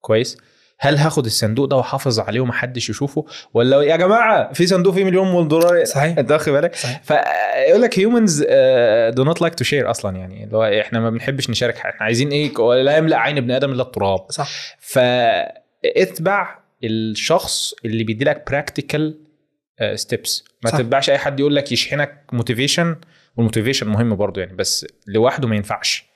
كويس؟ 0.00 0.38
هل 0.82 0.96
هاخد 0.96 1.24
الصندوق 1.24 1.64
ده 1.64 1.76
واحافظ 1.76 2.20
عليه 2.20 2.40
ومحدش 2.40 2.90
يشوفه؟ 2.90 3.24
ولا 3.54 3.82
يا 3.82 3.96
جماعة 3.96 4.52
في 4.52 4.66
صندوق 4.66 4.94
فيه 4.94 5.04
مليون 5.04 5.48
دولار 5.48 5.84
صحيح. 5.84 6.18
انت 6.18 6.32
واخد 6.32 6.52
بالك؟ 6.52 6.74
فيقول 6.74 7.82
لك 7.82 7.98
humans 7.98 8.42
do 9.14 9.24
not 9.24 9.40
like 9.40 9.54
to 9.54 9.64
share 9.64 9.90
أصلا 9.90 10.16
يعني 10.16 10.44
اللي 10.44 10.56
هو 10.56 10.64
إحنا 10.64 11.00
ما 11.00 11.10
بنحبش 11.10 11.50
نشارك 11.50 11.78
حاجة. 11.78 11.92
إحنا 11.92 12.06
عايزين 12.06 12.28
إيه؟ 12.28 12.52
لا 12.82 12.96
يملأ 12.96 13.16
عين 13.16 13.36
ابن 13.36 13.50
آدم 13.50 13.72
إلا 13.72 13.82
التراب. 13.82 14.26
صح. 14.30 14.48
فاتبع 14.78 16.58
الشخص 16.84 17.74
اللي 17.84 18.04
بيدي 18.04 18.24
لك 18.24 18.50
practical 18.50 19.18
steps 19.94 20.44
ما 20.64 20.70
صح. 20.70 20.78
تتبعش 20.78 21.10
أي 21.10 21.18
حد 21.18 21.40
يقول 21.40 21.56
لك 21.56 21.72
يشحنك 21.72 22.24
motivation 22.32 22.96
وال 23.36 23.45
motivation 23.45 23.88
مهم 23.88 24.16
برضو 24.16 24.40
يعني 24.40 24.56
بس 24.56 24.86
لوحده 25.06 25.48
ما 25.48 25.56
ينفعش. 25.56 26.09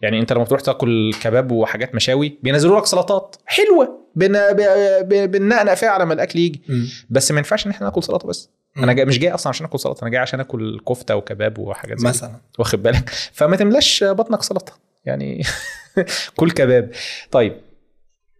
يعني 0.00 0.20
انت 0.20 0.32
لما 0.32 0.44
تروح 0.44 0.60
تاكل 0.60 1.12
كباب 1.22 1.50
وحاجات 1.52 1.94
مشاوي 1.94 2.38
بينزلوا 2.42 2.78
لك 2.80 2.86
سلطات 2.86 3.36
حلوة. 3.46 3.98
بننقنق 4.14 5.74
فيها 5.74 5.88
على 5.88 6.04
ما 6.06 6.14
الأكل 6.14 6.38
يجي. 6.38 6.62
بس 7.10 7.32
ما 7.32 7.38
ينفعش 7.38 7.66
إن 7.66 7.70
إحنا 7.70 7.86
ناكل 7.86 8.02
سلطة 8.02 8.28
بس. 8.28 8.50
أنا 8.76 8.92
جاي 8.92 9.04
مش 9.04 9.18
جاي 9.18 9.30
أصلا 9.34 9.48
عشان 9.48 9.66
آكل 9.66 9.78
سلطة 9.80 10.02
أنا 10.02 10.10
جاي 10.10 10.20
عشان 10.20 10.40
آكل 10.40 10.80
كفتة 10.88 11.16
وكباب 11.16 11.58
وحاجات 11.58 11.98
زي. 11.98 12.08
مثلا. 12.08 12.32
واخد 12.58 12.82
بالك؟ 12.82 13.08
فما 13.32 13.56
تملاش 13.56 14.04
بطنك 14.04 14.42
سلطة. 14.42 14.72
يعني 15.04 15.42
كل 16.36 16.50
كباب. 16.50 16.90
طيب. 17.30 17.56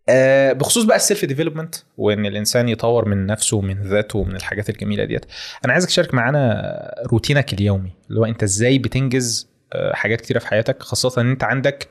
آه 0.09 0.53
بخصوص 0.53 0.85
بقى 0.85 0.97
ال 0.97 1.02
self 1.02 1.25
development 1.25 1.75
وإن 1.97 2.27
الإنسان 2.27 2.69
يطور 2.69 3.09
من 3.09 3.27
نفسه 3.27 3.57
ومن 3.57 3.83
ذاته 3.83 4.19
ومن 4.19 4.37
الحاجات 4.37 4.71
الجميلة 4.71 5.05
ديت. 5.05 5.25
أنا 5.65 5.73
عايزك 5.73 5.89
تشارك 5.89 6.15
معانا 6.15 6.95
روتينك 7.13 7.53
اليومي. 7.53 7.93
اللي 8.09 8.21
هو 8.21 8.25
أنت 8.25 8.43
إزاي 8.43 8.79
بتنجز 8.79 9.49
حاجات 9.93 10.21
كتيرة 10.21 10.39
في 10.39 10.47
حياتك 10.47 10.83
خاصة 10.83 11.21
إن 11.21 11.31
أنت 11.31 11.45
عندك 11.45 11.89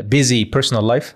busy 0.00 0.44
personal 0.44 0.86
life 0.88 1.14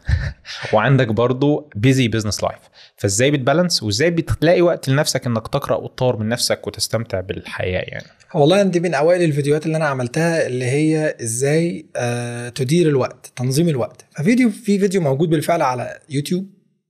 وعندك 0.73 1.09
برضو 1.09 1.70
busy 1.77 2.09
business 2.09 2.43
life 2.45 2.59
فإزاي 2.97 3.31
بت 3.31 3.42
balance 3.42 3.83
وإزاي 3.82 4.10
بتلاقي 4.10 4.62
وقت 4.62 4.89
لنفسك 4.89 5.27
إنك 5.27 5.48
تقرأ 5.48 5.77
وتطور 5.77 6.16
من 6.16 6.28
نفسك 6.28 6.66
وتستمتع 6.66 7.20
بالحياة 7.20 7.81
يعني؟ 7.81 8.06
والله 8.35 8.62
دي 8.62 8.81
من 8.81 8.94
أوائل 8.94 9.23
الفيديوهات 9.23 9.66
اللي 9.66 9.77
أنا 9.77 9.85
عملتها 9.85 10.47
اللي 10.47 10.64
هي 10.64 11.16
إزاي 11.23 11.86
آه 11.97 12.48
تدير 12.48 12.89
الوقت 12.89 13.32
تنظيم 13.36 13.69
الوقت. 13.69 14.05
ففيديو 14.16 14.51
في 14.51 14.78
فيديو 14.78 15.01
موجود 15.01 15.31
بالفعل 15.31 15.62
على 15.62 15.98
يوتيوب 16.10 16.47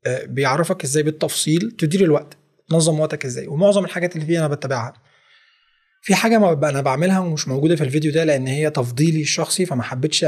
آه 0.06 0.24
بيعرفك 0.24 0.84
إزاي 0.84 1.02
بالتفصيل 1.02 1.70
تدير 1.78 2.04
الوقت 2.04 2.36
تنظم 2.68 3.00
وقتك 3.00 3.24
إزاي 3.24 3.46
ومعظم 3.46 3.84
الحاجات 3.84 4.16
اللي 4.16 4.26
فيه 4.26 4.38
أنا 4.38 4.48
بتبعها. 4.48 4.92
في 6.04 6.14
حاجة 6.14 6.38
ما 6.38 6.68
أنا 6.68 6.80
بعملها 6.80 7.18
ومش 7.18 7.48
موجودة 7.48 7.76
في 7.76 7.84
الفيديو 7.84 8.12
ده 8.12 8.24
لأن 8.24 8.46
هي 8.46 8.70
تفضيلي 8.70 9.20
الشخصي 9.20 9.66
فما 9.66 9.82
حبيتش 9.82 10.24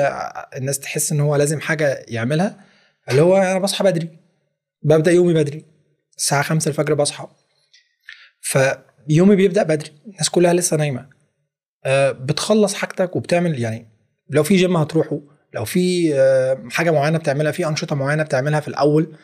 الناس 0.56 0.78
تحس 0.78 1.12
إن 1.12 1.20
هو 1.20 1.36
لازم 1.36 1.60
حاجة 1.60 2.05
يعملها. 2.09 2.64
اللي 3.10 3.22
هو 3.22 3.36
أنا 3.36 3.59
بصحى 3.59 3.84
بدري. 3.84 4.09
ببدأ 4.82 5.10
يومي 5.10 5.34
بدري. 5.34 5.64
الساعة 6.18 6.42
5 6.42 6.68
الفجر 6.68 6.94
بصحى. 6.94 7.26
فيومي 8.40 9.36
بيبدأ 9.36 9.62
بدري. 9.62 9.90
الناس 10.06 10.30
كلها 10.30 10.52
لسه 10.52 10.76
نايمة. 10.76 11.06
بتخلص 12.10 12.74
حاجتك 12.74 13.16
وبتعمل 13.16 13.59
يعني 13.60 13.88
لو 14.30 14.42
في 14.42 14.56
جيم 14.56 14.76
هتروحه. 14.76 15.20
لو 15.55 15.64
في 15.64 16.14
حاجة 16.70 16.90
معينة 16.90 17.18
بتعملها 17.18 17.52
في 17.52 17.66
أنشطة 17.66 17.96
معينة 17.96 18.22
بتعملها 18.22 18.60
في 18.60 18.68
الأول. 18.68 19.16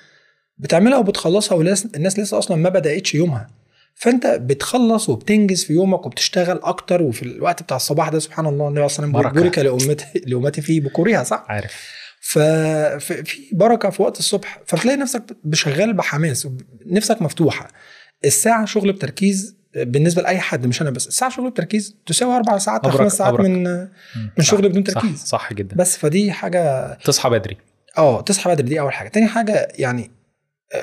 بتعملها 0.59 0.99
وبتخلصها 0.99 1.57
والناس 1.57 2.19
لسه 2.19 2.39
أصلا 2.39 2.57
ما 2.57 2.69
بدأتش 2.69 3.15
يومها. 3.15 3.60
فانت 4.01 4.27
بتخلص 4.27 5.09
وبتنجز 5.09 5.65
في 5.65 5.73
يومك 5.73 6.07
وبتشتغل 6.07 6.61
أكتر 6.63 7.03
وفي 7.03 7.23
الوقت 7.23 7.63
بتاع 7.63 7.77
الصباح 7.77 8.09
ده 8.09 8.19
سبحان 8.19 8.47
الله 8.47 8.69
النبي 8.69 8.89
صلى 8.89 9.07
الله 9.07 9.19
عليه 9.19 9.29
وسلم 9.29 9.43
بورك 9.43 9.59
لامتي 9.59 10.05
لأمتي 10.27 10.61
في 10.63 10.81
بكورها 10.81 11.23
صح؟ 11.25 11.45
عارف. 11.49 11.73
ففي 12.21 13.51
بركة 13.53 13.91
في 13.91 14.03
وقت 14.03 14.19
الصبح 14.19 14.61
فبتلاقي 14.67 14.97
نفسك 14.97 15.23
شغال 15.53 15.93
بحماس 15.93 16.49
نفسك 16.87 17.23
مفتوحة. 17.23 17.69
الساعة 18.25 18.65
شغل 18.65 18.93
بتركيز 18.93 19.57
بالنسبة 19.77 20.23
لأي 20.23 20.39
حد 20.39 20.67
مش 20.67 20.83
أنا 20.83 20.91
بس. 20.91 21.07
الساعة 21.07 21.31
شغل 21.31 21.51
بتركيز 21.51 21.97
تساوي 22.07 22.37
أربع 22.37 22.59
ساعات 22.59 22.85
أو 22.85 22.91
خمس 22.91 23.13
ساعات 23.13 23.35
أبرك. 23.35 23.47
من 23.47 23.63
من 24.39 24.45
شغل 24.45 24.69
بدون 24.69 24.85
تركيز. 24.85 25.19
صح, 25.19 25.25
صح 25.25 25.53
جدا. 25.53 25.77
بس 25.77 25.97
فدي 25.97 26.33
حاجة 26.33 26.95
تصحى 26.95 27.31
بدري. 27.31 27.57
آه 27.99 28.21
تصحى 28.21 28.51
بدري 28.51 28.69
دي 28.69 28.81
أول 28.81 28.93
حاجة. 28.93 29.09
تاني 29.09 29.29
حاجة 29.29 29.69
يعني 29.75 30.11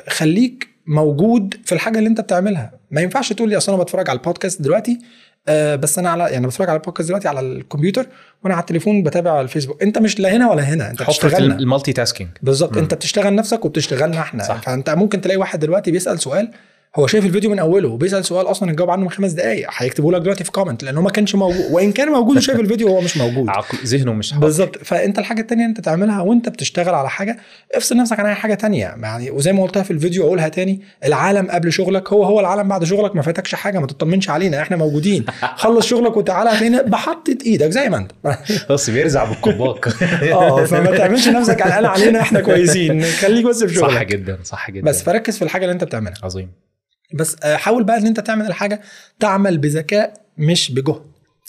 خليك 0.08 0.77
موجود 0.88 1.56
في 1.66 1.72
الحاجة 1.72 1.98
اللي 1.98 2.10
انت 2.10 2.22
بتعملها. 2.22 2.72
ما 2.92 3.02
ينفعش 3.02 3.34
تقول 3.34 3.50
لي 3.50 3.58
أصل 3.58 3.74
أنا 3.74 3.84
بتفرج 3.84 4.10
على 4.10 4.20
البودكاست 4.20 4.62
دلوقتي 4.62 5.00
آه 5.48 5.76
بس 5.76 6.00
أنا 6.00 6.10
على 6.10 6.24
يعني 6.24 6.48
بتفرج 6.48 6.70
على 6.70 6.78
البودكاست 6.78 7.08
دلوقتي 7.08 7.28
على 7.28 7.40
الكمبيوتر 7.40 8.06
وأنا 8.44 8.54
على 8.56 8.62
التليفون 8.62 9.04
بتابع 9.04 9.32
على 9.32 9.42
الفيسبوك. 9.42 9.84
أنت 9.84 9.98
مش 9.98 10.20
لا 10.20 10.36
هنا 10.36 10.50
ولا 10.50 10.64
هنا 10.64 10.92
أنت 10.92 11.04
بتشتغلنا. 11.04 11.56
ال 11.56 11.94
multitasking. 11.94 12.30
بالظبط. 12.42 12.78
أنت 12.78 12.94
بتشتغل 12.94 13.36
نفسك 13.36 13.66
وبتشتغلنا 13.66 14.20
إحنا. 14.20 14.44
صح. 14.44 14.62
فأنت 14.62 14.90
ممكن 14.90 15.22
تلاقي 15.22 15.38
واحد 15.38 15.60
دلوقتي 15.60 15.92
بيسأل 15.92 16.20
سؤال 16.20 16.52
هو 16.96 17.08
شايف 17.08 17.26
الفيديو 17.26 17.50
من 17.50 17.60
أوله 17.60 17.90
وبيسال 17.90 18.26
سؤال 18.26 18.46
أصلا 18.52 18.72
الجواب 18.72 18.90
عنه 18.90 19.02
من 19.04 19.10
خمس 19.10 19.32
دقائق 19.32 19.68
هيكتبوا 19.78 20.12
لك 20.12 20.22
دلوقتي 20.22 20.44
في 20.44 20.52
comment 20.52 20.84
لأن 20.84 20.98
هو 20.98 21.04
ما 21.04 21.10
كانش 21.10 21.36
موجود 21.36 21.66
وإن 21.72 21.92
كان 21.92 22.08
موجود 22.08 22.38
وشايف 22.38 22.60
الفيديو 22.60 22.88
وهو 22.88 23.02
مش 23.02 23.18
موجود. 23.18 23.50
ذهنه 23.86 24.14
مش 24.14 24.32
حاضر. 24.32 24.46
بالظبط. 24.46 24.78
فأنت 24.84 25.20
الحاجة 25.20 25.42
التانية 25.42 25.66
أنت 25.66 25.80
تعملها 25.82 26.22
وأنت 26.22 26.50
بتشتغل 26.50 26.94
على 26.96 27.10
حاجة 27.10 27.38
افصل 27.76 27.98
نفسك 27.98 28.20
عن 28.20 28.26
أي 28.26 28.36
حاجة 28.36 28.54
تانية. 28.54 28.96
يعني 29.02 29.32
وزي 29.32 29.54
ما 29.54 29.64
قلتها 29.64 29.84
في 29.84 29.92
الفيديو 29.92 30.26
أقولها 30.28 30.48
تاني 30.50 30.82
العالم 31.06 31.48
قبل 31.52 31.74
شغلك 31.74 32.14
هو 32.14 32.24
هو 32.24 32.40
العالم 32.40 32.68
بعد 32.68 32.84
شغلك 32.84 33.16
ما 33.16 33.22
فاتكش 33.22 33.56
حاجة 33.56 33.80
ما 33.80 33.88
تطمنش 33.88 34.30
علينا 34.30 34.62
إحنا 34.62 34.78
موجودين. 34.78 35.26
خلص 35.56 35.86
شغلك 35.86 36.18
وتعالى 36.18 36.50
هتلاقينا 36.50 36.82
بحطة 36.82 37.44
إيدك 37.46 37.70
زي 37.70 37.90
ما 37.90 37.98
أنت. 37.98 38.12
بص 38.72 38.90
بيرزع 38.90 39.24
بالكباك 39.24 39.88
آه 40.34 40.64
فما 40.66 40.98
تعملش 40.98 41.28
نفسك 41.28 41.62
قلقان 41.62 41.86
علينا 41.86 42.22
إحنا 42.22 42.42
كويسين. 42.42 43.04
خليك 43.04 43.46
بس 43.46 43.64
في 43.64 43.76
صح 43.76 43.88
شغلك. 43.90 44.08
جدا 44.08 44.38
صح 44.44 44.72
جدا. 44.72 44.86
بس 44.86 45.04
فركز 45.04 45.38
في 45.38 45.42
الحاجة 45.44 45.64
اللي 45.64 45.74
أنت 45.74 45.84
بتعملها. 45.84 46.18
عظيم. 46.24 46.50
بس 47.14 47.36
آه، 47.44 47.56
حاول 47.56 47.84
بقى 47.84 47.98
إن 47.98 48.08
أنت 48.08 48.20
تعمل 48.20 48.46
الحاجة 48.46 48.82
تعمل 49.20 49.58
بذكاء 49.58 50.14
مش 50.38 50.72
بجهد. 50.72 51.02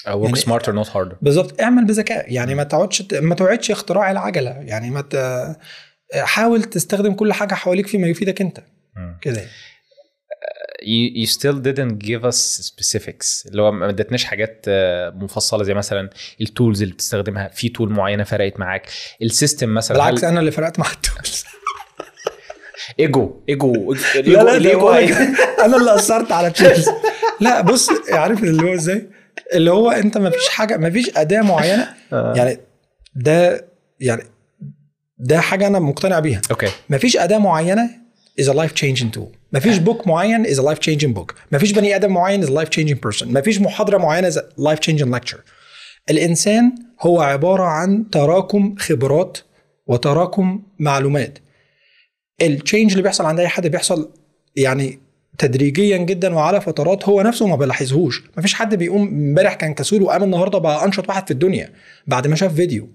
work 0.09 0.25
يعني- 0.25 0.37
smarter 0.37 0.73
not 0.73 0.91
harder 0.97 1.17
بالظبط. 1.23 1.61
اعمل 1.61 1.85
بذكاء. 1.85 2.33
يعني 2.33 2.55
ما 2.55 2.63
تقعدش 2.63 3.03
ما 3.13 3.35
تعيدش 3.35 3.71
اختراع 3.71 4.11
العجلة. 4.11 4.51
يعني 4.51 4.91
ما 4.91 5.01
ت... 5.01 5.17
حاول 6.15 6.65
تستخدم 6.65 7.13
كل 7.15 7.33
حاجة 7.33 7.55
حواليك 7.55 7.87
فيما 7.87 8.07
يفيدك 8.07 8.41
أنت. 8.41 8.59
كده. 9.21 9.43
you, 10.83 11.27
you 11.27 11.31
still 11.31 11.59
didn't 11.69 12.07
give 12.09 12.23
us 12.31 12.39
specifics. 12.71 13.47
اللي 13.47 13.63
هو 13.63 13.73
ما 13.73 13.89
ادتناش 13.89 14.25
حاجات 14.25 14.65
آه، 14.69 15.11
مفصلة 15.11 15.63
زي 15.65 15.75
مثلا 15.75 16.11
ال 16.41 16.48
tools 16.48 16.83
اللي 16.83 16.95
بتستخدمها. 16.95 17.49
في 17.49 17.69
tool 17.69 17.91
معينة 17.93 18.25
فرقت 18.25 18.61
معاك. 18.61 18.87
ال 19.23 19.30
system 19.30 19.75
مثلا 19.75 19.97
بالعكس 19.99 20.25
هل- 20.25 20.31
أنا 20.31 20.41
اللي 20.41 20.51
فرقت 20.51 20.79
مع 20.79 20.87
ال 20.91 21.00
tools 21.00 21.45
ايجو 23.01 23.41
ايجو 23.49 23.95
لا 24.15 24.57
الإيجو 24.57 24.59
لا 24.59 24.75
هو 24.75 24.91
أنا 25.65 25.77
اللي 25.77 25.95
اثرت 25.95 26.33
على 26.33 26.47
ال 26.47 26.54
tools 26.54 26.89
لا 27.41 27.61
بص 27.61 27.91
عارف 28.11 28.45
اللي 28.45 28.63
هو 28.63 28.75
إزاي؟ 28.75 29.09
اللي 29.55 29.71
هو 29.71 29.91
أنت 29.91 30.19
ما 30.19 30.31
فيش 30.31 30.49
حاجة 30.49 30.77
ما 30.77 30.91
فيش 30.91 31.11
أداة 31.17 31.43
معينة. 31.43 31.89
آه. 32.13 32.35
يعني 32.37 32.59
ده 33.15 33.69
يعني 34.01 34.23
ده 35.19 35.41
حاجة 35.41 35.67
أنا 35.67 35.79
مقتنع 35.79 36.19
بيها. 36.19 36.41
okay. 36.51 36.69
ما 36.89 36.99
فيش 36.99 37.17
أداة 37.17 37.39
معينة 37.39 37.91
is 38.41 38.45
a 38.45 38.55
life 38.55 38.73
changing 38.81 39.17
tool. 39.17 39.37
ما 39.53 39.61
فيش 39.61 39.79
book 39.79 40.07
معين 40.07 40.47
is 40.47 40.59
a 40.59 40.63
life 40.63 40.79
changing 40.79 41.19
book. 41.19 41.35
ما 41.53 41.59
فيش 41.59 41.73
بني 41.73 41.97
آدم 41.97 42.13
معين 42.13 42.47
is 42.47 42.49
a 42.49 42.53
life 42.53 42.69
changing 42.69 42.97
person. 43.09 43.27
ما 43.27 43.41
فيش 43.41 43.61
محاضرة 43.61 43.99
معينة 43.99 44.31
is 44.31 44.35
a 44.35 44.41
life 44.61 44.81
changing 44.91 45.15
lecture. 45.19 45.39
الإنسان 46.11 46.73
هو 47.01 47.21
عبارة 47.21 47.65
عن 47.65 48.11
تراكم 48.11 48.75
خبرات 48.79 49.39
وتراكم 49.87 50.63
معلومات. 50.79 51.39
ال 52.43 52.49
change 52.49 52.91
اللي 52.91 53.03
بيحصل 53.03 53.25
عند 53.25 53.41
أي 53.41 53.49
حد 53.49 53.67
بيحصل 53.67 54.11
يعني 54.57 54.99
تدريجيا 55.39 55.97
جدا 55.97 56.35
وعلى 56.35 56.61
فترات 56.61 57.09
هو 57.09 57.23
نفسه 57.23 57.47
ما 57.47 57.57
بيلاحظهوش. 57.57 58.23
ما 58.37 58.43
فيش 58.43 58.55
حد 58.55 58.75
بيقوم 58.75 59.03
امبارح 59.09 59.55
كان 59.55 59.75
كسول 59.75 60.03
وقام 60.03 60.23
النهارده 60.23 60.59
بقى 60.59 60.85
أنشط 60.85 61.09
واحد 61.09 61.25
في 61.27 61.31
الدنيا 61.31 61.73
بعد 62.07 62.27
ما 62.27 62.37
شاف 62.37 62.55
فيديو. 62.55 62.89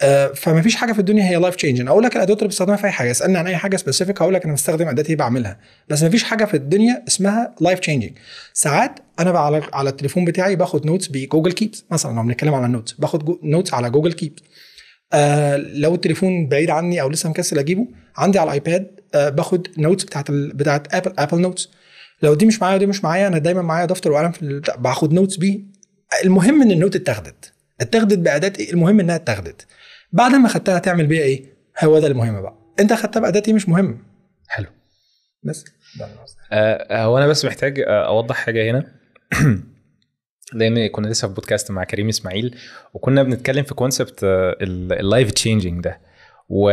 آه، 0.00 0.26
فما 0.26 0.62
فيش 0.62 0.76
حاجة 0.76 0.92
في 0.92 0.98
الدنيا 0.98 1.24
هي 1.24 1.36
life 1.36 1.56
changing 1.56 1.88
أقول 1.88 2.02
لك 2.04 2.16
الادوات 2.16 2.38
اللي 2.38 2.48
بستخدمها 2.48 2.76
في 2.76 2.86
أي 2.86 2.90
حاجة. 2.90 3.10
اسألني 3.10 3.38
عن 3.38 3.46
أي 3.46 3.56
حاجة 3.56 3.76
specific 3.76 4.22
هقول 4.22 4.34
لك 4.34 4.44
أنا 4.44 4.54
بستخدم 4.54 4.88
أداة 4.88 5.04
إيه 5.08 5.16
بعملها. 5.16 5.58
بس 5.88 6.02
ما 6.02 6.08
فيش 6.08 6.24
حاجة 6.24 6.44
في 6.44 6.54
الدنيا 6.54 7.04
اسمها 7.08 7.54
life 7.60 7.78
changing 7.78 8.12
ساعات 8.52 8.98
أنا 9.20 9.38
على 9.38 9.62
على 9.72 9.90
التليفون 9.90 10.24
بتاعي 10.24 10.56
باخد 10.56 10.86
notes 10.86 11.08
ب 11.08 11.14
Google 11.14 11.52
Keeps 11.52 11.84
مثلا 11.90 12.16
لو 12.16 12.22
بنتكلم 12.22 12.54
على 12.54 12.66
ال 12.66 12.70
notes 12.70 12.92
باخد 12.92 13.38
notes 13.42 13.74
على 13.74 13.90
Google 13.90 14.12
Keeps 14.12 14.42
آه 15.12 15.56
لو 15.56 15.94
التليفون 15.94 16.48
بعيد 16.48 16.70
عني 16.70 17.00
أو 17.00 17.08
لسه 17.10 17.30
مكسل 17.30 17.58
أجيبه 17.58 17.86
عندي 18.16 18.38
على 18.38 18.46
ال 18.48 18.58
iPad 18.58 19.00
آه 19.14 19.28
باخد 19.28 19.68
notes 19.78 20.04
بتاعت 20.04 20.30
ال... 20.30 20.52
بتاعت 20.52 20.94
Apple 20.94 21.12
Apple 21.18 21.40
Notes 21.40 21.68
لو 22.22 22.34
دي 22.34 22.46
مش 22.46 22.62
معايا 22.62 22.76
ودي 22.76 22.86
مش 22.86 23.04
معايا 23.04 23.26
أنا 23.26 23.38
دايما 23.38 23.62
معايا 23.62 23.86
دفتر 23.86 24.12
وقلم 24.12 24.32
في 24.32 24.42
البتاع 24.42 24.74
باخد 24.76 25.12
notes 25.12 25.36
بيه. 25.36 25.60
المهم 26.24 26.62
إن 26.62 26.70
ال 26.70 26.75
note 26.75 26.96
اتاخدت. 26.96 27.52
اتاخدت 27.80 28.18
بأداة 28.18 28.52
إيه؟ 28.58 28.72
المهم 28.72 29.00
إنها 29.00 29.16
اتاخدت. 29.16 29.66
بعد 30.12 30.34
ما 30.34 30.48
خدتها 30.48 30.78
تعمل 30.78 31.06
بيها 31.06 31.22
إيه؟ 31.22 31.44
هو 31.84 31.98
ده 31.98 32.06
المهم 32.06 32.42
بقى. 32.42 32.54
أنت 32.80 32.92
خدتها 32.92 33.20
بأداة 33.20 33.42
إيه؟ 33.48 33.54
مش 33.54 33.68
مهم. 33.68 33.98
حلو. 34.48 34.66
بس. 35.42 35.64
ده. 35.98 36.08
آه، 36.52 37.04
هو 37.04 37.18
أنا 37.18 37.26
بس 37.26 37.44
محتاج 37.44 37.80
آه، 37.80 38.06
أوضح 38.06 38.36
حاجة 38.36 38.70
هنا. 38.70 38.86
لأن 40.54 40.86
كنا 40.86 41.06
لسه 41.06 41.28
في 41.28 41.34
بودكاست 41.34 41.70
مع 41.70 41.84
كريم 41.84 42.08
إسماعيل 42.08 42.56
وكنا 42.94 43.22
بنتكلم 43.22 43.62
في 43.64 43.74
concept 43.74 44.18
ال 44.22 44.44
life 44.44 45.30
changing 45.30 45.84
ده. 45.84 46.00
و 46.48 46.70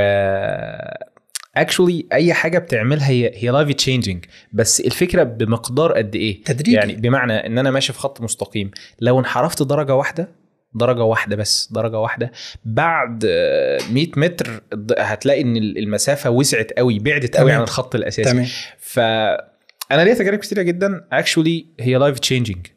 actually 1.58 2.06
أي 2.14 2.34
حاجة 2.34 2.58
بتعملها 2.60 3.10
هي 3.10 3.32
هي 3.36 3.50
life 3.50 3.72
changing 3.74 4.26
بس 4.54 4.82
الفكرة 4.82 5.24
بمقدار 5.24 5.94
قد 5.94 6.16
إيه؟ 6.16 6.44
تدريجي. 6.44 6.74
يعني 6.78 6.96
بمعنى 6.96 7.34
إن 7.34 7.58
أنا 7.58 7.72
ماشي 7.72 7.94
في 7.94 8.00
خط 8.00 8.22
مستقيم. 8.22 8.72
لو 9.00 9.20
انحرفت 9.20 9.64
درجة 9.64 9.96
واحدة 9.96 10.30
درجة 10.74 11.04
واحدة 11.04 11.36
بس 11.36 11.70
درجة 11.72 12.00
واحدة 12.00 12.32
بعد 12.66 13.26
آه، 13.30 13.80
100 13.92 14.08
متر 14.18 14.62
هتلاقي 15.00 15.42
إن 15.42 15.58
المسافة 15.58 16.30
وسعت 16.30 16.72
قوي 16.78 17.00
بعدت 17.00 17.38
قوي. 17.38 17.52
عن 17.52 17.62
الخط 17.62 17.96
الأساسي. 17.96 18.32
تمام. 18.32 18.46
فانا 18.80 20.04
ليا 20.04 20.14
تجارب 20.14 20.40
كتيرة 20.40 20.62
جدا. 20.62 21.08
actually 21.12 21.66
هي 21.80 21.96
life 21.96 22.20
changing 22.20 22.68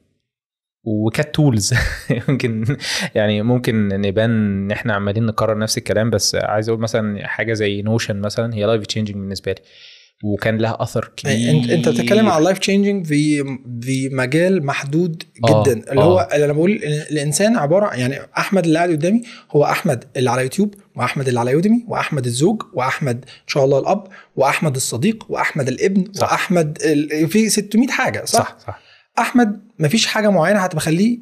وكانت 0.84 1.34
tools 1.34 1.74
يمكن 2.28 2.76
يعني 3.14 3.42
ممكن 3.42 3.88
نبان 3.88 4.30
إن 4.30 4.70
إحنا 4.70 4.94
عمالين 4.94 5.26
نكرر 5.26 5.58
نفس 5.58 5.78
الكلام 5.78 6.10
بس 6.10 6.34
عايز 6.34 6.68
أقول 6.68 6.80
مثلا 6.80 7.26
حاجة 7.28 7.52
زي 7.52 7.82
Notion 7.82 8.20
مثلا 8.20 8.54
هي 8.54 8.64
life 8.64 8.86
changing 8.86 9.18
بالنسبة 9.18 9.52
لي. 9.52 9.58
وكان 10.24 10.58
لها 10.58 10.76
أثر 10.82 11.12
كبير 11.16 11.50
أنت 11.50 11.70
انت 11.70 11.88
بتتكلم 11.88 12.28
على 12.28 12.44
لايف 12.44 12.58
تشينجينج 12.58 13.06
في 13.06 13.44
في 13.82 14.08
مجال 14.12 14.66
محدود 14.66 15.22
آه، 15.44 15.62
جدا. 15.62 15.72
اللي 15.90 16.00
آه. 16.00 16.04
هو 16.04 16.28
اللي 16.34 16.44
أنا 16.44 16.52
بقول 16.52 16.70
الإنسان 17.10 17.56
عبارة 17.56 17.86
عن- 17.86 17.98
يعني 17.98 18.18
أحمد 18.38 18.64
اللي 18.66 18.78
قاعد 18.78 18.90
قدامي 18.90 19.22
هو 19.50 19.64
أحمد 19.64 20.04
اللي 20.16 20.30
على 20.30 20.42
يوتيوب 20.42 20.74
وأحمد 20.96 21.28
اللي 21.28 21.40
على 21.40 21.50
Udemy 21.50 21.84
وأحمد 21.88 22.26
الزوج 22.26 22.62
وأحمد 22.74 23.16
إن 23.16 23.46
شاء 23.48 23.64
الله 23.64 23.78
الأب 23.78 24.04
وأحمد 24.36 24.76
الصديق 24.76 25.26
وأحمد 25.28 25.68
الابن 25.68 26.04
صح. 26.12 26.22
وأحمد 26.32 26.78
ال... 26.84 27.28
في 27.28 27.48
600 27.48 27.88
حاجة 27.88 28.24
صح, 28.24 28.38
صح 28.38 28.56
صح. 28.66 28.81
أحمد 29.18 29.60
مفيش 29.78 30.06
حاجة 30.06 30.30
معينة 30.30 30.58
هتخليه 30.58 31.18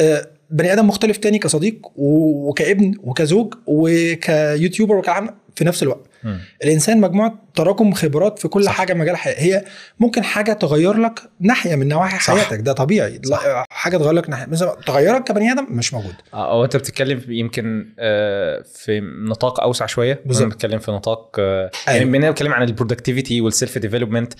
آه، 0.00 0.26
بني 0.50 0.72
آدم 0.72 0.86
مختلف 0.86 1.16
تاني 1.16 1.38
كصديق 1.38 1.92
وكابن 1.96 2.94
وكزوج 3.02 3.54
وك 3.66 3.92
YouTuber 3.92 4.96
وكعم 4.96 5.28
في 5.54 5.64
نفس 5.64 5.82
الوقت 5.82 6.06
مم. 6.24 6.38
الإنسان 6.64 7.00
مجموعة 7.00 7.38
تراكم 7.54 7.92
خبرات 7.92 8.38
في 8.38 8.48
كل 8.48 8.64
صح. 8.64 8.72
حاجة 8.72 8.94
مجال 8.94 9.16
حياتك 9.16 9.40
هي 9.40 9.64
ممكن 10.00 10.24
حاجة 10.24 10.52
تغير 10.52 10.96
لك 10.98 11.20
ناحية 11.40 11.74
من 11.74 11.88
نواحي 11.88 12.18
صح. 12.18 12.34
حياتك 12.34 12.60
ده 12.60 12.72
طبيعي 12.72 13.20
صح. 13.24 13.64
حاجة 13.70 13.96
تغير 13.96 14.12
لك 14.12 14.30
ناحية 14.30 14.46
مثلا 14.46 14.76
تغيرك 14.86 15.24
كبني 15.24 15.52
آدم 15.52 15.66
مش 15.70 15.94
موجود 15.94 16.14
أو 16.34 16.64
أنت 16.64 16.76
بتتكلم 16.76 17.20
يمكن 17.28 17.94
آه، 17.98 18.64
في 18.74 19.00
نطاق 19.28 19.60
أوسع 19.60 19.86
شوية 19.86 20.20
بالظبط. 20.26 20.44
أنا 20.44 20.54
بتكلم 20.54 20.78
في 20.78 20.90
نطاق 20.90 21.36
آه، 21.38 21.70
أيوة. 21.88 21.98
يعني 21.98 22.10
بنتكلم 22.10 22.30
بتكلم 22.30 22.52
عن 22.52 22.62
ال 22.62 22.68
productivity 22.68 23.40
وال 23.40 23.53
self 23.53 23.78
development 23.78 24.32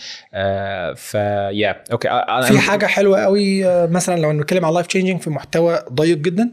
فيا 0.94 1.84
okay 1.92 2.08
آه، 2.08 2.40
في 2.40 2.58
حاجة 2.58 2.86
حلوة 2.86 3.20
قوي 3.20 3.66
آه، 3.66 3.86
مثلا 3.86 4.20
لو 4.20 4.30
بنتكلم 4.30 4.64
على 4.64 4.74
life 4.74 4.86
changing 4.86 5.20
في 5.20 5.30
محتوى 5.30 5.78
ضيق 5.92 6.16
جدا 6.16 6.52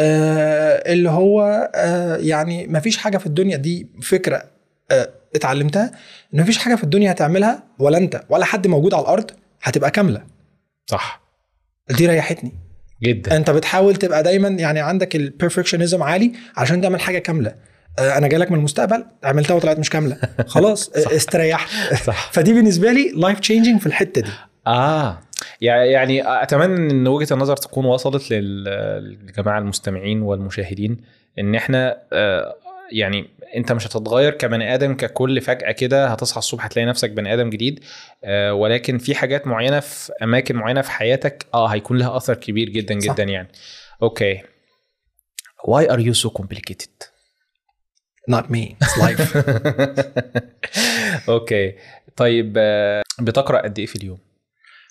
آه، 0.00 0.92
اللي 0.92 1.10
هو 1.10 1.70
آه، 1.74 2.16
يعني 2.16 2.66
ما 2.66 2.80
فيش 2.80 2.96
حاجة 2.96 3.18
في 3.18 3.26
الدنيا 3.26 3.56
دي 3.56 3.86
فكرة 4.02 4.42
آه، 4.90 5.08
اتعلمتها 5.34 5.90
إن 6.34 6.38
ما 6.38 6.44
فيش 6.44 6.58
حاجة 6.58 6.74
في 6.74 6.84
الدنيا 6.84 7.12
هتعملها 7.12 7.62
ولا 7.78 7.98
أنت 7.98 8.22
ولا 8.28 8.44
حد 8.44 8.66
موجود 8.66 8.94
على 8.94 9.02
الأرض 9.02 9.30
هتبقى 9.62 9.90
كاملة. 9.90 10.22
صح. 10.86 11.22
دي 11.90 12.06
ريحتني. 12.06 12.52
جدا. 13.02 13.36
أنت 13.36 13.50
بتحاول 13.50 13.96
تبقى 13.96 14.22
دايما 14.22 14.48
يعني 14.48 14.80
عندك 14.80 15.16
ال 15.16 15.22
perfectionism 15.22 16.02
عالي 16.02 16.32
علشان 16.56 16.80
تعمل 16.80 17.00
حاجة 17.00 17.18
كاملة. 17.18 17.54
أنا 17.98 18.28
جايلك 18.28 18.50
من 18.50 18.58
المستقبل 18.58 19.04
عملتها 19.24 19.54
وطلعت 19.54 19.78
مش 19.78 19.90
كاملة. 19.90 20.16
خلاص 20.46 20.88
استريحت. 21.16 21.94
صح. 22.04 22.32
فدي 22.32 22.54
بالنسبة 22.54 22.92
لي 22.92 23.12
life 23.16 23.40
changing 23.40 23.80
في 23.80 23.86
الحتة 23.86 24.20
دي. 24.20 24.30
آه. 24.66 25.18
يعني 25.60 26.42
أتمنى 26.42 26.90
إن 26.92 27.08
وجهة 27.08 27.34
النظر 27.34 27.56
تكون 27.56 27.84
وصلت 27.84 28.30
لل- 28.30 28.64
للجماعة 29.04 29.58
المستمعين 29.58 30.22
والمشاهدين 30.22 30.96
إن 31.38 31.54
إحنا 31.54 32.02
آه، 32.12 32.54
يعني 32.92 33.28
أنت 33.56 33.72
مش 33.72 33.86
هتتغير 33.86 34.32
كبني 34.34 34.74
آدم 34.74 34.94
ككل 34.94 35.40
فجأة 35.40 35.72
كده 35.72 36.06
هتصحى 36.06 36.38
الصبح 36.38 36.64
هتلاقي 36.64 36.86
نفسك 36.86 37.10
بني 37.10 37.34
آدم 37.34 37.50
جديد 37.50 37.80
آه، 38.24 38.54
ولكن 38.54 38.98
في 38.98 39.14
حاجات 39.14 39.46
معينة 39.46 39.80
في 39.80 40.12
أماكن 40.22 40.56
معينة 40.56 40.80
في 40.82 40.90
حياتك 40.90 41.46
آه 41.54 41.66
هيكون 41.66 41.98
لها 41.98 42.16
أثر 42.16 42.34
كبير 42.34 42.68
جدا 42.68 43.00
صح. 43.00 43.12
جدا 43.12 43.22
يعني. 43.22 43.48
Okay. 44.02 44.40
Why 45.68 45.84
are 45.92 46.00
you 46.00 46.14
so 46.24 46.30
complicated? 46.40 46.90
Not 48.30 48.44
me. 48.50 48.64
It's 48.84 48.96
life. 49.02 49.36
أوكي. 51.28 51.74
طيب 52.16 52.54
آه، 52.58 53.02
بتقرأ 53.20 53.62
قد 53.62 53.78
إيه 53.78 53.86
في 53.86 53.96
اليوم؟ 53.96 54.18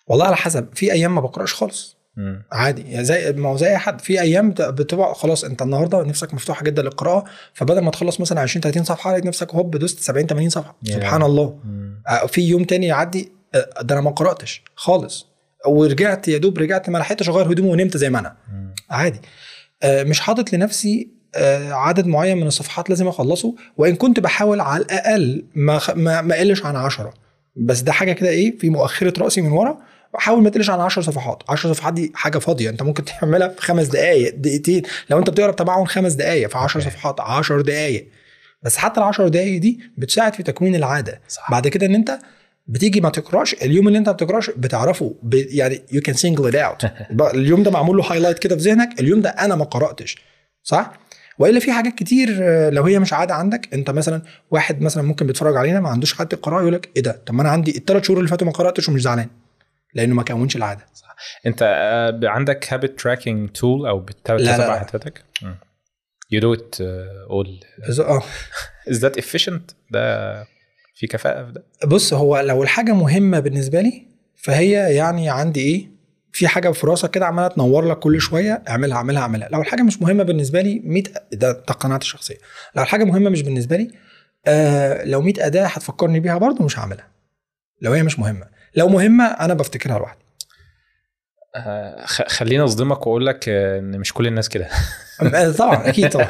والله 0.09 0.25
على 0.25 0.35
حسب 0.35 0.67
في 0.73 0.91
أيام 0.91 1.15
ما 1.15 1.21
بقرأش 1.21 1.53
خالص 1.53 1.97
مم. 2.17 2.43
عادي 2.51 2.81
يعني 2.91 3.05
زي 3.05 3.31
ما 3.33 3.49
هو 3.49 3.57
زي 3.57 3.67
اي 3.69 3.77
حد 3.77 4.01
في 4.01 4.21
أيام 4.21 4.49
بت- 4.51 4.61
بتبقى 4.61 5.15
خلاص 5.15 5.43
أنت 5.43 5.61
النهارده 5.61 6.03
نفسك 6.03 6.33
مفتوحة 6.33 6.63
جدا 6.63 6.81
للقراءة 6.81 7.23
فبدل 7.53 7.79
ما 7.81 7.91
تخلص 7.91 8.21
مثلا 8.21 8.41
20 8.41 8.61
30 8.61 8.83
صفحة 8.83 9.11
لقيت 9.11 9.25
نفسك 9.25 9.55
هوب 9.55 9.75
دوست 9.75 9.99
70 9.99 10.27
80 10.27 10.49
صفحة 10.49 10.75
Yeah. 10.87 10.91
سبحان 10.93 11.23
الله 11.23 11.59
مم. 11.65 12.01
آه، 12.07 12.25
في 12.25 12.41
يوم 12.41 12.63
تاني 12.63 12.85
يعدي 12.87 13.31
آه، 13.55 13.81
ده 13.81 13.93
أنا 13.95 14.01
ما 14.03 14.11
قرأتش 14.11 14.63
خالص 14.75 15.27
ورجعت 15.67 16.27
يا 16.27 16.37
دوب 16.37 16.57
رجعت 16.57 16.89
ما 16.89 16.97
لحقتش 16.97 17.29
أغير 17.29 17.51
هدومي 17.51 17.69
ونمت 17.69 17.97
زي 17.97 18.09
ما 18.09 18.19
أنا 18.19 18.35
مم. 18.53 18.75
عادي 18.89 19.19
آه، 19.83 20.03
مش 20.03 20.19
حاطط 20.19 20.53
لنفسي 20.53 21.19
عدد 21.71 22.07
معين 22.07 22.37
من 22.37 22.47
الصفحات 22.47 22.89
لازم 22.89 23.07
أخلصه 23.07 23.55
وإن 23.77 23.95
كنت 23.95 24.19
بحاول 24.19 24.59
على 24.59 24.83
الأقل 24.83 25.45
ما 25.55 25.79
ما 25.95 26.35
أقلش 26.35 26.65
عن 26.65 26.75
10 26.75 27.13
بس 27.55 27.81
ده 27.81 27.91
حاجة 27.91 28.11
كده 28.13 28.29
إيه 28.29 28.57
في 28.57 28.69
مؤخرة 28.69 29.13
رأسي 29.23 29.41
من 29.41 29.51
ورا 29.51 29.77
بحاول 30.13 30.43
ما 30.43 30.49
تقلش 30.49 30.69
عن 30.69 30.79
10 30.79 31.01
صفحات. 31.01 31.43
10 31.49 31.73
صفحات 31.73 31.93
دي 31.93 32.11
حاجة 32.15 32.37
فاضية 32.37 32.69
انت 32.69 32.83
ممكن 32.83 33.05
تعملها 33.05 33.47
في 33.47 33.61
خمس 33.61 33.87
دقائق 33.87 34.35
دقيقتين. 34.35 34.83
لو 35.09 35.19
انت 35.19 35.29
بتقرا 35.29 35.51
بتبعهم 35.51 35.85
خمس 35.85 36.13
دقائق 36.13 36.49
في 36.49 36.57
10 36.57 36.79
okay. 36.79 36.89
صفحات 36.91 37.19
10 37.19 37.61
دقائق 37.61 38.07
بس 38.63 38.77
حتى 38.77 38.99
ال 38.99 39.05
10 39.05 39.27
دقائق 39.27 39.61
دي 39.61 39.79
بتساعد 39.97 40.33
في 40.33 40.43
تكوين 40.43 40.75
العادة. 40.75 41.21
صح. 41.27 41.51
بعد 41.51 41.67
كده 41.67 41.85
ان 41.85 41.95
انت 41.95 42.19
بتيجي 42.67 43.01
ما 43.01 43.09
تقراش 43.09 43.53
اليوم 43.53 43.87
اللي 43.87 43.99
انت 43.99 44.09
ما 44.09 44.13
بتقراش 44.13 44.49
بتعرفه 44.49 45.15
ب... 45.23 45.33
يعني 45.33 45.81
you 45.91 46.01
can 46.01 46.15
single 46.15 46.47
it 46.47 46.55
out 46.55 46.85
اليوم 47.35 47.63
ده 47.63 47.71
معمول 47.71 47.97
له 47.97 48.11
highlight 48.11 48.39
كده 48.39 48.55
في 48.55 48.61
ذهنك 48.61 48.99
اليوم 48.99 49.21
ده 49.21 49.29
أنا 49.29 49.55
ما 49.55 49.65
قرأتش. 49.65 50.17
صح؟ 50.63 50.93
والا 51.39 51.59
في 51.59 51.71
حاجات 51.71 51.95
كتير 51.95 52.37
آه، 52.41 52.69
لو 52.69 52.83
هي 52.83 52.99
مش 52.99 53.13
عادة 53.13 53.33
عندك 53.33 53.73
انت 53.73 53.89
مثلا 53.89 54.21
واحد 54.51 54.81
مثلا 54.81 55.03
ممكن 55.03 55.27
بيتفرج 55.27 55.55
علينا 55.55 55.79
ما 55.79 55.89
عندوش 55.89 56.19
عاده 56.19 56.37
القراءه 56.37 56.61
يقول 56.61 56.73
لك 56.73 56.89
إيه 56.95 57.03
ده؟ 57.03 57.21
طب 57.25 57.33
ما 57.33 57.41
أنا 57.41 57.49
عندي 57.49 57.77
الثلاث 57.77 58.03
شهور 58.03 58.19
اللي 58.19 58.29
فاتوا 58.29 58.47
ما 58.47 58.53
قرأتش 58.53 58.89
ومش 58.89 59.01
زعلان. 59.01 59.27
لأنه 59.93 60.15
ما 60.15 60.23
كونش 60.23 60.55
العاده. 60.55 60.85
انت 61.45 61.59
آه، 61.63 62.19
عندك 62.23 62.73
habit 62.73 62.99
tracking 62.99 63.49
tool 63.49 63.87
أو 63.87 63.99
بتتابع. 63.99 64.71
عاداتك 64.71 65.23
you 66.31 66.39
do 66.41 66.53
it 66.53 66.75
all 67.29 67.59
آه 67.99 68.23
Is 68.89 68.97
that 69.05 69.19
efficient 69.21 69.73
ده 69.91 70.33
في 70.95 71.07
كفاءة 71.07 71.45
في 71.45 71.51
ده؟ 71.51 71.63
بص 71.85 72.13
هو 72.13 72.39
لو 72.39 72.63
الحاجة 72.63 72.91
مهمة 72.93 73.39
بالنسبة 73.39 73.81
لي 73.81 74.07
فهي 74.35 74.95
يعني 74.95 75.29
عندي 75.29 75.59
إيه 75.61 75.87
في 76.31 76.47
حاجة 76.47 76.69
في 76.71 76.87
راسك 76.87 77.11
كده 77.11 77.25
عمالة 77.25 77.47
تنور 77.47 77.85
لك 77.91 77.99
كل 77.99 78.21
شوية 78.21 78.63
اعملها 78.69 78.97
اعملها 78.97 79.21
اعملها. 79.21 79.49
لو 79.49 79.61
الحاجة 79.61 79.81
مش 79.81 80.01
مهمة 80.01 80.23
بالنسبة 80.23 80.61
لي 80.61 80.81
100 80.85 81.03
ده 81.31 81.51
ده 81.51 81.73
قناعتي 81.73 82.03
الشخصية. 82.05 82.37
لو 82.75 82.83
الحاجة 82.83 83.03
مهمة 83.03 83.29
مش 83.29 83.41
بالنسبة 83.41 83.77
لي 83.77 83.91
آه 84.45 85.03
لو 85.05 85.21
100 85.21 85.33
أداة 85.45 85.65
هتفكرني 85.65 86.19
بيها 86.19 86.37
برضه 86.37 86.65
مش 86.65 86.79
هعملها. 86.79 87.07
لو 87.81 87.91
هي 87.91 88.03
مش 88.03 88.19
مهمة. 88.19 88.58
لو 88.75 88.87
مهمة 88.87 89.23
أنا 89.25 89.53
بفتكرها 89.53 89.99
لوحدي. 89.99 90.19
آه، 91.55 92.05
خليني 92.05 92.63
أصدمك 92.63 93.07
وأقول 93.07 93.25
لك 93.25 93.49
إن 93.49 93.99
مش 93.99 94.13
كل 94.13 94.27
الناس 94.27 94.49
كده. 94.49 94.67
آه، 95.21 95.51
طبعا 95.51 95.89
أكيد 95.89 96.09
طبعا. 96.09 96.27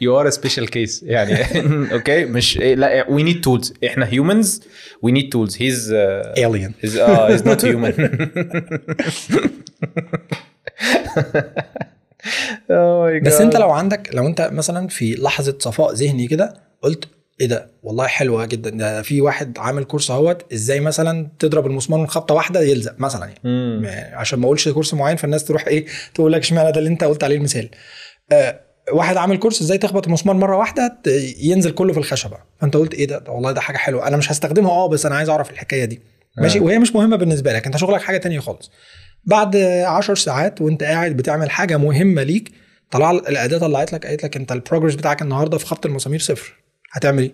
You 0.00 0.20
are 0.20 0.30
special 0.30 0.70
case 0.70 1.02
يعني 1.02 1.36
okay 1.94 2.24
مش 2.24 2.58
لا 2.58 3.10
we 3.10 3.22
need 3.22 3.40
tools 3.40 3.74
إحنا 3.86 4.06
humans 4.08 4.62
we 5.02 5.12
need 5.12 5.32
tools 5.32 5.56
he's 5.62 5.94
alien. 6.38 6.72
He's 6.80 6.96
آه 6.96 7.28
he's 7.28 7.46
not 7.46 7.64
human 7.64 7.92
بس 13.22 13.40
أنت 13.40 13.56
لو 13.56 13.70
عندك 13.70 14.10
لو 14.14 14.26
أنت 14.26 14.50
مثلا 14.52 14.88
في 14.88 15.14
لحظة 15.14 15.56
صفاء 15.58 15.92
ذهني 15.94 16.26
كده 16.26 16.54
قلت 16.82 17.08
إيه 17.40 17.46
ده؟ 17.46 17.70
والله 17.82 18.06
حلوة 18.06 18.46
جدا. 18.46 18.70
ده 18.70 19.02
في 19.02 19.20
واحد 19.20 19.58
عامل 19.58 19.84
كورس 19.84 20.10
أهوت 20.10 20.52
إزاي 20.52 20.80
مثلا 20.80 21.28
تضرب 21.38 21.66
المسمار 21.66 22.00
من 22.00 22.06
خبطة 22.06 22.34
واحدة 22.34 22.60
يلزق 22.60 22.94
مثلا 22.98 23.26
يعني. 23.26 23.40
مم. 23.44 23.86
عشان 24.12 24.38
ما 24.38 24.44
أقولش 24.44 24.68
كورس 24.68 24.94
معين 24.94 25.16
فالناس 25.16 25.44
تروح 25.44 25.66
إيه 25.66 25.86
تقول 26.14 26.32
لك 26.32 26.40
إشمعنى 26.40 26.72
ده 26.72 26.78
اللي 26.78 26.90
أنت 26.90 27.04
قلت 27.04 27.24
عليه 27.24 27.36
المثال. 27.36 27.70
آه 28.32 28.60
واحد 28.92 29.16
عامل 29.16 29.36
كورس 29.36 29.60
إزاي 29.62 29.78
تخبط 29.78 30.06
المسمار 30.06 30.36
مرة 30.36 30.56
واحدة 30.56 30.98
ينزل 31.42 31.70
كله 31.70 31.92
في 31.92 31.98
الخشبة. 31.98 32.36
فأنت 32.60 32.76
قلت 32.76 32.94
إيه 32.94 33.06
ده, 33.06 33.18
ده 33.18 33.32
والله 33.32 33.52
ده 33.52 33.60
حاجة 33.60 33.76
حلوة. 33.76 34.06
أنا 34.08 34.16
مش 34.16 34.32
هستخدمها 34.32 34.70
آه 34.70 34.88
بس 34.88 35.06
أنا 35.06 35.14
عايز 35.14 35.28
أعرف 35.28 35.50
الحكاية 35.50 35.84
دي. 35.84 36.02
ماشي؟ 36.38 36.58
آه. 36.58 36.62
وهي 36.62 36.78
مش 36.78 36.94
مهمة 36.94 37.16
بالنسبة 37.16 37.52
لك. 37.52 37.66
أنت 37.66 37.76
شغلك 37.76 38.02
حاجة 38.02 38.16
تانية 38.18 38.40
خالص. 38.40 38.70
بعد 39.24 39.56
عشر 39.86 40.14
ساعات 40.14 40.60
وأنت 40.60 40.82
قاعد 40.82 41.16
بتعمل 41.16 41.50
حاجة 41.50 41.76
مهمة 41.76 42.22
ليك 42.22 42.52
طلع 42.90 43.10
الأداة 43.10 43.58
طلعت 43.58 43.92
لك 43.92 44.06
قالت 44.06 44.24
لك 44.24 44.36
أنت 44.36 44.52
البروجرس 44.52 44.94
بتاعك 44.94 45.22
النهارده 45.22 45.58
في 45.58 45.66
خبط 45.66 45.86
المسامير 45.86 46.20
صفر. 46.20 46.54
هتعمل 46.90 47.22
إيه؟ 47.22 47.32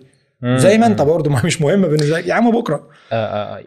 زي 0.57 0.77
ما 0.77 0.85
انت 0.87 1.01
برضه 1.01 1.29
ما 1.33 1.41
مش 1.45 1.61
مهمه 1.61 1.87
بالنسبة 1.87 2.17
لك. 2.17 2.27
يا 2.27 2.33
عم 2.33 2.51
بكرة. 2.51 2.87
آه، 3.11 3.15
آه، 3.57 3.63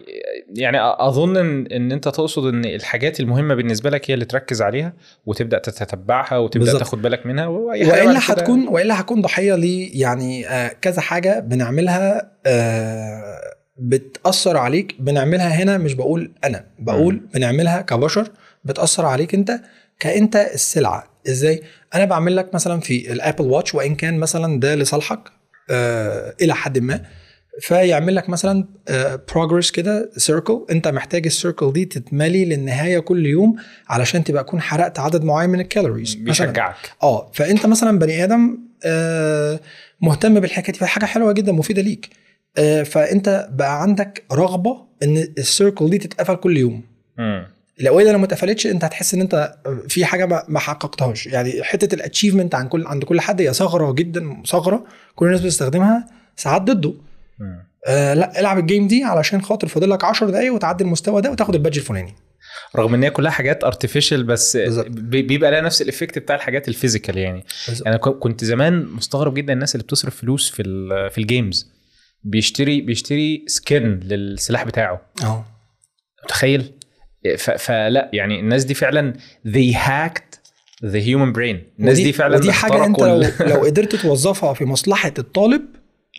يعني 0.56 0.78
أظن 0.80 1.36
ان 1.36 1.66
إن 1.66 1.92
أنت 1.92 2.04
تقصد 2.04 2.46
إن 2.46 2.64
الحاجات 2.64 3.20
المهمة 3.20 3.54
بالنسبة 3.54 3.90
لك 3.90 4.10
هي 4.10 4.14
اللي 4.14 4.24
تركز 4.24 4.62
عليها 4.62 4.92
وتبدأ 5.26 5.58
تتتبعها 5.58 6.36
وتبدأ 6.38 6.64
بالظبط. 6.64 6.78
تاخد 6.82 7.02
بالك 7.02 7.26
منها 7.26 7.46
وإلا 7.46 8.18
هتكون 8.22 8.68
وإلا 8.68 9.00
هتكون 9.00 9.22
ضحية 9.22 9.54
لي. 9.54 9.86
يعني 9.86 10.48
آه 10.48 10.68
كذا 10.68 11.00
حاجة 11.00 11.40
بنعملها 11.40 12.30
آه 12.46 13.40
بتأثر 13.78 14.56
عليك. 14.56 14.96
بنعملها 15.00 15.48
هنا 15.48 15.78
مش 15.78 15.94
بقول 15.94 16.32
أنا 16.44 16.64
بقول 16.78 17.14
مم. 17.14 17.28
بنعملها 17.34 17.80
كبشر 17.80 18.28
بتأثر 18.64 19.06
عليك 19.06 19.34
أنت 19.34 19.60
كأنت 20.00 20.36
السلعة. 20.36 21.04
إزاي؟ 21.28 21.62
أنا 21.94 22.04
بعمل 22.04 22.36
لك 22.36 22.54
مثلا 22.54 22.80
في 22.80 23.12
ال 23.12 23.18
Apple 23.18 23.44
Watch 23.44 23.74
وإن 23.74 23.94
كان 23.94 24.18
مثلا 24.18 24.60
ده 24.60 24.74
لصالحك 24.74 25.18
آه 25.18 25.39
إلى 26.42 26.54
حد 26.54 26.78
ما. 26.78 27.00
فيعمل 27.60 28.14
لك 28.14 28.28
مثلا 28.28 28.64
progress 29.32 29.70
كده 29.70 30.10
circle 30.16 30.66
أنت 30.70 30.88
محتاج 30.88 31.26
ال 31.26 31.33
circle 31.33 31.72
دي 31.72 31.84
تتملي 31.84 32.44
للنهاية 32.44 32.98
كل 32.98 33.26
يوم 33.26 33.56
علشان 33.88 34.24
تبقى 34.24 34.44
تكون 34.44 34.60
حرقت 34.60 34.98
عدد 34.98 35.24
معين 35.24 35.50
من 35.50 35.60
ال 35.60 35.66
calories 35.66 36.14
بيشجعك. 36.14 36.76
آه 37.02 37.30
فأنت 37.34 37.66
مثلا 37.66 37.98
بني 37.98 38.24
آدم 38.24 38.58
آه، 38.84 39.60
مهتم 40.00 40.40
بالحكاية 40.40 40.72
دي 40.72 40.78
فحاجة 40.78 41.04
حلوة 41.04 41.32
جدا 41.32 41.52
مفيدة 41.52 41.82
ليك. 41.82 42.08
آه، 42.58 42.82
فأنت 42.82 43.48
بقى 43.52 43.82
عندك 43.82 44.24
رغبة 44.32 44.86
إن 45.02 45.16
ال 45.38 45.46
circle 45.46 45.90
دي 45.90 45.98
تتقفل 45.98 46.36
كل 46.36 46.56
يوم. 46.56 46.82
مم. 47.18 47.46
لو 47.80 48.00
اذا 48.00 48.12
لو 48.12 48.18
ما 48.18 48.24
اتقفلتش 48.24 48.66
انت 48.66 48.84
هتحس 48.84 49.14
ان 49.14 49.20
انت 49.20 49.54
في 49.88 50.04
حاجة 50.04 50.44
ما 50.48 50.58
حققتهاش. 50.58 51.26
يعني 51.26 51.62
حتة 51.62 51.94
ال 51.94 51.99
achievement 51.99 52.54
عن 52.54 52.68
كل 52.68 52.86
عند 52.86 53.04
كل 53.04 53.20
حد 53.20 53.40
هي 53.40 53.52
ثغرة 53.52 53.92
جدا 53.92 54.42
ثغرة 54.46 54.84
كل 55.14 55.26
الناس 55.26 55.40
بتستخدمها 55.40 56.08
ساعات 56.36 56.62
ضده. 56.62 56.94
آه 57.86 58.14
لا 58.14 58.40
العب 58.40 58.58
ال 58.58 58.64
game 58.64 58.86
دي 58.88 59.04
علشان 59.04 59.42
خاطر 59.42 59.68
فاضل 59.68 59.90
لك 59.90 60.04
10 60.04 60.30
دقايق 60.30 60.54
وتعدي 60.54 60.84
المستوى 60.84 61.22
ده 61.22 61.30
وتاخد 61.30 61.54
ال 61.54 61.58
badge 61.58 61.78
الفلاني. 61.78 62.14
رغم 62.76 62.94
إن 62.94 63.02
هي 63.02 63.10
كلها 63.10 63.30
حاجات 63.30 63.64
artificial 63.64 64.24
بس 64.24 64.56
بالظبط. 64.56 64.86
بي- 64.88 65.22
بيبقى 65.22 65.50
لها 65.50 65.60
نفس 65.60 65.82
ال 65.82 65.87
effect 65.87 66.18
بتاع 66.18 66.36
الحاجات 66.36 66.68
ال 66.68 66.74
physical 66.74 67.18
يعني. 67.18 67.44
بالظبط. 67.68 67.86
أنا 67.86 67.96
كنت 67.96 68.44
زمان 68.44 68.86
مستغرب 68.86 69.34
جدا 69.34 69.52
الناس 69.52 69.74
اللي 69.74 69.84
بتصرف 69.84 70.16
فلوس 70.16 70.50
في 70.50 70.62
في 71.12 71.18
الجيمز 71.18 71.70
بيشتري 72.24 72.80
بيشتري 72.80 73.44
سكن 73.46 74.00
للسلاح 74.02 74.64
بتاعه. 74.64 75.00
آه 75.24 75.44
متخيل؟ 76.24 76.72
فلا 77.38 78.10
يعني 78.12 78.40
الناس 78.40 78.64
دي 78.64 78.74
فعلا 78.74 79.12
they 79.48 79.74
hacked 79.74 80.38
the 80.84 81.00
human 81.06 81.32
brain. 81.36 81.56
الناس 81.78 81.94
ودي- 81.94 82.04
دي 82.04 82.12
فعلا 82.12 82.36
ودي 82.36 82.52
حاجة 82.52 82.84
أنت 82.86 83.00
لو 83.00 83.22
لو 83.40 83.64
قدرت 83.64 83.96
توظفها 83.96 84.52
في 84.54 84.64
مصلحة 84.64 85.12
الطالب 85.18 85.62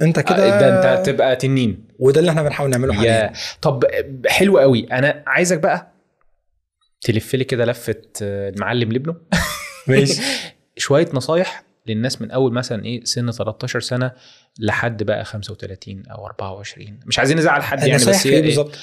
أنت 0.01 0.19
كده 0.29 0.59
ده 0.59 0.97
أنت 0.99 1.05
تبقى 1.05 1.35
تنين. 1.35 1.83
وده 1.99 2.19
اللي 2.19 2.31
إحنا 2.31 2.43
بنحاول 2.43 2.69
نعمله 2.69 2.93
حاليا. 2.93 3.11
يا 3.11 3.33
طب 3.61 3.83
حلو 4.27 4.57
قوي. 4.59 4.87
أنا 4.91 5.23
عايزك 5.27 5.59
بقى 5.59 5.91
تلف 7.01 7.35
لي 7.35 7.43
كده 7.43 7.65
لفة 7.65 8.01
آه، 8.21 8.49
المعلم 8.49 8.91
لابنه. 8.91 9.15
ماشي. 9.87 10.21
شوية 10.77 11.07
نصايح 11.13 11.63
للناس 11.87 12.21
من 12.21 12.31
أول 12.31 12.53
مثلا 12.53 12.85
إيه 12.85 13.03
سن 13.03 13.31
13 13.31 13.79
سنة 13.79 14.11
لحد 14.59 15.03
بقى 15.03 15.25
35 15.25 16.03
أو 16.11 16.25
24 16.25 16.99
مش 17.05 17.19
عايزين 17.19 17.37
نزعل 17.37 17.63
حد 17.63 17.79
يعني 17.83 17.93
بس 18.05 18.09
في 18.27 18.35
هي 18.35 18.41
بالظبط؟ 18.41 18.77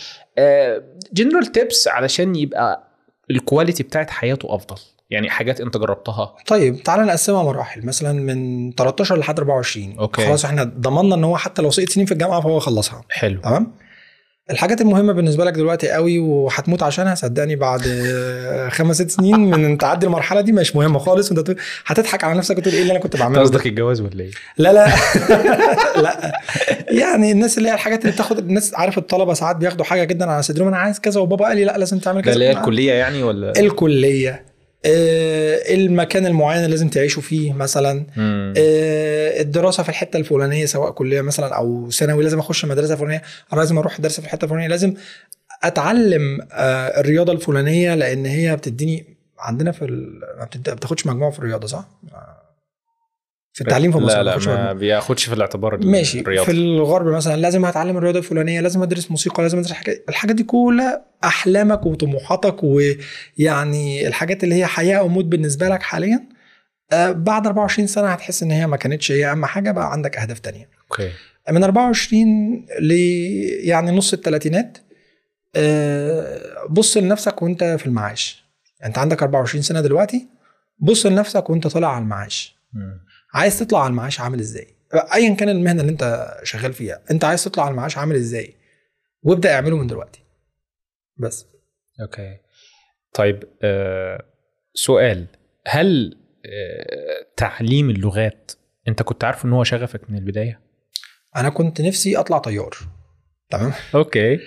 general 1.12 1.46
tips 1.46 1.88
علشان 1.88 2.36
يبقى 2.36 2.82
ال 3.30 3.37
quality 3.37 3.82
بتاعت 3.82 4.10
حياته 4.10 4.54
أفضل. 4.54 4.76
يعني 5.10 5.30
حاجات 5.30 5.60
أنت 5.60 5.76
جربتها. 5.76 6.34
طيب 6.46 6.82
تعالى 6.82 7.02
نقسمها 7.02 7.42
مراحل. 7.42 7.86
مثلا 7.86 8.12
من 8.12 8.72
13 8.72 9.18
لحد 9.18 9.38
24 9.38 9.98
okay. 9.98 10.26
خلاص 10.26 10.44
إحنا 10.44 10.64
ضمننا 10.64 11.14
إن 11.14 11.24
هو 11.24 11.36
حتى 11.36 11.62
لو 11.62 11.70
سقط 11.70 11.88
سنين 11.88 12.06
في 12.06 12.12
الجامعة 12.12 12.40
فهو 12.40 12.58
خلصها. 12.58 13.02
حلو. 13.10 13.40
تمام؟ 13.40 13.72
الحاجات 14.50 14.80
المهمة 14.80 15.12
بالنسبة 15.12 15.44
لك 15.44 15.52
دلوقتي 15.52 15.88
قوي 15.88 16.18
وهتموت 16.18 16.82
عشانها 16.82 17.14
صدقني 17.14 17.56
بعد 17.56 17.82
خمس 18.76 18.96
ست 18.96 19.10
سنين 19.10 19.40
من 19.40 19.78
تعدي 19.78 20.06
المرحلة 20.06 20.40
دي 20.40 20.52
مش 20.52 20.76
مهمة 20.76 20.98
خالص. 20.98 21.32
وأنت 21.32 21.54
هتضحك 21.86 22.24
على 22.24 22.38
نفسك 22.38 22.58
وتقول 22.58 22.74
إيه 22.74 22.82
اللي 22.82 22.92
أنا 22.92 23.00
كنت 23.00 23.16
بعمله 23.16 23.34
ده؟ 23.36 23.40
قصدك 23.42 23.66
الجواز 23.66 24.00
ولا 24.00 24.20
إيه؟ 24.20 24.30
لا 24.58 24.72
لا. 24.72 24.88
لا. 26.02 26.32
يعني 26.90 27.32
الناس 27.32 27.58
اللي 27.58 27.68
هي 27.68 27.74
الحاجات 27.74 28.00
اللي 28.02 28.12
بتاخد 28.12 28.38
الناس 28.38 28.74
عارف 28.74 28.98
الطلبة 28.98 29.34
ساعات 29.34 29.56
بياخدوا 29.56 29.84
حاجة 29.84 30.04
جدا 30.04 30.30
على 30.30 30.42
صدرهم 30.42 30.68
أنا 30.68 30.76
عايز 30.76 31.00
كذا 31.00 31.20
وبابا 31.20 31.44
قال 31.46 31.56
لي 31.56 31.64
لا 31.64 31.78
لازم 31.78 31.98
تعمل 31.98 32.16
ده 32.16 32.22
كذا 32.22 32.34
اللي 32.34 32.44
هي 32.44 32.50
الكلية 32.52 32.92
يعني 32.92 33.22
ولا؟ 33.22 33.52
الكلية. 33.60 34.47
المكان 34.84 36.26
المعين 36.26 36.58
اللي 36.58 36.70
لازم 36.70 36.88
تعيشوا 36.88 37.22
فيه 37.22 37.52
مثلا. 37.52 38.06
آه، 38.58 39.40
الدراسة 39.40 39.82
في 39.82 39.88
الحتة 39.88 40.16
الفلانية 40.16 40.66
سواء 40.66 40.90
كلية 40.90 41.20
مثلا 41.20 41.56
أو 41.56 41.90
ثانوي 41.90 42.24
لازم 42.24 42.38
أخش 42.38 42.64
مدرسة 42.64 42.96
فلانية 42.96 43.22
لازم 43.52 43.78
أروح 43.78 44.00
درس 44.00 44.20
في 44.20 44.26
الحتة 44.26 44.44
الفلانية 44.44 44.68
لازم 44.68 44.94
أتعلم 45.62 46.40
آه، 46.52 47.00
الرياضة 47.00 47.32
الفلانية 47.32 47.94
لأن 47.94 48.26
هي 48.26 48.56
بتديني 48.56 49.16
عندنا 49.38 49.72
في 49.72 49.84
ال... 49.84 50.20
ما 50.38 50.74
بتاخدش 50.74 51.06
مجموعه 51.06 51.30
في 51.30 51.38
الرياضة 51.38 51.66
صح؟ 51.66 51.88
في 53.58 53.64
التعليم 53.64 53.92
في 53.92 53.98
مصر 53.98 54.22
لا 54.22 54.22
لا 54.22 54.38
ما. 54.46 54.72
بياخدش 54.72 55.24
في 55.24 55.34
الاعتبار 55.34 55.86
ماشي 55.86 56.20
الرياضة. 56.20 56.44
في 56.44 56.50
الغرب 56.52 57.06
مثلا 57.06 57.36
لازم 57.36 57.64
هتعلم 57.64 57.96
الرياضة 57.96 58.18
الفلانية 58.18 58.60
لازم 58.60 58.82
أدرس 58.82 59.10
موسيقى 59.10 59.42
لازم 59.42 59.58
أدرس 59.58 59.72
حاجات 59.72 60.04
الحاجات 60.08 60.36
دي 60.36 60.42
كلها 60.42 61.04
أحلامك 61.24 61.86
وطموحاتك 61.86 62.56
ويعني 62.64 64.06
الحاجات 64.08 64.44
اللي 64.44 64.54
هي 64.54 64.66
حياة 64.66 64.96
أو 64.98 65.08
موت 65.08 65.24
بالنسبة 65.24 65.68
لك 65.68 65.82
حاليا 65.82 66.24
آه، 66.92 67.10
بعد 67.12 67.46
24 67.46 67.86
سنة 67.86 68.08
هتحس 68.08 68.42
إن 68.42 68.50
هي 68.50 68.66
ما 68.66 68.76
كانتش 68.76 69.12
هي 69.12 69.30
أهم 69.30 69.46
حاجة 69.46 69.70
بقى 69.70 69.92
عندك 69.92 70.16
أهداف 70.16 70.38
تانية 70.38 70.68
أوكي 70.90 71.10
من 71.50 71.64
24 71.64 72.66
ل 72.80 72.92
يعني 73.68 73.90
نص 73.90 74.12
الثلاثينات 74.12 74.78
آه، 75.56 76.66
بص 76.70 76.96
لنفسك 76.96 77.42
وأنت 77.42 77.64
في 77.64 77.86
المعاش 77.86 78.44
أنت 78.84 78.98
عندك 78.98 79.22
24 79.22 79.62
سنة 79.62 79.80
دلوقتي 79.80 80.28
بص 80.78 81.06
لنفسك 81.06 81.50
وأنت 81.50 81.66
طالع 81.66 81.94
على 81.94 82.02
المعاش 82.02 82.56
مم. 82.72 83.00
عايز 83.34 83.58
تطلع 83.58 83.80
على 83.80 83.90
المعاش 83.90 84.20
عامل 84.20 84.40
إزاي؟ 84.40 84.66
ايا 85.14 85.34
كان 85.34 85.48
المهنة 85.48 85.80
اللي 85.80 85.92
أنت 85.92 86.34
شغال 86.42 86.72
فيها 86.72 87.00
أنت 87.10 87.24
عايز 87.24 87.44
تطلع 87.44 87.64
على 87.64 87.70
المعاش 87.70 87.98
عامل 87.98 88.16
إزاي؟ 88.16 88.54
وابدأ 89.22 89.54
اعمله 89.54 89.76
من 89.76 89.86
دلوقتي. 89.86 90.20
بس. 91.16 91.46
أوكي. 92.02 92.36
طيب 93.14 93.44
آه 93.62 94.24
سؤال. 94.74 95.26
هل 95.66 96.16
آه 96.46 97.26
تعليم 97.36 97.90
اللغات 97.90 98.52
أنت 98.88 99.02
كنت 99.02 99.24
عارف 99.24 99.44
إن 99.44 99.52
هو 99.52 99.64
شغفك 99.64 100.10
من 100.10 100.18
البداية؟ 100.18 100.60
أنا 101.36 101.48
كنت 101.48 101.80
نفسي 101.80 102.16
أطلع 102.16 102.38
طيار. 102.38 102.76
تمام؟ 103.50 103.72
okay. 103.94 104.38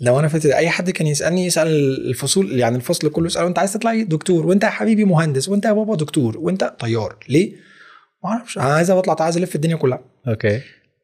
لو 0.00 0.18
أنا 0.18 0.28
فاتت 0.28 0.46
أي 0.46 0.70
حد 0.70 0.90
كان 0.90 1.06
يسألني 1.06 1.46
يسأل 1.46 1.68
الفصول 2.08 2.58
يعني 2.58 2.76
الفصل 2.76 3.10
كله 3.10 3.26
يسأله 3.26 3.46
أنت 3.46 3.58
عايز 3.58 3.72
تطلع 3.72 3.90
إيه؟ 3.90 4.02
دكتور. 4.02 4.46
وأنت 4.46 4.64
يا 4.64 4.68
حبيبي 4.68 5.04
مهندس. 5.04 5.48
وأنت 5.48 5.64
يا 5.64 5.72
بابا 5.72 5.96
دكتور. 5.96 6.38
وأنت 6.38 6.64
طيار. 6.64 7.16
ليه؟ 7.28 7.71
ما 8.24 8.30
أعرفش. 8.30 8.58
أنا 8.58 8.74
عايز 8.74 8.90
أطلع 8.90 9.16
عايز 9.20 9.36
ألف 9.36 9.54
الدنيا 9.54 9.76
كلها. 9.76 10.00
okay. 10.28 10.60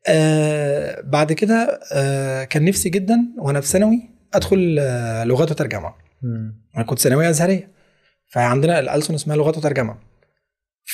آه 0.09 1.01
بعد 1.01 1.33
كده 1.33 1.81
آه 1.93 2.45
كان 2.45 2.65
نفسي 2.65 2.89
جدا 2.89 3.17
وأنا 3.39 3.61
في 3.61 3.67
ثانوي 3.67 4.03
أدخل 4.35 4.77
آه 4.81 5.25
لغات 5.25 5.51
وترجمة. 5.51 5.95
مم. 6.23 6.63
أنا 6.77 6.85
كنت 6.85 6.99
ثانوية 6.99 7.31
أزهرية. 7.31 7.69
فعندنا 8.33 8.79
الألسن 8.79 9.15
اسمها 9.15 9.37
لغات 9.37 9.57
وترجمة. 9.59 9.97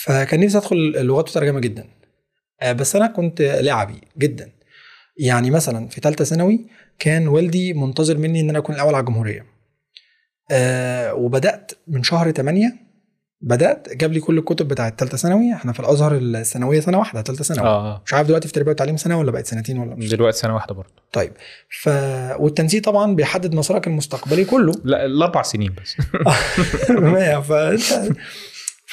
فكان 0.05 0.41
نفسي 0.41 0.59
أدخل 0.59 0.77
لغات 1.07 1.29
وترجمة 1.29 1.61
جدا. 1.61 1.85
آه، 2.63 2.73
بس 2.73 2.97
أنا 2.97 3.07
كنت 3.07 3.43
لعبي 3.43 4.01
جدا. 4.19 4.51
يعني 5.19 5.51
مثلا 5.51 5.89
في 5.89 6.01
ثالثه 6.01 6.25
ثانوي 6.25 6.67
كان 6.99 7.29
والدي 7.29 7.73
منتظر 7.73 8.19
مني 8.19 8.41
إن 8.41 8.51
أنا 8.51 8.59
أكون 8.59 8.75
الأول 8.75 8.95
على 8.95 9.01
الجمهورية. 9.01 9.47
آه 10.51 11.15
وبدأت 11.15 11.73
من 11.89 12.03
شهر 12.03 12.31
8 12.31 12.73
بدأت 13.45 13.89
جاب 13.97 14.13
لي 14.13 14.21
كل 14.21 14.39
الكتب 14.39 14.69
بتاعة 14.69 14.97
ثالثه 14.99 15.17
ثانوي 15.17 15.53
إحنا 15.53 15.73
في 15.73 15.81
الأزهر 15.81 16.17
الثانوية 16.17 16.81
سنة 16.81 16.99
واحدة 16.99 17.23
ثالثه 17.23 17.45
ثانوي. 17.45 17.67
آه. 17.67 18.03
مش 18.07 18.15
عارف 18.15 18.27
دلوقتي 18.27 18.49
في 18.49 18.55
تربية 18.55 18.71
وتعليم 18.71 18.97
سنة 18.97 19.19
ولا 19.19 19.31
بقت 19.31 19.47
سنتين 19.47 19.79
ولا 19.79 19.95
مش 19.95 20.09
دلوقتي 20.09 20.39
سنة 20.39 20.55
واحدة 20.55 20.75
برضه. 20.75 20.89
طيب 21.13 21.33
ف 21.83 21.89
والتنسيق 22.39 22.83
طبعا 22.83 23.15
بيحدد 23.15 23.55
مسارك 23.55 23.87
المستقبلي 23.87 24.45
كله. 24.45 24.73
لا 24.85 25.05
الأربع 25.05 25.43
سنين 25.43 25.75
بس. 25.83 25.97
فأنت 27.49 28.17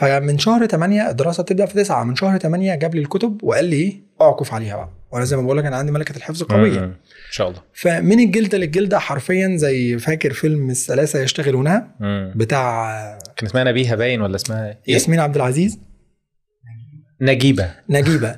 فمن 0.01 0.37
شهر 0.37 0.65
8 0.65 1.09
الدراسة 1.09 1.43
بتبدأ 1.43 1.65
في 1.65 1.73
9 1.73 2.03
من 2.03 2.15
شهر 2.15 2.37
8 2.37 2.75
جاب 2.75 2.95
لي 2.95 3.01
الكتب 3.01 3.43
وقال 3.43 3.65
لي 3.65 3.75
إيه 3.75 4.01
اعكف 4.21 4.53
عليها 4.53 4.75
بقى. 4.75 4.89
وأنا 5.11 5.25
زي 5.25 5.35
ما 5.37 5.41
بقول 5.41 5.57
لك 5.57 5.65
أنا 5.65 5.75
عندي 5.75 5.91
ملكة 5.91 6.17
الحفظ 6.17 6.43
قويه. 6.43 6.79
إن 6.79 6.93
شاء 7.31 7.49
الله. 7.49 7.61
فمن 7.73 8.19
الجلدة 8.19 8.57
للجلدة 8.57 8.99
حرفيا 8.99 9.57
زي 9.57 9.97
فاكر 9.97 10.33
فيلم 10.33 10.69
الثلاثه 10.69 11.19
يشتغلونها. 11.19 11.87
بتاع 12.35 12.91
كان 13.37 13.49
اسمها 13.49 13.63
نبيهه 13.63 13.95
باين 13.95 14.21
ولا 14.21 14.35
اسمها 14.35 14.67
إيه؟ 14.67 14.79
ياسمين 14.87 15.19
عبد 15.19 15.35
العزيز. 15.35 15.79
نجيبة. 17.21 17.71
نجيبة. 17.89 18.35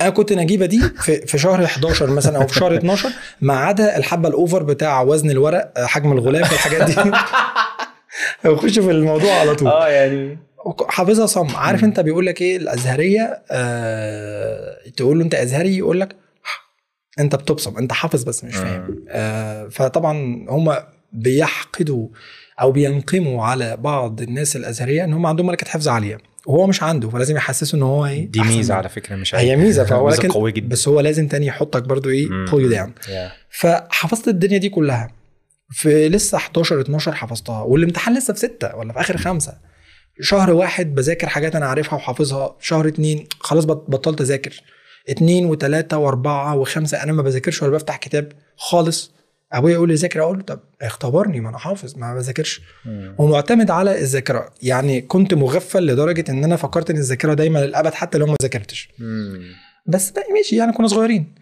أنا 0.00 0.10
كنت 0.10 0.32
نجيبة 0.32 0.66
دي 0.66 0.80
في 0.80 1.26
في 1.26 1.38
شهر 1.38 1.64
11 1.64 2.10
مثلا 2.10 2.36
أو 2.36 2.46
في 2.46 2.54
شهر 2.54 2.76
12 2.76 3.10
ما 3.40 3.54
عدا 3.54 3.96
الحبة 3.96 4.28
الأوفر 4.28 4.62
بتاع 4.62 5.02
وزن 5.02 5.30
الورق 5.30 5.72
حجم 5.78 6.12
الغلاف 6.12 6.52
الحاجات 6.52 6.90
دي. 6.90 7.12
بخش 8.50 8.78
في 8.78 8.90
الموضوع 8.90 9.32
على 9.34 9.54
طول. 9.54 9.68
آه 9.68 9.88
يعني 9.88 10.38
حافظها 10.88 11.26
صم. 11.26 11.46
عارف. 11.56 11.84
انت 11.84 12.00
بيقول 12.00 12.26
لك 12.26 12.42
إيه؟ 12.42 12.56
الأزهرية 12.56 13.42
آه 13.50 14.76
تقول 14.96 15.18
له 15.18 15.24
انت 15.24 15.34
أزهري 15.34 15.76
يقول 15.76 16.00
لك 16.00 16.16
انت 17.18 17.36
بتبصم 17.36 17.78
انت 17.78 17.92
حافظ 17.92 18.24
بس 18.24 18.44
مش 18.44 18.54
فاهم. 18.56 19.04
آه. 19.08 19.68
فطبعا 19.68 20.46
هم 20.48 20.74
بيحقدوا 21.12 22.08
أو 22.60 22.72
بينقموا 22.72 23.44
على 23.44 23.76
بعض 23.76 24.20
الناس 24.20 24.56
الأزهرية 24.56 25.04
إن 25.04 25.12
هم 25.12 25.26
عندهم 25.26 25.46
ملكة 25.46 25.66
حفظ 25.70 25.88
عالية. 25.88 26.18
وهو 26.46 26.66
مش 26.66 26.82
عنده 26.82 27.10
فلازم 27.10 27.36
يحسسه 27.36 27.76
إن 27.76 27.82
هو 27.82 28.06
إيه؟ 28.06 28.30
دي 28.30 28.40
ميزة. 28.40 28.74
على 28.74 28.88
فكرة 28.88 29.16
مش 29.16 29.34
هي 29.34 29.56
ميزة 29.56 29.84
فهو 29.84 30.08
لكن 30.18 30.28
قوية 30.28 30.52
جدا. 30.52 30.68
بس 30.68 30.88
هو 30.88 31.00
لازم 31.00 31.28
تاني 31.28 31.46
يحطك 31.46 31.82
برضو 31.82 32.10
إيه؟ 32.10 32.26
you 32.46 32.72
down. 32.74 33.08
يا. 33.08 33.32
فحفظت 33.50 34.28
الدنيا 34.28 34.58
دي 34.58 34.68
كلها. 34.68 35.08
في 35.70 36.08
لسه 36.08 36.36
11 36.36 36.80
12 36.80 37.12
حفظتها 37.12 37.62
والامتحان 37.62 38.16
لسه 38.16 38.34
في 38.34 38.38
6 38.40 38.76
ولا 38.76 38.92
في 38.92 39.00
آخر 39.00 39.16
خمسة. 39.16 39.54
شهر 40.20 40.52
واحد 40.52 40.94
بذاكر 40.94 41.28
حاجات 41.28 41.56
أنا 41.56 41.66
عارفها 41.66 41.94
وحافظها 41.94 42.56
شهر 42.60 42.88
اتنين 42.88 43.26
خلاص 43.40 43.64
بط- 43.64 43.90
بطلت 43.90 44.20
أذاكر. 44.20 44.60
اتنين 45.08 45.46
وتلاتة 45.46 45.98
واربعة 45.98 46.56
وخمسة 46.56 47.02
أنا 47.02 47.12
ما 47.12 47.22
بذاكرش 47.22 47.62
ولا 47.62 47.72
بفتح 47.72 47.96
كتاب 47.96 48.32
خالص. 48.56 49.12
أبويا 49.52 49.72
يقول 49.74 49.88
لي 49.88 49.94
ذاكر 49.94 50.22
أقول 50.22 50.36
له 50.38 50.42
طب 50.44 50.60
اختبرني 50.82 51.40
ما 51.40 51.48
أنا 51.48 51.58
حافظ 51.58 51.96
ما 51.96 52.14
بذاكرش. 52.14 52.60
ومعتمد 53.18 53.70
على 53.70 53.98
الذاكرة. 54.00 54.50
يعني 54.62 55.00
كنت 55.00 55.34
مغفل 55.34 55.86
لدرجة 55.86 56.24
إن 56.30 56.44
أنا 56.44 56.56
فكرت 56.56 56.90
إن 56.90 56.96
الذاكرة 56.96 57.34
دايما 57.34 57.58
للأبد 57.58 57.94
حتى 57.94 58.18
لو 58.18 58.26
ما 58.26 58.36
ذاكرتش. 58.42 58.88
بس 59.86 60.10
ده 60.10 60.24
ماشي 60.34 60.56
يعني 60.56 60.72
كنا 60.72 60.86
صغيرين. 60.86 61.34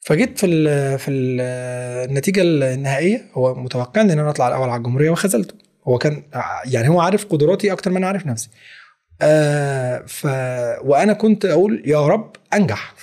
فجيت 0.00 0.38
في 0.38 0.46
ال 0.46 0.98
في 0.98 1.10
ال 1.10 1.40
النتيجة 2.10 2.42
النهائية 2.42 3.24
هو 3.34 3.54
متوقع 3.54 4.00
إن 4.00 4.10
أنا 4.10 4.30
أطلع 4.30 4.48
الأول 4.48 4.68
على 4.68 4.78
الجمهورية 4.78 5.10
وخذلته. 5.10 5.54
هو 5.88 5.98
كان 5.98 6.22
يعني 6.64 6.88
هو 6.88 7.00
عارف 7.00 7.24
قدراتي 7.24 7.72
أكتر 7.72 7.90
ما 7.90 7.98
أنا 7.98 8.06
عارف 8.06 8.26
نفسي. 8.26 8.48
آه 9.22 10.02
ف 10.06 10.26
وأنا 10.84 11.12
كنت 11.12 11.44
أقول 11.44 11.82
يا 11.86 12.06
رب 12.06 12.36
أنجح. 12.54 12.94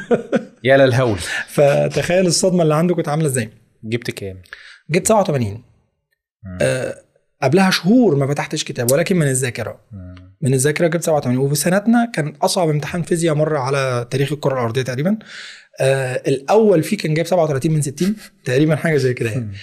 يا 0.64 0.76
للهول. 0.76 1.18
فتخيل 1.48 2.26
الصدمة 2.26 2.62
اللي 2.62 2.74
عنده 2.74 2.94
كنت 2.94 3.08
عاملة 3.08 3.26
إزاي. 3.26 3.50
جبت 3.84 4.10
كام؟ 4.10 4.36
جبت 4.90 5.06
87 5.08 5.62
مم. 6.44 6.58
آه 6.62 6.94
قبلها 7.42 7.70
شهور 7.70 8.16
ما 8.16 8.26
فتحتش 8.26 8.64
كتاب 8.64 8.92
ولكن 8.92 9.16
من 9.16 9.26
الذاكرة. 9.26 9.80
من 10.40 10.54
الذاكرة 10.54 10.86
جبت 10.86 11.02
87 11.04 11.38
وفي 11.38 11.54
سنتنا 11.54 12.10
كان 12.14 12.32
أصعب 12.42 12.68
امتحان 12.68 13.02
فيزياء 13.02 13.34
مر 13.34 13.56
على 13.56 14.06
تاريخ 14.10 14.32
الكرة 14.32 14.52
الأرضية 14.54 14.82
تقريبا. 14.82 15.18
آه 15.80 16.22
الأول 16.28 16.82
فيه 16.82 16.96
كان 16.96 17.14
جايب 17.14 17.26
37 17.26 17.72
من 17.72 17.82
60 17.82 18.16
تقريبا 18.44 18.76
حاجة 18.76 18.96
زي 18.96 19.14
كده 19.14 19.30
يعني. 19.30 19.52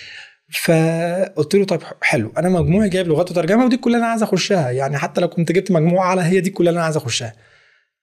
فقلت 0.52 1.56
له 1.56 1.66
طيب 1.66 1.82
حلو 2.02 2.32
أنا 2.38 2.50
مجموعي 2.50 2.90
جايب 2.90 3.08
لغات 3.08 3.32
وترجمة 3.32 3.66
ودي 3.66 3.78
كلها 3.78 3.98
أنا 4.00 4.08
عايز 4.08 4.24
أخشها 4.24 4.72
يعني 4.72 4.98
حتى 4.98 5.22
لو 5.22 5.28
كنت 5.28 5.52
جبت 5.52 5.72
مجموعة 5.72 6.08
أعلى 6.08 6.22
هي 6.22 6.40
دي 6.40 6.50
كلها 6.50 6.74
أنا 6.74 6.84
عايز 6.84 6.98
أخشها. 6.98 7.34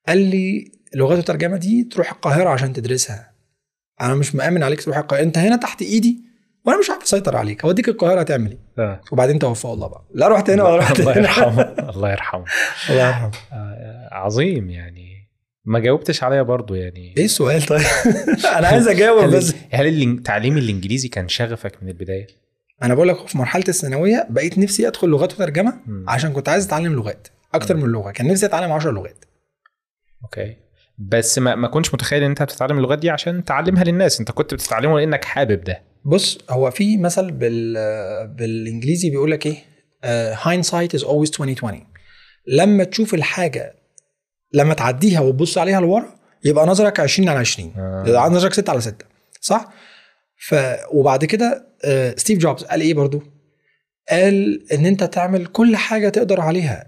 قال 0.09 0.19
لي 0.19 0.73
لغات 0.94 1.19
وترجمة 1.19 1.56
دي 1.56 1.85
تروح 1.93 2.12
القاهرة 2.12 2.48
عشان 2.48 2.73
تدرسها. 2.73 3.32
أنا 4.01 4.14
مش 4.14 4.35
مأمن 4.35 4.62
عليك 4.62 4.82
تروح 4.82 4.97
القاهرة 4.98 5.23
أنت 5.23 5.39
هنا 5.39 5.56
تحت 5.56 5.82
إيدي 5.82 6.24
وأنا 6.66 6.78
مش 6.78 6.90
عارف 6.90 7.02
أسيطر 7.02 7.36
عليك 7.36 7.64
أوديك 7.64 7.89
القاهرة 7.89 8.20
هتعمل 8.20 8.51
إيه؟ 8.51 8.85
آه. 8.85 9.01
وبعدين 9.12 9.39
توفى 9.39 9.64
الله 9.64 9.86
بقى. 9.89 10.05
لا 10.14 10.28
رحت 10.28 10.51
هنا 10.51 10.62
ولا 10.64 10.77
رحت 10.82 11.01
الله 11.01 11.16
يرحمه 11.19 11.62
الله 11.62 12.10
يرحمه. 12.10 12.44
الله 12.90 13.09
يرحمه. 13.09 13.31
آه، 13.52 14.09
عظيم 14.12 14.70
يعني. 14.70 15.11
ما 15.64 15.78
جاوبتش 15.78 16.22
عليا 16.22 16.43
برضو 16.43 16.74
يعني. 16.74 17.14
إيه 17.16 17.24
السؤال 17.24 17.62
طيب؟ 17.62 17.80
أنا 18.59 18.68
عايز 18.68 18.89
أجاوب 18.89 19.30
بس. 19.34 19.55
هل 19.70 20.22
تعليم 20.24 20.59
الإنجليزي 20.59 21.09
كان 21.09 21.28
شغفك 21.28 21.82
من 21.82 21.89
البداية؟ 21.89 22.26
أنا 22.82 22.94
بقول 22.94 23.09
لك 23.09 23.28
في 23.28 23.39
مرحلة 23.39 23.64
الثانوية 23.68 24.26
بقيت 24.30 24.59
نفسي 24.59 24.89
أدخل 24.89 25.09
لغات 25.09 25.32
وترجمة. 25.32 25.80
عشان 26.09 26.32
كنت 26.32 26.48
عايز 26.48 26.66
أتعلم 26.66 26.93
لغات 26.93 27.28
أكتر 27.55 27.76
من 27.76 27.89
لغة. 27.89 28.10
كان 28.10 28.26
نفسي 28.26 28.47
أتعلم 28.47 28.72
10 28.72 28.90
لغات. 28.90 29.24
أوكي. 30.24 30.56
بس 30.98 31.39
ما 31.39 31.55
ما 31.55 31.68
كنتش 31.68 31.94
متخيل 31.94 32.22
إن 32.22 32.28
أنت 32.28 32.43
بتتعلم 32.43 32.78
اللغات 32.78 32.98
دي 32.98 33.10
عشان 33.10 33.44
تعلمها 33.44 33.84
للناس. 33.84 34.20
أنت 34.20 34.30
كنت 34.30 34.55
بتتعلمه 34.55 35.01
لأنك 35.01 35.24
حابب 35.24 35.64
ده. 35.64 35.82
بص 36.05 36.39
هو 36.51 36.70
في 36.70 36.97
مثل 36.97 37.30
بال 37.30 37.74
بالإنجليزي 38.28 39.10
بيقول 39.10 39.30
لك 39.30 39.47
إيه؟ 39.47 39.56
hindsight 40.42 40.94
is 40.94 41.04
always 41.04 41.28
2020 41.30 41.86
لما 42.47 42.84
تشوف 42.84 43.14
الحاجة 43.14 43.81
لما 44.54 44.74
تعديها 44.74 45.20
وتبص 45.20 45.58
عليها 45.58 45.80
لورا 45.80 46.14
يبقى 46.44 46.66
نظرك 46.66 47.00
20 47.00 47.28
على 47.28 47.38
20 47.38 47.72
آه. 47.76 48.28
نظرك 48.28 48.52
6 48.52 48.70
على 48.70 48.80
6 48.80 48.94
صح؟ 49.40 49.72
ف 50.36 50.54
وبعد 50.92 51.24
كده 51.24 51.66
آه، 51.84 52.14
ستيف 52.16 52.38
جوبز 52.38 52.64
قال 52.64 52.80
إيه 52.80 52.94
برضو؟ 52.94 53.22
قال 54.10 54.62
إن 54.72 54.86
أنت 54.86 55.04
تعمل 55.04 55.46
كل 55.46 55.76
حاجة 55.76 56.08
تقدر 56.08 56.40
عليها. 56.40 56.86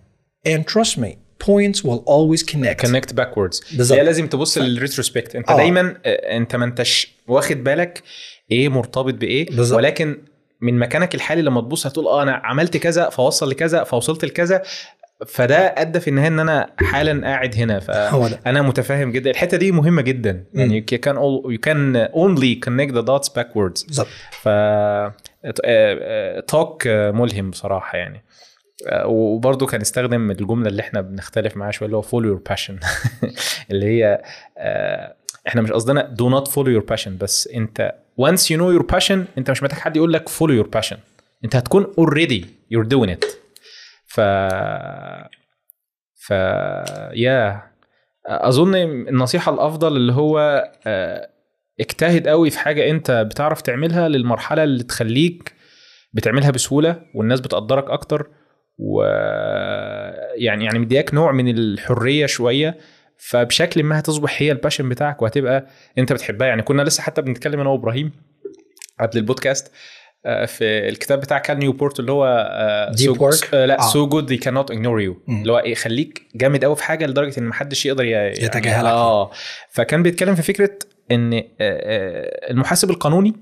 And 0.48 0.60
trust 0.60 0.96
me 0.96 1.08
points 1.44 1.78
will 1.80 2.02
always 2.06 2.42
connect. 2.52 2.80
connect 2.80 3.12
backwards 3.12 3.62
بالظبط. 3.76 3.98
هي 3.98 4.04
لازم 4.04 4.26
تبص 4.26 4.58
لل 4.58 4.71
retrospect 4.71 5.36
أنت 5.36 5.50
آه. 5.50 5.56
دايما 5.56 5.96
آه، 6.04 6.36
أنت 6.36 6.56
ما 6.56 6.64
أنتش 6.64 7.14
واخد 7.28 7.64
بالك 7.64 8.02
إيه 8.50 8.68
مرتبط 8.68 9.14
بإيه. 9.14 9.46
بالظبط. 9.46 9.76
ولكن 9.76 10.18
من 10.60 10.78
مكانك 10.78 11.14
الحالي 11.14 11.42
لما 11.42 11.60
تبص 11.60 11.86
هتقول 11.86 12.06
آه 12.06 12.22
أنا 12.22 12.32
عملت 12.32 12.76
كذا 12.76 13.08
فوصل 13.10 13.50
لكذا 13.50 13.84
فوصلت 13.84 14.24
لكذا. 14.24 14.62
فده 15.26 15.56
أدى 15.56 16.00
في 16.00 16.08
النهاية 16.08 16.28
إن 16.28 16.38
أنا 16.38 16.70
حالا 16.76 17.26
قاعد 17.26 17.54
هنا. 17.56 17.80
فانا 17.80 18.62
متفاهم 18.62 19.12
جدا. 19.12 19.30
الحتة 19.30 19.56
دي 19.56 19.72
مهمة 19.72 20.02
جدا. 20.02 20.44
يعني 20.54 20.86
can 20.92 21.16
all, 21.16 21.52
you 21.52 21.58
can 21.58 22.12
only 22.14 22.68
connect 22.68 22.94
the 22.94 23.06
dots 23.06 23.28
backwards. 23.28 23.86
بالظبط. 23.86 24.08
ف 24.30 24.48
توك 26.48 26.86
ملهم 26.86 27.50
بصراحة 27.50 27.98
يعني. 27.98 28.24
آه، 28.88 29.06
وبرضه 29.06 29.66
كان 29.66 29.80
استخدم 29.80 30.30
الجملة 30.30 30.68
اللي 30.68 30.82
إحنا 30.82 31.00
بنختلف 31.00 31.56
معاها 31.56 31.70
شوية 31.70 31.86
اللي 31.86 31.96
هو 31.96 32.02
follow 32.02 32.38
your 32.38 32.52
passion. 32.52 32.74
اللي 33.70 33.86
هي 33.86 34.22
آه، 34.58 35.14
إحنا 35.48 35.62
مش 35.62 35.72
قصدنا 35.72 36.14
do 36.20 36.24
not 36.24 36.48
follow 36.50 36.80
your 36.80 36.94
passion 36.94 37.08
بس 37.08 37.48
أنت 37.54 37.94
once 38.20 38.42
you 38.42 38.56
know 38.58 38.80
your 38.80 38.96
passion 38.96 39.18
أنت 39.38 39.50
مش 39.50 39.62
محتاج 39.62 39.78
حد 39.78 39.96
يقول 39.96 40.12
لك 40.12 40.28
follow 40.28 40.64
your 40.64 40.80
passion. 40.80 40.96
أنت 41.44 41.56
هتكون 41.56 41.84
already 42.00 42.44
you're 42.74 42.88
doing 42.88 43.10
it. 43.10 43.43
ف 44.14 44.20
ف 46.14 46.30
يا 47.12 47.62
أظن 48.26 48.74
النصيحة 48.74 49.54
الأفضل 49.54 49.96
اللي 49.96 50.12
هو 50.12 50.64
آه، 50.86 51.28
اجتهد 51.80 52.28
قوي 52.28 52.50
في 52.50 52.58
حاجة 52.58 52.90
أنت 52.90 53.10
بتعرف 53.10 53.60
تعملها 53.62 54.08
للمرحلة 54.08 54.64
اللي 54.64 54.82
تخليك 54.82 55.54
بتعملها 56.12 56.50
بسهولة 56.50 57.02
والناس 57.14 57.40
بتقدرك 57.40 57.90
أكتر. 57.90 58.30
و 58.78 59.02
يعني 60.36 60.64
يعني 60.64 60.78
مدياك 60.78 61.14
نوع 61.14 61.32
من 61.32 61.48
الحرية 61.48 62.26
شوية. 62.26 62.78
فبشكل 63.18 63.82
ما 63.82 63.98
هتصبح 63.98 64.42
هي 64.42 64.52
الباشن 64.52 64.88
بتاعك 64.88 65.22
وهتبقى 65.22 65.66
أنت 65.98 66.12
بتحبها. 66.12 66.48
يعني 66.48 66.62
كنا 66.62 66.82
لسه 66.82 67.02
حتى 67.02 67.22
بنتكلم 67.22 67.60
أنا 67.60 67.70
وإبراهيم 67.70 68.12
قبل 69.00 69.18
البودكاست 69.18 69.72
في 70.46 70.88
الكتاب 70.88 71.20
بتاع 71.20 71.38
كال 71.38 71.58
نيوبورت 71.58 72.00
اللي 72.00 72.12
هو 72.12 72.48
آه، 72.50 72.92
Deep 72.92 73.14
so- 73.14 73.18
Work؟ 73.18 73.54
آه، 73.54 73.66
لا 73.66 73.78
آه. 73.78 73.88
So 73.92 74.06
good 74.06 74.34
cannot 74.34 74.74
ignore 74.74 75.06
you 75.08 75.14
مم. 75.28 75.40
اللي 75.42 75.52
هو 75.52 75.58
إيه 75.58 75.74
خليك 75.74 76.22
جامد 76.34 76.64
قوي 76.64 76.76
في 76.76 76.84
حاجة 76.84 77.06
لدرجة 77.06 77.38
إن 77.40 77.44
محدش 77.44 77.86
يقدر 77.86 78.04
ي- 78.04 78.28
يتجاهلك. 78.30 78.86
آه 78.88 79.30
فكان 79.70 80.02
بيتكلم 80.02 80.34
في 80.34 80.42
فكرة 80.42 80.70
إن 81.10 81.34
آه، 81.34 81.42
آه، 81.60 82.50
المحاسب 82.50 82.90
القانوني 82.90 83.34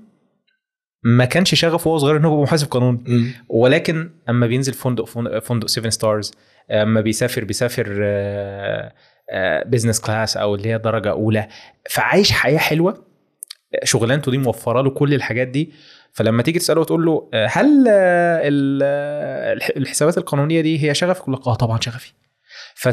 ما 1.03 1.25
كانش 1.25 1.55
شغفه 1.55 1.89
وهو 1.89 1.97
صغير 1.97 2.17
إن 2.17 2.25
هو 2.25 2.43
محاسب 2.43 2.67
قانوني. 2.71 3.31
ولكن 3.49 4.09
أما 4.29 4.47
بينزل 4.47 4.73
فندق 4.73 5.05
فندق 5.39 5.67
7 5.67 5.89
stars 5.89 6.31
أما 6.71 7.01
بيسافر 7.01 7.43
بيسافر 7.43 7.85
business 9.65 9.99
class 10.01 10.37
أو 10.37 10.55
اللي 10.55 10.69
هي 10.69 10.77
درجة 10.77 11.09
أولى 11.11 11.47
فعايش 11.89 12.31
حياة 12.31 12.57
حلوة 12.57 13.05
شغلانته 13.83 14.31
دي 14.31 14.37
موفرة 14.37 14.81
له 14.81 14.89
كل 14.89 15.13
الحاجات 15.13 15.47
دي 15.47 15.71
فلما 16.13 16.43
تيجي 16.43 16.59
تسأله 16.59 16.81
وتقول 16.81 17.05
له 17.05 17.29
آه، 17.33 17.47
هل 17.51 17.85
آه، 17.87 18.41
آه، 18.83 19.53
الح- 19.53 19.71
الحسابات 19.77 20.17
القانونية 20.17 20.61
دي 20.61 20.83
هي 20.89 20.93
شغفك 20.93 21.21
يقول 21.21 21.35
لك 21.35 21.47
آه 21.47 21.55
طبعا 21.55 21.79
شغفي. 21.81 22.11
ف 22.75 22.89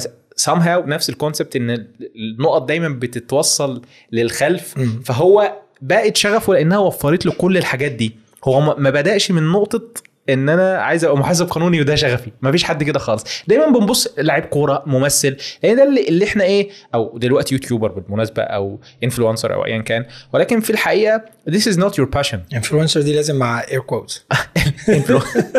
somehow 0.50 0.86
نفس 0.86 1.10
ال 1.10 1.16
concept 1.16 1.56
إن 1.56 1.86
النقط 2.16 2.68
دايما 2.68 2.88
بتتوصل 2.88 3.82
للخلف. 4.12 4.74
فهو 5.04 5.52
بقت 5.82 6.16
شغفه 6.16 6.52
لأنها 6.52 6.78
وفرت 6.78 7.26
له 7.26 7.32
كل 7.32 7.56
الحاجات 7.56 7.92
دي. 7.92 8.16
هو 8.44 8.60
ما 8.78 8.90
بدأش 8.90 9.30
من 9.30 9.42
نقطة 9.52 9.82
إن 10.30 10.48
أنا 10.48 10.78
عايز 10.82 11.04
أبقى 11.04 11.16
محاسب 11.18 11.46
قانوني 11.46 11.80
وده 11.80 11.94
شغفي. 11.94 12.32
ما 12.42 12.52
فيش 12.52 12.64
حد 12.64 12.82
كده 12.82 12.98
خالص. 12.98 13.24
دايما 13.48 13.66
بنبص 13.66 14.08
لعيب 14.18 14.44
كورة 14.44 14.82
ممثل 14.86 15.36
لأن 15.62 15.76
ده 15.76 15.82
اللي, 15.84 16.08
اللي 16.08 16.24
إحنا 16.24 16.44
إيه 16.44 16.68
أو 16.94 17.18
دلوقتي 17.18 17.54
YouTuber 17.54 17.88
بالمناسبة 17.88 18.42
أو 18.42 18.80
influencer 19.04 19.54
أو 19.54 19.64
ايا 19.66 19.82
كان. 19.82 20.04
ولكن 20.34 20.60
في 20.60 20.70
الحقيقة 20.70 21.24
this 21.50 21.62
is 21.72 21.76
not 21.76 21.90
your 21.92 22.06
passion. 22.18 22.36
influencer 22.54 23.00
دي 23.02 23.14
لازم 23.16 23.36
مع 23.36 23.60
air 23.70 23.80
quotes 23.80 24.26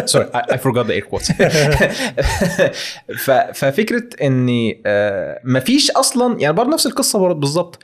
sorry 0.05 0.25
I 0.33 0.55
forgot 0.57 0.85
the 0.87 1.01
air 1.01 1.09
quotes. 1.11 1.31
ف- 3.25 3.31
ففكرة 3.31 4.03
ان 4.23 4.73
آه، 4.85 5.39
مفيش 5.45 5.91
أصلا 5.91 6.39
يعني 6.39 6.53
برضه 6.55 6.69
نفس 6.69 6.87
القصة 6.87 7.33
بالظبط. 7.33 7.79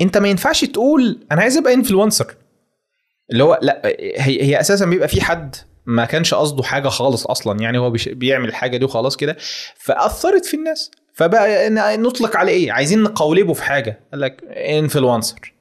أنت 0.00 0.18
ما 0.18 0.28
ينفعش 0.28 0.64
تقول 0.64 1.26
أنا 1.32 1.40
عايز 1.42 1.56
أبقى 1.56 1.74
influencer 1.74 2.34
اللي 3.32 3.44
هو 3.44 3.58
لأ 3.62 3.82
هي 4.16 4.42
هي 4.42 4.60
أساسا 4.60 4.86
بيبقى 4.86 5.08
في 5.08 5.20
حد 5.20 5.56
ما 5.86 6.04
كانش 6.04 6.34
قصده 6.34 6.62
حاجة 6.62 6.88
خالص 6.88 7.26
أصلا. 7.26 7.60
يعني 7.60 7.78
هو 7.78 7.90
بيعمل 8.06 8.48
الحاجة 8.48 8.76
دي 8.76 8.84
وخلاص 8.84 9.16
كده. 9.16 9.36
فأثرت 9.76 10.46
في 10.46 10.54
الناس. 10.54 10.90
فبقى 11.14 11.70
نطلق 11.96 12.36
عليه 12.36 12.52
إيه؟ 12.52 12.72
عايزين 12.72 13.02
نقولبه 13.02 13.52
في 13.52 13.62
حاجة. 13.62 14.00
قال 14.12 14.20
لك 14.20 14.44
influencer 14.44 15.52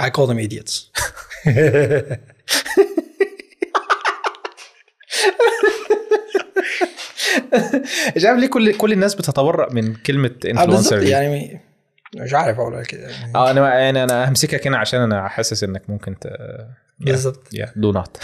I 0.00 0.04
call 0.04 0.26
them 0.26 0.38
idiots. 0.38 0.90
مش 8.16 8.24
عارف 8.24 8.38
ليه 8.38 8.46
كل 8.46 8.76
كل 8.76 8.92
الناس 8.92 9.14
بتتبرأ 9.14 9.72
من 9.72 9.94
كلمة 9.94 10.30
آه، 10.46 10.50
influencer 10.50 10.98
دي. 10.98 11.08
يعني 11.08 11.60
مش 12.16 12.34
عارف 12.34 12.58
أقولها 12.58 12.82
كده. 12.82 13.08
يعني 13.08 13.34
آه 13.34 13.50
أنا 13.50 13.78
يعني 13.78 14.04
أنا 14.04 14.28
همسكك 14.28 14.66
هنا 14.66 14.78
عشان 14.78 15.00
أنا 15.00 15.28
حاسس 15.28 15.64
إنك 15.64 15.90
ممكن 15.90 16.18
ت 16.18 16.26
بالظبط 16.98 17.48
yeah 17.52 17.72
do 17.76 17.92
not 17.92 18.16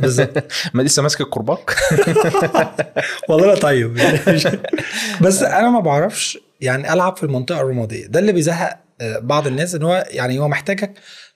بالظبط 0.00 0.52
ما 0.74 0.82
لسه 0.82 1.02
ماسك 1.02 1.20
الكرباج 1.20 1.58
والله 3.28 3.46
لا 3.46 3.54
طيب. 3.54 3.96
يعني 3.96 4.18
بس 5.24 5.42
أنا 5.42 5.70
ما 5.70 5.80
بعرفش 5.80 6.38
يعني 6.60 6.92
ألعب 6.92 7.16
في 7.16 7.22
المنطقة 7.22 7.60
الرمادية. 7.60 8.06
ده 8.06 8.20
اللي 8.20 8.32
بيزهق 8.32 8.78
آه، 9.00 9.18
بعض 9.18 9.46
الناس 9.46 9.74
إن 9.74 9.82
هو 9.82 10.06
يعني 10.10 10.38
هو 10.38 10.48
محتاجك 10.48 10.92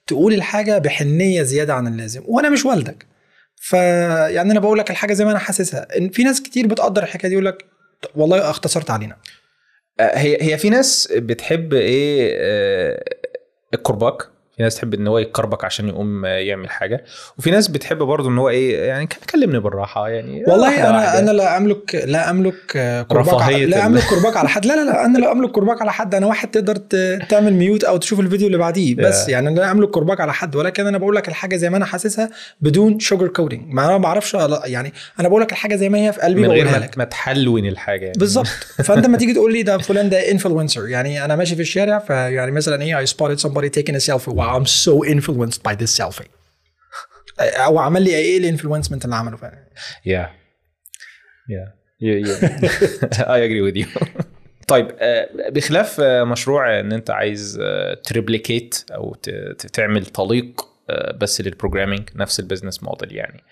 تقول 0.06 0.34
الحاجة 0.34 0.78
بحنية 0.78 1.42
زيادة 1.42 1.74
عن 1.74 1.86
اللازم 1.86 2.22
وأنا 2.26 2.48
مش 2.48 2.64
والدك. 2.64 3.06
فيعني 3.56 4.52
أنا 4.52 4.60
بقول 4.60 4.78
لك 4.78 4.90
الحاجة 4.90 5.12
زي 5.12 5.24
ما 5.24 5.30
أنا 5.30 5.38
حاسسها. 5.38 5.98
إن 5.98 6.08
في 6.08 6.24
ناس 6.24 6.42
كتير 6.42 6.66
بتقدر 6.66 7.02
الحكاية 7.02 7.28
دي 7.28 7.34
يقول 7.34 7.46
لك 7.46 7.64
والله 8.16 8.50
اختصرت 8.50 8.90
علينا. 8.90 9.16
آه، 10.00 10.18
هي 10.18 10.38
هي 10.42 10.58
في 10.58 10.70
ناس 10.70 11.08
بتحب 11.16 11.74
إيه 11.74 12.36
آه، 12.40 13.04
الكرباج 13.74 14.14
في 14.56 14.62
ناس 14.62 14.74
تحب 14.74 14.94
إن 14.94 15.06
هو 15.06 15.18
يكربك 15.18 15.64
عشان 15.64 15.88
يقوم 15.88 16.26
يعمل 16.26 16.70
حاجة 16.70 17.04
وفي 17.38 17.50
ناس 17.50 17.68
بتحب 17.68 17.98
برضه 17.98 18.28
إن 18.28 18.38
هو 18.38 18.48
إيه 18.48 18.78
يعني 18.84 19.08
كلمني 19.32 19.58
بالراحة 19.58 20.08
يعني 20.08 20.44
والله 20.48 20.88
أنا 20.88 20.98
واحدة. 20.98 21.18
أنا 21.18 21.30
لا 21.30 21.56
أملك 21.56 21.94
لا 21.94 22.30
أملك 22.30 22.76
على 22.76 23.66
لا 23.66 23.86
أملك 23.86 24.02
كرباج 24.02 24.36
على 24.36 24.48
حد 24.48 24.66
لا 24.66 24.76
لا 24.76 24.84
لا 24.90 25.04
أنا 25.04 25.18
لا 25.18 25.32
أملك 25.32 25.50
كرباج 25.50 25.76
على 25.80 25.92
حد 25.92 26.14
أنا 26.14 26.26
واحد 26.26 26.50
تقدر 26.50 26.76
تعمل 27.28 27.54
mute 27.54 27.84
أو 27.84 27.96
تشوف 27.96 28.20
الفيديو 28.20 28.46
اللي 28.46 28.58
بعديه 28.58 28.94
بس. 28.94 29.28
يعني 29.28 29.48
أنا 29.48 29.60
لا 29.60 29.70
أملك 29.70 29.90
كرباج 29.90 30.20
على 30.20 30.34
حد 30.34 30.56
ولكن 30.56 30.86
أنا 30.86 30.98
بقول 30.98 31.16
لك 31.16 31.28
الحاجة 31.28 31.56
زي 31.56 31.70
ما 31.70 31.76
أنا 31.76 31.84
حاسسها 31.84 32.30
بدون 32.60 33.00
sugar 33.00 33.28
coating 33.28 33.74
ما 33.74 33.84
أنا 33.84 33.92
ما 33.92 33.98
بعرفش 33.98 34.34
يعني 34.64 34.92
أنا 35.20 35.28
بقول 35.28 35.42
لك 35.42 35.52
الحاجة 35.52 35.76
زي 35.76 35.88
ما 35.88 35.98
هي 35.98 36.12
في 36.12 36.20
قلبي 36.20 36.40
من 36.42 36.50
غير 36.50 36.64
ما, 36.64 36.76
لك 36.76 36.98
ما 36.98 37.04
تحلون 37.04 37.66
الحاجة 37.66 38.04
يعني. 38.04 38.18
بالظبط 38.18 38.46
فأنت 38.84 39.06
لما 39.06 39.18
تيجي 39.18 39.34
تقول 39.34 39.52
لي 39.52 39.62
ده 39.62 39.78
فلان 39.78 40.10
ده 40.10 40.30
influencer 40.30 40.88
يعني 40.88 41.24
أنا 41.24 41.36
ماشي 41.36 41.54
في 41.54 41.62
الشارع 41.62 41.98
فيعني 41.98 42.50
مثلا 42.50 42.82
إيه 42.82 43.04
I 43.04 43.08
spotted 43.08 43.40
somebody 43.46 43.68
taking 43.78 43.94
a 43.94 44.00
selfie 44.00 44.43
wow 44.44 44.58
I'm 44.58 44.66
so 44.66 45.04
influenced 45.14 45.62
by 45.62 45.74
this 45.82 46.00
selfie 46.02 46.28
أو 47.66 47.78
عمل 47.78 48.02
لي 48.02 48.14
إيه 48.16 48.38
الانفلونسمنت 48.38 49.04
اللي 49.04 49.16
عمله 49.16 49.36
فعلا 49.36 49.64
Yeah. 50.06 50.28
Yeah. 51.54 51.68
Yeah, 52.06 52.18
yeah. 52.26 52.38
I 53.36 53.38
agree 53.46 53.62
with 53.68 53.76
you. 53.82 53.88
طيب 54.68 54.88
آه، 54.98 55.28
بخلاف 55.50 56.00
آه، 56.00 56.24
مشروع 56.24 56.80
إن 56.80 56.92
أنت 56.92 57.10
عايز 57.10 57.60
تريبليكيت 58.04 58.84
أو 58.90 59.14
ت- 59.14 59.30
ت- 59.30 59.66
تعمل 59.66 60.06
طليق 60.06 60.68
آه، 60.90 61.12
بس 61.12 61.40
للبروجرامينج 61.40 62.08
نفس 62.16 62.40
البيزنس 62.40 62.82
موديل 62.82 63.12
يعني 63.16 63.42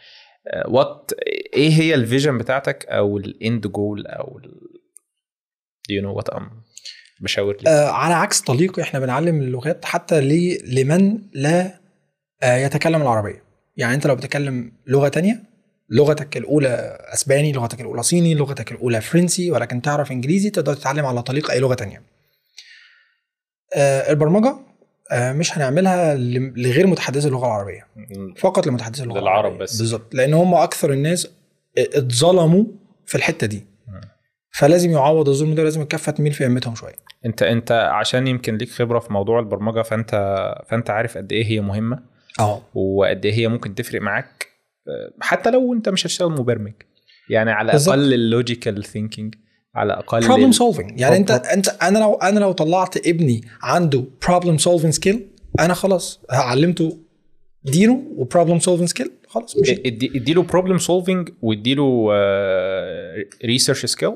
وات 0.68 1.10
إيه 1.54 1.70
هي 1.72 1.94
الفيجن 1.94 2.38
بتاعتك 2.38 2.86
أو 2.86 3.18
الاند 3.18 3.66
جول 3.66 4.06
أو 4.06 4.38
دو 4.38 4.50
يو 5.90 6.02
نو 6.02 6.14
وات 6.14 6.28
ام 6.28 6.50
بشاور 7.22 7.56
لي 7.62 7.70
آه 7.70 7.90
على 7.90 8.14
عكس 8.14 8.40
طليق 8.40 8.80
إحنا 8.80 9.00
بنعلم 9.00 9.40
اللغات 9.42 9.84
حتى 9.84 10.20
ل- 10.20 10.74
لمن 10.74 11.18
لا 11.32 11.80
آه 12.42 12.56
يتكلم 12.56 13.02
العربية 13.02 13.42
يعني 13.76 13.94
أنت 13.94 14.06
لو 14.06 14.14
بتتكلم 14.16 14.72
لغة 14.86 15.08
تانية 15.08 15.42
لغتك 15.90 16.36
الأولى 16.36 16.98
أسباني 17.14 17.52
لغتك 17.52 17.80
الأولى 17.80 18.02
صيني 18.02 18.34
لغتك 18.34 18.72
الأولى 18.72 19.00
فرنسي 19.00 19.50
ولكن 19.50 19.82
تعرف 19.82 20.12
إنجليزي 20.12 20.50
تقدر 20.50 20.74
تتعلم 20.74 21.06
على 21.06 21.22
طريق 21.22 21.50
أي 21.50 21.58
لغة 21.60 21.74
تانية 21.74 22.02
آه 23.76 24.10
البرمجة 24.10 24.54
آه 25.10 25.32
مش 25.32 25.58
هنعملها 25.58 26.14
لغير 26.56 26.86
متحدثي 26.86 27.28
اللغة 27.28 27.46
العربية 27.46 27.86
فقط 28.36 28.66
لمتحدثي 28.66 29.02
اللغة 29.02 29.20
للعرب 29.20 29.38
العربية. 29.44 29.58
بس. 29.64 29.78
بالظبط 29.78 30.14
لأن 30.14 30.34
هم 30.34 30.54
أكثر 30.54 30.92
الناس 30.92 31.28
اتظلموا 31.78 32.64
في 33.06 33.14
الحتة 33.14 33.46
دي. 33.46 33.66
فلازم 34.52 34.90
يعوض 34.90 35.28
الظلم 35.28 35.54
ده 35.54 35.62
لازم 35.64 35.82
الكفة 35.82 36.12
تميل 36.12 36.32
في 36.32 36.46
همتهم 36.46 36.74
شوية. 36.74 36.94
انت 37.26 37.42
انت 37.42 37.72
عشان 37.72 38.26
يمكن 38.26 38.56
ليك 38.56 38.70
خبرة 38.70 38.98
في 38.98 39.12
موضوع 39.12 39.40
البرمجة 39.40 39.82
فانت 39.82 40.10
فانت 40.70 40.90
عارف 40.90 41.18
قد 41.18 41.32
إيه 41.32 41.44
هي 41.46 41.60
مهمة. 41.60 41.98
آه. 42.40 42.62
وقد 42.74 43.26
إيه 43.26 43.32
هي 43.32 43.48
ممكن 43.48 43.74
تفرق 43.74 44.00
معاك 44.00 44.46
آه، 44.88 45.12
حتى 45.20 45.50
لو 45.50 45.72
انت 45.72 45.88
مش 45.88 46.06
هتشتغل 46.06 46.30
مبرمج. 46.30 46.72
يعني 47.30 47.50
على 47.50 47.72
بالظبط. 47.72 47.94
أقل 47.94 48.14
ال 48.14 48.23
logical 48.23 48.84
thinking 48.84 49.34
على 49.74 49.92
أقل 49.92 50.26
problem 50.26 50.52
solving 50.52 51.00
يعني 51.00 51.16
انت 51.16 51.30
انت 51.30 51.68
أنا 51.68 51.98
لو 51.98 52.14
أنا 52.14 52.40
لو 52.40 52.52
طلعت 52.52 53.06
ابني 53.06 53.40
عنده 53.62 54.04
problem 54.28 54.58
solving 54.58 54.92
skill 54.92 55.26
أنا 55.60 55.74
خلاص 55.74 56.20
علمته 56.30 56.98
دينه 57.64 58.02
و 58.16 58.22
problem 58.22 58.58
solving 58.58 58.88
skill 58.88 59.10
خلاص 59.28 59.56
مش 59.58 59.70
ادي 59.70 60.12
إديله 60.16 60.42
problem 60.42 60.78
solving 60.78 61.28
واديله 61.42 62.08
research 63.44 63.86
skill 63.86 64.14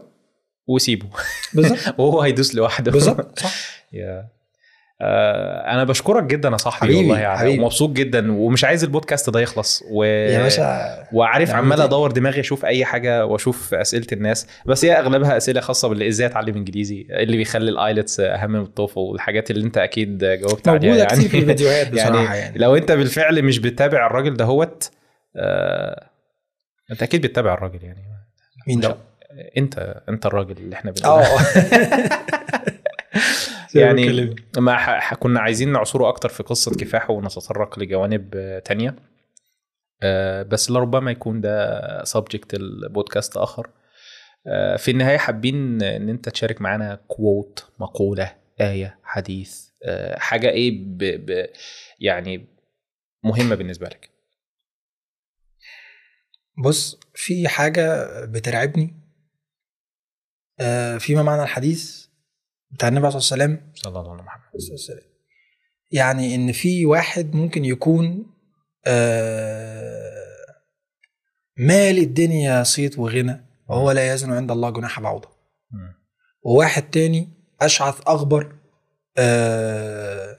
وسيبه. 0.68 1.06
بالظبط. 1.54 1.94
وهو 1.98 2.20
هيدوس 2.20 2.54
لوحده. 2.54 2.92
بالظبط 2.92 3.38
صح. 3.38 3.54
يا. 3.92 4.36
آه، 5.00 5.72
أنا 5.72 5.84
بشكرك 5.84 6.22
جدا 6.24 6.48
يا 6.48 6.56
صاحبي 6.56 6.86
حبيبي، 6.86 6.98
والله 6.98 7.18
يعني 7.18 7.38
حبيبي. 7.38 7.62
ومبسوط 7.62 7.90
جدا 7.90 8.32
ومش 8.32 8.64
عايز 8.64 8.84
البودكاست 8.84 9.30
ده 9.30 9.40
يخلص. 9.40 9.82
و... 9.90 10.04
يا 10.04 10.42
باشا 10.42 11.06
وعارف 11.12 11.48
نعم 11.50 11.58
عمال. 11.58 11.80
أدور 11.80 12.10
دماغي 12.12 12.40
أشوف 12.40 12.64
أي 12.64 12.84
حاجة 12.84 13.26
وأشوف 13.26 13.74
أسئلة 13.74 14.06
الناس. 14.12 14.46
بس 14.66 14.84
هي 14.84 14.92
أغلبها 14.92 15.36
أسئلة 15.36 15.60
خاصة 15.60 15.88
باللي 15.88 16.08
إزاي 16.08 16.26
أتعلم 16.26 16.56
إنجليزي 16.56 17.06
اللي 17.10 17.36
بيخلي 17.36 17.70
الآيلتس 17.70 18.20
أهم 18.20 18.50
من 18.50 18.60
التوفل 18.60 19.00
والحاجات 19.00 19.50
اللي 19.50 19.64
أنت 19.64 19.78
أكيد 19.78 20.18
جاوبت 20.18 20.68
عليها 20.68 20.96
يعني. 20.96 21.08
كتير 21.08 21.28
في 21.28 21.38
الفيديوهات 21.38 21.88
بصراحة 21.92 22.24
يعني, 22.24 22.38
يعني, 22.38 22.58
لو 22.58 22.76
أنت 22.76 22.92
بالفعل 22.92 23.42
مش 23.42 23.58
بتتابع 23.58 24.06
الراجل 24.06 24.34
دهوت 24.36 24.90
آه 25.36 26.06
أنت 26.90 27.02
أكيد 27.02 27.26
بتتابع 27.26 27.54
الراجل 27.54 27.84
يعني. 27.84 28.04
مين 28.68 28.80
ده؟ 28.80 28.96
انت 29.56 30.02
انت 30.08 30.26
الراجل 30.26 30.56
اللي 30.56 30.76
إحنا 30.76 30.90
بنقول 30.90 31.22
آه. 31.22 31.38
يعني 33.74 34.34
ما 34.58 35.00
كنا 35.14 35.40
عايزين 35.40 35.72
نعصره 35.72 36.08
أكتر 36.08 36.28
في 36.28 36.42
قصة 36.42 36.76
كفاحه 36.76 37.12
ونتطرق 37.12 37.78
لجوانب 37.78 38.34
آه، 38.34 38.58
تانية. 38.58 38.96
آه، 40.02 40.42
بس 40.42 40.70
لربما 40.70 41.10
يكون 41.10 41.40
ده 41.40 42.04
subject 42.04 42.54
لبودكاست 42.54 43.36
آخر. 43.36 43.70
آه، 44.46 44.76
في 44.76 44.90
النهاية 44.90 45.18
حابين 45.18 45.82
إن 45.82 46.08
أنت 46.08 46.28
تشارك 46.28 46.60
معانا 46.60 46.94
quote 47.08 47.72
مقولة 47.80 48.36
آية 48.60 48.98
حديث 49.02 49.66
آه، 49.84 50.18
حاجة 50.18 50.50
إيه 50.50 50.70
ب... 50.84 50.98
ب... 50.98 51.46
يعني 52.00 52.46
مهمة 53.24 53.54
بالنسبة 53.54 53.86
لك؟ 53.86 54.10
بص 56.58 57.00
في 57.14 57.48
حاجة 57.48 58.06
بترعبني 58.24 58.84
آه، 58.84 59.05
فيما 60.98 61.22
معنى 61.22 61.42
الحديث 61.42 62.06
بتاع 62.70 62.88
النبي 62.88 63.06
عليه 63.06 63.16
الصلاه 63.16 63.42
والسلام 63.44 63.72
صلى 63.74 64.00
الله 64.00 64.12
عليه 64.12 64.22
محمد 64.22 64.54
الصلاة 64.54 64.72
والسلام. 64.72 65.02
يعني 65.90 66.34
إن 66.34 66.52
في 66.52 66.86
واحد 66.86 67.34
ممكن 67.34 67.64
يكون 67.64 68.26
آه، 68.86 70.26
مال 71.56 71.98
الدنيا 71.98 72.62
صيت 72.62 72.98
وغنى 72.98 73.46
وهو 73.68 73.90
لا 73.90 74.14
يزن 74.14 74.32
عند 74.32 74.50
الله 74.50 74.70
جناح 74.70 75.00
بعوضة. 75.00 75.28
وواحد 76.42 76.90
تاني 76.90 77.28
أشعث 77.60 78.00
أغبر 78.08 78.52
آه، 79.18 80.38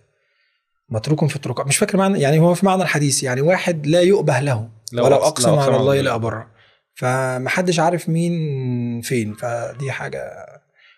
متروك 0.89 1.25
في 1.25 1.35
الطرقات 1.35 1.67
مش 1.67 1.77
فاكر 1.77 1.97
معنى 1.97 2.21
يعني 2.21 2.39
هو 2.39 2.53
في 2.53 2.65
معنى 2.65 2.83
الحديث 2.83 3.23
يعني 3.23 3.41
واحد 3.41 3.87
لا 3.87 4.01
يؤبه 4.01 4.39
له 4.39 4.69
لو 4.93 5.05
ولو 5.05 5.15
أقسم 5.15 5.49
على 5.49 5.75
الله 5.75 5.91
على 5.91 6.01
لا 6.01 6.17
بره 6.17 6.51
فمحدش 6.97 7.79
عارف 7.79 8.09
مين 8.09 9.01
فين 9.01 9.33
فدي 9.33 9.91
حاجة 9.91 10.45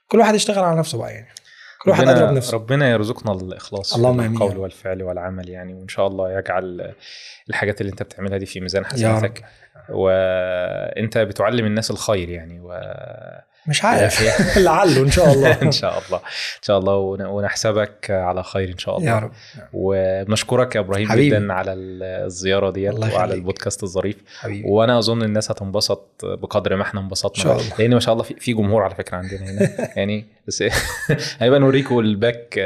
كل 0.08 0.20
واحد 0.20 0.36
يشتغل 0.36 0.64
على 0.64 0.80
نفسه 0.80 0.98
بقى 0.98 1.14
يعني. 1.14 1.28
كل 1.82 1.90
واحد 1.90 2.02
ربنا 2.02 2.18
اضرب 2.24 2.34
نفسه 2.36 2.54
ربنا 2.54 2.90
يرزقنا 2.90 3.32
الإخلاص 3.32 3.96
اللهم 3.96 4.18
في 4.20 4.26
آمين. 4.26 4.42
القول 4.42 4.58
والفعل 4.58 5.04
والعمل 5.04 5.50
يعني 5.50 5.74
وإن 5.74 5.88
شاء 5.88 6.08
الله 6.08 6.40
يجعل 6.40 6.94
الحاجات 7.50 7.82
اللي 7.82 7.92
أنت 7.92 8.04
بتعملها 8.04 8.38
دي 8.38 8.46
في 8.46 8.60
ميزان 8.60 8.86
حسناتك 8.86 9.46
وأنت 9.90 11.18
بتعلم 11.18 11.66
الناس 11.66 11.92
الخير 11.92 12.30
يعني 12.30 12.60
و... 12.60 12.74
مش 13.68 13.84
عارف. 13.86 14.22
لعله 14.58 15.02
إن 15.04 15.12
شاء 15.12 15.32
الله. 15.34 15.62
إن 15.62 15.72
شاء 15.72 16.02
الله. 16.08 16.18
إن 16.18 16.62
شاء 16.62 16.78
الله 16.80 16.96
ون- 16.96 17.26
ونحسبك 17.26 18.08
على 18.12 18.44
خير 18.44 18.70
إن 18.70 18.78
شاء 18.78 18.98
الله. 18.98 19.10
يا 19.10 19.20
رب. 19.20 19.32
وبنشكرك 19.74 20.76
يا 20.76 20.80
إبراهيم 20.80 21.10
حبيبي. 21.10 21.30
جدا 21.30 21.54
على 21.54 21.74
الزيارة 21.74 22.70
ديت 22.72 23.00
وعلى. 23.14 23.34
البودكاست 23.34 23.84
الظريف. 23.84 24.16
حبيبي. 24.40 24.70
وأنا 24.70 25.00
أظن 25.00 25.22
الناس 25.24 25.52
هتنبسط 25.52 26.08
بقدر 26.24 26.76
ما 26.76 26.82
إحنا 26.84 27.00
انبسطنا 27.02 27.38
إن 27.44 27.44
شاء 27.44 27.58
الله. 27.58 27.74
لأن 27.80 27.94
ما 27.94 28.00
شاء 28.00 28.14
الله 28.14 28.24
في 28.24 28.54
جمهور 28.54 28.84
على 28.84 28.96
فكرة 28.96 29.18
عندنا 29.18 29.40
هنا. 29.52 29.70
يعني 29.98 30.26
بس 30.48 30.64
هيبقى 31.40 31.60
نوريكم 31.60 32.00
ال 32.00 32.12
back 32.12 32.60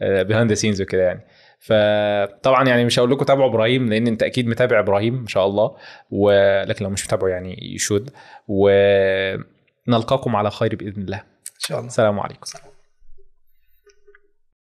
behind 0.00 0.48
the 0.50 0.54
scenes 0.54 0.82
وكده 0.82 1.02
يعني. 1.02 1.20
فطبعا 1.62 2.68
يعني 2.68 2.84
مش 2.84 2.98
هقول 2.98 3.10
لكم 3.10 3.24
تابعوا 3.24 3.50
إبراهيم 3.50 3.88
لأن 3.88 4.06
أنت 4.06 4.22
أكيد 4.22 4.46
متابع 4.46 4.78
إبراهيم 4.80 5.18
ان 5.18 5.26
شاء 5.26 5.46
الله. 5.46 5.76
ولكن 6.10 6.84
لو 6.84 6.90
مش 6.90 7.06
متابعه 7.06 7.28
يعني 7.28 7.74
يشود 7.74 8.10
ونلقاكم 9.88 10.36
على 10.36 10.50
خير 10.50 10.76
بإذن 10.76 11.02
الله. 11.02 11.18
إن 11.18 11.58
شاء 11.58 11.78
الله. 11.78 11.88
السلام 11.88 12.20
عليكم. 12.20 12.69